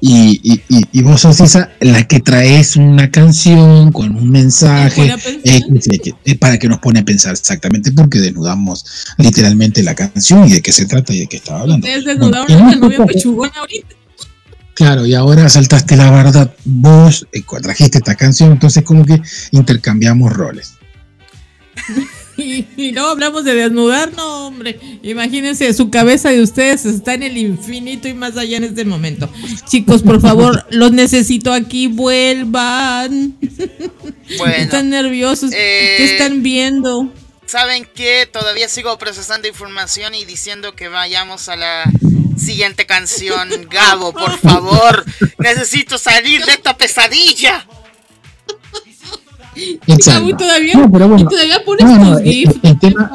Y, 0.03 0.41
y, 0.43 0.63
y, 0.69 0.89
y 0.93 1.03
vos 1.03 1.21
sos 1.21 1.41
esa 1.41 1.73
la 1.81 2.05
que 2.09 2.21
traes 2.21 2.77
una 2.77 3.11
canción 3.11 3.93
con 3.93 4.17
un 4.17 4.31
mensaje 4.31 5.15
X, 5.45 5.89
eh, 6.25 6.39
para 6.39 6.59
que 6.59 6.69
nos 6.69 6.79
pone 6.79 7.01
a 7.01 7.05
pensar 7.05 7.33
exactamente 7.33 7.93
porque 7.93 8.19
desnudamos 8.19 8.85
literalmente 9.19 9.83
la 9.83 9.95
canción 9.95 10.49
y 10.49 10.53
de 10.53 10.63
qué 10.63 10.73
se 10.73 10.87
trata 10.87 11.13
y 11.13 11.21
de 11.21 11.27
qué 11.27 11.37
estaba 11.37 11.61
hablando. 11.61 11.87
Bueno, 11.87 12.77
novia 12.77 13.05
pechugona 13.05 13.53
ahorita. 13.59 13.95
Claro, 14.73 15.05
y 15.05 15.13
ahora 15.13 15.47
saltaste 15.51 15.95
la 15.97 16.11
verdad, 16.11 16.55
vos 16.65 17.27
eh, 17.33 17.43
trajiste 17.61 17.99
esta 17.99 18.15
canción, 18.15 18.53
entonces 18.53 18.83
como 18.83 19.05
que 19.05 19.21
intercambiamos 19.51 20.33
roles. 20.33 20.77
Y, 22.77 22.97
hablamos 22.97 23.45
de 23.45 23.55
desnudar, 23.55 24.13
no, 24.15 24.47
hombre. 24.47 24.79
Imagínense, 25.03 25.73
su 25.75 25.91
cabeza 25.91 26.31
de 26.31 26.43
ustedes 26.43 26.85
está 26.87 27.15
en 27.15 27.23
el 27.23 27.37
infinito 27.37 28.09
y 28.09 28.15
más 28.15 28.37
allá 28.37 28.57
en 28.57 28.65
este 28.65 28.85
momento. 28.85 29.29
Chicos, 29.69 30.03
por 30.03 30.21
favor, 30.21 30.67
los 30.71 30.93
necesito 30.93 31.53
aquí, 31.53 31.87
vuelvan. 31.87 33.37
Bueno, 34.39 34.55
están 34.55 34.91
nerviosos. 34.91 35.51
eh, 35.53 35.95
¿Qué 35.97 36.05
están 36.05 36.45
viendo? 36.45 37.13
¿saben 37.51 37.85
qué? 37.97 38.29
Todavía 38.33 38.69
sigo 38.69 38.97
procesando 38.97 39.49
información 39.49 40.15
y 40.15 40.25
diciendo 40.25 40.77
que 40.77 40.89
vayamos 40.89 41.49
a 41.49 41.57
la 41.57 41.85
siguiente 42.39 42.87
canción. 42.87 43.67
Gabo, 43.69 44.13
por 44.13 44.39
favor. 44.39 45.05
Necesito 45.39 45.99
salir 45.99 46.45
de 46.45 46.53
esta 46.53 46.77
pesadilla. 46.77 47.67
Exacto. 49.87 50.21
Gaby, 50.21 50.37
todavía, 50.37 50.75
No, 50.75 50.91
pero 50.91 51.09
bueno. 51.09 51.23
y 51.25 51.29
todavía 51.29 51.65
pones 51.65 51.85
No, 51.85 51.97
no, 51.99 52.17
tus 52.19 52.27
el, 52.63 52.79
tema, 52.79 53.11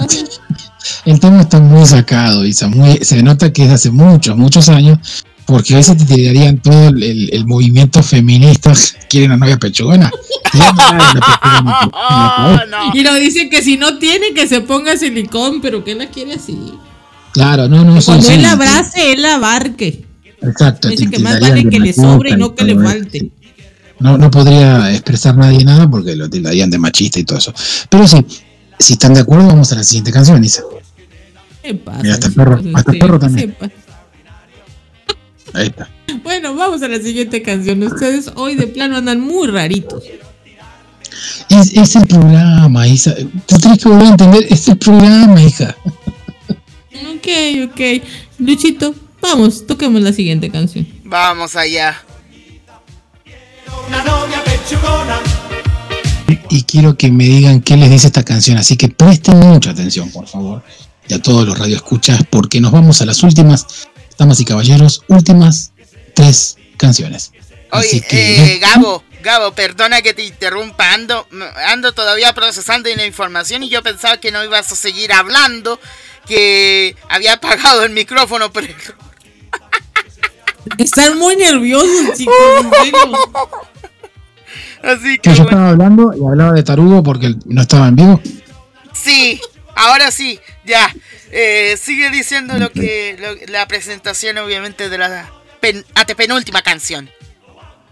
el 1.06 1.20
tema 1.20 1.42
está 1.42 1.60
muy 1.60 1.86
sacado, 1.86 2.46
Isa, 2.46 2.68
muy, 2.68 2.98
se 3.02 3.22
nota 3.24 3.52
que 3.54 3.66
es 3.66 3.72
hace 3.72 3.90
muchos, 3.92 4.36
muchos 4.38 4.68
años, 4.70 5.00
porque 5.46 5.76
hoy 5.76 5.84
se 5.84 5.96
te 5.96 6.06
tirarían 6.06 6.58
todo 6.60 6.90
el, 6.90 7.04
el- 7.04 7.30
el 7.34 7.46
movimiento 7.48 8.02
feminista, 8.04 8.74
quieren 9.10 9.32
a 9.32 9.38
novia 9.38 9.58
pechugona. 9.58 10.12
Oh. 11.94 12.58
Y 12.94 13.04
nos 13.04 13.16
dice 13.20 13.50
que 13.50 13.62
si 13.62 13.78
no 13.78 13.98
tiene, 13.98 14.34
que 14.34 14.48
se 14.48 14.62
ponga 14.62 14.98
silicón, 14.98 15.62
pero 15.62 15.84
que 15.84 15.92
él 15.94 16.00
la 16.00 16.08
quiere 16.10 16.34
así. 16.34 16.58
Claro, 17.32 17.68
no, 17.68 17.84
no, 17.84 18.00
sí, 18.00 18.06
Cuando 18.06 18.28
sí, 18.28 18.34
él 18.34 18.40
sí. 18.42 18.46
abrace, 18.46 19.12
él 19.14 19.22
la 19.22 19.36
abarque. 19.36 20.06
Exacto. 20.42 20.90
Dice 20.90 21.10
que 21.10 21.20
más 21.20 21.40
vale 21.40 21.68
que 21.68 21.80
le 21.80 21.94
sobre 21.94 22.32
y 22.32 22.36
no 22.36 22.54
que 22.56 22.64
le 22.64 22.76
falte. 22.76 23.32
No, 24.00 24.18
no 24.18 24.30
podría 24.30 24.92
expresar 24.92 25.38
nadie 25.38 25.64
nada 25.64 25.90
porque 25.90 26.16
lo 26.16 26.30
tildarían 26.30 26.70
de 26.70 26.78
machista 26.78 27.20
y 27.20 27.24
todo 27.24 27.38
eso. 27.38 27.54
Pero 27.90 28.08
sí, 28.08 28.26
si 28.80 28.94
están 28.94 29.14
de 29.14 29.22
acuerdo, 29.22 29.48
vamos 29.48 29.72
a 29.72 29.76
la 29.76 29.84
siguiente 29.84 30.12
canción, 30.12 30.44
Isa. 30.44 30.64
¿Qué 31.64 31.76
pasa, 31.76 32.02
Mira, 32.02 32.14
hasta 32.16 32.28
el 32.28 32.34
perro, 32.34 32.62
hasta 32.74 32.92
el 32.92 33.00
perro 33.00 33.20
también. 33.20 33.56
Ahí 35.54 35.68
está. 35.68 35.90
Bueno, 36.24 36.56
vamos 36.56 36.82
a 36.82 36.88
la 36.88 37.00
siguiente 37.00 37.42
canción. 37.42 37.82
Ustedes 37.84 38.32
hoy 38.36 38.56
de 38.56 38.68
plano 38.68 38.98
andan 38.98 39.22
muy 39.22 39.48
raritos. 39.48 40.04
Es, 41.50 41.74
es 41.74 41.96
el 41.96 42.08
programa, 42.08 42.88
Isa. 42.88 43.16
Tú 43.46 43.58
tienes 43.60 43.80
que 43.82 43.90
volver 43.90 44.08
a 44.08 44.10
entender, 44.10 44.46
es 44.50 44.68
el 44.68 44.78
programa, 44.78 45.42
hija. 45.42 45.76
Ok, 47.16 47.72
ok. 47.72 48.04
Luchito, 48.40 48.94
vamos, 49.22 49.66
toquemos 49.66 50.02
la 50.02 50.12
siguiente 50.12 50.50
canción. 50.50 50.86
Vamos 51.06 51.56
allá. 51.56 52.04
Una 53.88 54.04
novia 54.04 54.44
pechugona. 54.44 55.20
Y 56.50 56.64
quiero 56.64 56.98
que 56.98 57.12
me 57.12 57.26
digan 57.26 57.62
qué 57.62 57.78
les 57.78 57.90
dice 57.90 58.08
esta 58.08 58.24
canción, 58.24 58.58
así 58.58 58.78
que 58.78 58.90
presten 58.90 59.40
mucha 59.40 59.72
atención, 59.72 60.10
por 60.12 60.28
favor. 60.28 60.64
Y 61.08 61.14
a 61.14 61.22
todos 61.22 61.46
los 61.46 61.58
radioescuchas, 61.58 62.22
porque 62.30 62.62
nos 62.62 62.72
vamos 62.72 63.02
a 63.02 63.06
las 63.06 63.22
últimas, 63.24 63.88
damas 64.18 64.40
y 64.40 64.46
caballeros, 64.46 65.04
últimas 65.08 65.72
tres 66.14 66.58
canciones. 66.78 67.32
Así 67.72 67.98
Oye, 67.98 68.08
que 68.08 68.56
eh, 68.56 68.60
Gabo, 68.60 69.04
Gabo, 69.22 69.52
perdona 69.54 70.02
que 70.02 70.14
te 70.14 70.24
interrumpa, 70.24 70.94
ando, 70.94 71.28
ando 71.68 71.94
todavía 71.94 72.34
procesando 72.34 72.90
la 72.96 73.06
información 73.06 73.64
y 73.64 73.70
yo 73.70 73.84
pensaba 73.84 74.18
que 74.18 74.32
no 74.32 74.44
ibas 74.44 74.72
a 74.72 74.76
seguir 74.76 75.12
hablando, 75.12 75.80
que 76.28 76.96
había 77.10 77.34
apagado 77.34 77.84
el 77.84 77.92
micrófono, 77.92 78.52
pero 78.54 78.68
Están 80.78 81.18
muy 81.18 81.36
nerviosos, 81.36 82.18
chicos, 82.18 82.34
en 82.62 82.72
serio. 82.72 83.18
así 84.84 85.18
que 85.20 85.30
yo 85.30 85.36
bueno, 85.44 85.44
estaba 85.44 85.70
hablando 85.70 86.14
y 86.14 86.26
hablaba 86.26 86.54
de 86.54 86.64
tarugo 86.64 87.04
porque 87.04 87.36
no 87.46 87.62
estaba 87.62 87.88
en 87.88 87.96
vivo. 87.96 88.22
sí, 88.94 89.40
ahora 89.76 90.12
sí, 90.12 90.40
ya, 90.66 90.94
eh, 91.32 91.78
sigue 91.82 92.10
diciendo 92.12 92.58
lo 92.58 92.72
que, 92.72 93.18
lo- 93.20 93.52
la 93.52 93.68
presentación 93.68 94.38
obviamente 94.38 94.90
de 94.90 94.98
la 94.98 95.32
pen- 95.60 95.86
antepenúltima 95.96 96.62
canción. 96.62 97.10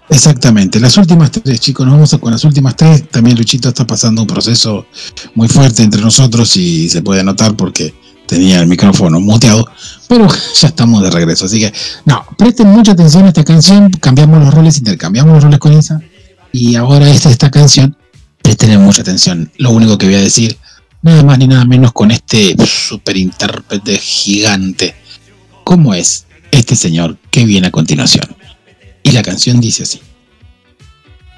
Exactamente, 0.10 0.80
las 0.82 0.98
últimas 0.98 1.32
tres, 1.32 1.60
chicos, 1.62 1.86
nos 1.86 1.95
vamos 1.95 2.14
a 2.14 2.18
con 2.18 2.32
las 2.32 2.44
últimas 2.44 2.76
tres. 2.76 3.08
También 3.10 3.38
Luchito 3.38 3.70
está 3.70 3.88
pasando 3.88 4.22
un 4.22 4.28
proceso 4.28 4.86
muy 5.34 5.48
fuerte 5.48 5.82
entre 5.82 6.02
nosotros 6.02 6.56
y 6.58 6.90
se 6.90 7.02
puede 7.02 7.24
notar 7.24 7.56
porque 7.56 7.94
tenía 8.26 8.60
el 8.60 8.68
micrófono 8.68 9.20
muteado, 9.20 9.68
pero 10.08 10.28
ya 10.60 10.68
estamos 10.68 11.04
de 11.04 11.12
regreso. 11.12 11.45
Así 11.45 11.60
que, 11.60 11.74
no, 12.06 12.26
presten 12.38 12.68
mucha 12.68 12.94
atención 12.94 13.26
a 13.26 13.30
esta 13.30 13.44
canción, 13.44 13.90
cambiamos 13.91 14.40
los 14.44 14.54
roles, 14.54 14.78
intercambiamos 14.78 15.34
los 15.34 15.44
roles 15.44 15.60
con 15.60 15.78
Isa. 15.78 16.02
Y 16.52 16.76
ahora 16.76 17.10
esta, 17.10 17.30
esta 17.30 17.50
canción, 17.50 17.98
presten 18.41 18.80
mucha 18.82 19.02
atención. 19.02 19.52
Lo 19.58 19.72
único 19.72 19.98
que 19.98 20.06
voy 20.06 20.16
a 20.16 20.22
decir, 20.22 20.58
nada 21.02 21.24
más 21.24 21.38
ni 21.40 21.48
nada 21.48 21.66
menos 21.66 21.91
con 21.91 22.12
este 22.12 22.56
super 22.66 23.18
intérprete 23.18 23.98
gigante, 23.98 24.95
como 25.64 25.94
es 25.94 26.26
este 26.52 26.76
señor 26.76 27.18
que 27.32 27.45
viene 27.45 27.68
a 27.68 27.72
continuación. 27.72 28.36
Y 29.02 29.12
la 29.12 29.22
canción 29.22 29.60
dice 29.60 29.84
así. 29.84 30.02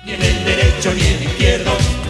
Ni 0.05 0.13
en 0.13 0.21
el 0.21 0.45
derecho 0.45 0.93
ni 0.93 1.01
en 1.01 1.13
el 1.13 1.23
izquierdo. 1.23 2.04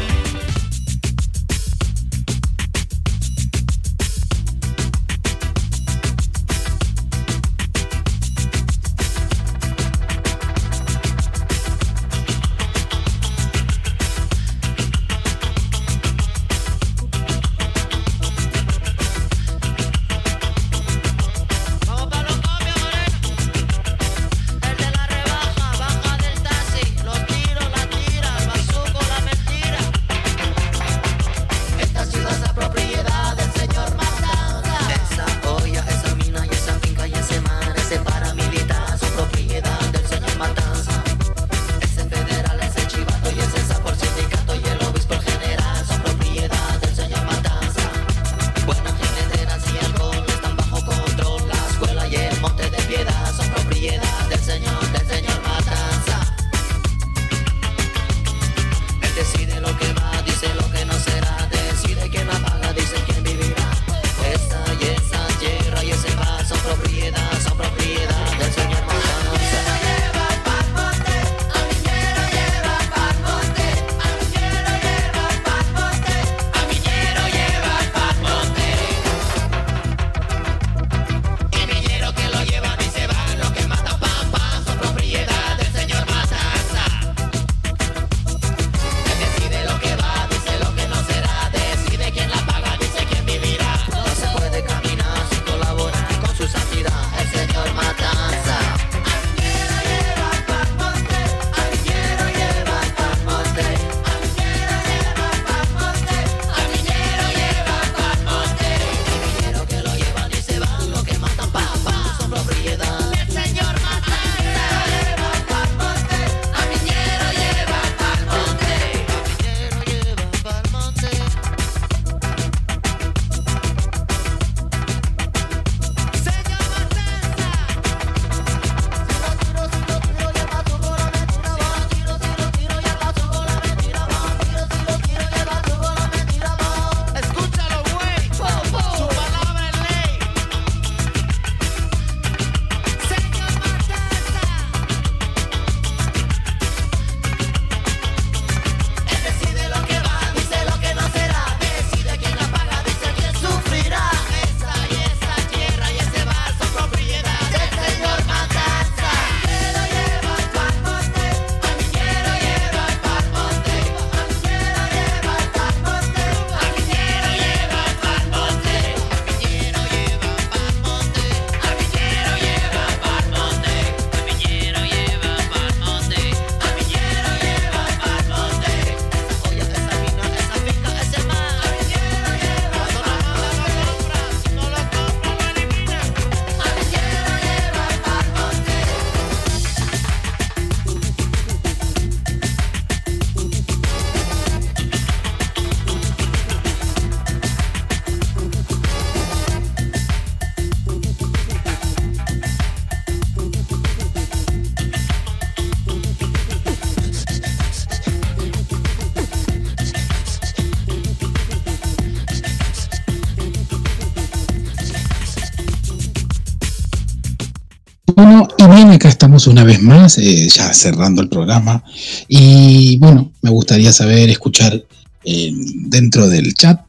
Una 219.47 219.63
vez 219.63 219.81
más, 219.81 220.17
eh, 220.17 220.47
ya 220.47 220.73
cerrando 220.73 221.21
el 221.21 221.29
programa. 221.29 221.83
Y 222.27 222.97
bueno, 222.97 223.31
me 223.41 223.49
gustaría 223.49 223.91
saber, 223.93 224.29
escuchar 224.29 224.83
eh, 225.23 225.51
dentro 225.53 226.29
del 226.29 226.53
chat, 226.53 226.81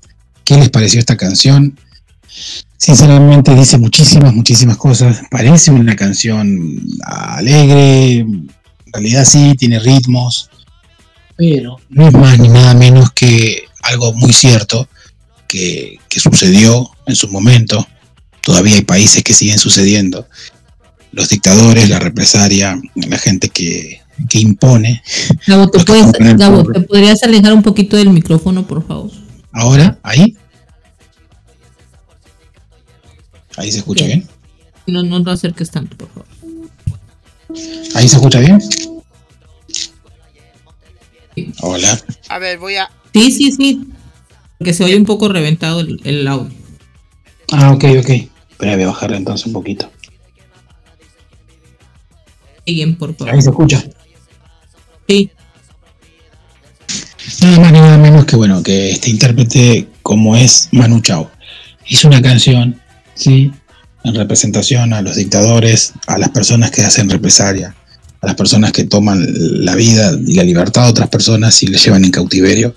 qué 0.44 0.56
les 0.56 0.70
pareció 0.70 1.00
esta 1.00 1.16
canción. 1.16 1.78
Sinceramente 2.78 3.54
dice 3.54 3.78
muchísimas, 3.78 4.34
muchísimas 4.34 4.76
cosas. 4.76 5.22
Parece 5.30 5.70
una 5.70 5.96
canción 5.96 6.80
alegre, 7.04 8.18
en 8.18 8.48
realidad 8.92 9.24
sí, 9.24 9.54
tiene 9.58 9.78
ritmos, 9.78 10.50
pero 11.36 11.78
no 11.88 12.08
es 12.08 12.12
más 12.14 12.38
ni 12.38 12.48
nada 12.48 12.74
menos 12.74 13.10
que 13.12 13.64
algo 13.82 14.12
muy 14.12 14.32
cierto 14.32 14.88
que, 15.48 15.98
que 16.08 16.20
sucedió 16.20 16.90
en 17.06 17.16
su 17.16 17.28
momento. 17.28 17.86
Todavía 18.42 18.76
hay 18.76 18.82
países 18.82 19.24
que 19.24 19.34
siguen 19.34 19.58
sucediendo. 19.58 20.28
Los 21.16 21.30
dictadores, 21.30 21.88
la 21.88 21.98
represaria, 21.98 22.78
la 22.94 23.16
gente 23.16 23.48
que, 23.48 24.02
que 24.28 24.38
impone. 24.38 25.02
Gabo, 25.46 25.66
¿te, 25.70 25.78
que 25.78 25.84
puedes- 25.86 26.12
Gabo. 26.36 26.62
¿te 26.70 26.80
podrías 26.82 27.22
alejar 27.22 27.54
un 27.54 27.62
poquito 27.62 27.96
del 27.96 28.10
micrófono, 28.10 28.66
por 28.66 28.86
favor? 28.86 29.10
Ahora, 29.50 29.98
ahí. 30.02 30.36
Ahí 33.56 33.72
se 33.72 33.78
escucha 33.78 34.04
bien. 34.04 34.28
No, 34.86 35.02
no 35.02 35.18
lo 35.20 35.30
acerques 35.30 35.70
tanto, 35.70 35.96
por 35.96 36.08
favor. 36.10 36.26
Ahí 37.94 38.06
se 38.06 38.16
escucha 38.16 38.40
bien. 38.40 38.58
Hola. 41.62 41.98
A 42.28 42.38
ver, 42.38 42.58
voy 42.58 42.76
a. 42.76 42.90
Sí, 43.14 43.30
sí, 43.30 43.52
sí. 43.52 43.88
Porque 44.58 44.74
se 44.74 44.84
oye 44.84 44.96
un 44.98 45.06
poco 45.06 45.28
reventado 45.28 45.80
el, 45.80 45.98
el 46.04 46.28
audio. 46.28 46.52
Ah, 47.52 47.72
ok, 47.72 47.84
ok. 48.00 48.10
Pero 48.58 48.72
voy 48.74 48.82
a 48.82 48.86
bajarle 48.88 49.16
entonces 49.16 49.46
un 49.46 49.54
poquito. 49.54 49.90
Por 52.98 53.14
favor. 53.14 53.34
Ahí 53.34 53.42
se 53.42 53.50
escucha. 53.50 53.84
Sí. 55.08 55.30
Nada 57.42 57.60
más 57.60 57.72
ni 57.72 57.78
nada 57.78 57.98
menos 57.98 58.24
que 58.24 58.36
bueno, 58.36 58.62
que 58.62 58.90
este 58.90 59.10
intérprete, 59.10 59.88
como 60.02 60.36
es 60.36 60.68
Manu 60.72 61.00
Chao, 61.00 61.30
hizo 61.88 62.08
una 62.08 62.22
canción, 62.22 62.80
sí, 63.14 63.52
en 64.04 64.14
representación 64.14 64.92
a 64.92 65.02
los 65.02 65.16
dictadores, 65.16 65.92
a 66.06 66.18
las 66.18 66.30
personas 66.30 66.70
que 66.70 66.82
hacen 66.82 67.10
represalia, 67.10 67.74
a 68.20 68.26
las 68.26 68.36
personas 68.36 68.72
que 68.72 68.84
toman 68.84 69.26
la 69.64 69.74
vida 69.74 70.12
y 70.24 70.34
la 70.34 70.44
libertad 70.44 70.84
de 70.84 70.90
otras 70.90 71.08
personas 71.08 71.62
y 71.62 71.66
les 71.66 71.84
llevan 71.84 72.04
en 72.04 72.10
cautiverio. 72.10 72.74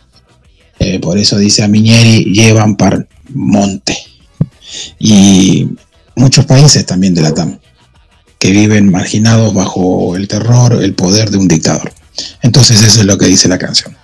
Eh, 0.79 0.99
por 0.99 1.17
eso 1.17 1.37
dice 1.37 1.63
a 1.63 1.67
Miñeri, 1.67 2.25
llevan 2.33 2.75
par 2.75 3.07
monte. 3.33 3.97
Y 4.99 5.67
muchos 6.15 6.45
países 6.45 6.85
también 6.85 7.13
de 7.13 7.21
la 7.21 7.33
TAM, 7.33 7.59
que 8.39 8.51
viven 8.51 8.89
marginados 8.91 9.53
bajo 9.53 10.15
el 10.15 10.27
terror, 10.27 10.81
el 10.81 10.93
poder 10.95 11.29
de 11.29 11.37
un 11.37 11.47
dictador. 11.47 11.93
Entonces 12.41 12.81
eso 12.81 13.01
es 13.01 13.05
lo 13.05 13.17
que 13.17 13.27
dice 13.27 13.47
la 13.49 13.57
canción. 13.57 13.97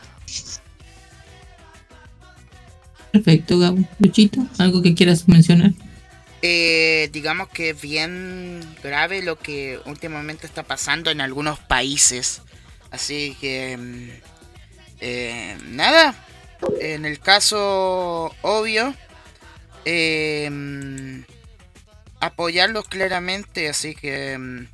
Perfecto, 3.12 3.58
Gabo. 3.60 3.80
Luchito, 4.00 4.46
¿algo 4.58 4.82
que 4.82 4.94
quieras 4.94 5.28
mencionar? 5.28 5.72
Eh, 6.42 7.10
digamos 7.14 7.50
que 7.50 7.72
es 7.72 7.82
bien 7.82 8.60
grave 8.84 9.24
lo 9.24 9.40
que 9.40 9.80
últimamente 9.86 10.46
está 10.46 10.64
pasando 10.64 11.10
en 11.12 11.22
algunos 11.22 11.60
países. 11.60 12.42
Así 12.92 13.38
que... 13.40 13.78
mm, 13.78 14.10
eh, 15.02 15.58
nada. 15.70 16.16
En 16.82 17.06
el 17.06 17.20
caso 17.20 18.34
obvio. 18.42 18.96
eh, 19.86 20.50
mm, 20.52 21.22
apoyarlos 22.28 22.88
claramente. 22.88 23.70
Así 23.70 23.96
que... 23.96 24.38
mm, 24.38 24.68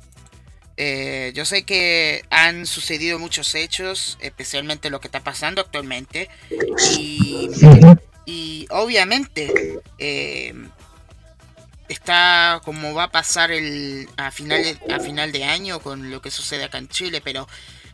eh, 0.78 1.32
yo 1.34 1.44
sé 1.44 1.64
que 1.64 2.24
han 2.30 2.66
sucedido 2.66 3.18
muchos 3.18 3.54
hechos, 3.54 4.18
especialmente 4.20 4.90
lo 4.90 5.00
que 5.00 5.08
está 5.08 5.20
pasando 5.20 5.60
actualmente. 5.60 6.28
Y, 8.24 8.66
obviamente... 8.70 9.80
eh, 9.98 10.54
está 11.88 12.60
como 12.64 12.94
va 12.94 13.04
a 13.04 13.12
pasar 13.12 13.50
el 13.50 14.08
a 14.16 14.30
final 14.30 14.62
a 14.90 14.98
final 14.98 15.30
de 15.30 15.44
año 15.44 15.80
con 15.80 16.10
lo 16.10 16.20
que 16.22 16.30
sucede 16.30 16.64
acá 16.64 16.78
en 16.78 16.88
Chile, 16.88 17.20
pero 17.22 17.48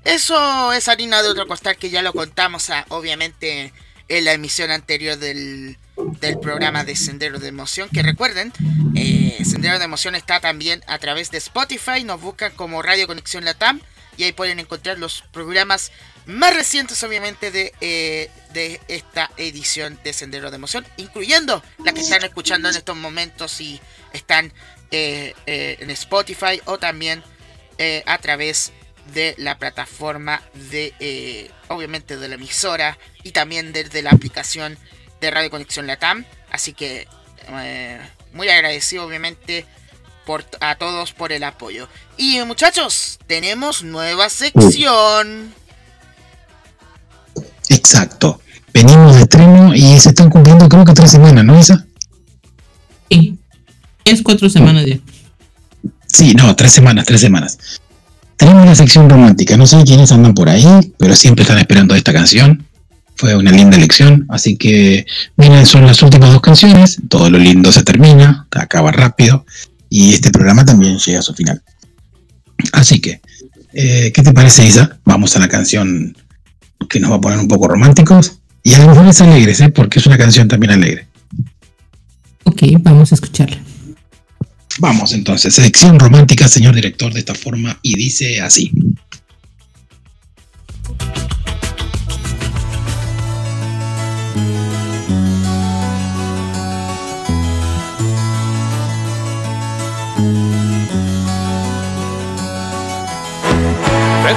eso 0.05 0.73
es 0.73 0.89
harina 0.89 1.23
de 1.23 1.29
otro 1.29 1.47
costal 1.47 1.77
que 1.77 1.91
ya 1.91 2.03
lo 2.03 2.13
contamos 2.13 2.71
ah, 2.71 2.87
obviamente 2.89 3.73
en 4.09 4.25
la 4.25 4.33
emisión 4.33 4.71
anterior 4.71 5.19
del, 5.19 5.77
del 6.21 6.39
programa 6.39 6.85
de 6.85 6.97
Sendero 6.97 7.39
de 7.39 7.49
Emoción, 7.49 7.89
que 7.93 8.03
recuerden, 8.03 8.53
eh, 8.95 9.39
Sendero 9.45 9.79
de 9.79 9.85
Emoción 9.85 10.15
está 10.15 10.41
también 10.41 10.83
a 10.87 10.99
través 10.99 11.31
de 11.31 11.39
Spotify, 11.39 12.05
nos 12.05 12.21
buscan 12.21 12.53
como 12.53 12.83
Radio 12.83 13.07
Conexión 13.07 13.45
Latam 13.45 13.81
y 14.19 14.25
ahí 14.25 14.33
pueden 14.33 14.59
encontrar 14.59 14.99
los 14.99 15.23
programas 15.33 15.93
más 16.29 16.55
recientes 16.55 17.03
obviamente 17.05 17.51
de, 17.51 17.73
eh, 17.81 18.31
de 18.53 18.81
esta 18.89 19.31
edición 19.39 19.99
de 20.05 20.13
Sendero 20.13 20.51
de 20.51 20.57
Emoción, 20.57 20.87
incluyendo 20.99 21.63
la 21.83 21.93
que 21.93 22.01
están 22.01 22.23
escuchando 22.23 22.69
en 22.69 22.77
estos 22.77 22.97
momentos 22.97 23.61
y 23.63 23.81
están 24.13 24.53
eh, 24.91 25.35
eh, 25.47 25.79
en 25.81 25.91
Spotify 25.91 26.61
o 26.67 26.79
también 26.79 27.25
a 28.07 28.19
través 28.19 28.73
de 29.15 29.37
la 29.39 29.57
plataforma 29.57 30.43
de, 30.53 31.49
obviamente, 31.69 32.17
de 32.17 32.27
la 32.27 32.35
emisora 32.35 32.99
y 33.23 33.31
también 33.31 33.73
desde 33.73 34.03
la 34.03 34.11
aplicación 34.11 34.77
de 35.21 35.31
Radio 35.31 35.51
Conexión 35.51 35.87
Latam. 35.87 36.25
Así 36.51 36.73
que 36.73 37.07
eh, 37.51 38.01
muy 38.33 38.49
agradecido, 38.49 39.05
obviamente, 39.05 39.67
por, 40.27 40.45
a 40.61 40.77
todos 40.77 41.13
por 41.13 41.33
el 41.33 41.45
apoyo. 41.45 41.89
Y 42.17 42.39
muchachos, 42.45 43.19
tenemos 43.27 43.83
nueva 43.83 44.29
sección. 44.29 45.55
Exacto. 47.69 48.41
Venimos 48.73 49.17
de 49.17 49.23
estreno 49.23 49.75
y 49.75 49.99
se 49.99 50.11
están 50.11 50.31
cumpliendo 50.31 50.69
creo 50.69 50.85
que 50.85 50.93
tres 50.93 51.11
semanas, 51.11 51.45
¿no, 51.45 51.59
Isa? 51.59 51.87
Sí. 53.11 53.39
Es 54.05 54.23
cuatro 54.23 54.49
semanas 54.49 54.87
ya. 54.87 54.99
Sí, 56.07 56.35
no, 56.35 56.55
tres 56.57 56.73
semanas, 56.73 57.05
tres 57.07 57.21
semanas. 57.21 57.59
Tenemos 58.37 58.63
una 58.63 58.75
sección 58.75 59.11
romántica, 59.11 59.57
no 59.57 59.67
sé 59.67 59.83
quiénes 59.85 60.13
andan 60.13 60.35
por 60.35 60.49
ahí, 60.49 60.95
pero 60.97 61.15
siempre 61.17 61.43
están 61.43 61.59
esperando 61.59 61.95
esta 61.95 62.13
canción. 62.13 62.68
Fue 63.19 63.35
una 63.35 63.51
linda 63.51 63.77
elección, 63.77 64.27
así 64.29 64.57
que, 64.57 65.05
miren, 65.37 65.67
son 65.67 65.85
las 65.85 66.01
últimas 66.03 66.31
dos 66.31 66.41
canciones, 66.41 66.99
todo 67.09 67.29
lo 67.29 67.37
lindo 67.37 67.73
se 67.73 67.83
termina, 67.83 68.47
acaba 68.53 68.93
rápido, 68.93 69.45
y 69.91 70.13
este 70.13 70.31
programa 70.31 70.65
también 70.65 70.99
llega 70.99 71.19
a 71.19 71.23
su 71.23 71.35
final. 71.35 71.61
Así 72.73 73.01
que, 73.01 73.21
eh, 73.73 74.13
¿qué 74.15 74.23
te 74.23 74.33
parece, 74.33 74.65
Isa? 74.65 75.01
Vamos 75.05 75.35
a 75.35 75.41
la 75.41 75.49
canción 75.49 76.17
que 76.89 77.01
nos 77.01 77.11
va 77.11 77.17
a 77.17 77.21
poner 77.21 77.41
un 77.41 77.49
poco 77.49 77.67
románticos, 77.67 78.39
y 78.63 78.75
a 78.75 78.79
lo 78.79 78.89
mejor 78.91 79.09
es 79.09 79.21
alegres, 79.21 79.61
¿eh? 79.63 79.71
porque 79.71 79.99
es 79.99 80.07
una 80.07 80.17
canción 80.17 80.47
también 80.47 80.71
alegre. 80.71 81.09
Ok, 82.45 82.63
vamos 82.79 83.11
a 83.11 83.17
escucharla. 83.17 83.59
Vamos 84.79 85.13
entonces, 85.13 85.55
sección 85.55 85.99
romántica, 85.99 86.47
señor 86.47 86.77
director, 86.77 87.13
de 87.13 87.19
esta 87.19 87.35
forma, 87.35 87.81
y 87.83 87.97
dice 87.97 88.41
así. 88.41 88.71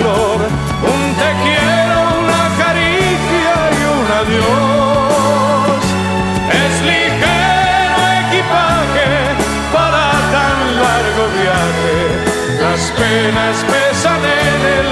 un 0.00 1.14
te 1.14 1.30
quiero, 1.42 1.96
una 2.22 2.44
caricia 2.62 3.54
y 3.76 3.80
un 3.94 4.06
adiós. 4.20 5.82
Es 6.50 6.74
ligero 6.82 8.00
equipaje 8.24 9.10
para 9.72 10.04
tan 10.34 10.58
largo 10.86 11.24
viaje, 11.40 11.96
las 12.62 12.82
penas 12.92 13.56
pesan 13.70 14.22
en 14.24 14.60
el 14.78 14.91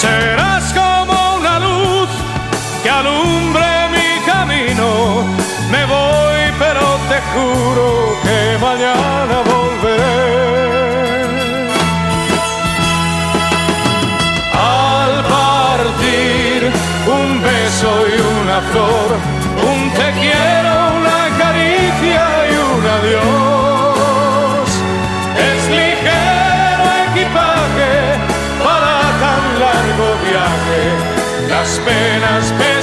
Serás 0.00 0.72
como 0.74 1.36
una 1.38 1.58
luz 1.58 2.08
que 2.84 2.88
alumbre 2.88 3.66
mi 3.90 4.24
camino. 4.24 5.24
Me 5.72 5.84
voy, 5.86 6.40
pero 6.56 6.84
te 7.08 7.18
juro 7.32 7.86
que 8.22 8.58
mañana 8.60 9.42
volveré. 9.52 10.28
Al 14.54 15.14
partir, 15.34 16.70
un 17.18 17.42
beso 17.42 17.90
y 18.06 18.20
una 18.40 18.60
flor, 18.70 19.08
las 31.68 31.78
penas 31.80 32.77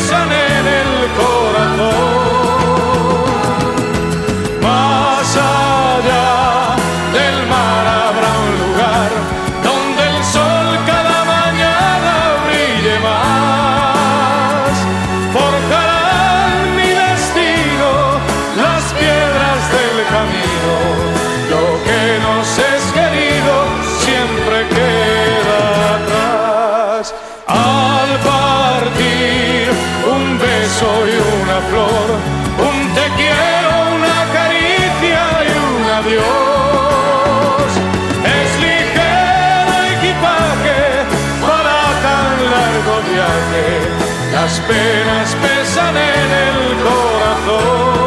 Las 44.45 44.59
penas 44.59 45.35
pesan 45.41 45.97
en 45.97 46.31
el 46.31 46.83
corazón. 46.83 48.04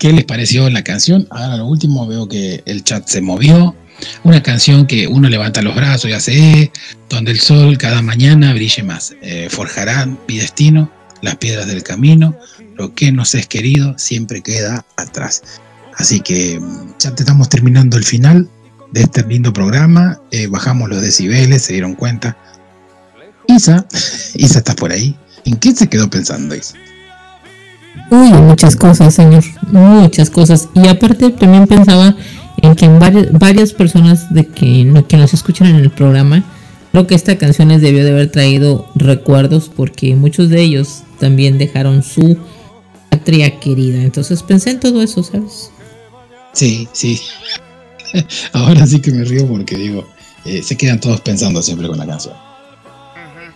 ¿Qué 0.00 0.12
les 0.14 0.24
pareció 0.24 0.68
la 0.70 0.82
canción? 0.82 1.28
Ahora 1.30 1.58
lo 1.58 1.66
último 1.66 2.06
veo 2.06 2.26
que 2.26 2.62
el 2.64 2.82
chat 2.82 3.06
se 3.06 3.20
movió. 3.20 3.76
Una 4.24 4.42
canción 4.42 4.86
que 4.86 5.06
uno 5.06 5.28
levanta 5.28 5.60
los 5.60 5.76
brazos 5.76 6.10
y 6.10 6.14
hace, 6.14 6.32
eh, 6.62 6.72
donde 7.10 7.32
el 7.32 7.38
sol 7.38 7.76
cada 7.76 8.00
mañana 8.00 8.54
brille 8.54 8.82
más. 8.82 9.14
Eh, 9.20 9.48
forjarán 9.50 10.18
mi 10.26 10.38
destino, 10.38 10.90
las 11.20 11.36
piedras 11.36 11.66
del 11.66 11.82
camino, 11.82 12.34
lo 12.76 12.94
que 12.94 13.12
nos 13.12 13.34
es 13.34 13.46
querido 13.46 13.96
siempre 13.98 14.40
queda 14.40 14.86
atrás. 14.96 15.42
Así 15.96 16.20
que 16.20 16.58
mm, 16.58 16.94
ya 16.98 17.14
te 17.14 17.22
estamos 17.22 17.50
terminando 17.50 17.98
el 17.98 18.04
final 18.04 18.48
de 18.92 19.02
este 19.02 19.22
lindo 19.24 19.52
programa. 19.52 20.18
Eh, 20.30 20.46
bajamos 20.46 20.88
los 20.88 21.02
decibeles, 21.02 21.60
se 21.60 21.74
dieron 21.74 21.94
cuenta. 21.94 22.38
Isa, 23.48 23.86
Isa, 24.34 24.58
¿estás 24.58 24.76
por 24.76 24.92
ahí? 24.92 25.14
¿En 25.44 25.56
qué 25.56 25.74
se 25.74 25.88
quedó 25.88 26.08
pensando 26.08 26.54
Isa? 26.54 26.74
Uy, 28.10 28.32
muchas 28.32 28.76
cosas, 28.76 29.14
señor. 29.14 29.44
Muchas 29.70 30.30
cosas. 30.30 30.68
Y 30.74 30.88
aparte 30.88 31.30
también 31.30 31.66
pensaba 31.66 32.16
en 32.62 32.74
que 32.74 32.86
en 32.86 32.98
varias, 32.98 33.32
varias 33.32 33.72
personas 33.72 34.32
de 34.34 34.46
que, 34.46 35.04
que 35.08 35.16
nos 35.16 35.32
escuchan 35.32 35.68
en 35.68 35.76
el 35.76 35.90
programa, 35.90 36.44
creo 36.92 37.06
que 37.06 37.14
esta 37.14 37.38
canción 37.38 37.68
les 37.68 37.80
debió 37.80 38.04
de 38.04 38.10
haber 38.10 38.30
traído 38.30 38.90
recuerdos 38.94 39.70
porque 39.74 40.14
muchos 40.16 40.48
de 40.48 40.60
ellos 40.60 41.02
también 41.18 41.58
dejaron 41.58 42.02
su 42.02 42.36
patria 43.10 43.60
querida. 43.60 44.02
Entonces 44.02 44.42
pensé 44.42 44.70
en 44.70 44.80
todo 44.80 45.02
eso, 45.02 45.22
¿sabes? 45.22 45.70
Sí, 46.52 46.88
sí. 46.92 47.20
Ahora 48.52 48.86
sí 48.86 49.00
que 49.00 49.12
me 49.12 49.24
río 49.24 49.46
porque 49.46 49.76
digo, 49.76 50.06
eh, 50.44 50.62
se 50.62 50.76
quedan 50.76 51.00
todos 51.00 51.20
pensando 51.20 51.62
siempre 51.62 51.86
con 51.86 51.98
la 51.98 52.06
canción. 52.06 52.34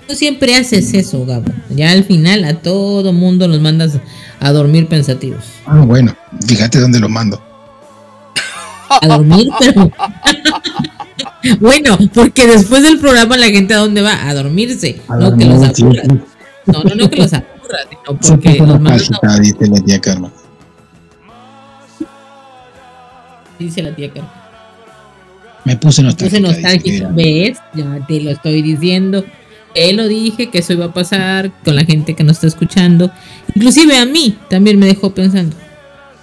Tú 0.07 0.15
siempre 0.15 0.55
haces 0.55 0.93
eso, 0.93 1.25
Gabo. 1.25 1.47
Ya 1.71 1.91
al 1.93 2.05
final 2.05 2.45
a 2.45 2.55
todo 2.61 3.13
mundo 3.13 3.49
los 3.49 3.61
mandas 3.61 3.99
a 4.41 4.53
dormir 4.53 4.87
pensativos. 4.87 5.45
Ah, 5.67 5.83
bueno, 5.87 6.15
fíjate 6.47 6.79
dónde 6.79 7.01
los 7.01 7.11
mando. 7.11 7.43
A 8.89 9.07
dormir, 9.09 9.49
pero... 9.59 9.91
bueno, 11.61 11.99
porque 12.13 12.47
después 12.47 12.83
del 12.83 12.99
programa 12.99 13.37
la 13.37 13.47
gente 13.47 13.73
a 13.75 13.79
dónde 13.79 14.03
va? 14.03 14.29
A 14.29 14.35
dormirse. 14.35 15.01
A 15.09 15.17
no 15.17 15.37
que 15.37 15.47
los 15.47 15.63
aburras. 15.63 16.07
sí. 16.07 16.21
No, 16.67 16.83
no, 16.83 16.95
no 16.95 17.11
que 17.11 17.17
los 17.17 17.33
aburras, 17.33 17.87
sino 17.89 18.19
porque 18.29 18.59
los 18.59 18.81
mandas 18.81 19.11
a 19.23 19.39
dice 19.39 19.67
la 19.67 19.81
tía 19.81 20.01
Carmen. 20.01 20.31
dice 23.59 23.83
la 23.83 23.95
tía 23.95 24.09
Carmen. 24.13 24.31
Me 25.65 25.77
puse 25.77 26.03
Puse 26.03 26.03
nostálgica. 26.03 26.37
dice 26.37 26.41
nostálgica, 26.63 27.09
¿ves? 27.15 27.59
Ya 27.75 28.07
te 28.07 28.21
lo 28.21 28.31
estoy 28.31 28.61
diciendo. 28.61 29.25
Te 29.75 29.93
lo 29.93 30.07
dije 30.09 30.51
que 30.51 30.59
eso 30.59 30.73
iba 30.73 30.87
a 30.87 30.93
pasar 30.95 31.51
con 31.65 31.75
la 31.77 31.85
gente 31.85 32.15
que 32.15 32.25
nos 32.25 32.37
está 32.37 32.47
escuchando. 32.47 33.11
Inclusive 33.55 33.97
a 33.99 34.05
mí 34.05 34.39
también 34.49 34.79
me 34.79 34.87
dejó 34.87 35.15
pensando. 35.15 35.57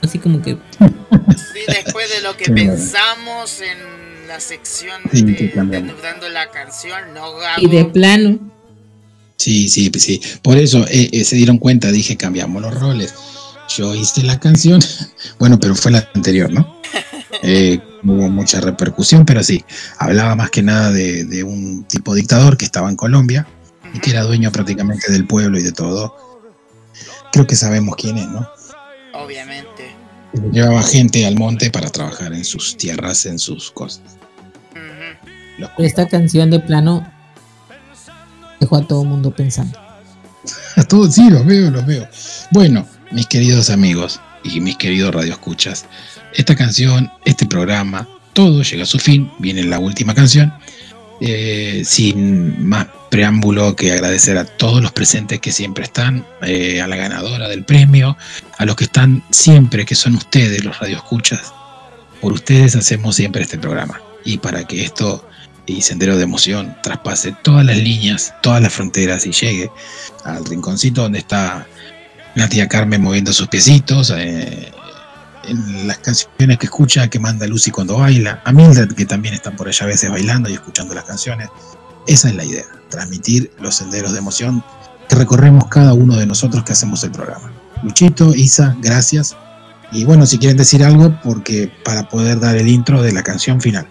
Así 0.01 0.17
como 0.19 0.41
que 0.41 0.57
Sí, 0.79 1.59
después 1.67 2.09
de 2.09 2.21
lo 2.21 2.35
que 2.37 2.45
pensamos 2.51 3.61
en 3.61 4.27
la 4.27 4.39
sección 4.39 5.01
Sí, 5.11 5.23
de 5.23 5.33
desnudando 5.33 6.29
la 6.29 6.49
canción, 6.49 7.13
no 7.13 7.33
Gabo. 7.35 7.61
y 7.61 7.67
de 7.67 7.85
plano. 7.85 8.39
Sí, 9.37 9.69
sí, 9.69 9.89
pues 9.89 10.03
sí. 10.03 10.21
Por 10.41 10.57
eso 10.57 10.85
eh, 10.87 11.09
eh, 11.11 11.23
se 11.23 11.35
dieron 11.35 11.57
cuenta, 11.57 11.91
dije, 11.91 12.15
cambiamos 12.15 12.61
los 12.61 12.73
roles. 12.73 13.13
Yo 13.75 13.95
hice 13.95 14.23
la 14.23 14.39
canción, 14.39 14.79
bueno, 15.39 15.59
pero 15.59 15.75
fue 15.75 15.91
la 15.91 16.07
anterior, 16.13 16.51
¿no? 16.51 16.79
Eh, 17.43 17.79
no 17.79 17.90
hubo 18.03 18.29
mucha 18.29 18.59
repercusión, 18.61 19.25
pero 19.25 19.43
sí, 19.43 19.63
hablaba 19.99 20.35
más 20.35 20.49
que 20.49 20.61
nada 20.63 20.91
de, 20.91 21.25
de 21.25 21.43
un 21.43 21.83
tipo 21.85 22.13
dictador 22.15 22.57
que 22.57 22.65
estaba 22.65 22.89
en 22.89 22.95
Colombia 22.95 23.45
y 23.93 23.99
que 23.99 24.11
era 24.11 24.23
dueño 24.23 24.51
prácticamente 24.51 25.11
del 25.11 25.25
pueblo 25.27 25.57
y 25.59 25.63
de 25.63 25.71
todo. 25.71 26.15
Creo 27.31 27.47
que 27.47 27.55
sabemos 27.55 27.95
quién 27.95 28.17
es, 28.17 28.27
¿no? 28.27 28.47
Obviamente. 29.13 29.95
Llevaba 30.51 30.81
gente 30.83 31.25
al 31.25 31.35
monte 31.35 31.69
para 31.71 31.89
trabajar 31.89 32.33
en 32.33 32.45
sus 32.45 32.77
tierras, 32.77 33.25
en 33.25 33.37
sus 33.39 33.71
cosas. 33.71 34.01
Los- 35.57 35.69
Esta 35.77 36.07
canción 36.07 36.49
de 36.49 36.59
plano 36.59 37.05
dejó 38.59 38.77
a 38.77 38.87
todo 38.87 39.03
el 39.03 39.09
mundo 39.09 39.31
pensando. 39.35 39.77
A 40.77 40.83
todos 40.83 41.13
sí, 41.15 41.29
los 41.29 41.45
veo, 41.45 41.69
los 41.69 41.85
veo. 41.85 42.07
Bueno, 42.51 42.87
mis 43.11 43.27
queridos 43.27 43.69
amigos 43.69 44.19
y 44.43 44.59
mis 44.59 44.77
queridos 44.77 45.13
radioescuchas, 45.13 45.85
esta 46.34 46.55
canción, 46.55 47.11
este 47.26 47.45
programa, 47.45 48.07
todo 48.34 48.63
llega 48.63 48.84
a 48.84 48.88
su 48.88 48.99
fin. 48.99 49.31
Viene 49.39 49.63
la 49.63 49.80
última 49.80 50.13
canción. 50.13 50.53
Eh, 51.23 51.84
sin 51.85 52.68
más 52.68 52.88
preámbulo 53.11 53.76
que 53.76 53.91
agradecer 53.91 54.39
a 54.39 54.45
todos 54.45 54.81
los 54.81 54.91
presentes 54.91 55.39
que 55.39 55.51
siempre 55.51 55.84
están, 55.84 56.26
eh, 56.41 56.81
a 56.81 56.88
la 56.88 56.95
ganadora 56.95 57.47
del 57.47 57.63
premio, 57.63 58.18
a 58.57 58.65
los 58.65 58.76
que 58.76 58.85
están 58.85 59.23
siempre, 59.30 59.85
que 59.85 59.93
son 59.93 60.15
ustedes, 60.15 60.63
los 60.63 60.80
radioescuchas. 60.80 61.53
Por 62.22 62.34
ustedes 62.34 62.76
hacemos 62.76 63.15
siempre 63.15 63.43
este 63.43 63.59
programa. 63.59 64.01
Y 64.26 64.39
para 64.39 64.65
que 64.65 64.84
esto 64.84 65.27
y 65.68 65.81
Sendero 65.81 66.18
de 66.18 66.23
Emoción 66.23 66.76
traspase 66.81 67.35
todas 67.43 67.65
las 67.65 67.77
líneas, 67.77 68.34
todas 68.41 68.61
las 68.61 68.73
fronteras 68.73 69.26
y 69.26 69.31
llegue 69.31 69.69
al 70.23 70.43
rinconcito 70.45 71.03
donde 71.03 71.19
está 71.19 71.68
la 72.35 72.47
tía 72.47 72.67
Carmen 72.67 73.01
moviendo 73.01 73.33
sus 73.33 73.47
piecitos, 73.47 74.13
eh, 74.15 74.71
las 75.85 75.97
canciones 75.97 76.57
que 76.57 76.65
escucha, 76.65 77.09
que 77.09 77.19
manda 77.19 77.47
Lucy 77.47 77.71
cuando 77.71 77.97
baila, 77.97 78.41
a 78.45 78.51
Mildred 78.51 78.93
que 78.93 79.05
también 79.05 79.33
están 79.33 79.55
por 79.55 79.67
allá 79.67 79.85
a 79.85 79.87
veces 79.87 80.09
bailando 80.09 80.49
y 80.49 80.53
escuchando 80.53 80.93
las 80.93 81.05
canciones. 81.05 81.49
Esa 82.07 82.29
es 82.29 82.35
la 82.35 82.43
idea, 82.43 82.65
transmitir 82.89 83.51
los 83.59 83.75
senderos 83.75 84.13
de 84.13 84.19
emoción 84.19 84.63
que 85.09 85.15
recorremos 85.15 85.67
cada 85.67 85.93
uno 85.93 86.15
de 86.15 86.25
nosotros 86.25 86.63
que 86.63 86.71
hacemos 86.73 87.03
el 87.03 87.11
programa. 87.11 87.51
Luchito, 87.83 88.33
Isa, 88.33 88.75
gracias. 88.79 89.35
Y 89.91 90.05
bueno, 90.05 90.25
si 90.25 90.37
quieren 90.37 90.57
decir 90.57 90.83
algo, 90.83 91.19
porque 91.21 91.71
para 91.83 92.07
poder 92.07 92.39
dar 92.39 92.55
el 92.55 92.67
intro 92.67 93.01
de 93.01 93.11
la 93.11 93.23
canción 93.23 93.59
final, 93.59 93.85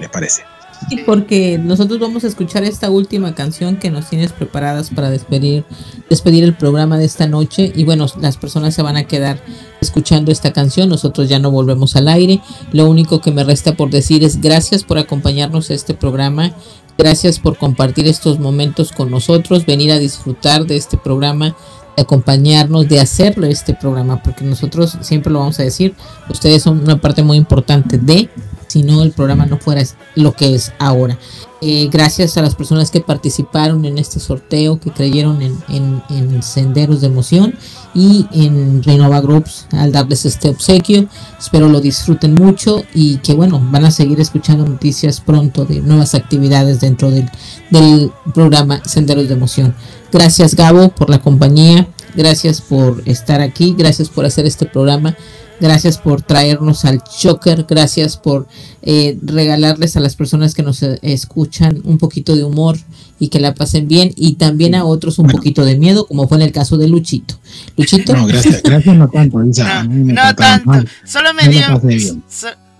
¿les 0.00 0.08
parece? 0.08 0.44
Sí, 0.88 0.98
porque 1.06 1.58
nosotros 1.58 2.00
vamos 2.00 2.24
a 2.24 2.26
escuchar 2.26 2.64
esta 2.64 2.90
última 2.90 3.34
canción 3.34 3.76
que 3.76 3.90
nos 3.90 4.08
tienes 4.08 4.32
preparadas 4.32 4.90
para 4.90 5.10
despedir, 5.10 5.64
despedir 6.08 6.44
el 6.44 6.54
programa 6.54 6.98
de 6.98 7.04
esta 7.04 7.26
noche. 7.26 7.72
Y 7.74 7.84
bueno, 7.84 8.06
las 8.20 8.36
personas 8.36 8.74
se 8.74 8.82
van 8.82 8.96
a 8.96 9.04
quedar 9.04 9.40
escuchando 9.80 10.32
esta 10.32 10.52
canción. 10.52 10.88
Nosotros 10.88 11.28
ya 11.28 11.38
no 11.38 11.50
volvemos 11.50 11.96
al 11.96 12.08
aire. 12.08 12.40
Lo 12.72 12.88
único 12.88 13.20
que 13.20 13.30
me 13.30 13.44
resta 13.44 13.74
por 13.74 13.90
decir 13.90 14.24
es 14.24 14.40
gracias 14.40 14.84
por 14.84 14.98
acompañarnos 14.98 15.70
a 15.70 15.74
este 15.74 15.94
programa. 15.94 16.52
Gracias 16.98 17.38
por 17.38 17.56
compartir 17.56 18.06
estos 18.06 18.38
momentos 18.38 18.92
con 18.92 19.10
nosotros, 19.10 19.66
venir 19.66 19.92
a 19.92 19.98
disfrutar 19.98 20.66
de 20.66 20.76
este 20.76 20.98
programa, 20.98 21.56
de 21.96 22.02
acompañarnos, 22.02 22.88
de 22.88 23.00
hacerlo 23.00 23.46
este 23.46 23.74
programa, 23.74 24.22
porque 24.22 24.44
nosotros 24.44 24.98
siempre 25.00 25.32
lo 25.32 25.40
vamos 25.40 25.58
a 25.58 25.62
decir, 25.62 25.94
ustedes 26.28 26.62
son 26.62 26.80
una 26.80 27.00
parte 27.00 27.22
muy 27.22 27.38
importante 27.38 27.98
de, 27.98 28.28
si 28.72 28.82
no 28.82 29.02
el 29.02 29.12
programa 29.12 29.46
no 29.46 29.58
fuera 29.58 29.82
lo 30.14 30.32
que 30.32 30.54
es 30.54 30.72
ahora. 30.78 31.18
Eh, 31.64 31.88
gracias 31.92 32.36
a 32.36 32.42
las 32.42 32.56
personas 32.56 32.90
que 32.90 33.00
participaron 33.00 33.84
en 33.84 33.96
este 33.98 34.18
sorteo, 34.18 34.80
que 34.80 34.90
creyeron 34.90 35.40
en, 35.42 35.56
en- 35.68 36.02
en 36.10 36.42
Senderos 36.42 37.00
de 37.00 37.06
Emoción 37.06 37.54
y 37.94 38.26
en 38.32 38.82
Renova 38.82 39.20
Groups 39.20 39.66
al 39.70 39.92
darles 39.92 40.24
este 40.24 40.48
obsequio. 40.48 41.06
Espero 41.38 41.68
lo 41.68 41.80
disfruten 41.80 42.34
mucho 42.34 42.82
y 42.94 43.18
que 43.18 43.34
bueno, 43.34 43.60
van 43.70 43.84
a 43.84 43.90
seguir 43.92 44.20
escuchando 44.20 44.64
noticias 44.66 45.20
pronto 45.20 45.64
de 45.64 45.80
nuevas 45.80 46.14
actividades 46.16 46.80
dentro 46.80 47.10
del, 47.10 47.30
del 47.70 48.10
programa 48.34 48.82
Senderos 48.84 49.28
de 49.28 49.34
Emoción. 49.34 49.74
Gracias 50.10 50.56
Gabo 50.56 50.88
por 50.88 51.10
la 51.10 51.20
compañía, 51.20 51.86
gracias 52.14 52.60
por 52.60 53.02
estar 53.06 53.40
aquí, 53.40 53.74
gracias 53.76 54.08
por 54.08 54.24
hacer 54.24 54.46
este 54.46 54.66
programa. 54.66 55.16
Gracias 55.60 55.96
por 55.96 56.22
traernos 56.22 56.84
al 56.84 57.04
Choker, 57.04 57.66
gracias 57.68 58.16
por 58.16 58.48
eh, 58.82 59.16
regalarles 59.22 59.96
a 59.96 60.00
las 60.00 60.16
personas 60.16 60.54
que 60.56 60.64
nos 60.64 60.82
eh, 60.82 60.98
escuchan 61.02 61.80
un 61.84 61.98
poquito 61.98 62.34
de 62.34 62.42
humor 62.42 62.76
y 63.20 63.28
que 63.28 63.38
la 63.38 63.54
pasen 63.54 63.86
bien 63.86 64.12
y 64.16 64.34
también 64.34 64.74
a 64.74 64.84
otros 64.84 65.20
un 65.20 65.28
poquito 65.28 65.64
de 65.64 65.78
miedo, 65.78 66.06
como 66.06 66.26
fue 66.26 66.38
en 66.38 66.42
el 66.42 66.50
caso 66.52 66.78
de 66.78 66.88
Luchito. 66.88 67.38
Luchito. 67.76 68.12
No, 68.12 68.26
gracias, 68.26 68.60
gracias 68.60 68.96
no 68.96 69.08
tanto, 69.08 69.44
Isa. 69.44 69.80
a 69.80 69.84
mí 69.84 70.02
me 70.02 70.12
No 70.14 70.22
trataban 70.22 70.64
tanto, 70.64 70.70
mal. 70.70 70.88
solo 71.04 71.32
me 71.32 71.44
No 71.44 71.50
la 71.52 71.78
dio. 71.78 72.22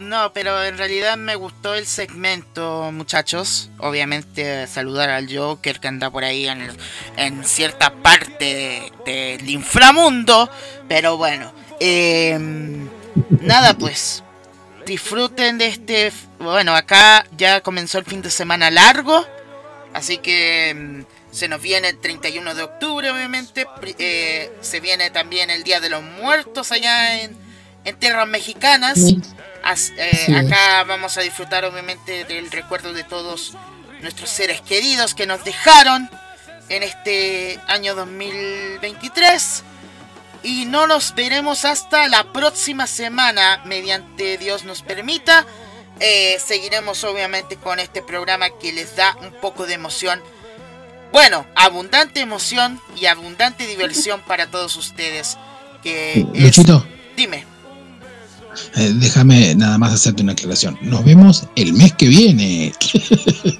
No, 0.02 0.32
pero 0.32 0.62
en 0.64 0.76
realidad 0.78 1.16
me 1.16 1.34
gustó 1.36 1.74
el 1.74 1.86
segmento, 1.86 2.90
muchachos. 2.92 3.70
Obviamente, 3.78 4.66
saludar 4.66 5.08
al 5.10 5.34
Joker 5.34 5.80
que 5.80 5.88
anda 5.88 6.10
por 6.10 6.24
ahí 6.24 6.46
en, 6.48 6.68
en 7.16 7.44
cierta 7.44 7.94
parte 7.94 8.44
de- 9.06 9.38
del 9.38 9.48
inframundo. 9.50 10.50
Pero 10.88 11.16
bueno, 11.16 11.52
em, 11.80 12.88
nada, 13.40 13.74
pues. 13.74 14.22
Disfruten 14.86 15.58
de 15.58 15.66
este. 15.66 16.12
Bueno, 16.40 16.74
acá 16.74 17.24
ya 17.36 17.60
comenzó 17.60 17.98
el 17.98 18.04
fin 18.04 18.20
de 18.20 18.30
semana 18.30 18.70
largo. 18.70 19.24
Así 19.94 20.18
que 20.18 20.74
mm, 20.74 21.02
se 21.34 21.46
nos 21.48 21.62
viene 21.62 21.88
el 21.90 21.98
31 22.00 22.54
de 22.54 22.62
octubre, 22.62 23.10
obviamente. 23.10 23.66
eh, 23.98 24.50
se 24.60 24.80
viene 24.80 25.10
también 25.10 25.50
el 25.50 25.62
Día 25.62 25.78
de 25.80 25.88
los 25.90 26.02
Muertos 26.02 26.72
allá 26.72 27.22
en, 27.22 27.36
en 27.84 27.96
tierras 27.96 28.26
mexicanas. 28.26 28.98
As- 29.64 29.92
eh, 29.96 30.22
Sí. 30.26 30.34
Acá 30.34 30.84
vamos 30.84 31.16
a 31.18 31.20
disfrutar 31.22 31.64
obviamente 31.64 32.24
del 32.24 32.50
recuerdo 32.50 32.92
de 32.92 33.04
todos 33.04 33.54
nuestros 34.00 34.30
seres 34.30 34.60
queridos 34.60 35.14
que 35.14 35.26
nos 35.26 35.44
dejaron 35.44 36.10
en 36.68 36.82
este 36.82 37.60
año 37.68 37.94
2023. 37.94 39.62
Y 40.44 40.64
no 40.64 40.86
nos 40.88 41.14
veremos 41.14 41.64
hasta 41.64 42.08
la 42.08 42.32
próxima 42.32 42.86
semana, 42.88 43.62
mediante 43.64 44.38
Dios 44.38 44.64
nos 44.64 44.82
permita. 44.82 45.46
Eh, 46.00 46.40
seguiremos 46.44 47.04
obviamente 47.04 47.56
con 47.56 47.78
este 47.78 48.02
programa 48.02 48.48
que 48.60 48.72
les 48.72 48.96
da 48.96 49.16
un 49.20 49.30
poco 49.40 49.66
de 49.66 49.74
emoción. 49.74 50.20
Bueno, 51.12 51.46
abundante 51.54 52.20
emoción 52.20 52.80
y 52.96 53.06
abundante 53.06 53.66
diversión 53.68 54.20
para 54.26 54.48
todos 54.50 54.74
ustedes. 54.76 55.38
Que 55.82 56.26
es- 56.34 56.42
Luchito, 56.42 56.84
Dime. 57.16 57.46
Eh, 58.76 58.92
déjame 58.94 59.54
nada 59.54 59.78
más 59.78 59.92
hacerte 59.92 60.22
una 60.22 60.32
aclaración. 60.32 60.78
Nos 60.82 61.04
vemos 61.04 61.44
el 61.56 61.72
mes 61.72 61.92
que 61.94 62.08
viene. 62.08 62.72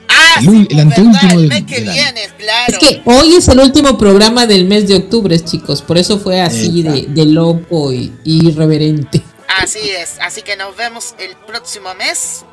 Ah, 0.09 0.37
el, 0.41 0.67
el 0.71 0.81
anteúltimo 0.81 1.33
el 1.33 1.39
del, 1.41 1.49
mes 1.49 1.63
que 1.65 1.81
del 1.81 1.89
año. 1.89 2.03
viene, 2.03 2.21
claro. 2.39 2.73
Es 2.73 2.79
que 2.79 3.03
hoy 3.05 3.35
es 3.35 3.49
el 3.49 3.59
último 3.61 3.99
programa 3.99 4.47
del 4.47 4.67
mes 4.67 4.89
de 4.89 4.97
octubre, 4.97 5.39
chicos. 5.41 5.83
Por 5.83 5.99
eso 5.99 6.19
fue 6.19 6.41
así 6.41 6.83
de, 6.83 7.07
de 7.09 7.27
loco 7.27 7.93
y, 7.93 8.13
y 8.25 8.49
irreverente. 8.49 9.23
Así 9.61 9.81
es, 9.91 10.19
así 10.21 10.43
que 10.43 10.57
nos 10.57 10.77
vemos 10.77 11.15
el 11.19 11.37
próximo 11.47 11.95
mes. 11.95 12.45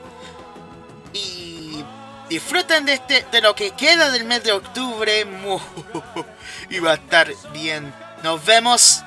Y 1.14 1.84
disfruten 2.30 2.86
de 2.86 2.94
este 2.94 3.26
de 3.32 3.42
lo 3.42 3.56
que 3.56 3.72
queda 3.72 4.12
del 4.12 4.26
mes 4.26 4.44
de 4.44 4.52
octubre. 4.52 5.26
Y 6.70 6.80
va 6.80 6.92
a 6.92 6.96
estar 6.96 7.28
bien. 7.52 7.92
Nos 8.24 8.46
vemos. 8.46 9.02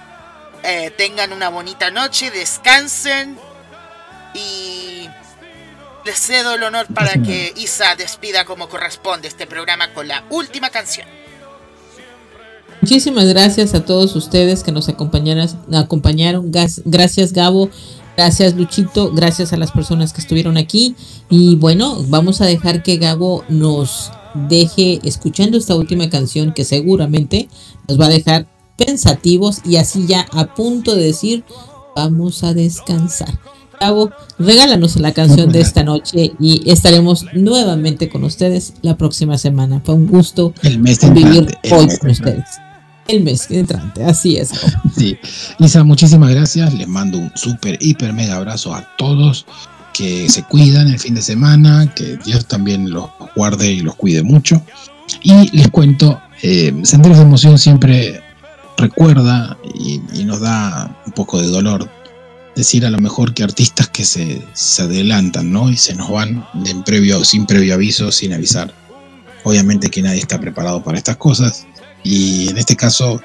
Eh, 0.62 0.93
tengan 0.97 1.32
una 1.32 1.48
bonita 1.48 1.90
noche, 1.90 2.30
descansen. 2.30 3.36
Y 4.34 5.09
les 6.05 6.18
cedo 6.18 6.55
el 6.55 6.62
honor 6.62 6.86
para 6.93 7.14
que 7.22 7.52
Isa 7.56 7.94
despida 7.97 8.44
como 8.44 8.68
corresponde 8.68 9.28
este 9.28 9.47
programa 9.47 9.93
con 9.93 10.09
la 10.09 10.24
última 10.30 10.70
canción. 10.70 11.06
Muchísimas 12.80 13.26
gracias 13.26 13.74
a 13.74 13.84
todos 13.84 14.16
ustedes 14.16 14.64
que 14.64 14.72
nos 14.72 14.89
acompañaron. 14.89 16.51
Gracias 16.84 17.32
Gabo, 17.32 17.70
gracias 18.16 18.55
Luchito, 18.55 19.12
gracias 19.12 19.52
a 19.52 19.56
las 19.56 19.70
personas 19.70 20.12
que 20.12 20.20
estuvieron 20.20 20.56
aquí. 20.56 20.97
Y 21.30 21.55
bueno, 21.56 22.02
vamos 22.09 22.40
a 22.40 22.47
dejar 22.47 22.82
que 22.82 22.97
Gabo 22.97 23.44
nos 23.48 24.10
deje 24.34 25.01
escuchando 25.05 25.59
esta 25.59 25.76
última 25.76 26.10
canción 26.10 26.52
que 26.52 26.64
seguramente 26.64 27.48
nos 27.86 28.01
va 28.01 28.06
a 28.06 28.09
dejar 28.10 28.47
pensativos 28.85 29.61
y 29.65 29.77
así 29.77 30.07
ya 30.07 30.27
a 30.33 30.55
punto 30.55 30.95
de 30.95 31.05
decir 31.05 31.45
vamos 31.95 32.43
a 32.45 32.55
descansar. 32.55 33.39
Gabo, 33.81 34.11
regálanos 34.39 34.97
la 34.97 35.13
canción 35.13 35.51
de 35.51 35.61
esta 35.61 35.83
noche 35.83 36.33
y 36.39 36.71
estaremos 36.71 37.27
nuevamente 37.35 38.09
con 38.09 38.23
ustedes 38.23 38.75
la 38.83 38.97
próxima 38.97 39.39
semana. 39.39 39.83
Fue 39.85 39.97
un 39.97 40.07
gusto 40.07 40.55
El 40.63 40.79
mes 40.79 41.01
vivir 41.13 41.27
entrante, 41.27 41.59
el 41.65 41.73
hoy 41.73 41.87
mes 41.87 41.99
con 41.99 42.11
ustedes. 42.11 42.45
El 43.09 43.25
mes 43.25 43.51
entrante, 43.51 44.05
así 44.05 44.37
es. 44.37 44.53
Gabo. 44.53 44.83
Sí. 44.97 45.19
Isa, 45.59 45.83
muchísimas 45.83 46.31
gracias. 46.31 46.73
Les 46.75 46.87
mando 46.87 47.19
un 47.19 47.33
súper, 47.35 47.77
hiper, 47.81 48.13
mega 48.13 48.37
abrazo 48.37 48.73
a 48.73 48.87
todos. 48.97 49.47
Que 49.93 50.31
se 50.31 50.45
cuidan 50.45 50.87
el 50.89 51.01
fin 51.01 51.17
de 51.17 51.23
semana. 51.23 51.93
Que 51.93 52.19
Dios 52.25 52.47
también 52.47 52.89
los 52.89 53.07
guarde 53.35 53.73
y 53.73 53.81
los 53.81 53.97
cuide 53.97 54.23
mucho. 54.23 54.63
Y 55.23 55.51
les 55.57 55.69
cuento, 55.71 56.21
eh, 56.43 56.73
Senderos 56.85 57.19
de 57.19 57.25
Emoción 57.25 57.59
siempre 57.59 58.23
recuerda 58.83 59.57
y, 59.75 60.01
nos 60.25 60.41
da 60.41 61.01
un 61.07 61.13
poco 61.13 61.41
de 61.41 61.49
dolor 61.49 61.89
decir 62.55 62.85
a 62.85 62.91
lo 62.91 62.99
mejor 62.99 63.33
que 63.33 63.43
artistas 63.43 63.89
que 63.89 64.05
se, 64.05 64.43
se 64.53 64.83
adelantan, 64.83 65.51
¿no? 65.51 65.71
Y 65.71 65.77
se 65.77 65.95
nos 65.95 66.11
van 66.11 66.47
sin 67.25 67.47
previo 67.47 67.75
aviso, 67.75 68.13
sin 68.13 68.35
avisar. 68.35 68.75
Obviamente 69.45 69.89
que 69.91 70.03
nadie 70.03 70.21
está 70.21 70.39
preparado 70.39 70.83
para 70.83 70.99
estas 70.99 71.17
cosas. 71.17 71.67
Y 72.05 72.51
en 72.51 72.59
este 72.59 72.77
caso 72.77 73.23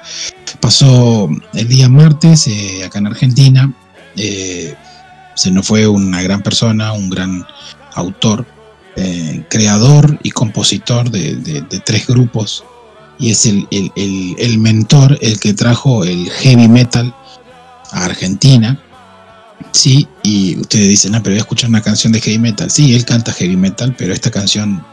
pasó 0.60 1.28
el 1.54 1.68
día 1.68 1.88
martes 1.88 2.46
eh, 2.46 2.84
acá 2.84 2.98
en 2.98 3.08
Argentina. 3.08 3.74
eh, 4.16 4.74
se 5.34 5.50
nos 5.52 5.66
fue 5.68 5.86
una 5.86 6.20
gran 6.22 6.42
persona, 6.42 6.92
un 6.92 7.10
gran 7.10 7.46
autor, 7.94 8.44
eh, 8.96 9.44
creador 9.48 10.18
y 10.24 10.30
compositor 10.30 11.10
de 11.10 11.82
tres 11.84 12.08
grupos. 12.08 12.64
Y 13.18 13.30
es 13.30 13.46
el, 13.46 13.66
el- 13.70 13.92
el- 14.38 14.58
mentor, 14.58 15.18
el 15.20 15.40
que 15.40 15.52
trajo 15.54 16.04
el 16.04 16.30
heavy 16.30 16.68
metal 16.68 17.14
a 17.90 18.04
Argentina. 18.04 18.80
Sí, 19.72 20.06
y 20.22 20.56
ustedes 20.58 20.88
dicen, 20.88 21.14
ah, 21.14 21.20
pero 21.22 21.34
voy 21.34 21.38
a 21.38 21.42
escuchar 21.42 21.68
una 21.68 21.82
canción 21.82 22.12
de 22.12 22.20
heavy 22.20 22.38
metal. 22.38 22.70
Sí, 22.70 22.94
él 22.94 23.04
canta 23.04 23.32
heavy 23.32 23.56
metal, 23.56 23.94
pero 23.98 24.12
esta 24.12 24.30
canción, 24.30 24.84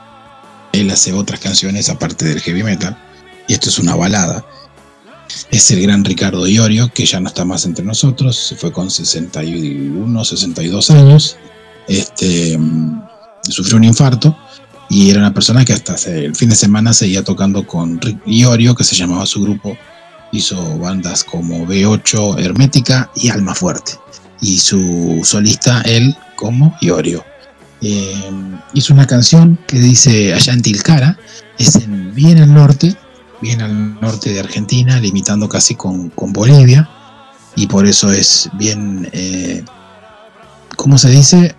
él 0.74 0.90
hace 0.90 1.14
otras 1.14 1.40
canciones 1.40 1.90
aparte 1.90 2.26
del 2.26 2.42
heavy 2.42 2.64
metal. 2.64 2.98
Y 3.48 3.54
esto 3.54 3.70
es 3.70 3.78
una 3.78 3.96
balada. 3.96 4.44
Es 5.52 5.70
el 5.72 5.82
gran 5.82 6.04
Ricardo 6.04 6.48
Iorio, 6.48 6.92
que 6.94 7.06
ya 7.06 7.20
no 7.20 7.28
está 7.28 7.46
más 7.46 7.66
entre 7.66 7.86
nosotros, 7.86 8.36
se 8.38 8.56
fue 8.56 8.72
con 8.72 8.90
61, 8.90 10.26
62 10.26 10.90
años. 10.92 11.38
Este, 11.88 12.58
mm, 12.58 13.02
sufrió 13.50 13.78
un 13.78 13.84
infarto 13.84 14.36
y 14.90 15.10
era 15.10 15.20
una 15.20 15.34
persona 15.34 15.66
que 15.66 15.74
hasta 15.74 15.96
el 16.12 16.36
fin 16.36 16.50
de 16.50 16.56
semana 16.56 16.94
seguía 16.94 17.24
tocando 17.24 17.66
con 17.66 18.00
Rick 18.00 18.20
Iorio, 18.26 18.76
que 18.76 18.84
se 18.84 18.96
llamaba 18.96 19.26
su 19.26 19.42
grupo. 19.42 19.78
Hizo 20.32 20.78
bandas 20.80 21.24
como 21.24 21.66
B8, 21.66 22.40
Hermética 22.40 23.10
y 23.16 23.30
Alma 23.30 23.56
Fuerte. 23.56 23.94
Y 24.42 24.60
su 24.60 25.22
solista, 25.24 25.82
él, 25.82 26.16
como 26.36 26.76
Iorio. 26.82 27.24
Eh, 27.82 28.32
hizo 28.74 28.94
una 28.94 29.08
canción 29.08 29.58
que 29.68 29.80
dice 29.80 30.34
allá 30.34 30.54
en 30.54 30.62
Tilcara, 30.62 31.18
es 31.58 31.76
en, 31.76 32.14
bien 32.14 32.40
al 32.40 32.54
norte, 32.54 32.96
bien 33.42 33.62
al 33.62 34.00
norte 34.00 34.34
de 34.34 34.40
Argentina, 34.40 35.00
limitando 35.00 35.48
casi 35.50 35.76
con, 35.76 36.10
con 36.10 36.34
Bolivia, 36.34 36.90
y 37.56 37.68
por 37.68 37.86
eso 37.86 38.12
es 38.12 38.50
bien, 38.54 39.10
eh, 39.14 39.64
¿cómo 40.76 40.98
se 40.98 41.10
dice? 41.10 41.56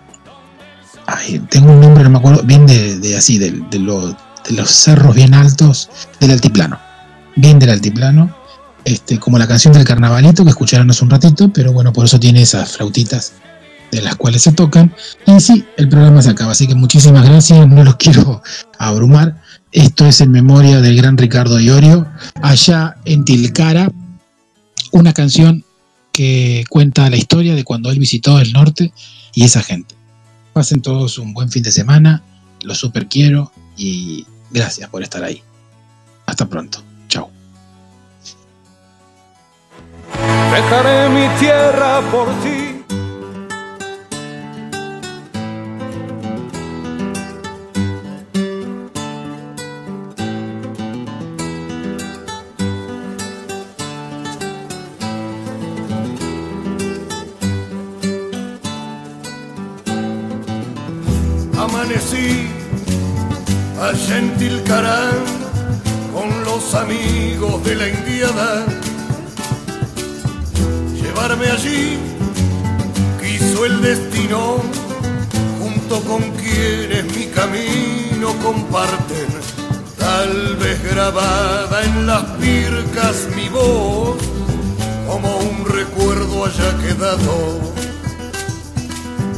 Tengo 1.49 1.71
un 1.71 1.79
nombre, 1.79 2.03
no 2.03 2.09
me 2.09 2.17
acuerdo, 2.17 2.43
bien 2.43 2.65
de, 2.65 3.15
así, 3.17 3.37
de, 3.37 3.51
de 3.51 3.79
los 3.79 4.69
cerros 4.69 5.15
bien 5.15 5.33
altos 5.33 5.89
del 6.19 6.31
altiplano, 6.31 6.79
bien 7.35 7.59
del 7.59 7.69
altiplano, 7.69 8.35
este, 8.87 9.19
como 9.19 9.37
la 9.37 9.47
canción 9.47 9.73
del 9.73 9.83
carnavalito 9.83 10.45
que 10.45 10.51
escucharon 10.51 10.89
hace 10.89 11.03
un 11.03 11.09
ratito, 11.09 11.51
pero 11.51 11.73
bueno, 11.73 11.91
por 11.91 12.05
eso 12.05 12.17
tiene 12.19 12.41
esas 12.41 12.71
flautitas 12.71 13.33
de 13.91 14.01
las 14.01 14.15
cuales 14.15 14.43
se 14.43 14.53
tocan. 14.53 14.93
Y 15.25 15.39
sí, 15.41 15.65
el 15.75 15.89
programa 15.89 16.21
se 16.21 16.29
acaba, 16.29 16.53
así 16.53 16.67
que 16.67 16.75
muchísimas 16.75 17.25
gracias, 17.25 17.67
no 17.67 17.83
los 17.83 17.95
quiero 17.97 18.41
abrumar. 18.79 19.41
Esto 19.73 20.05
es 20.05 20.21
en 20.21 20.31
memoria 20.31 20.79
del 20.79 20.95
gran 20.95 21.17
Ricardo 21.17 21.59
Iorio, 21.59 22.07
allá 22.41 22.95
en 23.03 23.25
Tilcara, 23.25 23.91
una 24.93 25.11
canción 25.11 25.65
que 26.13 26.63
cuenta 26.69 27.09
la 27.09 27.17
historia 27.17 27.55
de 27.55 27.65
cuando 27.65 27.91
él 27.91 27.99
visitó 27.99 28.39
el 28.39 28.53
norte 28.53 28.93
y 29.33 29.43
esa 29.43 29.61
gente. 29.61 29.96
Pasen 30.57 30.81
todos 30.81 31.19
un 31.19 31.35
buen 31.35 31.51
fin 31.51 31.61
de 31.61 31.71
semana, 31.71 32.23
los 32.63 32.79
super 32.79 33.05
quiero 33.05 33.51
y 33.75 34.25
gracias 34.49 34.89
por 34.89 35.03
estar 35.03 35.23
ahí. 35.23 35.43
Hasta 36.25 36.47
pronto, 36.49 36.81
chao. 37.09 37.29
Dejaré 40.51 41.09
mi 41.09 41.27
tierra 41.37 42.01
por 42.09 42.27
ti. 42.41 42.76
Amanecí 61.87 62.49
allá 63.81 64.17
en 64.17 64.33
con 66.13 66.43
los 66.43 66.73
amigos 66.75 67.63
de 67.63 67.75
la 67.75 67.87
indiada. 67.87 68.65
Llevarme 71.01 71.47
allí 71.49 71.97
quiso 73.21 73.65
el 73.65 73.81
destino, 73.81 74.57
junto 75.61 76.01
con 76.01 76.23
quienes 76.31 77.05
mi 77.15 77.27
camino 77.27 78.33
comparten. 78.43 79.29
Tal 79.97 80.57
vez 80.57 80.83
grabada 80.83 81.83
en 81.85 82.05
las 82.05 82.23
pircas 82.41 83.27
mi 83.33 83.47
voz, 83.47 84.17
como 85.07 85.37
un 85.37 85.65
recuerdo 85.65 86.45
haya 86.45 86.77
quedado 86.79 87.86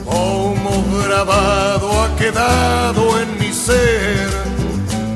como 0.10 0.84
grabado 1.06 2.02
ha 2.02 2.16
quedado 2.16 3.20
en 3.20 3.38
mi 3.40 3.54
ser 3.54 4.30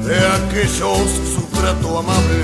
de 0.06 0.18
aquellos 0.38 1.10
su 1.34 1.42
trato 1.52 2.00
amable. 2.00 2.44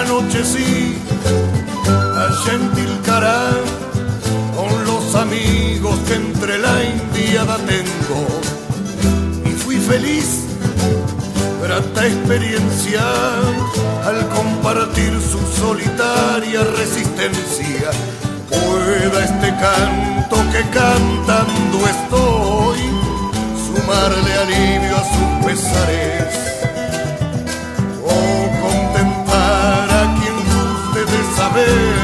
Anochecí 0.00 0.98
allá 2.24 2.52
en 2.54 2.70
Tilcará 2.72 3.50
con 4.56 4.84
los 4.86 5.14
amigos 5.14 5.98
que 6.06 6.14
entre 6.14 6.58
la 6.58 6.84
indiada 6.84 7.56
tengo 7.58 8.55
feliz, 9.86 10.44
grata 11.62 12.06
experiencia 12.06 13.02
al 14.04 14.28
compartir 14.28 15.12
su 15.20 15.38
solitaria 15.60 16.62
resistencia. 16.76 17.90
Pueda 18.48 19.24
este 19.24 19.48
canto 19.60 20.36
que 20.52 20.62
cantando 20.70 21.78
estoy 21.94 22.78
sumarle 23.66 24.32
alivio 24.44 24.96
a 24.96 25.04
sus 25.14 25.46
pesares 25.46 26.34
o 28.04 28.16
contentar 28.66 29.88
a 29.90 30.02
quien 30.18 30.36
guste 30.50 31.00
de 31.12 31.36
saber 31.36 31.95